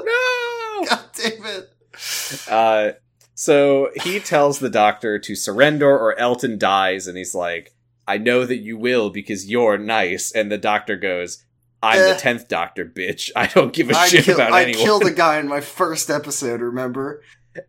no! 0.00 0.84
God 0.88 1.04
damn 1.14 1.44
it! 1.46 1.68
Uh, 2.48 2.92
so 3.34 3.90
he 4.02 4.20
tells 4.20 4.58
the 4.60 4.70
doctor 4.70 5.18
to 5.18 5.34
surrender 5.34 5.90
or 5.90 6.18
Elton 6.18 6.58
dies, 6.58 7.06
and 7.06 7.16
he's 7.18 7.34
like, 7.34 7.74
I 8.06 8.18
know 8.18 8.44
that 8.46 8.58
you 8.58 8.76
will 8.76 9.10
because 9.10 9.48
you're 9.50 9.78
nice. 9.78 10.32
And 10.32 10.50
the 10.50 10.58
doctor 10.58 10.96
goes, 10.96 11.44
I'm 11.82 11.98
Eh. 11.98 12.12
the 12.14 12.18
tenth 12.18 12.48
doctor, 12.48 12.84
bitch. 12.84 13.30
I 13.36 13.46
don't 13.46 13.72
give 13.72 13.90
a 13.90 13.96
I, 13.96 14.08
shit 14.08 14.24
kill- 14.24 14.34
about 14.36 14.52
I 14.52 14.62
anyone. 14.62 14.80
I 14.82 14.84
killed 14.84 15.06
a 15.06 15.10
guy 15.12 15.38
in 15.38 15.48
my 15.48 15.60
first 15.60 16.10
episode. 16.10 16.60
Remember? 16.60 17.22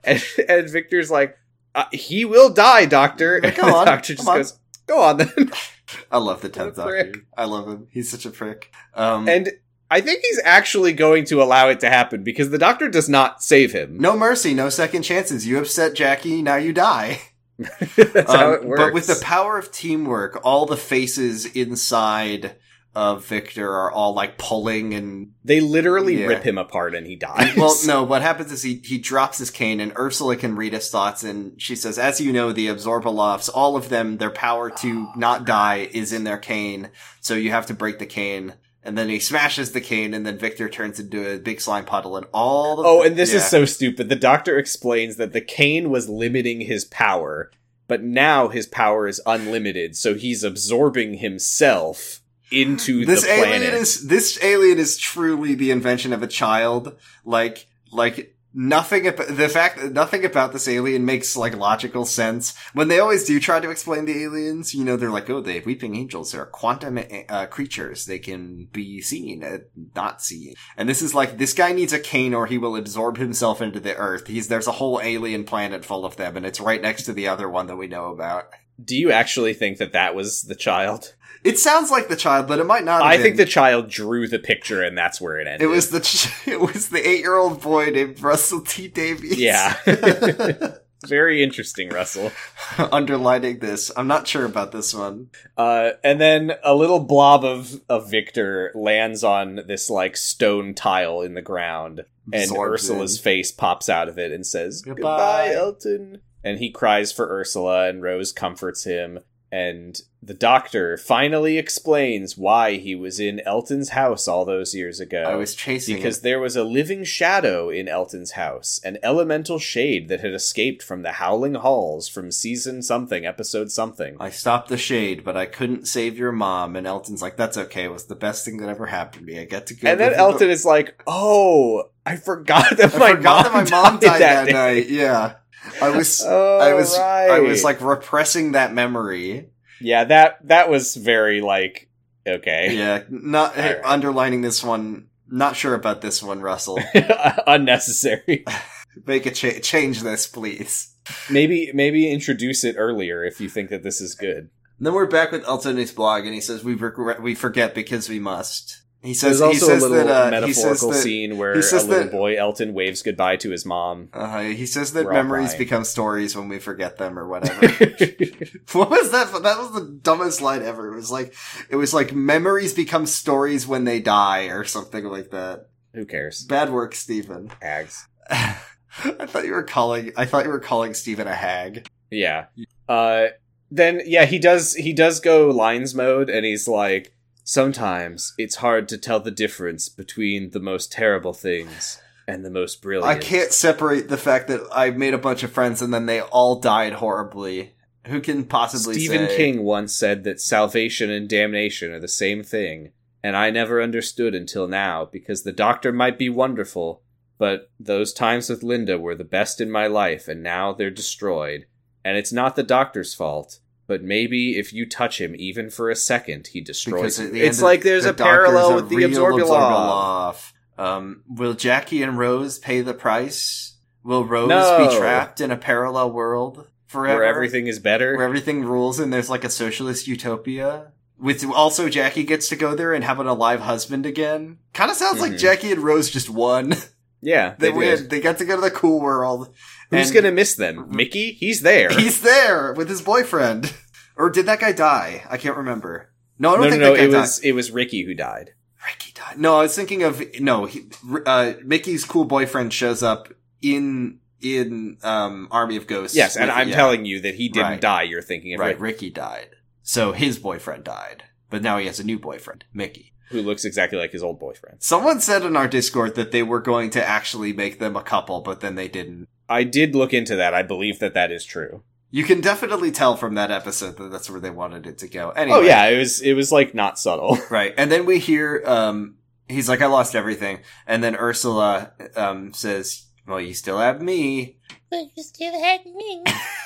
and, 0.03 0.23
and 0.47 0.69
Victor's 0.69 1.11
like, 1.11 1.37
uh, 1.75 1.85
he 1.91 2.23
will 2.25 2.49
die, 2.49 2.85
doctor. 2.85 3.37
And 3.37 3.55
come 3.55 3.69
the 3.69 3.75
on, 3.75 3.85
doctor 3.87 4.15
just 4.15 4.27
on. 4.27 4.37
goes, 4.37 4.59
go 4.87 5.01
on 5.01 5.17
then. 5.17 5.51
I 6.11 6.17
love 6.17 6.41
the 6.41 6.49
tenth 6.49 6.75
Doctor. 6.75 6.91
prick. 6.91 7.25
I 7.37 7.45
love 7.45 7.67
him. 7.67 7.87
He's 7.91 8.09
such 8.09 8.25
a 8.25 8.29
prick. 8.31 8.71
Um, 8.95 9.27
and 9.27 9.49
I 9.91 10.01
think 10.01 10.21
he's 10.23 10.39
actually 10.43 10.93
going 10.93 11.25
to 11.25 11.41
allow 11.43 11.69
it 11.69 11.79
to 11.81 11.89
happen 11.89 12.23
because 12.23 12.49
the 12.49 12.57
doctor 12.57 12.89
does 12.89 13.07
not 13.09 13.43
save 13.43 13.73
him. 13.73 13.97
no 13.99 14.15
mercy, 14.17 14.53
no 14.55 14.69
second 14.69 15.03
chances. 15.03 15.45
You 15.45 15.59
upset 15.59 15.93
Jackie, 15.93 16.41
now 16.41 16.55
you 16.55 16.73
die. 16.73 17.21
That's 17.95 18.31
how 18.31 18.47
Um, 18.49 18.53
it 18.55 18.63
works. 18.65 18.81
But 18.81 18.93
with 18.93 19.07
the 19.07 19.19
power 19.23 19.57
of 19.57 19.71
teamwork, 19.71 20.39
all 20.43 20.65
the 20.65 20.77
faces 20.77 21.45
inside 21.45 22.55
of 22.95 23.25
Victor 23.25 23.71
are 23.71 23.91
all 23.91 24.13
like 24.13 24.37
pulling 24.37 24.93
and 24.93 25.31
they 25.43 25.59
literally 25.59 26.19
Yeah. 26.21 26.27
rip 26.27 26.43
him 26.43 26.59
apart 26.59 26.93
and 26.93 27.07
he 27.07 27.15
dies. 27.15 27.55
well, 27.55 27.75
no. 27.87 28.03
What 28.13 28.21
happens 28.21 28.51
is 28.51 28.61
he 28.61 28.81
he 28.83 28.99
drops 28.99 29.39
his 29.39 29.49
cane, 29.49 29.79
and 29.79 29.91
Ursula 29.97 30.35
can 30.35 30.55
read 30.55 30.73
his 30.73 30.89
thoughts, 30.91 31.23
and 31.23 31.59
she 31.59 31.75
says, 31.75 31.97
"As 31.97 32.21
you 32.21 32.31
know, 32.31 32.51
the 32.51 32.67
Absorbaloffs, 32.67 33.49
all 33.51 33.75
of 33.75 33.89
them, 33.89 34.17
their 34.17 34.29
power 34.29 34.69
to 34.69 35.07
not 35.15 35.43
die 35.45 35.89
is 35.91 36.13
in 36.13 36.23
their 36.23 36.37
cane. 36.37 36.89
So 37.19 37.33
you 37.33 37.49
have 37.49 37.65
to 37.67 37.73
break 37.73 37.97
the 37.97 38.05
cane." 38.05 38.53
And 38.85 38.97
then 38.97 39.07
he 39.07 39.19
smashes 39.19 39.71
the 39.71 39.79
cane, 39.79 40.13
and 40.13 40.25
then 40.25 40.37
Victor 40.37 40.67
turns 40.67 40.99
into 40.99 41.35
a 41.35 41.39
big 41.39 41.61
slime 41.61 41.85
puddle, 41.85 42.17
and 42.17 42.25
all. 42.33 42.75
The, 42.75 42.83
Oh, 42.85 43.01
and 43.01 43.15
this 43.15 43.33
is 43.33 43.45
so 43.45 43.63
stupid. 43.63 44.09
The 44.09 44.15
doctor 44.17 44.57
explains 44.57 45.15
that 45.15 45.31
the 45.31 45.41
cane 45.41 45.89
was 45.89 46.09
limiting 46.09 46.61
his 46.61 46.83
power, 46.83 47.49
but 47.87 48.03
now 48.03 48.49
his 48.49 48.67
power 48.67 49.07
is 49.07 49.21
unlimited, 49.25 49.95
so 49.95 50.15
he's 50.15 50.43
absorbing 50.43 51.15
himself 51.19 52.19
into 52.51 53.05
this 53.05 53.21
the 53.21 53.27
planet. 53.27 53.61
alien 53.61 53.73
is 53.73 54.07
this 54.07 54.43
alien 54.43 54.77
is 54.77 54.97
truly 54.97 55.55
the 55.55 55.71
invention 55.71 56.13
of 56.13 56.21
a 56.21 56.27
child 56.27 56.95
like 57.25 57.67
like 57.91 58.32
nothing 58.53 59.07
about 59.07 59.27
the 59.27 59.49
fact 59.49 59.79
that 59.79 59.93
nothing 59.93 60.23
about 60.23 60.53
this 60.53 60.67
alien 60.67 61.05
makes 61.05 61.35
like 61.35 61.55
logical 61.55 62.05
sense. 62.05 62.55
When 62.73 62.87
they 62.87 62.99
always 62.99 63.25
do 63.25 63.39
try 63.39 63.59
to 63.59 63.69
explain 63.69 64.05
the 64.05 64.23
aliens, 64.23 64.73
you 64.73 64.83
know, 64.83 64.95
they're 64.95 65.09
like, 65.09 65.29
oh, 65.29 65.41
the 65.41 65.59
weeping 65.61 65.95
angels 65.95 66.31
they're 66.31 66.45
quantum 66.45 66.99
uh, 67.29 67.47
creatures. 67.47 68.05
They 68.05 68.19
can 68.19 68.65
be 68.71 69.01
seen, 69.01 69.43
uh, 69.43 69.59
not 69.95 70.21
seen. 70.21 70.53
And 70.77 70.87
this 70.87 71.01
is 71.01 71.15
like, 71.15 71.37
this 71.37 71.53
guy 71.53 71.71
needs 71.71 71.93
a 71.93 71.99
cane 71.99 72.33
or 72.33 72.45
he 72.45 72.57
will 72.57 72.75
absorb 72.75 73.17
himself 73.17 73.61
into 73.61 73.79
the 73.79 73.95
earth. 73.95 74.27
He's, 74.27 74.47
there's 74.47 74.67
a 74.67 74.73
whole 74.73 75.01
alien 75.01 75.43
planet 75.43 75.83
full 75.85 76.05
of 76.05 76.17
them 76.17 76.37
and 76.37 76.45
it's 76.45 76.61
right 76.61 76.81
next 76.81 77.03
to 77.03 77.13
the 77.13 77.27
other 77.27 77.49
one 77.49 77.67
that 77.67 77.77
we 77.77 77.87
know 77.87 78.11
about. 78.11 78.49
Do 78.83 78.95
you 78.95 79.11
actually 79.11 79.53
think 79.53 79.77
that 79.77 79.93
that 79.93 80.15
was 80.15 80.43
the 80.43 80.55
child? 80.55 81.13
It 81.43 81.59
sounds 81.59 81.91
like 81.91 82.07
the 82.07 82.15
child, 82.15 82.47
but 82.47 82.59
it 82.59 82.65
might 82.65 82.85
not. 82.85 83.01
I 83.01 83.17
think 83.21 83.35
the 83.35 83.45
child 83.45 83.89
drew 83.89 84.27
the 84.27 84.39
picture, 84.39 84.81
and 84.81 84.97
that's 84.97 85.19
where 85.19 85.39
it 85.39 85.47
ended. 85.47 85.61
It 85.61 85.67
was 85.67 85.89
the 85.89 85.99
ch- 85.99 86.29
it 86.47 86.61
was 86.61 86.89
the 86.89 87.05
eight 87.07 87.19
year 87.19 87.35
old 87.35 87.61
boy 87.61 87.87
named 87.87 88.21
Russell 88.21 88.61
T 88.61 88.87
Davies. 88.87 89.39
Yeah. 89.39 89.77
Very 91.07 91.43
interesting, 91.43 91.89
Russell. 91.89 92.31
Underlining 92.77 93.59
this, 93.59 93.91
I'm 93.97 94.07
not 94.07 94.25
sure 94.25 94.45
about 94.45 94.71
this 94.71 94.93
one. 94.93 95.31
Uh, 95.57 95.91
and 96.01 96.21
then 96.21 96.53
a 96.63 96.73
little 96.73 97.01
blob 97.01 97.43
of 97.43 97.81
of 97.89 98.09
Victor 98.09 98.71
lands 98.73 99.21
on 99.23 99.61
this 99.67 99.89
like 99.89 100.15
stone 100.15 100.73
tile 100.73 101.21
in 101.21 101.33
the 101.33 101.41
ground, 101.41 102.05
and 102.31 102.51
Ursula's 102.57 103.17
in. 103.17 103.23
face 103.23 103.51
pops 103.51 103.89
out 103.89 104.07
of 104.07 104.17
it 104.17 104.31
and 104.31 104.45
says, 104.45 104.81
Goodbye. 104.81 105.49
"Goodbye, 105.49 105.53
Elton." 105.53 106.21
And 106.41 106.59
he 106.59 106.71
cries 106.71 107.11
for 107.11 107.27
Ursula, 107.29 107.89
and 107.89 108.01
Rose 108.01 108.31
comforts 108.31 108.85
him. 108.85 109.19
And 109.53 110.01
the 110.19 110.33
doctor 110.33 110.97
finally 110.97 111.59
explains 111.59 112.35
why 112.35 112.77
he 112.77 112.95
was 112.95 113.19
in 113.19 113.39
Elton's 113.41 113.89
house 113.89 114.27
all 114.27 114.45
those 114.45 114.73
years 114.73 114.99
ago. 114.99 115.21
I 115.21 115.35
was 115.35 115.53
chasing 115.53 115.95
because 115.95 116.17
it. 116.17 116.23
there 116.23 116.39
was 116.39 116.55
a 116.55 116.63
living 116.63 117.03
shadow 117.03 117.69
in 117.69 117.87
Elton's 117.87 118.31
house, 118.31 118.79
an 118.83 118.97
elemental 119.03 119.59
shade 119.59 120.07
that 120.07 120.21
had 120.21 120.33
escaped 120.33 120.81
from 120.81 121.03
the 121.03 121.11
Howling 121.11 121.53
Halls 121.53 122.07
from 122.07 122.31
season 122.31 122.81
something, 122.81 123.27
episode 123.27 123.69
something. 123.69 124.17
I 124.19 124.31
stopped 124.31 124.69
the 124.69 124.77
shade, 124.77 125.23
but 125.23 125.37
I 125.37 125.45
couldn't 125.45 125.87
save 125.87 126.17
your 126.17 126.31
mom. 126.31 126.75
And 126.75 126.87
Elton's 126.87 127.21
like, 127.21 127.37
"That's 127.37 127.55
okay. 127.55 127.83
It 127.83 127.91
was 127.91 128.05
the 128.05 128.15
best 128.15 128.45
thing 128.45 128.57
that 128.57 128.69
ever 128.69 128.87
happened 128.87 129.27
to 129.27 129.33
me. 129.33 129.39
I 129.39 129.45
get 129.45 129.67
to 129.67 129.75
go." 129.75 129.87
and 129.87 129.99
then 129.99 130.13
Elton 130.13 130.47
the- 130.47 130.53
is 130.53 130.65
like, 130.65 130.99
"Oh, 131.05 131.89
I 132.07 132.15
forgot 132.15 132.71
that 132.77 132.95
I 132.95 132.97
my 132.97 133.11
forgot 133.11 133.43
mom 133.53 133.65
that 133.65 133.71
my 133.71 133.81
mom 133.83 133.99
died 133.99 134.19
that, 134.19 134.45
day." 134.47 134.51
night. 134.53 134.89
Yeah, 134.89 135.35
I 135.81 135.89
was. 135.89 136.21
Oh, 136.25 136.59
I 136.61 136.73
was. 136.73 136.95
I 136.97 137.39
was 137.39 137.63
like 137.63 137.81
repressing 137.81 138.53
that 138.53 138.73
memory. 138.73 139.49
yeah, 139.81 140.03
that 140.05 140.47
that 140.47 140.69
was 140.69 140.95
very 140.95 141.41
like 141.41 141.89
okay, 142.27 142.75
Yeah, 142.77 143.03
not 143.09 143.55
right. 143.57 143.79
underlining 143.83 144.41
this 144.41 144.63
one. 144.63 145.07
Not 145.29 145.55
sure 145.55 145.73
about 145.73 146.01
this 146.01 146.21
one, 146.21 146.41
Russell. 146.41 146.79
unnecessary. 147.47 148.45
Make 149.07 149.25
a 149.25 149.31
cha- 149.31 149.59
change 149.61 150.01
this, 150.03 150.27
please. 150.27 150.93
maybe 151.29 151.71
maybe 151.73 152.11
introduce 152.11 152.63
it 152.63 152.75
earlier 152.77 153.23
if 153.23 153.41
you 153.41 153.49
think 153.49 153.69
that 153.71 153.81
this 153.83 153.99
is 153.99 154.13
good. 154.15 154.49
And 154.77 154.87
then 154.87 154.93
we're 154.93 155.07
back 155.07 155.31
with 155.31 155.43
Elton 155.45 155.71
in 155.71 155.77
his 155.77 155.91
blog, 155.91 156.25
and 156.25 156.33
he 156.33 156.41
says 156.41 156.63
we 156.63 156.75
regret, 156.75 157.21
we 157.21 157.33
forget 157.35 157.73
because 157.73 158.09
we 158.09 158.19
must. 158.19 158.82
He 159.03 159.13
says 159.13 159.39
There's 159.39 159.51
he 159.51 159.57
also 159.57 159.67
says 159.67 159.83
a 159.83 159.89
little 159.89 160.07
that 160.07 160.27
uh, 160.27 160.31
metaphorical 160.31 160.91
that, 160.91 160.95
scene 161.01 161.37
where 161.37 161.51
a 161.51 161.55
little 161.55 161.87
that- 161.87 162.11
boy 162.11 162.37
Elton 162.37 162.73
waves 162.73 163.01
goodbye 163.01 163.35
to 163.37 163.49
his 163.49 163.65
mom. 163.65 164.07
Uh, 164.13 164.39
he 164.43 164.65
says 164.65 164.93
that 164.93 165.05
We're 165.05 165.11
memories 165.11 165.53
become 165.55 165.83
stories 165.83 166.37
when 166.37 166.47
we 166.47 166.57
forget 166.57 166.97
them, 166.97 167.19
or 167.19 167.27
whatever. 167.27 167.67
what 168.71 168.89
was 168.89 169.11
that? 169.11 169.29
That 169.43 169.57
was 169.57 169.73
the 169.73 169.99
dumbest 170.01 170.41
line 170.41 170.63
ever. 170.63 170.93
It 170.93 170.95
was 170.95 171.11
like, 171.11 171.35
it 171.69 171.75
was 171.75 171.93
like 171.93 172.13
memories 172.13 172.73
become 172.73 173.05
stories 173.05 173.67
when 173.67 173.83
they 173.83 173.99
die, 173.99 174.45
or 174.45 174.63
something 174.63 175.03
like 175.03 175.31
that. 175.31 175.67
Who 175.93 176.05
cares? 176.05 176.45
Bad 176.45 176.71
work, 176.71 176.95
Steven. 176.95 177.51
Hags. 177.61 178.07
I 178.29 179.25
thought 179.25 179.45
you 179.45 179.51
were 179.51 179.63
calling. 179.63 180.13
I 180.15 180.25
thought 180.25 180.45
you 180.45 180.51
were 180.51 180.59
calling 180.59 180.93
Steven 180.93 181.27
a 181.27 181.35
hag. 181.35 181.87
Yeah. 182.09 182.45
Uh 182.87 183.27
then 183.69 184.01
yeah, 184.05 184.25
he 184.25 184.39
does 184.39 184.75
he 184.75 184.93
does 184.93 185.19
go 185.19 185.49
lines 185.49 185.95
mode 185.95 186.29
and 186.29 186.45
he's 186.45 186.67
like 186.67 187.12
sometimes 187.43 188.33
it's 188.37 188.55
hard 188.57 188.87
to 188.89 188.97
tell 188.97 189.19
the 189.19 189.31
difference 189.31 189.89
between 189.89 190.51
the 190.51 190.59
most 190.59 190.91
terrible 190.91 191.33
things 191.33 192.01
and 192.27 192.45
the 192.45 192.49
most 192.49 192.81
brilliant. 192.81 193.17
I 193.17 193.19
can't 193.19 193.51
separate 193.51 194.09
the 194.09 194.17
fact 194.17 194.47
that 194.47 194.61
I 194.73 194.91
made 194.91 195.13
a 195.13 195.17
bunch 195.17 195.43
of 195.43 195.51
friends 195.51 195.81
and 195.81 195.93
then 195.93 196.05
they 196.05 196.21
all 196.21 196.59
died 196.59 196.93
horribly. 196.93 197.73
Who 198.07 198.21
can 198.21 198.45
possibly 198.45 198.95
Stephen 198.95 199.27
say? 199.29 199.37
King 199.37 199.63
once 199.63 199.93
said 199.95 200.23
that 200.23 200.41
salvation 200.41 201.09
and 201.09 201.29
damnation 201.29 201.93
are 201.93 201.99
the 201.99 202.07
same 202.07 202.43
thing, 202.43 202.91
and 203.23 203.37
I 203.37 203.49
never 203.49 203.81
understood 203.81 204.35
until 204.35 204.67
now 204.67 205.05
because 205.05 205.43
the 205.43 205.53
doctor 205.53 205.93
might 205.93 206.17
be 206.17 206.29
wonderful, 206.29 207.01
but 207.37 207.71
those 207.79 208.11
times 208.11 208.49
with 208.49 208.63
Linda 208.63 208.99
were 208.99 209.15
the 209.15 209.23
best 209.23 209.61
in 209.61 209.71
my 209.71 209.87
life 209.87 210.27
and 210.27 210.43
now 210.43 210.73
they're 210.73 210.91
destroyed. 210.91 211.65
And 212.05 212.17
it's 212.17 212.33
not 212.33 212.57
the 212.57 212.63
doctor's 212.63 213.13
fault, 213.13 213.59
but 213.87 214.01
maybe 214.03 214.57
if 214.57 214.71
you 214.73 214.85
touch 214.87 215.19
him 215.19 215.35
even 215.37 215.69
for 215.69 215.89
a 215.89 215.95
second, 215.95 216.47
he 216.47 216.61
destroys 216.61 217.01
Because 217.01 217.19
at 217.19 217.25
you. 217.27 217.31
the 217.33 217.39
end 217.41 217.49
It's 217.49 217.61
like 217.61 217.81
there's 217.83 218.03
the 218.05 218.11
a 218.11 218.13
parallel 218.13 218.75
with 218.75 218.89
the 218.89 218.95
real 218.97 219.09
Absorbulon. 219.09 219.41
Absorbulon. 219.41 220.35
Um, 220.77 221.23
will 221.27 221.53
Jackie 221.53 222.01
and 222.01 222.17
Rose 222.17 222.57
pay 222.59 222.81
the 222.81 222.93
price? 222.93 223.75
Will 224.03 224.25
Rose 224.25 224.49
No. 224.49 224.87
be 224.89 224.97
trapped 224.97 225.39
in 225.41 225.51
a 225.51 225.57
parallel 225.57 226.11
world 226.11 226.67
forever? 226.87 227.19
Where 227.19 227.25
everything 227.27 227.67
is 227.67 227.79
better. 227.79 228.15
where 228.17 228.25
everything 228.25 228.63
rules 228.65 228.99
and 228.99 229.11
there's 229.13 229.29
like 229.29 229.43
a 229.43 229.49
socialist 229.49 230.07
utopia? 230.07 230.91
With 231.19 231.45
also 231.45 231.87
Jackie 231.89 232.23
gets 232.23 232.49
to 232.49 232.55
go 232.55 232.75
there 232.75 232.93
and 232.93 233.03
have 233.03 233.19
an 233.19 233.27
alive 233.27 233.61
husband 233.61 234.05
again. 234.05 234.57
Kind 234.73 234.91
of 234.91 234.97
sounds 234.97 235.21
like 235.21 235.33
Mhm. 235.33 235.39
Jackie 235.39 235.71
and 235.71 235.81
Rose 235.83 236.09
just 236.09 236.29
won. 236.29 236.75
yeah, 237.23 237.55
they 237.57 237.71
they 237.71 237.77
win. 237.77 238.07
They 238.09 238.19
get 238.21 238.37
to 238.39 238.45
go 238.45 238.55
to 238.55 238.61
the 238.61 238.71
cool 238.71 238.99
world. 239.01 239.53
Who's 239.89 240.11
gonna 240.11 240.31
miss 240.31 240.55
them? 240.55 240.87
Mickey? 240.89 241.31
He's 241.33 241.61
there. 241.61 241.89
He's 241.99 242.21
there 242.21 242.73
with 242.73 242.89
his 242.89 243.01
boyfriend. 243.01 243.73
Or 244.15 244.29
did 244.29 244.45
that 244.45 244.59
guy 244.59 244.71
die? 244.71 245.23
I 245.29 245.37
can't 245.37 245.57
remember. 245.57 246.11
No, 246.39 246.49
I 246.49 246.57
don't 246.57 246.61
no, 246.61 246.65
no, 246.65 246.71
think 246.71 246.81
no. 246.81 246.91
that 246.93 246.97
guy 246.97 247.03
It 247.05 247.11
died. 247.11 247.19
was 247.21 247.39
it 247.39 247.51
was 247.53 247.71
Ricky 247.71 248.03
who 248.05 248.13
died. 248.13 248.51
Ricky 248.85 249.11
died. 249.13 249.39
No, 249.39 249.57
I 249.59 249.63
was 249.63 249.75
thinking 249.75 250.03
of 250.03 250.21
no. 250.39 250.65
He, 250.65 250.81
uh, 251.25 251.53
Mickey's 251.63 252.05
cool 252.05 252.25
boyfriend 252.25 252.73
shows 252.73 253.01
up 253.03 253.29
in 253.61 254.19
in 254.41 254.97
um 255.03 255.47
Army 255.51 255.77
of 255.77 255.87
Ghosts. 255.87 256.15
Yes, 256.17 256.35
and 256.35 256.47
with- 256.47 256.57
I'm 256.57 256.69
yeah. 256.69 256.75
telling 256.75 257.05
you 257.05 257.21
that 257.21 257.35
he 257.35 257.49
didn't 257.49 257.69
Right. 257.69 257.81
die. 257.81 258.03
You're 258.03 258.21
thinking 258.21 258.53
of 258.55 258.59
right. 258.59 258.79
Ricky, 258.79 259.05
Ricky 259.05 259.09
died, 259.11 259.49
so 259.83 260.11
his 260.11 260.37
boyfriend 260.39 260.83
died, 260.83 261.23
but 261.49 261.61
now 261.61 261.77
he 261.77 261.85
has 261.87 261.99
a 261.99 262.03
new 262.03 262.19
boyfriend, 262.19 262.65
Mickey. 262.73 263.12
Who 263.33 263.41
looks 263.41 263.65
exactly 263.65 263.97
like 263.97 264.11
his 264.13 264.23
old 264.23 264.39
boyfriend. 264.39 264.81
Someone 264.81 265.19
said 265.19 265.43
in 265.43 265.57
our 265.57 265.67
Discord 265.67 266.15
that 266.15 266.31
they 266.31 266.43
were 266.43 266.61
going 266.61 266.89
to 266.91 267.05
actually 267.05 267.51
make 267.51 267.79
them 267.79 267.95
a 267.97 268.01
couple, 268.03 268.39
but 268.41 268.61
then 268.61 268.75
they 268.75 268.87
didn't. 268.87 269.27
I 269.49 269.63
did 269.65 269.93
look 269.95 270.13
into 270.13 270.35
that. 270.37 270.53
I 270.53 270.63
believe 270.63 270.99
that 270.99 271.13
that 271.13 271.31
is 271.31 271.43
true. 271.43 271.83
You 272.11 272.23
can 272.23 272.41
definitely 272.41 272.91
tell 272.91 273.17
from 273.17 273.33
that 273.35 273.51
episode 273.51 273.97
that 273.97 274.11
that's 274.11 274.29
where 274.29 274.39
they 274.39 274.51
wanted 274.51 274.85
it 274.87 274.99
to 274.99 275.07
go. 275.07 275.31
Anyway, 275.31 275.57
Oh 275.57 275.61
yeah, 275.61 275.85
it 275.87 275.97
was 275.97 276.21
it 276.21 276.33
was 276.33 276.51
like 276.51 276.73
not 276.73 276.97
subtle. 276.99 277.37
Right. 277.49 277.73
And 277.75 277.91
then 277.91 278.05
we 278.05 278.19
hear 278.19 278.61
um 278.65 279.15
he's 279.49 279.67
like 279.67 279.81
I 279.81 279.87
lost 279.87 280.15
everything. 280.15 280.59
And 280.87 281.03
then 281.03 281.15
Ursula 281.15 281.91
um 282.15 282.53
says, 282.53 283.07
"Well, 283.27 283.41
you 283.41 283.53
still 283.55 283.79
have 283.79 283.99
me." 284.01 284.57
But 284.91 285.05
you 285.15 285.23
still 285.23 285.59
had 285.59 285.85
me. 285.87 286.23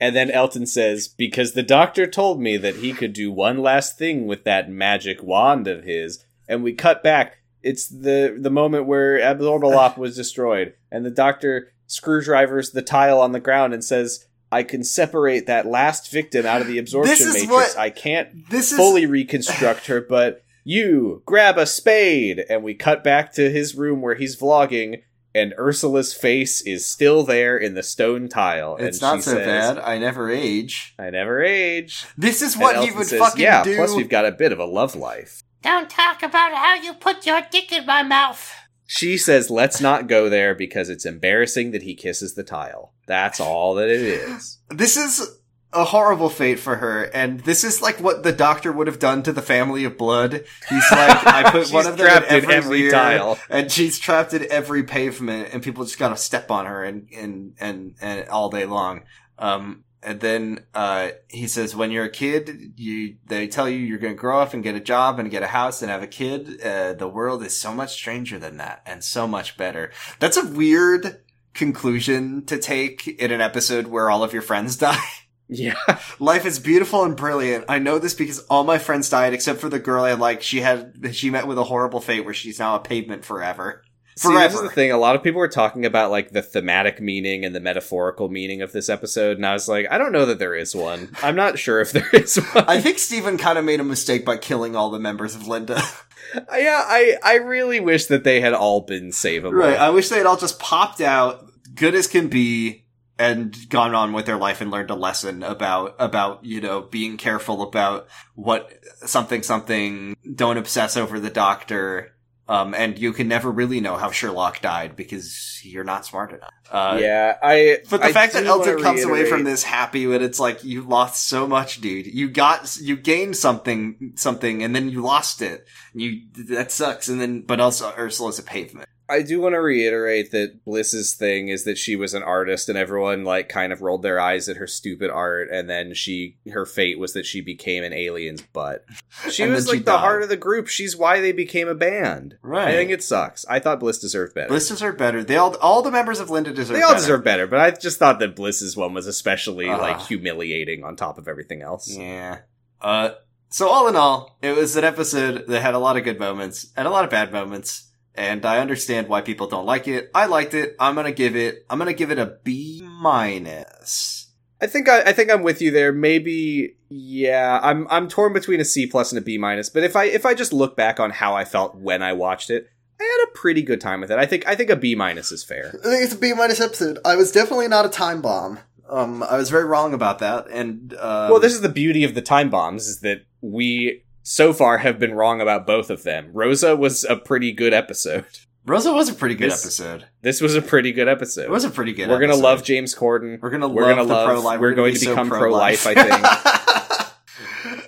And 0.00 0.14
then 0.14 0.30
Elton 0.30 0.66
says, 0.66 1.08
"Because 1.08 1.52
the 1.52 1.62
doctor 1.62 2.06
told 2.06 2.40
me 2.40 2.56
that 2.56 2.76
he 2.76 2.92
could 2.92 3.12
do 3.12 3.30
one 3.30 3.58
last 3.58 3.96
thing 3.96 4.26
with 4.26 4.44
that 4.44 4.70
magic 4.70 5.22
wand 5.22 5.68
of 5.68 5.84
his." 5.84 6.24
And 6.48 6.62
we 6.62 6.72
cut 6.72 7.02
back. 7.02 7.38
It's 7.62 7.86
the 7.88 8.36
the 8.38 8.50
moment 8.50 8.86
where 8.86 9.18
Absorbaloff 9.18 9.96
was 9.98 10.16
destroyed, 10.16 10.74
and 10.90 11.04
the 11.06 11.10
doctor 11.10 11.72
screwdrivers 11.86 12.70
the 12.70 12.82
tile 12.82 13.20
on 13.20 13.32
the 13.32 13.40
ground 13.40 13.72
and 13.72 13.84
says, 13.84 14.26
"I 14.52 14.62
can 14.62 14.84
separate 14.84 15.46
that 15.46 15.66
last 15.66 16.10
victim 16.10 16.44
out 16.44 16.60
of 16.60 16.66
the 16.66 16.78
absorption 16.78 17.14
is 17.28 17.34
matrix. 17.34 17.50
what- 17.50 17.78
I 17.78 17.90
can't 17.90 18.50
This 18.50 18.72
is 18.72 18.76
fully 18.76 19.06
reconstruct 19.06 19.86
her, 19.86 20.00
but 20.00 20.42
you 20.64 21.22
grab 21.24 21.56
a 21.56 21.66
spade, 21.66 22.44
and 22.50 22.62
we 22.62 22.74
cut 22.74 23.04
back 23.04 23.32
to 23.34 23.50
his 23.50 23.74
room 23.74 24.02
where 24.02 24.16
he's 24.16 24.36
vlogging." 24.36 25.02
And 25.34 25.52
Ursula's 25.58 26.14
face 26.14 26.60
is 26.60 26.86
still 26.86 27.24
there 27.24 27.56
in 27.56 27.74
the 27.74 27.82
stone 27.82 28.28
tile. 28.28 28.76
It's 28.76 28.98
and 28.98 29.02
not 29.02 29.16
she 29.16 29.22
so 29.22 29.30
says, 29.32 29.74
bad. 29.74 29.78
I 29.78 29.98
never 29.98 30.30
age. 30.30 30.94
I 30.98 31.10
never 31.10 31.42
age. 31.42 32.06
This 32.16 32.40
is 32.40 32.54
And 32.54 32.62
what 32.62 32.76
he 32.76 32.82
Elton 32.82 32.98
would 32.98 33.06
says, 33.08 33.18
fucking 33.18 33.42
yeah, 33.42 33.64
do. 33.64 33.76
plus 33.76 33.94
we've 33.96 34.08
got 34.08 34.26
a 34.26 34.30
bit 34.32 34.52
of 34.52 34.60
a 34.60 34.64
love 34.64 34.94
life. 34.94 35.42
Don't 35.62 35.90
talk 35.90 36.22
about 36.22 36.54
how 36.54 36.74
you 36.74 36.94
put 36.94 37.26
your 37.26 37.40
dick 37.50 37.72
in 37.72 37.84
my 37.84 38.02
mouth. 38.02 38.52
She 38.86 39.16
says, 39.16 39.50
let's 39.50 39.80
not 39.80 40.08
go 40.08 40.28
there 40.28 40.54
because 40.54 40.88
it's 40.88 41.06
embarrassing 41.06 41.70
that 41.72 41.82
he 41.82 41.94
kisses 41.94 42.34
the 42.34 42.44
tile. 42.44 42.92
That's 43.06 43.40
all 43.40 43.74
that 43.74 43.88
it 43.88 44.02
is. 44.02 44.58
This 44.68 44.96
is 44.96 45.38
a 45.74 45.84
horrible 45.84 46.28
fate 46.28 46.60
for 46.60 46.76
her, 46.76 47.04
and 47.04 47.40
this 47.40 47.64
is 47.64 47.82
like 47.82 48.00
what 48.00 48.22
the 48.22 48.32
doctor 48.32 48.72
would 48.72 48.86
have 48.86 48.98
done 48.98 49.22
to 49.24 49.32
the 49.32 49.42
family 49.42 49.84
of 49.84 49.98
blood. 49.98 50.44
He's 50.68 50.90
like, 50.90 51.26
I 51.26 51.50
put 51.50 51.70
one 51.70 51.86
of 51.86 51.96
them 51.96 52.06
in 52.06 52.12
trapped 52.12 52.30
in 52.30 52.36
every, 52.36 52.54
every 52.54 52.82
rear, 52.82 52.90
tile. 52.90 53.38
and 53.50 53.70
she's 53.70 53.98
trapped 53.98 54.32
in 54.32 54.46
every 54.50 54.84
pavement, 54.84 55.50
and 55.52 55.62
people 55.62 55.84
just 55.84 55.98
gotta 55.98 56.16
step 56.16 56.50
on 56.50 56.66
her 56.66 56.84
and 56.84 57.08
and 57.14 57.54
and, 57.60 57.94
and 58.00 58.28
all 58.28 58.48
day 58.48 58.64
long. 58.64 59.02
Um, 59.38 59.84
and 60.04 60.20
then 60.20 60.64
uh, 60.74 61.10
he 61.28 61.46
says, 61.48 61.74
when 61.74 61.90
you're 61.90 62.04
a 62.04 62.10
kid, 62.10 62.74
you 62.76 63.16
they 63.26 63.48
tell 63.48 63.68
you 63.68 63.78
you're 63.78 63.98
going 63.98 64.14
to 64.14 64.20
grow 64.20 64.38
up 64.38 64.52
and 64.52 64.62
get 64.62 64.74
a 64.74 64.80
job 64.80 65.18
and 65.18 65.30
get 65.30 65.42
a 65.42 65.48
house 65.48 65.80
and 65.80 65.90
have 65.90 66.02
a 66.02 66.06
kid. 66.06 66.60
Uh, 66.60 66.92
the 66.92 67.08
world 67.08 67.42
is 67.42 67.56
so 67.58 67.72
much 67.72 67.94
stranger 67.94 68.38
than 68.38 68.58
that 68.58 68.82
and 68.84 69.02
so 69.02 69.26
much 69.26 69.56
better. 69.56 69.90
That's 70.20 70.36
a 70.36 70.46
weird 70.46 71.22
conclusion 71.54 72.44
to 72.46 72.58
take 72.58 73.08
in 73.08 73.30
an 73.30 73.40
episode 73.40 73.86
where 73.86 74.10
all 74.10 74.22
of 74.22 74.32
your 74.32 74.42
friends 74.42 74.76
die. 74.76 75.00
Yeah. 75.48 75.74
Life 76.18 76.46
is 76.46 76.58
beautiful 76.58 77.04
and 77.04 77.16
brilliant. 77.16 77.66
I 77.68 77.78
know 77.78 77.98
this 77.98 78.14
because 78.14 78.40
all 78.50 78.64
my 78.64 78.78
friends 78.78 79.10
died 79.10 79.34
except 79.34 79.60
for 79.60 79.68
the 79.68 79.78
girl 79.78 80.04
I 80.04 80.14
like. 80.14 80.42
She 80.42 80.60
had 80.60 81.14
she 81.14 81.30
met 81.30 81.46
with 81.46 81.58
a 81.58 81.64
horrible 81.64 82.00
fate 82.00 82.24
where 82.24 82.34
she's 82.34 82.58
now 82.58 82.76
a 82.76 82.80
pavement 82.80 83.24
forever. 83.24 83.82
See, 84.16 84.28
this 84.32 84.54
is 84.54 84.62
the 84.62 84.68
thing. 84.68 84.92
A 84.92 84.96
lot 84.96 85.16
of 85.16 85.24
people 85.24 85.40
were 85.40 85.48
talking 85.48 85.84
about 85.84 86.12
like 86.12 86.30
the 86.30 86.40
thematic 86.40 87.00
meaning 87.00 87.44
and 87.44 87.52
the 87.52 87.58
metaphorical 87.58 88.28
meaning 88.28 88.62
of 88.62 88.70
this 88.70 88.88
episode, 88.88 89.38
and 89.38 89.44
I 89.44 89.52
was 89.52 89.68
like, 89.68 89.88
I 89.90 89.98
don't 89.98 90.12
know 90.12 90.26
that 90.26 90.38
there 90.38 90.54
is 90.54 90.72
one. 90.74 91.10
I'm 91.20 91.34
not 91.34 91.58
sure 91.58 91.80
if 91.80 91.90
there 91.92 92.08
is 92.12 92.36
one. 92.36 92.64
I 92.68 92.80
think 92.80 93.00
Steven 93.00 93.38
kind 93.38 93.58
of 93.58 93.64
made 93.64 93.80
a 93.80 93.84
mistake 93.84 94.24
by 94.24 94.36
killing 94.36 94.76
all 94.76 94.90
the 94.90 95.00
members 95.00 95.34
of 95.34 95.48
Linda. 95.48 95.80
Uh, 96.34 96.56
yeah, 96.56 96.82
I 96.84 97.16
I 97.22 97.34
really 97.36 97.78
wish 97.78 98.06
that 98.06 98.24
they 98.24 98.40
had 98.40 98.54
all 98.54 98.80
been 98.80 99.10
savable. 99.10 99.52
right. 99.52 99.78
I 99.78 99.90
wish 99.90 100.08
they 100.08 100.16
had 100.16 100.26
all 100.26 100.38
just 100.38 100.58
popped 100.58 101.00
out, 101.00 101.44
good 101.76 101.94
as 101.94 102.08
can 102.08 102.26
be, 102.26 102.83
and 103.18 103.56
gone 103.68 103.94
on 103.94 104.12
with 104.12 104.26
their 104.26 104.36
life 104.36 104.60
and 104.60 104.70
learned 104.70 104.90
a 104.90 104.94
lesson 104.94 105.42
about 105.42 105.94
about 105.98 106.44
you 106.44 106.60
know 106.60 106.82
being 106.82 107.16
careful 107.16 107.62
about 107.62 108.08
what 108.34 108.70
something 108.96 109.42
something. 109.42 110.16
Don't 110.34 110.56
obsess 110.58 110.96
over 110.96 111.20
the 111.20 111.30
doctor. 111.30 112.10
Um, 112.46 112.74
and 112.74 112.98
you 112.98 113.14
can 113.14 113.26
never 113.26 113.50
really 113.50 113.80
know 113.80 113.96
how 113.96 114.10
Sherlock 114.10 114.60
died 114.60 114.96
because 114.96 115.62
you're 115.64 115.82
not 115.82 116.04
smart 116.04 116.30
enough. 116.30 116.50
Uh, 116.70 116.98
yeah, 117.00 117.36
I. 117.42 117.78
But 117.88 118.02
the 118.02 118.08
I 118.08 118.12
fact 118.12 118.34
that 118.34 118.44
Elton 118.44 118.82
comes 118.82 119.02
away 119.02 119.24
from 119.24 119.44
this 119.44 119.62
happy 119.62 120.06
when 120.06 120.20
it's 120.20 120.38
like 120.38 120.62
you 120.62 120.82
lost 120.82 121.26
so 121.26 121.46
much, 121.46 121.80
dude. 121.80 122.06
You 122.06 122.28
got 122.28 122.76
you 122.78 122.98
gained 122.98 123.36
something 123.36 124.12
something 124.16 124.62
and 124.62 124.76
then 124.76 124.90
you 124.90 125.00
lost 125.00 125.40
it. 125.40 125.64
You 125.94 126.20
that 126.48 126.70
sucks. 126.70 127.08
And 127.08 127.18
then 127.18 127.40
but 127.42 127.60
also 127.60 127.94
Ursula's 127.96 128.38
a 128.38 128.42
pavement. 128.42 128.90
I 129.08 129.20
do 129.22 129.40
want 129.40 129.54
to 129.54 129.60
reiterate 129.60 130.30
that 130.30 130.64
Bliss's 130.64 131.12
thing 131.14 131.48
is 131.48 131.64
that 131.64 131.76
she 131.76 131.94
was 131.94 132.14
an 132.14 132.22
artist 132.22 132.68
and 132.70 132.78
everyone 132.78 133.22
like 133.24 133.48
kind 133.50 133.72
of 133.72 133.82
rolled 133.82 134.02
their 134.02 134.18
eyes 134.18 134.48
at 134.48 134.56
her 134.56 134.66
stupid 134.66 135.10
art 135.10 135.48
and 135.52 135.68
then 135.68 135.92
she 135.92 136.38
her 136.50 136.64
fate 136.64 136.98
was 136.98 137.12
that 137.12 137.26
she 137.26 137.40
became 137.42 137.84
an 137.84 137.92
alien's 137.92 138.40
butt. 138.42 138.84
She 139.30 139.46
was 139.46 139.66
like 139.68 139.74
she 139.74 139.78
the 139.80 139.92
died. 139.92 140.00
heart 140.00 140.22
of 140.22 140.28
the 140.28 140.36
group. 140.36 140.68
She's 140.68 140.96
why 140.96 141.20
they 141.20 141.32
became 141.32 141.68
a 141.68 141.74
band. 141.74 142.36
Right. 142.42 142.68
I 142.68 142.72
think 142.72 142.90
it 142.90 143.02
sucks. 143.02 143.44
I 143.48 143.58
thought 143.60 143.80
Bliss 143.80 143.98
deserved 143.98 144.34
better. 144.34 144.48
Bliss 144.48 144.68
deserved 144.68 144.98
better. 144.98 145.22
They 145.22 145.36
all 145.36 145.54
all 145.56 145.82
the 145.82 145.90
members 145.90 146.18
of 146.20 146.30
Linda 146.30 146.52
deserve 146.52 146.76
they 146.76 146.82
all 146.82 146.90
better. 146.92 147.00
deserve 147.00 147.24
better, 147.24 147.46
but 147.46 147.60
I 147.60 147.70
just 147.72 147.98
thought 147.98 148.18
that 148.20 148.34
Bliss's 148.36 148.76
one 148.76 148.92
was 148.94 149.06
especially 149.06 149.68
Uh. 149.68 149.78
like 149.78 150.00
humiliating 150.02 150.82
on 150.84 150.96
top 150.96 151.18
of 151.18 151.28
everything 151.28 151.62
else. 151.62 151.94
Yeah. 151.94 152.38
Uh 152.80 153.10
so 153.50 153.68
all 153.68 153.86
in 153.86 153.94
all, 153.96 154.36
it 154.42 154.56
was 154.56 154.74
an 154.76 154.82
episode 154.84 155.46
that 155.46 155.60
had 155.62 155.74
a 155.74 155.78
lot 155.78 155.96
of 155.96 156.02
good 156.04 156.18
moments 156.18 156.72
and 156.76 156.88
a 156.88 156.90
lot 156.90 157.04
of 157.04 157.10
bad 157.10 157.32
moments. 157.32 157.90
And 158.14 158.46
I 158.46 158.58
understand 158.58 159.08
why 159.08 159.22
people 159.22 159.48
don't 159.48 159.66
like 159.66 159.88
it. 159.88 160.10
I 160.14 160.26
liked 160.26 160.54
it. 160.54 160.76
I'm 160.78 160.94
gonna 160.94 161.12
give 161.12 161.34
it 161.34 161.66
I'm 161.68 161.78
gonna 161.78 161.92
give 161.92 162.10
it 162.10 162.18
a 162.18 162.38
B 162.44 162.80
minus. 162.82 164.28
I 164.60 164.66
think 164.66 164.88
I, 164.88 165.00
I 165.02 165.12
think 165.12 165.30
I'm 165.30 165.42
with 165.42 165.60
you 165.60 165.70
there. 165.70 165.92
Maybe 165.92 166.76
yeah, 166.88 167.58
I'm 167.62 167.86
I'm 167.90 168.08
torn 168.08 168.32
between 168.32 168.60
a 168.60 168.64
C 168.64 168.86
plus 168.86 169.10
and 169.10 169.18
a 169.18 169.22
B 169.22 169.36
minus. 169.36 169.68
But 169.68 169.82
if 169.82 169.96
I 169.96 170.04
if 170.04 170.24
I 170.24 170.34
just 170.34 170.52
look 170.52 170.76
back 170.76 171.00
on 171.00 171.10
how 171.10 171.34
I 171.34 171.44
felt 171.44 171.74
when 171.74 172.02
I 172.02 172.12
watched 172.12 172.50
it, 172.50 172.68
I 173.00 173.02
had 173.02 173.28
a 173.28 173.36
pretty 173.36 173.62
good 173.62 173.80
time 173.80 174.00
with 174.00 174.10
it. 174.12 174.18
I 174.18 174.26
think 174.26 174.46
I 174.46 174.54
think 174.54 174.70
a 174.70 174.76
B 174.76 174.94
minus 174.94 175.32
is 175.32 175.42
fair. 175.42 175.78
I 175.84 175.88
think 175.88 176.04
it's 176.04 176.14
a 176.14 176.18
B 176.18 176.32
minus 176.32 176.60
episode. 176.60 176.98
I 177.04 177.16
was 177.16 177.32
definitely 177.32 177.68
not 177.68 177.84
a 177.84 177.88
time 177.88 178.22
bomb. 178.22 178.60
Um, 178.88 179.22
I 179.22 179.36
was 179.36 179.50
very 179.50 179.64
wrong 179.64 179.92
about 179.92 180.20
that. 180.20 180.46
And 180.48 180.94
um, 180.94 181.30
well, 181.30 181.40
this 181.40 181.54
is 181.54 181.62
the 181.62 181.68
beauty 181.68 182.04
of 182.04 182.14
the 182.14 182.22
time 182.22 182.50
bombs 182.50 182.86
is 182.86 183.00
that 183.00 183.24
we 183.40 184.03
so 184.24 184.52
far 184.52 184.78
have 184.78 184.98
been 184.98 185.14
wrong 185.14 185.40
about 185.40 185.66
both 185.66 185.88
of 185.90 186.02
them. 186.02 186.30
Rosa 186.32 186.74
was 186.74 187.04
a 187.04 187.14
pretty 187.14 187.52
good 187.52 187.72
episode. 187.72 188.24
Rosa 188.66 188.92
was 188.92 189.10
a 189.10 189.14
pretty 189.14 189.34
good 189.34 189.50
This- 189.50 189.62
episode. 189.64 190.06
This 190.22 190.40
was 190.40 190.54
a 190.56 190.62
pretty 190.62 190.90
good 190.92 191.06
episode. 191.06 191.42
It 191.44 191.50
was 191.50 191.64
a 191.64 191.70
pretty 191.70 191.92
good. 191.92 192.08
We're 192.08 192.18
gonna 192.18 192.34
love 192.34 192.64
James 192.64 192.94
Corden. 192.94 193.38
We're 193.40 193.50
gonna 193.50 193.68
we're 193.68 193.82
love 193.82 193.96
gonna 193.96 194.08
the 194.08 194.14
love- 194.14 194.26
pro 194.26 194.40
life. 194.40 194.58
we're 194.60 194.74
going 194.74 194.94
to 194.94 195.00
become 195.00 195.28
pro-life, 195.28 195.86
I 195.86 195.94
think. 195.94 197.04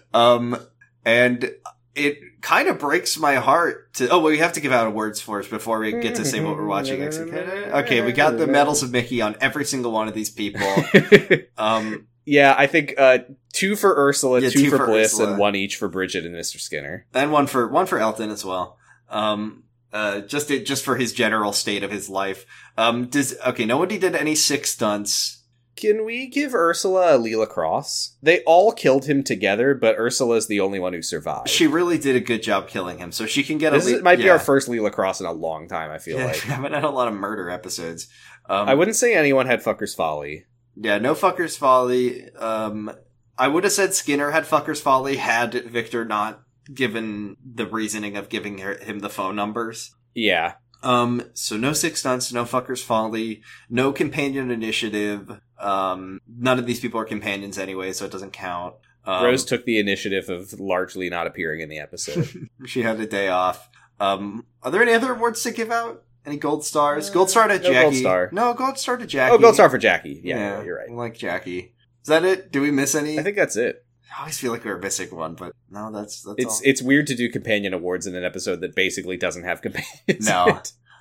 um, 0.15 0.57
and 1.05 1.51
it 1.95 2.19
kind 2.43 2.69
of 2.69 2.79
breaks 2.79 3.19
my 3.19 3.37
heart 3.37 3.95
to. 3.95 4.09
Oh, 4.11 4.19
well, 4.19 4.31
we 4.31 4.39
have 4.39 4.53
to 4.53 4.61
give 4.61 4.73
out 4.73 4.87
awards 4.87 5.21
first 5.21 5.49
before 5.49 5.79
we 5.79 5.93
get 5.93 6.17
to 6.17 6.25
say 6.27 6.41
what 6.41 6.57
we're 6.57 6.67
watching. 6.67 7.01
next. 7.01 7.19
Okay, 7.21 8.03
we 8.03 8.13
got 8.13 8.37
the 8.37 8.47
medals 8.47 8.83
of 8.83 8.91
Mickey 8.93 9.23
on 9.23 9.35
every 9.41 9.65
single 9.65 9.93
one 9.93 10.09
of 10.09 10.15
these 10.15 10.31
people. 10.31 10.61
Um, 11.59 12.07
yeah, 12.27 12.55
I 12.59 12.67
think 12.67 12.95
uh, 12.99 13.19
two 13.57 13.75
for 13.77 13.95
Ursula, 13.97 14.41
Yeah, 14.41 14.51
two, 14.51 14.65
two 14.65 14.71
for, 14.71 14.77
for 14.79 14.87
Bliss, 14.87 15.15
Ursula. 15.15 15.31
and 15.31 15.39
one 15.39 15.57
each 15.57 15.77
for 15.77 15.89
Bridget 15.89 16.25
and 16.27 16.35
Mr. 16.35 16.61
Skinner. 16.61 17.07
and 17.15 17.33
one 17.33 17.47
for 17.47 17.67
one 17.69 17.87
for 17.87 17.99
Elton 17.99 18.31
as 18.31 18.45
well. 18.45 18.79
Um, 19.09 19.65
uh, 19.93 20.21
just 20.21 20.49
just 20.49 20.85
for 20.85 20.97
his 20.97 21.13
general 21.13 21.53
state 21.53 21.83
of 21.83 21.91
his 21.91 22.09
life. 22.09 22.45
Um, 22.77 23.07
does 23.07 23.35
okay? 23.47 23.65
Nobody 23.65 23.99
did 23.99 24.15
any 24.15 24.35
sick 24.35 24.67
stunts. 24.67 25.43
Can 25.77 26.07
we 26.07 26.27
give 26.29 26.55
Ursula 26.55 27.17
a 27.17 27.19
Leela 27.19 27.47
Cross? 27.47 28.17
They 28.23 28.41
all 28.45 28.73
killed 28.73 29.05
him 29.05 29.23
together, 29.23 29.75
but 29.75 29.97
Ursula's 29.99 30.47
the 30.47 30.59
only 30.61 30.79
one 30.79 30.95
who 30.95 31.03
survived. 31.03 31.51
She 31.51 31.67
really 31.67 31.99
did 31.99 32.17
a 32.17 32.21
good 32.21 32.43
job 32.43 32.67
killing 32.69 32.97
him, 32.99 33.13
so 33.13 33.27
she 33.27 33.43
can 33.43 33.59
get 33.59 33.73
this 33.75 33.85
a. 33.87 33.89
is, 33.91 33.97
le- 33.99 34.03
might 34.03 34.17
be 34.19 34.31
our 34.31 34.39
first 34.39 34.69
Leela 34.69 34.91
Cross 34.91 35.21
in 35.21 35.27
a 35.27 35.33
long 35.33 35.69
time. 35.69 35.91
I 35.91 35.99
feel 35.99 36.19
Yeah, 36.19 36.27
like 36.27 36.43
we 36.45 36.49
haven't 36.51 36.73
had 36.73 36.85
a 36.85 36.89
lot 36.91 37.09
of 37.09 37.15
murder 37.15 37.51
episodes. 37.51 38.09
Um, 38.49 38.69
I 38.69 38.75
wouldn't 38.75 38.97
say 38.97 39.15
anyone 39.15 39.47
had 39.47 39.63
Fucker's 39.63 39.95
Folly. 39.95 40.47
Yeah, 40.77 40.97
no 40.99 41.15
fuckers 41.15 41.57
folly. 41.59 42.31
Um, 42.35 42.91
I 43.39 43.49
would 43.49 43.65
have 43.65 43.73
said 43.73 43.95
Skinner 43.95 44.31
had 44.31 44.45
fuckers 44.45 44.81
folly 44.81 45.17
had 45.17 45.53
Victor 45.71 46.05
not 46.05 46.43
given 46.73 47.37
the 47.45 47.67
reasoning 47.67 48.17
of 48.17 48.29
giving 48.29 48.59
her, 48.59 48.77
him 48.79 49.01
the 49.01 49.09
phone 49.09 49.37
numbers. 49.37 49.95
Yeah, 50.15 50.55
Um, 50.83 51.23
so 51.35 51.57
no 51.57 51.73
six 51.73 52.01
stunts, 52.01 52.33
no 52.33 52.45
fuckers 52.45 52.83
folly, 52.83 53.43
no 53.69 53.93
companion 53.93 54.51
initiative. 54.51 55.41
Um, 55.59 56.21
none 56.27 56.59
of 56.59 56.67
these 56.67 56.81
people 56.81 56.99
are 57.01 57.05
companions 57.05 57.59
anyway, 57.59 57.93
so 57.93 58.05
it 58.07 58.13
doesn't 58.13 58.33
count. 58.33 58.75
Um, 59.05 59.25
Rose 59.25 59.45
took 59.45 59.65
the 59.65 59.79
initiative 59.79 60.29
of 60.29 60.59
largely 60.59 61.09
not 61.11 61.27
appearing 61.27 61.61
in 61.61 61.69
the 61.69 61.79
episode. 61.79 62.49
she 62.67 62.83
had 62.83 62.99
a 62.99 63.07
day 63.07 63.29
off. 63.29 63.69
Um, 64.01 64.47
are 64.63 64.71
there 64.71 64.83
any 64.83 64.93
other 64.93 65.13
awards 65.13 65.43
to 65.45 65.51
give 65.53 65.71
out? 65.71 66.03
Any 66.25 66.37
gold 66.39 66.65
stars? 66.65 67.09
Uh, 67.09 67.13
gold 67.13 67.31
star 67.31 67.47
to 67.47 67.55
no 67.59 67.63
gold 67.63 67.75
Jackie. 67.75 68.01
star. 68.01 68.31
No 68.33 68.53
gold 68.55 68.79
star 68.79 68.97
to 68.97 69.07
Jackie. 69.07 69.35
oh, 69.35 69.39
gold 69.39 69.55
star 69.55 69.71
for 69.71 69.79
Jackie. 69.79 70.21
Yeah, 70.25 70.63
you're 70.63 70.81
I 70.81 70.87
right. 70.87 70.93
like 70.93 71.15
Jackie. 71.17 71.75
Is 72.07 72.09
that 72.09 72.25
it? 72.25 72.53
Do 72.53 72.61
we 72.61 72.71
miss 72.71 72.95
any? 72.95 73.19
I 73.19 73.25
think 73.25 73.35
that's 73.37 73.57
it. 73.57 73.85
I 74.17 74.21
always 74.21 74.39
feel 74.39 74.53
like 74.53 74.63
we 74.63 74.71
were 74.71 74.79
missing 74.79 75.09
one, 75.15 75.35
but 75.35 75.53
no, 75.69 75.91
that's 75.91 76.23
that's 76.23 76.37
It's 76.39 76.55
all. 76.55 76.61
it's 76.63 76.81
weird 76.81 77.09
to 77.09 77.17
do 77.17 77.29
companion 77.29 77.75
awards 77.75 78.07
in 78.07 78.15
an 78.15 78.23
episode 78.23 78.61
that 78.61 78.77
basically 78.77 79.17
doesn't 79.17 79.43
have 79.43 79.61
companions. 79.61 80.29
No. 80.29 80.61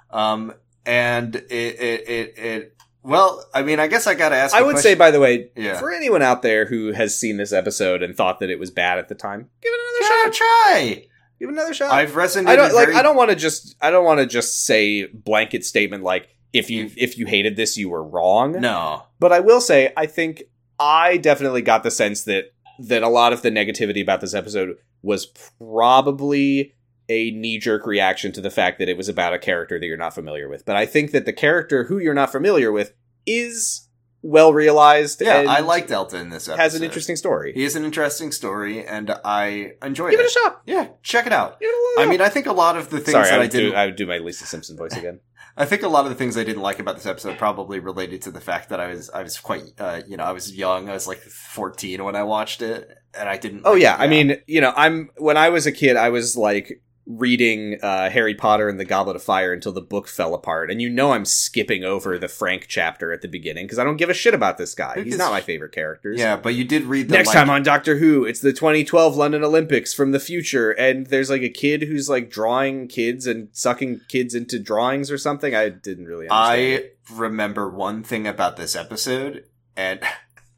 um, 0.10 0.52
and 0.84 1.36
it 1.36 1.45
it 1.52 2.10
it 2.10 2.38
it. 2.40 2.77
Well, 3.03 3.45
I 3.53 3.61
mean, 3.61 3.80
I 3.80 3.86
guess 3.86 4.07
I 4.07 4.15
gotta 4.15 4.36
ask. 4.36 4.56
I 4.56 4.64
would 4.64 4.72
question. 4.73 4.94
say, 4.94 4.95
by 4.95 5.11
the 5.11 5.19
way, 5.19 5.52
Yeah. 5.56 5.80
for 5.80 5.91
anyone 5.94 6.23
out 6.23 6.41
there 6.41 6.65
who 6.65 6.91
has 6.94 7.15
seen 7.15 7.38
this 7.38 7.53
episode 7.53 8.02
and 8.02 8.18
thought 8.18 8.40
that 8.40 8.49
it 8.49 8.57
was 8.57 8.72
bad 8.72 8.98
at 8.98 9.07
the 9.10 9.14
time, 9.15 9.48
give 9.61 9.72
it 9.72 9.80
another 10.02 10.34
shot. 10.34 10.34
try. 10.34 11.06
Give 11.40 11.49
it 11.49 11.52
another 11.52 11.73
shot. 11.76 11.91
I've 11.91 12.14
resonated. 12.14 12.48
I 12.48 12.56
don't 12.56 12.73
like. 12.73 12.88
very- 12.88 12.98
I 12.98 13.03
don't 13.03 13.15
want 13.15 13.30
to 13.30 13.36
just. 13.36 13.76
I 13.80 13.91
don't 13.91 14.06
want 14.06 14.22
to 14.22 14.26
just 14.26 14.65
say 14.65 15.06
blanket 15.06 15.64
statement 15.64 16.03
like 16.03 16.30
if 16.53 16.72
you 16.72 16.90
if 16.98 17.19
you 17.19 17.27
hated 17.27 17.56
this, 17.56 17.77
you 17.77 17.90
were 17.90 18.03
wrong. 18.03 18.53
No. 18.60 19.03
But 19.19 19.32
I 19.32 19.41
will 19.41 19.61
say, 19.61 19.94
I 19.95 20.07
think 20.07 20.41
I 20.80 21.18
definitely 21.18 21.61
got 21.61 21.84
the 21.84 21.91
sense 21.91 22.23
that 22.23 22.53
that 22.80 23.03
a 23.03 23.07
lot 23.07 23.31
of 23.34 23.41
the 23.41 23.49
negativity 23.49 24.02
about 24.02 24.22
this 24.22 24.34
episode 24.34 24.77
was 25.02 25.26
probably 25.26 26.73
a 27.07 27.31
knee 27.31 27.60
jerk 27.60 27.85
reaction 27.85 28.31
to 28.34 28.41
the 28.41 28.49
fact 28.49 28.80
that 28.80 28.89
it 28.89 28.97
was 28.97 29.07
about 29.07 29.34
a 29.34 29.39
character 29.39 29.80
that 29.80 29.85
you're 29.85 29.97
not 29.97 30.14
familiar 30.14 30.49
with. 30.49 30.65
But 30.65 30.76
I 30.76 30.85
think 30.85 31.11
that 31.11 31.26
the 31.26 31.34
character 31.34 31.85
who 31.85 31.99
you're 31.99 32.14
not 32.14 32.31
familiar 32.31 32.72
with 32.72 32.93
is 33.26 33.88
well 34.22 34.52
realized. 34.53 35.22
Yeah, 35.22 35.45
I 35.47 35.60
liked 35.60 35.91
Elton 35.91 36.19
in 36.22 36.30
this 36.31 36.47
episode. 36.49 36.61
has 36.61 36.76
an 36.76 36.84
interesting 36.84 37.15
story. 37.15 37.53
He 37.53 37.64
has 37.64 37.76
an 37.76 37.85
interesting 37.85 38.31
story, 38.31 38.85
and 38.85 39.15
I 39.23 39.73
enjoyed 39.84 40.11
Give 40.11 40.19
it. 40.19 40.23
Give 40.23 40.26
it 40.26 40.30
a 40.30 40.39
shot. 40.39 40.61
Yeah, 40.65 40.88
check 41.03 41.27
it 41.27 41.34
out. 41.34 41.60
Give 41.60 41.69
it 41.69 41.99
a 41.99 42.03
I 42.03 42.06
mean, 42.07 42.22
I 42.22 42.30
think 42.30 42.47
a 42.47 42.53
lot 42.53 42.76
of 42.76 42.89
the 42.89 42.97
things 42.99 43.11
Sorry, 43.11 43.30
that 43.30 43.39
I 43.39 43.43
I, 43.43 43.47
do, 43.47 43.73
I 43.73 43.85
would 43.85 43.95
do 43.95 44.07
my 44.07 44.18
Lisa 44.18 44.45
Simpson 44.45 44.76
voice 44.76 44.93
again. 44.97 45.19
I 45.57 45.65
think 45.65 45.84
a 45.84 45.88
lot 45.88 46.06
of 46.06 46.10
the 46.10 46.15
things 46.15 46.38
I 46.38 46.44
didn't 46.44 46.61
like 46.61 46.80
about 46.80 46.95
this 46.95 47.06
episode 47.06 47.38
probably 47.38 47.80
related 47.80 48.22
to 48.23 48.32
the 48.32 48.41
fact 48.41 48.69
that 48.69 48.80
I 48.80 48.88
was 48.88 49.10
I 49.10 49.23
was 49.23 49.40
quite 49.40 49.64
uh, 49.80 50.02
you 50.07 50.18
know 50.18 50.23
I 50.23 50.32
was 50.32 50.53
young. 50.53 50.90
I 50.90 50.94
was 50.94 51.07
like 51.07 51.19
14 51.19 52.03
when 52.03 52.15
I 52.15 52.23
watched 52.23 52.61
it, 52.61 52.90
and 53.18 53.30
I 53.30 53.38
didn't. 53.38 53.61
Oh 53.65 53.73
like- 53.73 53.82
yeah, 53.82 53.95
I 53.98 54.07
mean, 54.07 54.38
you 54.48 54.60
know, 54.61 54.73
I'm 54.76 55.10
when 55.18 55.38
I 55.38 55.49
was 55.49 55.65
a 55.65 55.72
kid, 55.72 55.95
I 55.95 56.10
was 56.10 56.36
like 56.36 56.82
reading 57.07 57.77
uh, 57.84 58.10
Harry 58.10 58.34
Potter 58.34 58.68
and 58.68 58.80
the 58.80 58.86
Goblet 58.86 59.15
of 59.15 59.23
Fire 59.23 59.53
until 59.53 59.72
the 59.72 59.82
book 59.82 60.07
fell 60.07 60.34
apart, 60.34 60.72
and 60.72 60.82
you 60.82 60.90
know 60.90 61.11
I'm 61.11 61.26
skipping 61.26 61.84
over 61.84 62.18
the 62.18 62.27
Frank 62.27 62.65
chapter 62.68 63.11
at 63.11 63.22
the 63.22 63.27
beginning 63.27 63.65
because 63.65 63.77
I 63.80 63.84
don't 63.84 63.98
give 63.98 64.10
a 64.10 64.14
shit 64.14 64.34
about 64.34 64.57
this 64.57 64.73
guy. 64.73 65.03
He's 65.03 65.18
not 65.18 65.32
my 65.32 65.41
favorite 65.41 65.72
character. 65.72 66.11
yeah, 66.11 66.36
but 66.36 66.56
you 66.56 66.64
did 66.64 66.84
read 66.84 67.10
the 67.10 67.14
Next 67.14 67.27
like- 67.27 67.36
time 67.36 67.49
on 67.49 67.64
Doctor 67.64 67.98
Who, 67.98 68.26
it's 68.26 68.40
the 68.40 68.53
2012 68.53 69.15
London 69.15 69.44
Olympics 69.44 69.94
from 69.94 70.11
the 70.11 70.19
future, 70.19 70.72
and 70.72 71.07
there's 71.07 71.30
like 71.30 71.44
a 71.44 71.49
kid 71.49 71.84
who's 71.84 72.10
like 72.10 72.30
drawing 72.30 72.88
kids 72.88 73.27
and 73.27 73.49
sucking 73.52 74.02
kids 74.10 74.34
into 74.34 74.60
drawings 74.60 75.11
or 75.11 75.18
something. 75.18 75.53
I 75.53 75.69
didn't 75.69 76.06
really 76.06 76.27
understand. 76.27 76.84
I 77.10 77.14
remember 77.14 77.69
one 77.69 78.03
thing 78.03 78.26
about 78.26 78.57
this 78.57 78.76
episode, 78.76 79.45
and 79.77 79.99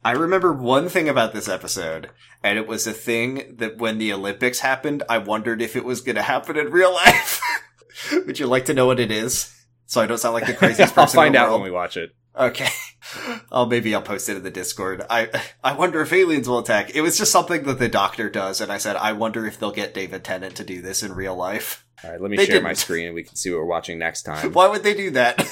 I 0.04 0.12
remember 0.12 0.52
one 0.52 0.88
thing 0.88 1.08
about 1.08 1.34
this 1.34 1.48
episode, 1.48 2.08
and 2.42 2.58
it 2.58 2.66
was 2.66 2.86
a 2.86 2.92
thing 2.92 3.56
that 3.58 3.78
when 3.78 3.98
the 3.98 4.12
Olympics 4.12 4.60
happened, 4.60 5.02
I 5.08 5.18
wondered 5.18 5.60
if 5.62 5.76
it 5.76 5.84
was 5.84 6.00
going 6.00 6.16
to 6.16 6.22
happen 6.22 6.56
in 6.56 6.70
real 6.70 6.92
life. 6.92 7.40
Would 8.12 8.38
you 8.38 8.46
like 8.46 8.66
to 8.66 8.74
know 8.74 8.86
what 8.86 9.00
it 9.00 9.10
is? 9.10 9.54
So 9.86 10.00
I 10.00 10.06
don't 10.06 10.18
sound 10.18 10.34
like 10.34 10.46
the 10.46 10.54
craziest 10.54 10.94
person. 10.94 11.18
I'll 11.18 11.24
find 11.24 11.34
out 11.36 11.48
world. 11.48 11.62
when 11.62 11.70
we 11.70 11.74
watch 11.74 11.96
it. 11.96 12.10
Okay. 12.36 12.68
Oh, 13.50 13.64
maybe 13.64 13.94
I'll 13.94 14.02
post 14.02 14.28
it 14.28 14.36
in 14.36 14.42
the 14.42 14.50
Discord. 14.50 15.02
I 15.08 15.30
I 15.64 15.72
wonder 15.72 16.02
if 16.02 16.12
aliens 16.12 16.46
will 16.46 16.58
attack. 16.58 16.94
It 16.94 17.00
was 17.00 17.16
just 17.16 17.32
something 17.32 17.62
that 17.62 17.78
the 17.78 17.88
doctor 17.88 18.28
does, 18.28 18.60
and 18.60 18.70
I 18.70 18.76
said 18.76 18.96
I 18.96 19.12
wonder 19.14 19.46
if 19.46 19.58
they'll 19.58 19.70
get 19.72 19.94
David 19.94 20.24
Tennant 20.24 20.56
to 20.56 20.64
do 20.64 20.82
this 20.82 21.02
in 21.02 21.14
real 21.14 21.34
life. 21.34 21.86
All 22.04 22.10
right, 22.10 22.20
let 22.20 22.30
me 22.30 22.36
They 22.36 22.44
share 22.44 22.60
my 22.60 22.70
didn't. 22.70 22.78
screen 22.80 23.06
and 23.06 23.14
we 23.14 23.22
can 23.22 23.34
see 23.36 23.48
what 23.50 23.60
we're 23.60 23.64
watching 23.64 23.98
next 23.98 24.24
time. 24.24 24.52
Why 24.52 24.66
would 24.66 24.82
they 24.82 24.92
do 24.92 25.10
that? 25.12 25.48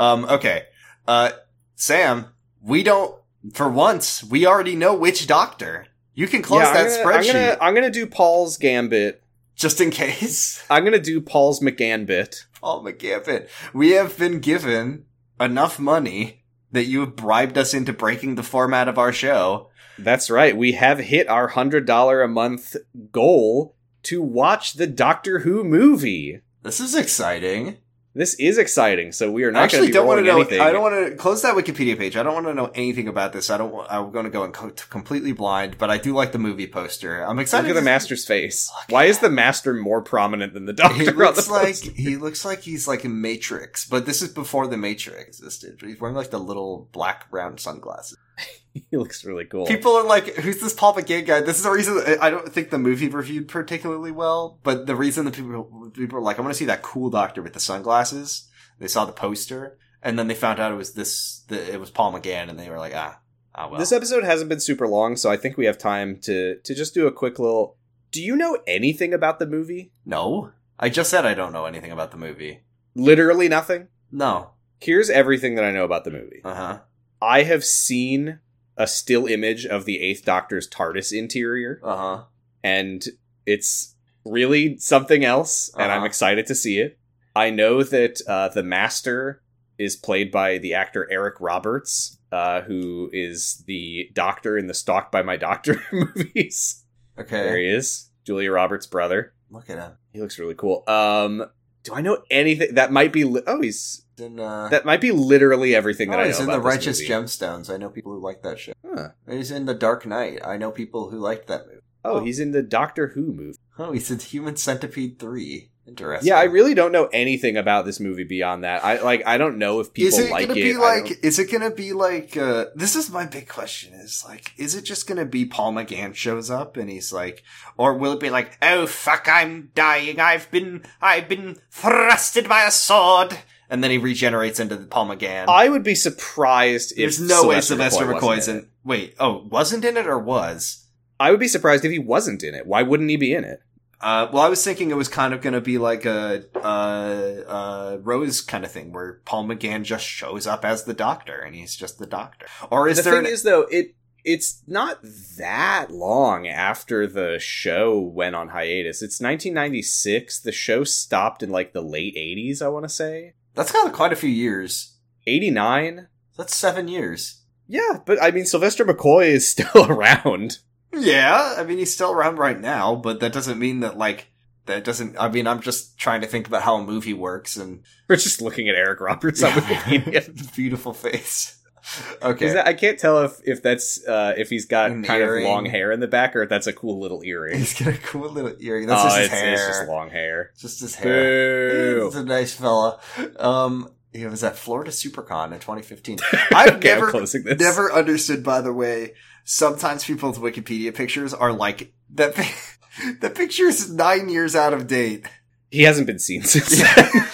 um. 0.00 0.24
Okay. 0.24 0.64
Uh, 1.06 1.30
Sam, 1.76 2.26
we 2.60 2.82
don't. 2.82 3.14
For 3.54 3.68
once, 3.68 4.22
we 4.22 4.46
already 4.46 4.76
know 4.76 4.94
which 4.94 5.26
doctor. 5.26 5.86
You 6.14 6.28
can 6.28 6.42
close 6.42 6.62
Yeah, 6.62 6.72
that 6.74 7.04
gonna, 7.04 7.04
spreadsheet 7.18 7.28
I'm 7.28 7.32
gonna, 7.34 7.58
I'm 7.60 7.74
gonna 7.74 7.90
do 7.90 8.06
Paul's 8.06 8.56
gambit. 8.56 9.22
just 9.56 9.80
in 9.80 9.90
case. 9.90 10.64
I'm 10.70 10.84
gonna 10.84 10.98
do 10.98 11.20
Paul's 11.20 11.60
McGambit. 11.60 12.44
Paul 12.60 12.84
McGaffin. 12.84 13.48
We 13.72 13.90
have 13.92 14.16
been 14.18 14.38
given 14.40 15.06
enough 15.40 15.78
money 15.78 16.44
that 16.70 16.84
you 16.84 17.00
have 17.00 17.16
bribed 17.16 17.58
us 17.58 17.74
into 17.74 17.92
breaking 17.92 18.34
the 18.36 18.42
format 18.42 18.88
of 18.88 18.98
our 18.98 19.12
show. 19.12 19.70
That's 19.98 20.30
right. 20.30 20.56
We 20.56 20.72
have 20.72 20.98
hit 21.00 21.28
our 21.28 21.48
hundred 21.48 21.86
dollar 21.86 22.22
a 22.22 22.28
month 22.28 22.76
goal 23.10 23.74
to 24.04 24.22
watch 24.22 24.74
the 24.74 24.86
Doctor 24.86 25.40
Who 25.40 25.64
movie. 25.64 26.40
This 26.62 26.80
is 26.80 26.94
exciting. 26.94 27.78
This 28.14 28.34
is 28.34 28.58
exciting. 28.58 29.12
So 29.12 29.30
we 29.30 29.44
are 29.44 29.50
not 29.50 29.58
going 29.60 29.64
actually 29.64 29.86
to 29.86 29.86
be 29.86 29.92
don't 29.94 30.06
want 30.06 30.20
to 30.20 30.24
know. 30.24 30.36
anything. 30.36 30.60
I 30.60 30.70
don't 30.70 30.82
want 30.82 31.08
to 31.08 31.16
close 31.16 31.42
that 31.42 31.54
Wikipedia 31.54 31.96
page. 31.96 32.14
I 32.14 32.22
don't 32.22 32.34
want 32.34 32.46
to 32.46 32.54
know 32.54 32.70
anything 32.74 33.08
about 33.08 33.32
this. 33.32 33.48
I 33.48 33.56
don't. 33.56 33.74
I'm 33.88 34.10
going 34.10 34.24
to 34.24 34.30
go 34.30 34.44
in 34.44 34.52
co- 34.52 34.70
completely 34.90 35.32
blind, 35.32 35.78
but 35.78 35.88
I 35.90 35.96
do 35.96 36.12
like 36.12 36.32
the 36.32 36.38
movie 36.38 36.66
poster. 36.66 37.22
I'm 37.22 37.38
excited. 37.38 37.68
Look 37.68 37.76
at 37.76 37.80
the 37.80 37.84
master's 37.84 38.26
face. 38.26 38.70
Why 38.90 39.04
is 39.04 39.20
the 39.20 39.30
master 39.30 39.72
more 39.72 40.02
prominent 40.02 40.52
than 40.52 40.66
the 40.66 40.74
Doctor? 40.74 41.02
He 41.02 41.10
looks 41.10 41.48
like 41.48 41.76
he 41.76 42.16
looks 42.16 42.44
like 42.44 42.60
he's 42.60 42.86
like 42.86 43.04
in 43.04 43.20
Matrix, 43.20 43.86
but 43.88 44.04
this 44.04 44.20
is 44.20 44.28
before 44.28 44.66
the 44.66 44.76
Matrix 44.76 45.38
existed. 45.38 45.78
But 45.80 45.88
He's 45.88 46.00
wearing 46.00 46.16
like 46.16 46.30
the 46.30 46.38
little 46.40 46.88
black 46.92 47.26
round 47.30 47.60
sunglasses. 47.60 48.18
he 48.90 48.96
looks 48.96 49.24
really 49.24 49.44
cool. 49.44 49.66
People 49.66 49.92
are 49.92 50.04
like, 50.04 50.34
"Who's 50.36 50.60
this 50.60 50.72
Paul 50.72 50.94
McGann 50.94 51.26
guy?" 51.26 51.40
This 51.40 51.58
is 51.58 51.64
the 51.64 51.70
reason 51.70 52.02
I 52.20 52.30
don't 52.30 52.48
think 52.48 52.70
the 52.70 52.78
movie 52.78 53.08
reviewed 53.08 53.48
particularly 53.48 54.10
well. 54.10 54.58
But 54.62 54.86
the 54.86 54.96
reason 54.96 55.24
that 55.26 55.34
people 55.34 55.90
people 55.94 56.18
are 56.18 56.22
like, 56.22 56.38
"I 56.38 56.42
want 56.42 56.52
to 56.52 56.58
see 56.58 56.64
that 56.66 56.82
cool 56.82 57.10
doctor 57.10 57.42
with 57.42 57.52
the 57.52 57.60
sunglasses." 57.60 58.48
They 58.78 58.88
saw 58.88 59.04
the 59.04 59.12
poster, 59.12 59.78
and 60.02 60.18
then 60.18 60.26
they 60.26 60.34
found 60.34 60.58
out 60.58 60.72
it 60.72 60.76
was 60.76 60.94
this. 60.94 61.44
The, 61.48 61.74
it 61.74 61.80
was 61.80 61.90
Paul 61.90 62.12
McGann, 62.12 62.48
and 62.48 62.58
they 62.58 62.70
were 62.70 62.78
like, 62.78 62.94
"Ah, 62.94 63.20
ah 63.54 63.68
well." 63.68 63.78
This 63.78 63.92
episode 63.92 64.24
hasn't 64.24 64.48
been 64.48 64.60
super 64.60 64.88
long, 64.88 65.16
so 65.16 65.30
I 65.30 65.36
think 65.36 65.56
we 65.56 65.66
have 65.66 65.78
time 65.78 66.18
to 66.22 66.56
to 66.58 66.74
just 66.74 66.94
do 66.94 67.06
a 67.06 67.12
quick 67.12 67.38
little. 67.38 67.76
Do 68.10 68.22
you 68.22 68.36
know 68.36 68.58
anything 68.66 69.14
about 69.14 69.38
the 69.38 69.46
movie? 69.46 69.92
no, 70.04 70.52
I 70.78 70.88
just 70.88 71.10
said 71.10 71.24
I 71.24 71.34
don't 71.34 71.52
know 71.52 71.66
anything 71.66 71.92
about 71.92 72.10
the 72.10 72.16
movie. 72.16 72.64
Literally 72.94 73.48
nothing. 73.48 73.88
No. 74.10 74.50
Here's 74.80 75.08
everything 75.08 75.54
that 75.54 75.64
I 75.64 75.70
know 75.70 75.84
about 75.84 76.04
the 76.04 76.10
movie. 76.10 76.40
Uh 76.44 76.54
huh. 76.54 76.78
I 77.22 77.44
have 77.44 77.64
seen 77.64 78.40
a 78.76 78.86
still 78.86 79.26
image 79.26 79.66
of 79.66 79.84
the 79.84 80.00
Eighth 80.00 80.24
Doctor's 80.24 80.68
TARDIS 80.68 81.12
interior, 81.16 81.80
Uh 81.82 81.96
huh. 81.96 82.22
and 82.62 83.04
it's 83.46 83.94
really 84.24 84.76
something 84.78 85.24
else, 85.24 85.70
and 85.74 85.90
I'm 85.90 85.98
Uh-huh. 85.98 86.06
excited 86.06 86.46
to 86.46 86.54
see 86.54 86.78
it. 86.78 86.98
I 87.34 87.50
know 87.50 87.82
that 87.82 88.20
uh, 88.28 88.48
the 88.48 88.62
Master 88.62 89.42
is 89.78 89.96
played 89.96 90.30
by 90.30 90.58
the 90.58 90.74
actor 90.74 91.08
Eric 91.10 91.34
Roberts, 91.40 92.18
uh, 92.30 92.60
who 92.62 93.10
is 93.12 93.64
the 93.66 94.10
Doctor 94.12 94.56
in 94.58 94.66
the 94.68 94.74
Stalked 94.74 95.10
by 95.10 95.22
My 95.22 95.36
Doctor 95.36 95.82
movies. 95.92 96.84
Okay. 97.18 97.42
There 97.42 97.58
he 97.58 97.66
is, 97.68 98.10
Julia 98.24 98.52
Roberts' 98.52 98.86
brother. 98.86 99.34
Look 99.50 99.68
at 99.70 99.78
him. 99.78 99.92
He 100.12 100.20
looks 100.20 100.38
really 100.38 100.54
cool. 100.54 100.84
Um, 100.88 101.44
do 101.82 101.94
I 101.94 102.00
know 102.00 102.22
anything 102.30 102.74
that 102.74 102.92
might 102.92 103.12
be? 103.12 103.24
Li- 103.24 103.42
oh, 103.46 103.60
He's 103.60 104.01
in, 104.18 104.38
uh, 104.40 104.68
that 104.68 104.84
might 104.84 105.00
be 105.00 105.10
literally 105.12 105.74
everything 105.74 106.10
that 106.10 106.18
oh, 106.18 106.22
I 106.22 106.24
know 106.24 106.28
he's 106.30 106.40
in 106.40 106.46
the 106.46 106.60
Righteous 106.60 107.00
movie. 107.00 107.12
Gemstones. 107.12 107.72
I 107.72 107.76
know 107.76 107.88
people 107.88 108.12
who 108.12 108.20
like 108.20 108.42
that 108.42 108.58
shit. 108.58 108.76
Huh. 108.84 109.08
He's 109.28 109.50
in 109.50 109.66
the 109.66 109.74
Dark 109.74 110.04
Knight. 110.06 110.40
I 110.44 110.56
know 110.56 110.70
people 110.70 111.10
who 111.10 111.18
liked 111.18 111.46
that 111.48 111.66
movie. 111.66 111.78
Oh, 112.04 112.16
Oh. 112.18 112.24
he's 112.24 112.40
in 112.40 112.50
the 112.50 112.62
Doctor 112.62 113.08
Who 113.08 113.32
movie. 113.32 113.58
Oh, 113.78 113.92
he's 113.92 114.10
in 114.10 114.18
Human 114.18 114.56
Centipede 114.56 115.18
three. 115.18 115.68
Interesting. 115.86 116.28
Yeah, 116.28 116.36
I 116.38 116.44
really 116.44 116.74
don't 116.74 116.92
know 116.92 117.06
anything 117.12 117.56
about 117.56 117.84
this 117.86 117.98
movie 117.98 118.22
beyond 118.22 118.62
that. 118.62 118.84
I 118.84 119.00
like 119.02 119.26
I 119.26 119.36
don't 119.36 119.58
know 119.58 119.80
if 119.80 119.92
people 119.92 120.16
is 120.16 120.18
it 120.18 120.30
like 120.30 120.46
gonna 120.46 120.60
it. 120.60 120.62
be 120.62 120.76
like? 120.76 121.24
Is 121.24 121.40
it 121.40 121.50
gonna 121.50 121.72
be 121.72 121.92
like? 121.92 122.36
uh 122.36 122.66
This 122.76 122.94
is 122.94 123.10
my 123.10 123.26
big 123.26 123.48
question. 123.48 123.92
Is 123.94 124.24
like, 124.26 124.52
is 124.56 124.76
it 124.76 124.82
just 124.82 125.08
gonna 125.08 125.24
be 125.24 125.44
Paul 125.44 125.72
McGann 125.72 126.14
shows 126.14 126.50
up 126.50 126.76
and 126.76 126.88
he's 126.88 127.12
like, 127.12 127.42
or 127.76 127.94
will 127.98 128.12
it 128.12 128.20
be 128.20 128.30
like, 128.30 128.58
oh 128.62 128.86
fuck, 128.86 129.26
I'm 129.28 129.70
dying. 129.74 130.20
I've 130.20 130.48
been, 130.52 130.84
I've 131.00 131.28
been 131.28 131.56
thrusted 131.74 132.48
by 132.48 132.62
a 132.64 132.70
sword, 132.70 133.36
and 133.72 133.82
then 133.82 133.90
he 133.90 133.96
regenerates 133.96 134.60
into 134.60 134.76
Paul 134.76 135.06
McGann. 135.06 135.46
I 135.48 135.70
would 135.70 135.82
be 135.82 135.94
surprised 135.94 136.92
if 136.92 136.98
There's 136.98 137.20
no 137.20 137.48
way 137.48 137.58
Sylvester 137.62 138.00
Sylvester 138.00 138.04
McCoy 138.04 138.36
McCoy's 138.36 138.48
in. 138.48 138.68
Wait, 138.84 139.14
oh, 139.18 139.48
wasn't 139.48 139.86
in 139.86 139.96
it 139.96 140.06
or 140.06 140.18
was? 140.18 140.86
I 141.18 141.30
would 141.30 141.40
be 141.40 141.48
surprised 141.48 141.82
if 141.86 141.90
he 141.90 141.98
wasn't 141.98 142.44
in 142.44 142.54
it. 142.54 142.66
Why 142.66 142.82
wouldn't 142.82 143.08
he 143.08 143.16
be 143.16 143.32
in 143.32 143.44
it? 143.44 143.62
Uh, 143.98 144.28
well, 144.30 144.42
I 144.42 144.50
was 144.50 144.62
thinking 144.62 144.90
it 144.90 144.96
was 144.96 145.08
kind 145.08 145.32
of 145.32 145.40
going 145.40 145.54
to 145.54 145.60
be 145.62 145.78
like 145.78 146.04
a 146.04 146.44
uh, 146.54 146.58
uh, 146.58 147.98
Rose 148.02 148.42
kind 148.42 148.62
of 148.62 148.70
thing, 148.70 148.92
where 148.92 149.22
Paul 149.24 149.46
McGann 149.46 149.84
just 149.84 150.04
shows 150.04 150.46
up 150.46 150.66
as 150.66 150.84
the 150.84 150.92
Doctor, 150.92 151.38
and 151.38 151.54
he's 151.54 151.74
just 151.74 151.98
the 151.98 152.06
Doctor. 152.06 152.46
Or 152.70 152.88
is 152.88 152.98
the 152.98 153.04
there? 153.04 153.12
thing 153.14 153.26
an- 153.26 153.32
is, 153.32 153.42
though, 153.42 153.62
it 153.70 153.94
it's 154.22 154.62
not 154.66 154.98
that 155.38 155.86
long 155.90 156.46
after 156.46 157.06
the 157.06 157.38
show 157.40 157.98
went 157.98 158.36
on 158.36 158.50
hiatus. 158.50 159.00
It's 159.00 159.18
1996. 159.18 160.40
The 160.40 160.52
show 160.52 160.84
stopped 160.84 161.42
in 161.42 161.48
like 161.48 161.72
the 161.72 161.80
late 161.80 162.14
80s. 162.16 162.60
I 162.60 162.68
want 162.68 162.84
to 162.84 162.90
say 162.90 163.32
that's 163.54 163.72
got 163.72 163.92
quite 163.92 164.12
a 164.12 164.16
few 164.16 164.30
years. 164.30 164.96
89. 165.26 166.08
That's 166.36 166.54
seven 166.54 166.88
years. 166.88 167.42
Yeah, 167.68 167.98
but 168.04 168.22
I 168.22 168.30
mean, 168.30 168.44
Sylvester 168.44 168.84
McCoy 168.84 169.28
is 169.28 169.48
still 169.50 169.86
around. 169.90 170.58
Yeah, 170.92 171.54
I 171.56 171.64
mean 171.64 171.78
he's 171.78 171.94
still 171.94 172.12
around 172.12 172.38
right 172.38 172.60
now, 172.60 172.94
but 172.94 173.20
that 173.20 173.32
doesn't 173.32 173.58
mean 173.58 173.80
that 173.80 173.96
like 173.96 174.28
that 174.66 174.84
doesn't. 174.84 175.16
I 175.18 175.28
mean, 175.28 175.46
I'm 175.46 175.60
just 175.60 175.98
trying 175.98 176.20
to 176.20 176.26
think 176.26 176.46
about 176.46 176.62
how 176.62 176.76
a 176.76 176.84
movie 176.84 177.14
works 177.14 177.56
and 177.56 177.82
We're 178.08 178.16
just 178.16 178.42
looking 178.42 178.68
at 178.68 178.74
Eric 178.74 179.00
Roberts 179.00 179.42
on 179.42 179.52
Wikipedia. 179.52 180.54
beautiful 180.54 180.92
face. 180.92 181.61
Okay, 182.22 182.52
that, 182.52 182.66
I 182.66 182.74
can't 182.74 182.98
tell 182.98 183.24
if 183.24 183.40
if 183.44 183.62
that's 183.62 184.06
uh, 184.06 184.34
if 184.36 184.48
he's 184.48 184.66
got 184.66 184.92
An 184.92 185.02
kind 185.02 185.20
earring. 185.20 185.44
of 185.44 185.50
long 185.50 185.66
hair 185.66 185.90
in 185.90 185.98
the 185.98 186.06
back 186.06 186.36
or 186.36 186.42
if 186.42 186.48
that's 186.48 186.68
a 186.68 186.72
cool 186.72 187.00
little 187.00 187.22
earring. 187.24 187.58
he's 187.58 187.78
got 187.78 187.94
a 187.94 187.98
cool 187.98 188.30
little 188.30 188.54
earring. 188.60 188.86
That's 188.86 189.00
oh, 189.00 189.04
just 189.04 189.16
his 189.16 189.26
it's, 189.26 189.34
hair. 189.40 189.52
it's 189.54 189.66
just 189.66 189.88
long 189.88 190.10
hair. 190.10 190.52
Just 190.56 190.80
his 190.80 190.94
hair. 190.94 191.70
Boo. 191.70 192.04
He's 192.06 192.14
a 192.14 192.24
nice 192.24 192.54
fella. 192.54 193.00
Um, 193.38 193.90
he 194.12 194.26
was 194.26 194.44
at 194.44 194.56
Florida 194.56 194.90
SuperCon 194.90 195.46
in 195.46 195.58
2015. 195.58 196.18
I've 196.54 196.76
okay, 196.76 196.88
never, 196.88 197.06
I'm 197.06 197.10
closing 197.10 197.44
this. 197.44 197.58
never 197.58 197.92
understood. 197.92 198.44
By 198.44 198.60
the 198.60 198.72
way, 198.72 199.14
sometimes 199.44 200.04
people's 200.04 200.38
Wikipedia 200.38 200.94
pictures 200.94 201.34
are 201.34 201.52
like 201.52 201.92
that. 202.14 202.34
The 203.22 203.30
picture 203.30 203.64
is 203.64 203.90
nine 203.90 204.28
years 204.28 204.54
out 204.54 204.74
of 204.74 204.86
date. 204.86 205.26
He 205.70 205.84
hasn't 205.84 206.06
been 206.06 206.18
seen 206.18 206.42
since. 206.42 206.78
Yeah. 206.78 207.26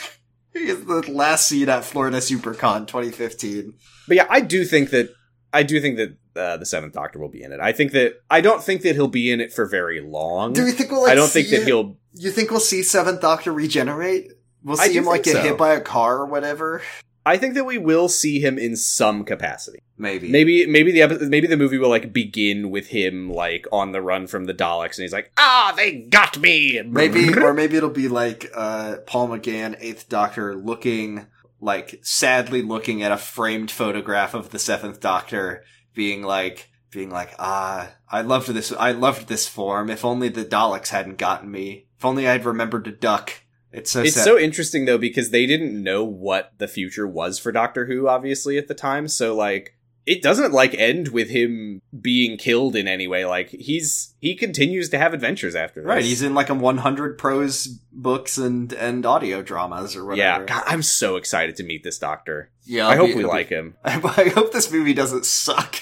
The 0.68 1.12
last 1.12 1.48
seed 1.48 1.68
at 1.68 1.84
Florida 1.84 2.18
SuperCon 2.18 2.86
2015. 2.86 3.74
But 4.06 4.16
yeah, 4.16 4.26
I 4.28 4.40
do 4.40 4.64
think 4.64 4.90
that 4.90 5.10
I 5.52 5.62
do 5.62 5.80
think 5.80 5.96
that 5.96 6.16
uh, 6.36 6.56
the 6.56 6.66
Seventh 6.66 6.92
Doctor 6.94 7.18
will 7.18 7.28
be 7.28 7.42
in 7.42 7.52
it. 7.52 7.60
I 7.60 7.72
think 7.72 7.92
that 7.92 8.14
I 8.30 8.40
don't 8.40 8.62
think 8.62 8.82
that 8.82 8.94
he'll 8.94 9.08
be 9.08 9.30
in 9.30 9.40
it 9.40 9.52
for 9.52 9.66
very 9.66 10.00
long. 10.00 10.52
Do 10.52 10.64
we 10.64 10.72
think 10.72 10.90
we'll? 10.90 11.02
Like, 11.02 11.12
I 11.12 11.14
don't 11.14 11.30
think 11.30 11.48
that 11.50 11.64
he'll. 11.64 11.96
You 12.14 12.30
think 12.30 12.50
we'll 12.50 12.60
see 12.60 12.82
Seventh 12.82 13.20
Doctor 13.20 13.52
regenerate? 13.52 14.32
We'll 14.62 14.76
see 14.76 14.96
him 14.96 15.04
like 15.04 15.22
get 15.22 15.34
so. 15.34 15.42
hit 15.42 15.58
by 15.58 15.74
a 15.74 15.80
car 15.80 16.18
or 16.18 16.26
whatever. 16.26 16.82
I 17.28 17.36
think 17.36 17.52
that 17.54 17.64
we 17.64 17.76
will 17.76 18.08
see 18.08 18.40
him 18.40 18.56
in 18.56 18.74
some 18.74 19.22
capacity. 19.22 19.80
Maybe. 19.98 20.30
Maybe 20.30 20.66
maybe 20.66 20.92
the 20.92 21.02
epi- 21.02 21.28
maybe 21.28 21.46
the 21.46 21.58
movie 21.58 21.76
will 21.76 21.90
like 21.90 22.10
begin 22.10 22.70
with 22.70 22.86
him 22.86 23.30
like 23.30 23.66
on 23.70 23.92
the 23.92 24.00
run 24.00 24.26
from 24.26 24.46
the 24.46 24.54
Daleks, 24.54 24.96
and 24.96 25.02
he's 25.02 25.12
like, 25.12 25.30
"Ah, 25.36 25.74
they 25.76 25.92
got 25.92 26.38
me." 26.38 26.80
Maybe, 26.82 27.38
or 27.42 27.52
maybe 27.52 27.76
it'll 27.76 27.90
be 27.90 28.08
like 28.08 28.50
uh, 28.54 28.96
Paul 29.06 29.28
McGann, 29.28 29.76
Eighth 29.78 30.08
Doctor, 30.08 30.54
looking 30.54 31.26
like 31.60 32.00
sadly 32.02 32.62
looking 32.62 33.02
at 33.02 33.12
a 33.12 33.18
framed 33.18 33.70
photograph 33.70 34.32
of 34.32 34.48
the 34.48 34.58
Seventh 34.58 35.00
Doctor, 35.00 35.64
being 35.94 36.22
like, 36.22 36.70
being 36.90 37.10
like, 37.10 37.34
ah, 37.38 37.90
I 38.08 38.22
loved 38.22 38.48
this. 38.48 38.72
I 38.72 38.92
loved 38.92 39.28
this 39.28 39.46
form. 39.46 39.90
If 39.90 40.02
only 40.02 40.30
the 40.30 40.46
Daleks 40.46 40.88
hadn't 40.88 41.18
gotten 41.18 41.50
me. 41.50 41.88
If 41.98 42.06
only 42.06 42.26
I'd 42.26 42.46
remembered 42.46 42.86
to 42.86 42.92
duck. 42.92 43.34
It's 43.72 43.90
so 43.90 44.02
It's 44.02 44.14
sad. 44.14 44.24
so 44.24 44.38
interesting 44.38 44.84
though 44.86 44.98
because 44.98 45.30
they 45.30 45.46
didn't 45.46 45.80
know 45.82 46.04
what 46.04 46.52
the 46.58 46.68
future 46.68 47.06
was 47.06 47.38
for 47.38 47.52
Doctor 47.52 47.86
Who 47.86 48.08
obviously 48.08 48.56
at 48.58 48.68
the 48.68 48.74
time. 48.74 49.08
So 49.08 49.34
like 49.34 49.74
it 50.06 50.22
doesn't 50.22 50.52
like 50.52 50.72
end 50.74 51.08
with 51.08 51.28
him 51.28 51.82
being 52.00 52.38
killed 52.38 52.74
in 52.74 52.88
any 52.88 53.06
way. 53.06 53.26
Like 53.26 53.50
he's 53.50 54.14
he 54.20 54.34
continues 54.36 54.88
to 54.88 54.98
have 54.98 55.12
adventures 55.12 55.54
after 55.54 55.82
this. 55.82 55.86
right. 55.88 56.02
He's 56.02 56.22
in 56.22 56.32
like 56.34 56.48
a 56.48 56.54
100 56.54 57.18
prose 57.18 57.66
books 57.92 58.38
and 58.38 58.72
and 58.72 59.04
audio 59.04 59.42
dramas 59.42 59.94
or 59.94 60.00
yeah. 60.14 60.38
whatever. 60.38 60.44
God, 60.46 60.64
I'm 60.66 60.82
so 60.82 61.16
excited 61.16 61.56
to 61.56 61.62
meet 61.62 61.84
this 61.84 61.98
Doctor. 61.98 62.50
yeah. 62.64 62.88
I 62.88 62.96
hope 62.96 63.08
be- 63.08 63.14
we 63.16 63.20
it'll 63.20 63.32
be- 63.32 63.36
like 63.36 63.48
him. 63.50 63.76
I 63.84 64.30
hope 64.34 64.52
this 64.52 64.72
movie 64.72 64.94
doesn't 64.94 65.26
suck. 65.26 65.76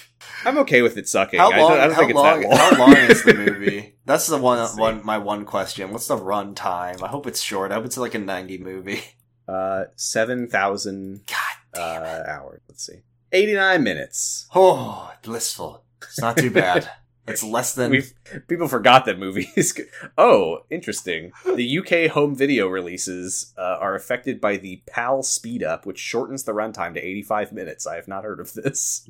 I'm 0.45 0.59
okay 0.59 0.83
with 0.83 0.97
it 0.97 1.09
sucking. 1.09 1.39
How 1.41 1.51
I 1.53 1.57
don't, 1.57 1.73
I 1.73 1.87
don't 1.87 1.93
how, 1.95 1.99
think 2.01 2.11
it's 2.11 2.17
long 2.17 2.41
that 2.41 2.49
long. 2.49 2.59
how 2.59 2.79
long 2.79 2.97
is 2.97 3.23
the 3.23 3.35
movie? 3.35 3.93
That's 4.07 4.29
the 4.29 4.39
one. 4.39 4.59
Let's 4.59 4.75
see. 4.75 4.81
One. 4.81 5.05
My 5.05 5.19
one 5.19 5.45
question. 5.45 5.93
What's 5.93 6.07
the 6.07 6.17
run 6.17 6.55
time? 6.55 7.03
I 7.03 7.09
hope 7.09 7.27
it's 7.27 7.43
short. 7.43 7.73
I 7.73 7.75
hope 7.75 7.85
it's 7.85 7.99
like 7.99 8.15
a 8.15 8.19
ninety 8.19 8.59
movie. 8.59 9.03
Uh, 9.49 9.85
seven 9.95 10.49
thousand 10.49 11.21
God 11.29 11.39
damn 11.73 12.03
uh, 12.03 12.07
it! 12.07 12.27
hours. 12.27 12.61
Let's 12.69 12.85
see, 12.85 13.03
eighty 13.31 13.55
nine 13.55 13.85
minutes. 13.85 14.49
Oh, 14.53 15.13
blissful. 15.23 15.85
It's 16.03 16.21
not 16.21 16.37
too 16.37 16.51
bad. 16.51 16.91
it's 17.29 17.45
less 17.45 17.73
than. 17.73 17.93
We've 17.93 18.13
people 18.49 18.67
forgot 18.67 19.05
that 19.05 19.21
movies. 19.21 19.79
oh, 20.19 20.65
interesting. 20.69 21.31
The 21.45 21.79
UK 21.79 22.11
home 22.11 22.35
video 22.35 22.67
releases 22.67 23.55
uh, 23.57 23.77
are 23.81 23.95
affected 23.95 24.41
by 24.41 24.57
the 24.57 24.83
PAL 24.89 25.23
speed 25.23 25.63
up, 25.63 25.87
which 25.87 26.01
shortens 26.01 26.43
the 26.43 26.53
runtime 26.53 26.95
to 26.95 27.01
eighty 27.01 27.23
five 27.23 27.53
minutes. 27.53 27.87
I 27.87 27.95
have 27.95 28.09
not 28.09 28.25
heard 28.25 28.41
of 28.41 28.53
this. 28.55 29.09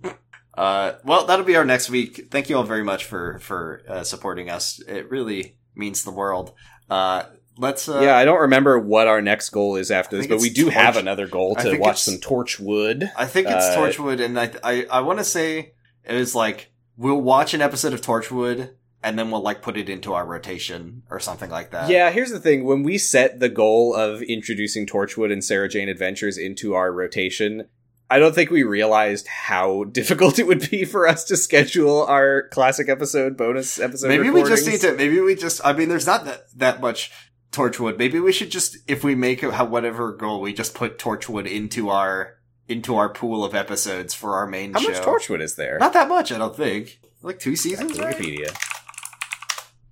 Uh, 0.57 0.95
well, 1.05 1.27
that'll 1.27 1.45
be 1.45 1.57
our 1.57 1.65
next 1.65 1.91
week. 1.91 2.29
Thank 2.31 2.49
you 2.49 2.57
all 2.57 2.63
very 2.65 2.85
much 2.85 3.05
for 3.05 3.39
for 3.41 3.83
uh, 3.89 4.03
supporting 4.05 4.49
us. 4.51 4.81
It 4.89 5.11
really 5.11 5.57
means 5.75 6.03
the 6.05 6.11
world. 6.11 6.53
Uh, 6.89 7.25
let's. 7.59 7.89
Uh, 7.89 8.01
yeah, 8.01 8.17
I 8.17 8.25
don't 8.25 8.41
remember 8.41 8.79
what 8.79 9.07
our 9.07 9.21
next 9.21 9.51
goal 9.51 9.77
is 9.77 9.91
after 9.91 10.17
this, 10.17 10.27
but 10.27 10.41
we 10.41 10.51
do 10.51 10.65
Torch- 10.65 10.75
have 10.75 10.97
another 10.97 11.27
goal 11.27 11.55
to 11.57 11.77
watch 11.79 12.01
some 12.03 12.17
Torchwood. 12.17 13.11
I 13.17 13.27
think 13.27 13.49
it's 13.49 13.67
Uh, 13.67 13.77
Torchwood, 13.77 14.21
and 14.25 14.39
I 14.39 14.51
I, 14.63 14.87
I 14.91 15.01
want 15.01 15.19
to 15.19 15.25
say 15.25 15.73
it 16.05 16.15
was 16.15 16.35
like 16.35 16.71
we'll 16.97 17.21
watch 17.21 17.53
an 17.53 17.61
episode 17.61 17.93
of 17.93 18.01
Torchwood, 18.01 18.71
and 19.03 19.19
then 19.19 19.31
we'll 19.31 19.43
like 19.43 19.61
put 19.61 19.77
it 19.77 19.91
into 19.91 20.15
our 20.15 20.25
rotation 20.25 21.03
or 21.11 21.21
something 21.21 21.51
like 21.51 21.71
that. 21.73 21.91
Yeah, 21.91 22.11
here's 22.11 22.31
the 22.31 22.41
thing. 22.41 22.65
When 22.65 22.83
we 22.83 22.97
set 22.97 23.41
the 23.41 23.51
goal 23.51 23.95
of 23.95 24.23
introducing 24.23 24.87
Torchwood 24.87 25.31
and 25.31 25.45
Sarah 25.45 25.69
Jane 25.69 25.91
Adventures 25.91 26.39
into 26.39 26.73
our 26.75 26.91
rotation, 26.91 27.69
I 28.11 28.19
don't 28.19 28.35
think 28.35 28.51
we 28.51 28.63
realized 28.63 29.27
how 29.27 29.85
difficult 29.91 30.39
it 30.39 30.47
would 30.47 30.71
be 30.71 30.85
for 30.85 31.07
us 31.07 31.25
to 31.25 31.37
schedule 31.37 32.05
our 32.05 32.49
classic 32.49 32.89
episode 32.89 33.37
bonus 33.37 33.79
episode. 33.79 34.09
maybe 34.09 34.31
we 34.31 34.43
just 34.45 34.67
need 34.67 34.81
to. 34.81 34.95
Maybe 34.95 35.21
we 35.21 35.35
just. 35.35 35.61
I 35.65 35.73
mean, 35.73 35.89
there's 35.89 36.07
not 36.07 36.25
that 36.25 36.47
that 36.57 36.81
much 36.81 37.11
Torchwood. 37.53 37.99
Maybe 37.99 38.21
we 38.21 38.33
should 38.33 38.51
just, 38.51 38.77
if 38.87 39.03
we 39.03 39.15
make 39.15 39.43
a, 39.43 39.65
whatever 39.65 40.13
goal, 40.13 40.41
we 40.41 40.53
just 40.53 40.75
put 40.75 40.99
Torchwood 40.99 41.51
into 41.51 41.89
our 41.89 42.35
into 42.69 42.97
our 42.97 43.09
pool 43.09 43.45
of 43.45 43.55
episodes 43.55 44.13
for 44.13 44.35
our 44.35 44.47
main 44.47 44.73
How 44.73 44.81
show. 44.81 44.91
much 44.91 45.03
Torchwood 45.03 45.41
is 45.41 45.55
there? 45.57 45.79
Not 45.79 45.93
that 45.93 46.09
much, 46.09 46.33
I 46.33 46.39
don't 46.39 46.57
think. 46.57 47.01
Like 47.23 47.39
two 47.39 47.57
seasons, 47.57 47.99
right? 47.99 48.17
Wikipedia. 48.17 48.57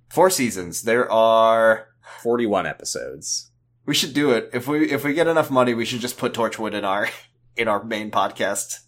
Four 0.09 0.29
seasons. 0.29 0.83
There 0.83 1.11
are. 1.11 1.87
41 2.25 2.65
episodes. 2.65 3.51
We 3.85 3.93
should 3.93 4.15
do 4.15 4.31
it 4.31 4.49
if 4.51 4.67
we 4.67 4.89
if 4.89 5.03
we 5.03 5.13
get 5.13 5.27
enough 5.27 5.51
money. 5.51 5.75
We 5.75 5.85
should 5.85 5.99
just 5.99 6.17
put 6.17 6.33
Torchwood 6.33 6.73
in 6.73 6.83
our 6.83 7.07
in 7.57 7.67
our 7.67 7.83
main 7.83 8.11
podcast 8.11 8.79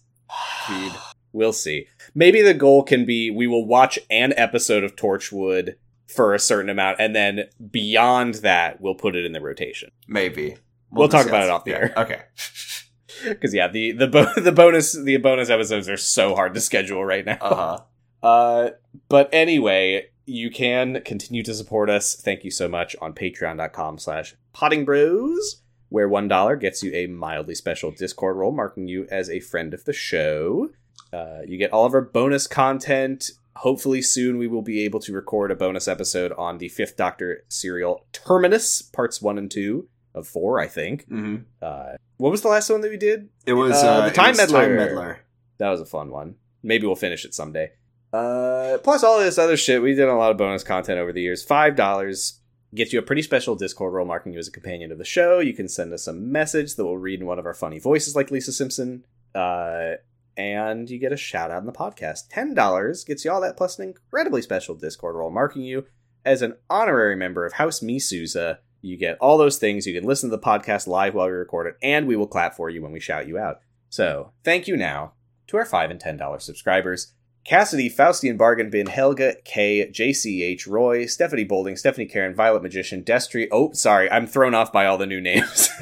feed. 0.66 0.92
We'll 1.32 1.52
see. 1.52 1.86
Maybe 2.14 2.42
the 2.42 2.54
goal 2.54 2.82
can 2.82 3.04
be 3.04 3.30
we 3.30 3.46
will 3.46 3.66
watch 3.66 3.98
an 4.10 4.32
episode 4.36 4.84
of 4.84 4.96
Torchwood 4.96 5.74
for 6.06 6.34
a 6.34 6.38
certain 6.38 6.70
amount, 6.70 7.00
and 7.00 7.14
then 7.14 7.44
beyond 7.70 8.36
that, 8.36 8.80
we'll 8.80 8.94
put 8.94 9.14
it 9.14 9.26
in 9.26 9.32
the 9.32 9.40
rotation. 9.40 9.90
Maybe 10.06 10.56
We'll 10.90 11.08
talk 11.08 11.26
about 11.26 11.44
it 11.44 11.50
off 11.50 11.64
the 11.64 11.72
yeah. 11.72 11.76
air. 11.76 11.92
Okay. 11.96 12.22
Because 13.24 13.54
yeah, 13.54 13.68
the 13.68 13.92
the 13.92 14.06
bo- 14.06 14.32
the 14.36 14.52
bonus 14.52 14.92
the 14.92 15.16
bonus 15.16 15.50
episodes 15.50 15.88
are 15.88 15.96
so 15.96 16.34
hard 16.34 16.54
to 16.54 16.60
schedule 16.60 17.04
right 17.04 17.24
now. 17.24 17.38
Uh 17.40 17.54
huh. 17.54 17.78
Uh, 18.26 18.70
but 19.08 19.28
anyway, 19.32 20.06
you 20.26 20.50
can 20.50 21.00
continue 21.02 21.42
to 21.42 21.54
support 21.54 21.90
us. 21.90 22.14
Thank 22.14 22.44
you 22.44 22.50
so 22.50 22.68
much 22.68 22.94
on 23.00 23.14
patreon.com 23.14 23.98
slash 23.98 24.34
potting 24.52 24.84
bros, 24.84 25.62
where 25.88 26.08
$1 26.08 26.60
gets 26.60 26.82
you 26.82 26.92
a 26.94 27.06
mildly 27.06 27.54
special 27.54 27.90
Discord 27.90 28.36
role, 28.36 28.52
marking 28.52 28.88
you 28.88 29.06
as 29.10 29.30
a 29.30 29.40
friend 29.40 29.72
of 29.74 29.84
the 29.84 29.92
show. 29.92 30.70
Uh, 31.12 31.40
you 31.46 31.56
get 31.56 31.72
all 31.72 31.86
of 31.86 31.94
our 31.94 32.02
bonus 32.02 32.46
content. 32.46 33.30
Hopefully 33.56 34.02
soon 34.02 34.38
we 34.38 34.46
will 34.46 34.62
be 34.62 34.84
able 34.84 35.00
to 35.00 35.12
record 35.12 35.50
a 35.50 35.54
bonus 35.56 35.88
episode 35.88 36.32
on 36.38 36.58
the 36.58 36.68
Fifth 36.68 36.96
Doctor 36.96 37.44
serial 37.48 38.04
Terminus, 38.12 38.82
parts 38.82 39.20
one 39.22 39.38
and 39.38 39.50
two 39.50 39.88
of 40.14 40.26
four, 40.28 40.60
I 40.60 40.66
think. 40.68 41.06
hmm 41.08 41.36
Uh, 41.62 41.92
what 42.18 42.30
was 42.30 42.42
the 42.42 42.48
last 42.48 42.68
one 42.70 42.80
that 42.82 42.90
we 42.90 42.96
did? 42.96 43.28
It 43.46 43.54
was 43.54 43.72
Uh, 43.82 43.86
uh, 43.86 44.04
the 44.08 44.14
Time 44.14 44.30
was 44.30 44.38
Meddler. 44.38 44.60
Time 44.66 44.76
Meddler. 44.76 45.20
That 45.58 45.70
was 45.70 45.80
a 45.80 45.86
fun 45.86 46.10
one. 46.10 46.34
Maybe 46.62 46.86
we'll 46.86 46.96
finish 46.96 47.24
it 47.24 47.34
someday. 47.34 47.72
Uh, 48.12 48.78
plus 48.84 49.02
all 49.02 49.18
this 49.18 49.38
other 49.38 49.56
shit. 49.56 49.82
We 49.82 49.94
did 49.94 50.08
a 50.08 50.14
lot 50.14 50.30
of 50.30 50.36
bonus 50.36 50.62
content 50.62 50.98
over 50.98 51.12
the 51.12 51.22
years. 51.22 51.42
Five 51.42 51.74
dollars 51.76 52.40
gets 52.74 52.92
you 52.92 52.98
a 52.98 53.02
pretty 53.02 53.22
special 53.22 53.56
Discord 53.56 53.92
role, 53.94 54.06
marking 54.06 54.32
you 54.32 54.38
as 54.38 54.48
a 54.48 54.52
companion 54.52 54.92
of 54.92 54.98
the 54.98 55.04
show. 55.04 55.40
You 55.40 55.54
can 55.54 55.68
send 55.68 55.92
us 55.92 56.06
a 56.06 56.12
message 56.12 56.74
that 56.74 56.84
we'll 56.84 56.96
read 56.96 57.20
in 57.20 57.26
one 57.26 57.38
of 57.38 57.46
our 57.46 57.54
funny 57.54 57.78
voices, 57.78 58.14
like 58.14 58.30
Lisa 58.30 58.52
Simpson. 58.52 59.04
Uh, 59.34 59.92
and 60.36 60.88
you 60.88 60.98
get 60.98 61.12
a 61.12 61.16
shout 61.16 61.50
out 61.50 61.60
in 61.60 61.66
the 61.66 61.72
podcast. 61.72 62.28
Ten 62.30 62.54
dollars 62.54 63.04
gets 63.04 63.24
you 63.24 63.32
all 63.32 63.40
that 63.40 63.56
plus 63.56 63.78
an 63.78 63.88
incredibly 63.88 64.42
special 64.42 64.74
Discord 64.74 65.16
role, 65.16 65.30
marking 65.30 65.62
you 65.62 65.86
as 66.24 66.42
an 66.42 66.56
honorary 66.70 67.16
member 67.16 67.44
of 67.44 67.54
House 67.54 67.80
Misuza. 67.80 68.58
You 68.80 68.96
get 68.96 69.18
all 69.18 69.38
those 69.38 69.58
things. 69.58 69.86
You 69.86 69.98
can 69.98 70.08
listen 70.08 70.30
to 70.30 70.36
the 70.36 70.42
podcast 70.42 70.86
live 70.86 71.14
while 71.14 71.26
we 71.26 71.32
record 71.32 71.66
it, 71.66 71.76
and 71.82 72.06
we 72.06 72.16
will 72.16 72.28
clap 72.28 72.54
for 72.54 72.70
you 72.70 72.80
when 72.82 72.92
we 72.92 73.00
shout 73.00 73.26
you 73.26 73.36
out. 73.38 73.60
So, 73.88 74.32
thank 74.44 74.68
you 74.68 74.76
now 74.76 75.14
to 75.48 75.56
our 75.56 75.64
5 75.64 75.90
and 75.90 75.98
ten 75.98 76.16
dollar 76.16 76.38
subscribers. 76.38 77.14
Cassidy, 77.44 77.88
Faustian 77.88 78.36
Bargain 78.36 78.68
Bin, 78.70 78.86
Helga, 78.86 79.36
K, 79.44 79.90
JCH, 79.90 80.66
Roy, 80.66 81.06
Stephanie 81.06 81.44
Bolding, 81.44 81.76
Stephanie 81.76 82.06
Karen, 82.06 82.34
Violet 82.34 82.62
Magician, 82.62 83.02
Destry. 83.02 83.48
Oh, 83.50 83.72
sorry, 83.72 84.10
I'm 84.10 84.26
thrown 84.26 84.54
off 84.54 84.72
by 84.72 84.86
all 84.86 84.98
the 84.98 85.06
new 85.06 85.20
names. 85.20 85.70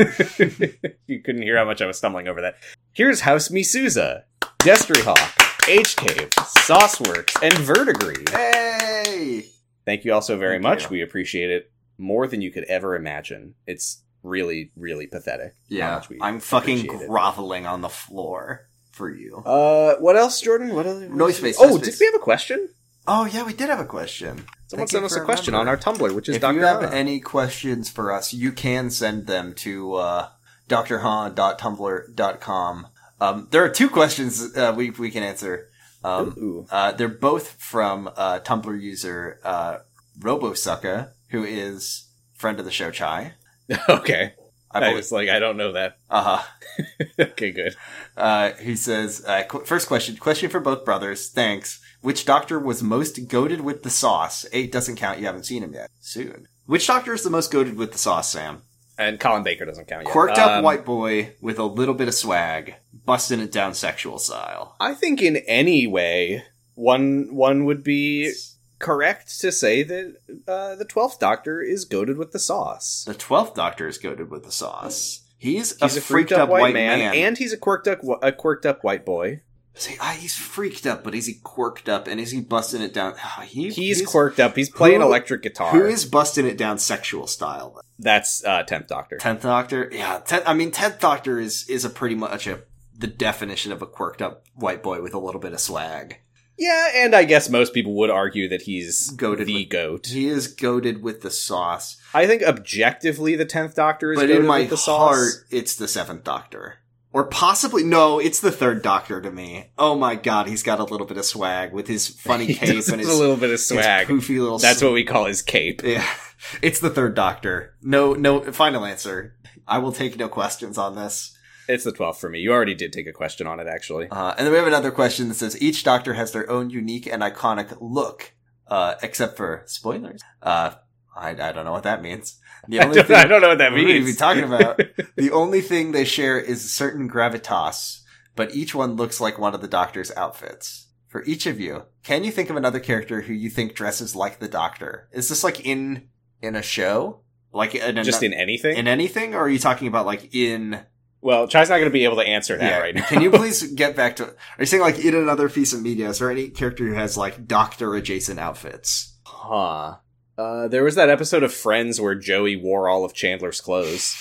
you 1.06 1.22
couldn't 1.22 1.42
hear 1.42 1.56
how 1.56 1.64
much 1.64 1.82
I 1.82 1.86
was 1.86 1.98
stumbling 1.98 2.28
over 2.28 2.40
that. 2.40 2.56
Here's 2.92 3.22
House 3.22 3.48
Misuza, 3.48 4.22
Destry 4.60 5.02
Hawk, 5.02 5.68
H 5.68 5.96
Cave, 5.96 6.30
Sauceworks, 6.30 7.42
and 7.42 7.54
Vertigree. 7.54 8.28
Hey. 8.30 9.46
Thank 9.84 10.04
you 10.04 10.12
all 10.12 10.22
so 10.22 10.36
very 10.36 10.54
Thank 10.54 10.62
much. 10.62 10.82
you. 10.84 10.88
We 10.90 11.02
appreciate 11.02 11.50
it 11.50 11.70
more 11.98 12.26
than 12.26 12.40
you 12.40 12.50
could 12.52 12.64
ever 12.64 12.94
imagine. 12.94 13.54
It's 13.66 14.02
really, 14.22 14.70
really 14.76 15.06
pathetic. 15.06 15.54
Yeah, 15.68 16.02
I'm 16.20 16.40
fucking 16.40 16.78
appreciate 16.80 17.02
it. 17.02 17.08
groveling 17.08 17.66
on 17.66 17.80
the 17.80 17.88
floor 17.88 18.68
for 18.96 19.08
you. 19.10 19.36
Uh, 19.44 19.94
what 19.96 20.16
else, 20.16 20.40
Jordan? 20.40 20.74
What 20.74 20.86
other? 20.86 21.08
Noise 21.08 21.36
space, 21.36 21.56
Oh, 21.60 21.68
noise 21.68 21.80
did 21.80 21.84
space. 21.94 22.00
we 22.00 22.06
have 22.06 22.14
a 22.16 22.24
question? 22.24 22.68
Oh 23.06 23.26
yeah, 23.26 23.44
we 23.44 23.52
did 23.52 23.68
have 23.68 23.78
a 23.78 23.84
question. 23.84 24.46
Someone 24.68 24.88
Thank 24.88 24.90
sent 24.90 25.04
us 25.04 25.14
a 25.14 25.20
question 25.24 25.54
on 25.54 25.68
our. 25.68 25.76
Tumblr, 25.76 26.12
which 26.14 26.28
is 26.28 26.34
if 26.36 26.42
Dr. 26.42 26.54
you 26.56 26.62
have 26.64 26.82
Han. 26.82 26.92
any 26.92 27.20
questions 27.20 27.88
for 27.88 28.10
us, 28.12 28.34
you 28.34 28.50
can 28.50 28.90
send 28.90 29.28
them 29.28 29.54
to 29.56 29.94
uh, 29.94 30.28
drhan.tumblr.com. 30.68 32.86
Um, 33.20 33.48
there 33.50 33.64
are 33.64 33.68
two 33.68 33.88
questions 33.88 34.56
uh, 34.56 34.74
we 34.76 34.90
we 34.90 35.10
can 35.10 35.22
answer. 35.22 35.68
Um, 36.04 36.66
uh, 36.70 36.92
they're 36.92 37.08
both 37.08 37.52
from 37.60 38.10
uh, 38.16 38.40
Tumblr 38.40 38.80
user 38.80 39.40
uh, 39.44 39.78
RoboSucka, 40.20 41.10
who 41.30 41.44
is 41.44 42.08
friend 42.34 42.58
of 42.58 42.64
the 42.64 42.70
show 42.70 42.90
Chai. 42.90 43.34
okay. 43.88 44.34
I 44.82 44.90
I 44.90 44.94
was 44.94 45.12
like, 45.12 45.28
I 45.28 45.38
don't 45.38 45.56
know 45.56 45.72
that. 45.72 45.98
Uh 46.10 46.38
huh. 46.38 46.84
okay, 47.20 47.50
good. 47.52 47.74
Uh, 48.16 48.52
he 48.52 48.76
says, 48.76 49.24
uh, 49.26 49.42
qu- 49.48 49.64
first 49.64 49.88
question, 49.88 50.16
question 50.16 50.50
for 50.50 50.60
both 50.60 50.84
brothers. 50.84 51.30
Thanks. 51.30 51.80
Which 52.02 52.24
doctor 52.24 52.58
was 52.58 52.82
most 52.82 53.28
goaded 53.28 53.62
with 53.62 53.82
the 53.82 53.90
sauce? 53.90 54.46
Eight 54.52 54.70
doesn't 54.70 54.96
count. 54.96 55.18
You 55.18 55.26
haven't 55.26 55.44
seen 55.46 55.62
him 55.62 55.72
yet. 55.74 55.90
Soon. 56.00 56.46
Which 56.66 56.86
doctor 56.86 57.12
is 57.14 57.22
the 57.22 57.30
most 57.30 57.50
goaded 57.50 57.76
with 57.76 57.92
the 57.92 57.98
sauce, 57.98 58.30
Sam? 58.32 58.62
And 58.98 59.20
Colin 59.20 59.42
Baker 59.42 59.64
doesn't 59.64 59.88
count 59.88 60.04
yet. 60.04 60.12
Quirked 60.12 60.38
up 60.38 60.50
Um, 60.58 60.64
white 60.64 60.84
boy 60.84 61.34
with 61.40 61.58
a 61.58 61.64
little 61.64 61.94
bit 61.94 62.08
of 62.08 62.14
swag, 62.14 62.76
busting 63.04 63.40
it 63.40 63.52
down 63.52 63.74
sexual 63.74 64.18
style. 64.18 64.74
I 64.80 64.94
think 64.94 65.20
in 65.20 65.36
any 65.46 65.86
way, 65.86 66.44
one 66.74 67.34
one 67.34 67.64
would 67.66 67.82
be 67.84 68.32
correct 68.78 69.40
to 69.40 69.52
say 69.52 69.82
that 69.82 70.16
uh, 70.46 70.74
the 70.74 70.84
Twelfth 70.84 71.18
Doctor 71.18 71.60
is 71.60 71.84
goaded 71.84 72.18
with 72.18 72.32
the 72.32 72.38
sauce. 72.38 73.04
The 73.06 73.14
twelfth 73.14 73.54
doctor 73.54 73.88
is 73.88 73.98
goaded 73.98 74.30
with 74.30 74.44
the 74.44 74.52
sauce. 74.52 75.22
He's, 75.38 75.78
He's 75.78 75.96
a, 75.96 76.00
freaked 76.00 76.32
up, 76.32 76.48
white 76.48 76.74
man, 76.74 77.14
and 77.14 77.36
he's 77.36 77.52
a 77.52 77.58
quirked 77.58 77.86
up 77.86 78.00
a 78.22 78.32
quirked 78.32 78.64
up 78.66 78.82
white 78.82 79.04
boy. 79.04 79.42
See, 79.74 79.96
ah, 80.00 80.16
he's 80.18 80.34
freaked 80.34 80.86
up, 80.86 81.04
but 81.04 81.14
is 81.14 81.26
he 81.26 81.34
quirked 81.34 81.86
up 81.86 82.08
and 82.08 82.18
is 82.18 82.30
he 82.30 82.40
busting 82.40 82.80
it 82.80 82.94
down? 82.94 83.14
Ah, 83.22 83.44
he, 83.46 83.68
He's, 83.68 84.00
quirked 84.06 84.40
up. 84.40 84.56
He's 84.56 84.70
playing 84.70 85.02
who- 85.02 85.06
electric 85.06 85.42
guitar. 85.42 85.70
Who 85.72 85.84
is 85.84 86.06
busting 86.06 86.46
it 86.46 86.56
down 86.56 86.78
sexual 86.78 87.26
style? 87.26 87.82
That's 87.98 88.42
uh, 88.42 88.62
Tenth 88.62 88.86
Doctor. 88.86 89.18
Tenth 89.18 89.42
Doctor, 89.42 89.90
yeah. 89.92 90.20
Tenth, 90.20 90.44
I 90.46 90.54
mean, 90.54 90.70
Tenth 90.70 90.98
Doctor 90.98 91.38
is 91.38 91.68
is 91.68 91.84
a 91.84 91.90
pretty 91.90 92.14
much 92.14 92.46
a 92.46 92.62
the 92.98 93.06
definition 93.06 93.70
of 93.70 93.82
a 93.82 93.86
quirked 93.86 94.22
up 94.22 94.46
white 94.54 94.82
boy 94.82 95.02
with 95.02 95.12
a 95.12 95.18
little 95.18 95.40
bit 95.40 95.52
of 95.52 95.60
swag. 95.60 96.20
Yeah, 96.58 96.90
and 96.94 97.14
I 97.14 97.24
guess 97.24 97.48
most 97.50 97.74
people 97.74 97.94
would 97.96 98.10
argue 98.10 98.48
that 98.48 98.62
he's 98.62 99.10
Goated 99.12 99.46
the 99.46 99.54
with- 99.64 99.68
goat. 99.68 100.06
He 100.06 100.26
is 100.28 100.48
goaded 100.48 101.02
with 101.02 101.20
the 101.22 101.30
sauce, 101.30 101.96
I 102.14 102.26
think 102.26 102.42
objectively, 102.42 103.36
the 103.36 103.44
Tenth 103.44 103.74
Doctor 103.74 104.12
is 104.12 104.18
but 104.18 104.30
in 104.30 104.46
my 104.46 104.60
with 104.60 104.70
the 104.70 104.76
heart, 104.76 105.18
sauce. 105.18 105.44
it's 105.50 105.76
the 105.76 105.86
Seventh 105.88 106.24
Doctor, 106.24 106.76
or 107.12 107.24
possibly 107.24 107.84
no, 107.84 108.18
it's 108.18 108.40
the 108.40 108.50
Third 108.50 108.80
Doctor 108.82 109.20
to 109.20 109.30
me. 109.30 109.66
Oh 109.76 109.96
my 109.96 110.14
god, 110.14 110.46
he's 110.48 110.62
got 110.62 110.80
a 110.80 110.84
little 110.84 111.06
bit 111.06 111.18
of 111.18 111.24
swag 111.26 111.72
with 111.72 111.88
his 111.88 112.08
funny 112.08 112.46
cape 112.54 112.62
and 112.68 112.70
his, 112.76 112.88
a 112.88 112.96
little 112.96 113.36
bit 113.36 113.50
of 113.50 113.60
swag. 113.60 114.06
poofy 114.06 114.40
little. 114.40 114.58
That's 114.58 114.78
s- 114.78 114.82
what 114.82 114.92
we 114.94 115.04
call 115.04 115.26
his 115.26 115.42
cape. 115.42 115.82
Yeah, 115.84 116.06
it's 116.62 116.80
the 116.80 116.90
Third 116.90 117.14
Doctor. 117.14 117.74
No, 117.82 118.14
no. 118.14 118.40
Final 118.52 118.84
answer. 118.86 119.34
I 119.68 119.78
will 119.78 119.92
take 119.92 120.16
no 120.16 120.28
questions 120.28 120.78
on 120.78 120.94
this. 120.94 121.35
It's 121.68 121.84
the 121.84 121.92
12th 121.92 122.16
for 122.16 122.28
me. 122.28 122.40
You 122.40 122.52
already 122.52 122.74
did 122.74 122.92
take 122.92 123.06
a 123.06 123.12
question 123.12 123.46
on 123.46 123.60
it, 123.60 123.66
actually. 123.66 124.08
Uh, 124.10 124.34
and 124.36 124.46
then 124.46 124.52
we 124.52 124.58
have 124.58 124.66
another 124.66 124.90
question 124.90 125.28
that 125.28 125.34
says 125.34 125.60
each 125.60 125.82
doctor 125.84 126.14
has 126.14 126.32
their 126.32 126.48
own 126.50 126.70
unique 126.70 127.06
and 127.06 127.22
iconic 127.22 127.76
look, 127.80 128.32
uh, 128.68 128.94
except 129.02 129.36
for 129.36 129.62
spoilers. 129.66 130.20
Uh, 130.42 130.72
I, 131.16 131.30
I 131.30 131.52
don't 131.52 131.64
know 131.64 131.72
what 131.72 131.84
that 131.84 132.02
means. 132.02 132.38
The 132.68 132.80
I 132.80 132.86
don't, 132.92 133.10
I 133.12 133.26
don't 133.26 133.40
know 133.42 133.48
what 133.50 133.58
that 133.58 133.70
What 133.70 133.80
are 133.80 133.84
means. 133.84 134.16
talking 134.16 134.42
about? 134.42 134.80
the 135.16 135.30
only 135.30 135.60
thing 135.60 135.92
they 135.92 136.04
share 136.04 136.36
is 136.36 136.64
a 136.64 136.68
certain 136.68 137.08
gravitas, 137.08 138.00
but 138.34 138.56
each 138.56 138.74
one 138.74 138.96
looks 138.96 139.20
like 139.20 139.38
one 139.38 139.54
of 139.54 139.60
the 139.60 139.68
doctor's 139.68 140.10
outfits. 140.16 140.88
For 141.06 141.22
each 141.24 141.46
of 141.46 141.60
you, 141.60 141.84
can 142.02 142.24
you 142.24 142.32
think 142.32 142.50
of 142.50 142.56
another 142.56 142.80
character 142.80 143.20
who 143.20 143.34
you 143.34 143.50
think 143.50 143.74
dresses 143.76 144.16
like 144.16 144.40
the 144.40 144.48
doctor? 144.48 145.08
Is 145.12 145.28
this 145.28 145.44
like 145.44 145.64
in 145.64 146.08
in 146.42 146.56
a 146.56 146.62
show, 146.62 147.20
like 147.52 147.76
in 147.76 148.02
Just 148.02 148.24
in 148.24 148.34
anything? 148.34 148.76
in 148.76 148.88
anything, 148.88 149.32
or 149.34 149.42
are 149.42 149.48
you 149.48 149.60
talking 149.60 149.86
about 149.86 150.04
like 150.06 150.34
in? 150.34 150.80
Well, 151.26 151.48
Chai's 151.48 151.68
not 151.68 151.76
going 151.78 151.90
to 151.90 151.92
be 151.92 152.04
able 152.04 152.16
to 152.16 152.22
answer 152.26 152.56
that 152.56 152.70
Yeah. 152.70 152.78
right 152.78 152.94
now. 152.94 153.04
Can 153.06 153.20
you 153.20 153.30
please 153.32 153.62
get 153.72 153.96
back 153.96 154.16
to? 154.16 154.24
Are 154.26 154.34
you 154.60 154.66
saying 154.66 154.82
like 154.82 154.98
in 154.98 155.14
another 155.14 155.48
piece 155.48 155.72
of 155.72 155.82
media? 155.82 156.08
Is 156.08 156.20
there 156.20 156.30
any 156.30 156.48
character 156.48 156.86
who 156.86 156.94
has 156.94 157.16
like 157.18 157.46
doctor 157.46 157.94
adjacent 157.94 158.38
outfits? 158.38 159.18
Huh. 159.26 159.96
Uh, 160.38 160.68
there 160.68 160.84
was 160.84 160.94
that 160.94 161.08
episode 161.10 161.42
of 161.42 161.52
Friends 161.52 162.00
where 162.00 162.14
Joey 162.14 162.56
wore 162.56 162.88
all 162.88 163.04
of 163.04 163.12
Chandler's 163.14 163.60
clothes. 163.60 164.14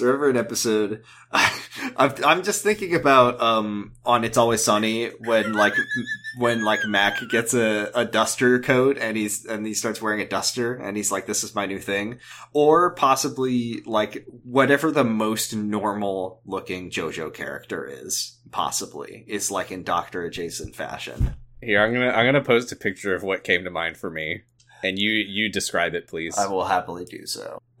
Ever 0.00 0.30
an 0.30 0.36
episode? 0.36 1.02
I'm, 1.32 2.14
I'm 2.24 2.42
just 2.42 2.62
thinking 2.62 2.94
about 2.94 3.40
um 3.40 3.92
on 4.04 4.24
It's 4.24 4.38
Always 4.38 4.62
Sunny 4.62 5.08
when 5.18 5.52
like 5.54 5.74
when 6.38 6.64
like 6.64 6.86
Mac 6.86 7.18
gets 7.28 7.54
a, 7.54 7.90
a 7.94 8.04
duster 8.04 8.60
coat 8.60 8.96
and 8.98 9.16
he's 9.16 9.44
and 9.44 9.66
he 9.66 9.74
starts 9.74 10.00
wearing 10.00 10.20
a 10.20 10.28
duster 10.28 10.74
and 10.74 10.96
he's 10.96 11.10
like 11.10 11.26
this 11.26 11.42
is 11.42 11.54
my 11.54 11.66
new 11.66 11.78
thing, 11.78 12.18
or 12.52 12.94
possibly 12.94 13.82
like 13.84 14.24
whatever 14.44 14.90
the 14.90 15.04
most 15.04 15.54
normal 15.54 16.40
looking 16.46 16.90
JoJo 16.90 17.34
character 17.34 17.86
is 17.86 18.38
possibly 18.52 19.24
is 19.26 19.50
like 19.50 19.70
in 19.70 19.82
Doctor 19.82 20.24
adjacent 20.24 20.76
fashion. 20.76 21.34
Here, 21.62 21.82
I'm 21.82 21.92
gonna 21.92 22.10
I'm 22.10 22.26
gonna 22.26 22.42
post 22.42 22.72
a 22.72 22.76
picture 22.76 23.14
of 23.14 23.22
what 23.22 23.44
came 23.44 23.64
to 23.64 23.70
mind 23.70 23.96
for 23.96 24.10
me, 24.10 24.42
and 24.82 24.98
you 24.98 25.10
you 25.12 25.48
describe 25.50 25.94
it, 25.94 26.06
please. 26.08 26.36
I 26.38 26.46
will 26.46 26.64
happily 26.64 27.04
do 27.04 27.26
so. 27.26 27.60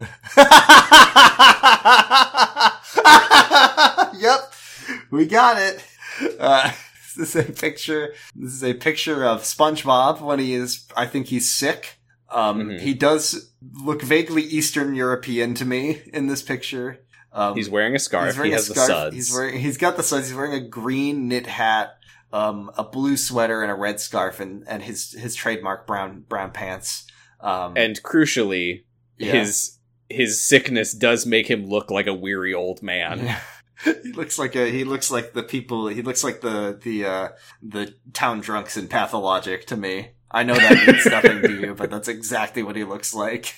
yep, 4.18 4.52
we 5.10 5.26
got 5.26 5.58
it. 5.60 5.82
Uh, 6.38 6.72
this 7.16 7.34
is 7.34 7.48
a 7.48 7.52
picture. 7.52 8.14
This 8.34 8.52
is 8.54 8.64
a 8.64 8.74
picture 8.74 9.24
of 9.24 9.42
SpongeBob 9.42 10.20
when 10.20 10.38
he 10.38 10.54
is. 10.54 10.86
I 10.96 11.06
think 11.06 11.26
he's 11.28 11.50
sick. 11.52 11.98
Um, 12.30 12.60
Mhm. 12.68 12.80
He 12.80 12.94
does 12.94 13.50
look 13.84 14.02
vaguely 14.02 14.42
Eastern 14.42 14.94
European 14.94 15.54
to 15.54 15.64
me 15.64 16.02
in 16.12 16.28
this 16.28 16.42
picture. 16.42 17.00
Um, 17.32 17.54
He's 17.56 17.70
wearing 17.70 17.94
a 17.94 17.98
scarf. 17.98 18.26
He's 18.26 18.36
wearing 18.36 18.50
he 18.50 18.54
a 18.54 18.58
has 18.58 18.68
the 18.68 18.74
suds. 18.74 19.14
He's 19.14 19.32
wearing. 19.32 19.58
He's 19.58 19.76
got 19.76 19.96
the 19.96 20.02
suds. 20.02 20.28
He's 20.28 20.36
wearing 20.36 20.52
a 20.54 20.60
green 20.60 21.28
knit 21.28 21.46
hat, 21.46 21.94
um, 22.32 22.70
a 22.76 22.84
blue 22.84 23.16
sweater, 23.16 23.62
and 23.62 23.70
a 23.70 23.74
red 23.74 24.00
scarf, 24.00 24.40
and 24.40 24.64
and 24.68 24.82
his 24.82 25.12
his 25.12 25.34
trademark 25.34 25.86
brown 25.86 26.24
brown 26.28 26.50
pants. 26.50 27.06
Um, 27.40 27.76
and 27.76 28.02
crucially, 28.02 28.84
yeah. 29.18 29.32
his 29.32 29.78
his 30.08 30.42
sickness 30.42 30.92
does 30.92 31.26
make 31.26 31.48
him 31.48 31.66
look 31.66 31.90
like 31.90 32.06
a 32.06 32.14
weary 32.14 32.54
old 32.54 32.82
man. 32.82 33.24
Yeah. 33.24 33.40
he 34.02 34.12
looks 34.12 34.38
like 34.38 34.54
a 34.54 34.70
he 34.70 34.84
looks 34.84 35.10
like 35.10 35.32
the 35.32 35.42
people 35.42 35.88
he 35.88 36.02
looks 36.02 36.22
like 36.22 36.42
the 36.42 36.78
the 36.82 37.06
uh 37.06 37.28
the 37.62 37.94
town 38.12 38.40
drunks 38.40 38.76
in 38.76 38.86
pathologic 38.86 39.66
to 39.66 39.74
me 39.74 40.10
i 40.30 40.42
know 40.42 40.52
that 40.52 40.86
means 40.86 41.06
nothing 41.10 41.40
to 41.40 41.58
you 41.58 41.74
but 41.74 41.90
that's 41.90 42.06
exactly 42.06 42.62
what 42.62 42.76
he 42.76 42.84
looks 42.84 43.14
like 43.14 43.54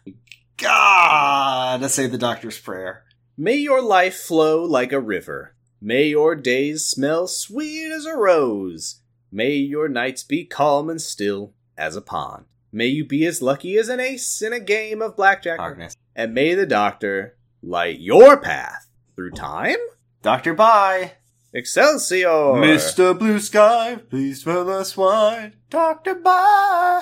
God, 0.58 1.82
to 1.82 1.90
say 1.90 2.08
the 2.08 2.18
doctor's 2.18 2.60
prayer. 2.60 3.04
May 3.38 3.56
your 3.58 3.82
life 3.82 4.16
flow 4.16 4.64
like 4.64 4.94
a 4.94 5.00
river. 5.00 5.56
May 5.82 6.06
your 6.06 6.36
days 6.36 6.86
smell 6.86 7.28
sweet 7.28 7.92
as 7.92 8.06
a 8.06 8.16
rose. 8.16 9.02
May 9.36 9.56
your 9.56 9.90
nights 9.90 10.24
be 10.24 10.46
calm 10.46 10.90
and 10.90 11.02
still 11.02 11.52
as 11.78 11.98
a 11.98 12.02
pond. 12.02 12.46
May 12.72 12.86
you 12.86 13.04
be 13.04 13.26
as 13.26 13.42
lucky 13.42 13.78
as 13.78 13.90
an 13.90 14.00
ace 14.00 14.42
in 14.42 14.54
a 14.54 14.62
game 14.62 15.02
of 15.02 15.18
blackjack. 15.18 15.58
Darkness. 15.58 15.98
And 16.16 16.34
may 16.34 16.54
the 16.54 16.66
doctor 16.66 17.36
light 17.62 18.00
your 18.00 18.38
path 18.38 18.90
through 19.14 19.32
time? 19.32 19.76
Doctor, 20.22 20.54
bye. 20.54 21.16
Excelsior! 21.52 22.30
Mr. 22.30 23.20
Blue 23.20 23.42
Sky, 23.42 23.98
please 24.10 24.46
tell 24.46 24.70
us 24.70 24.96
why. 24.96 25.52
Doctor, 25.70 26.16
bye. 26.16 27.02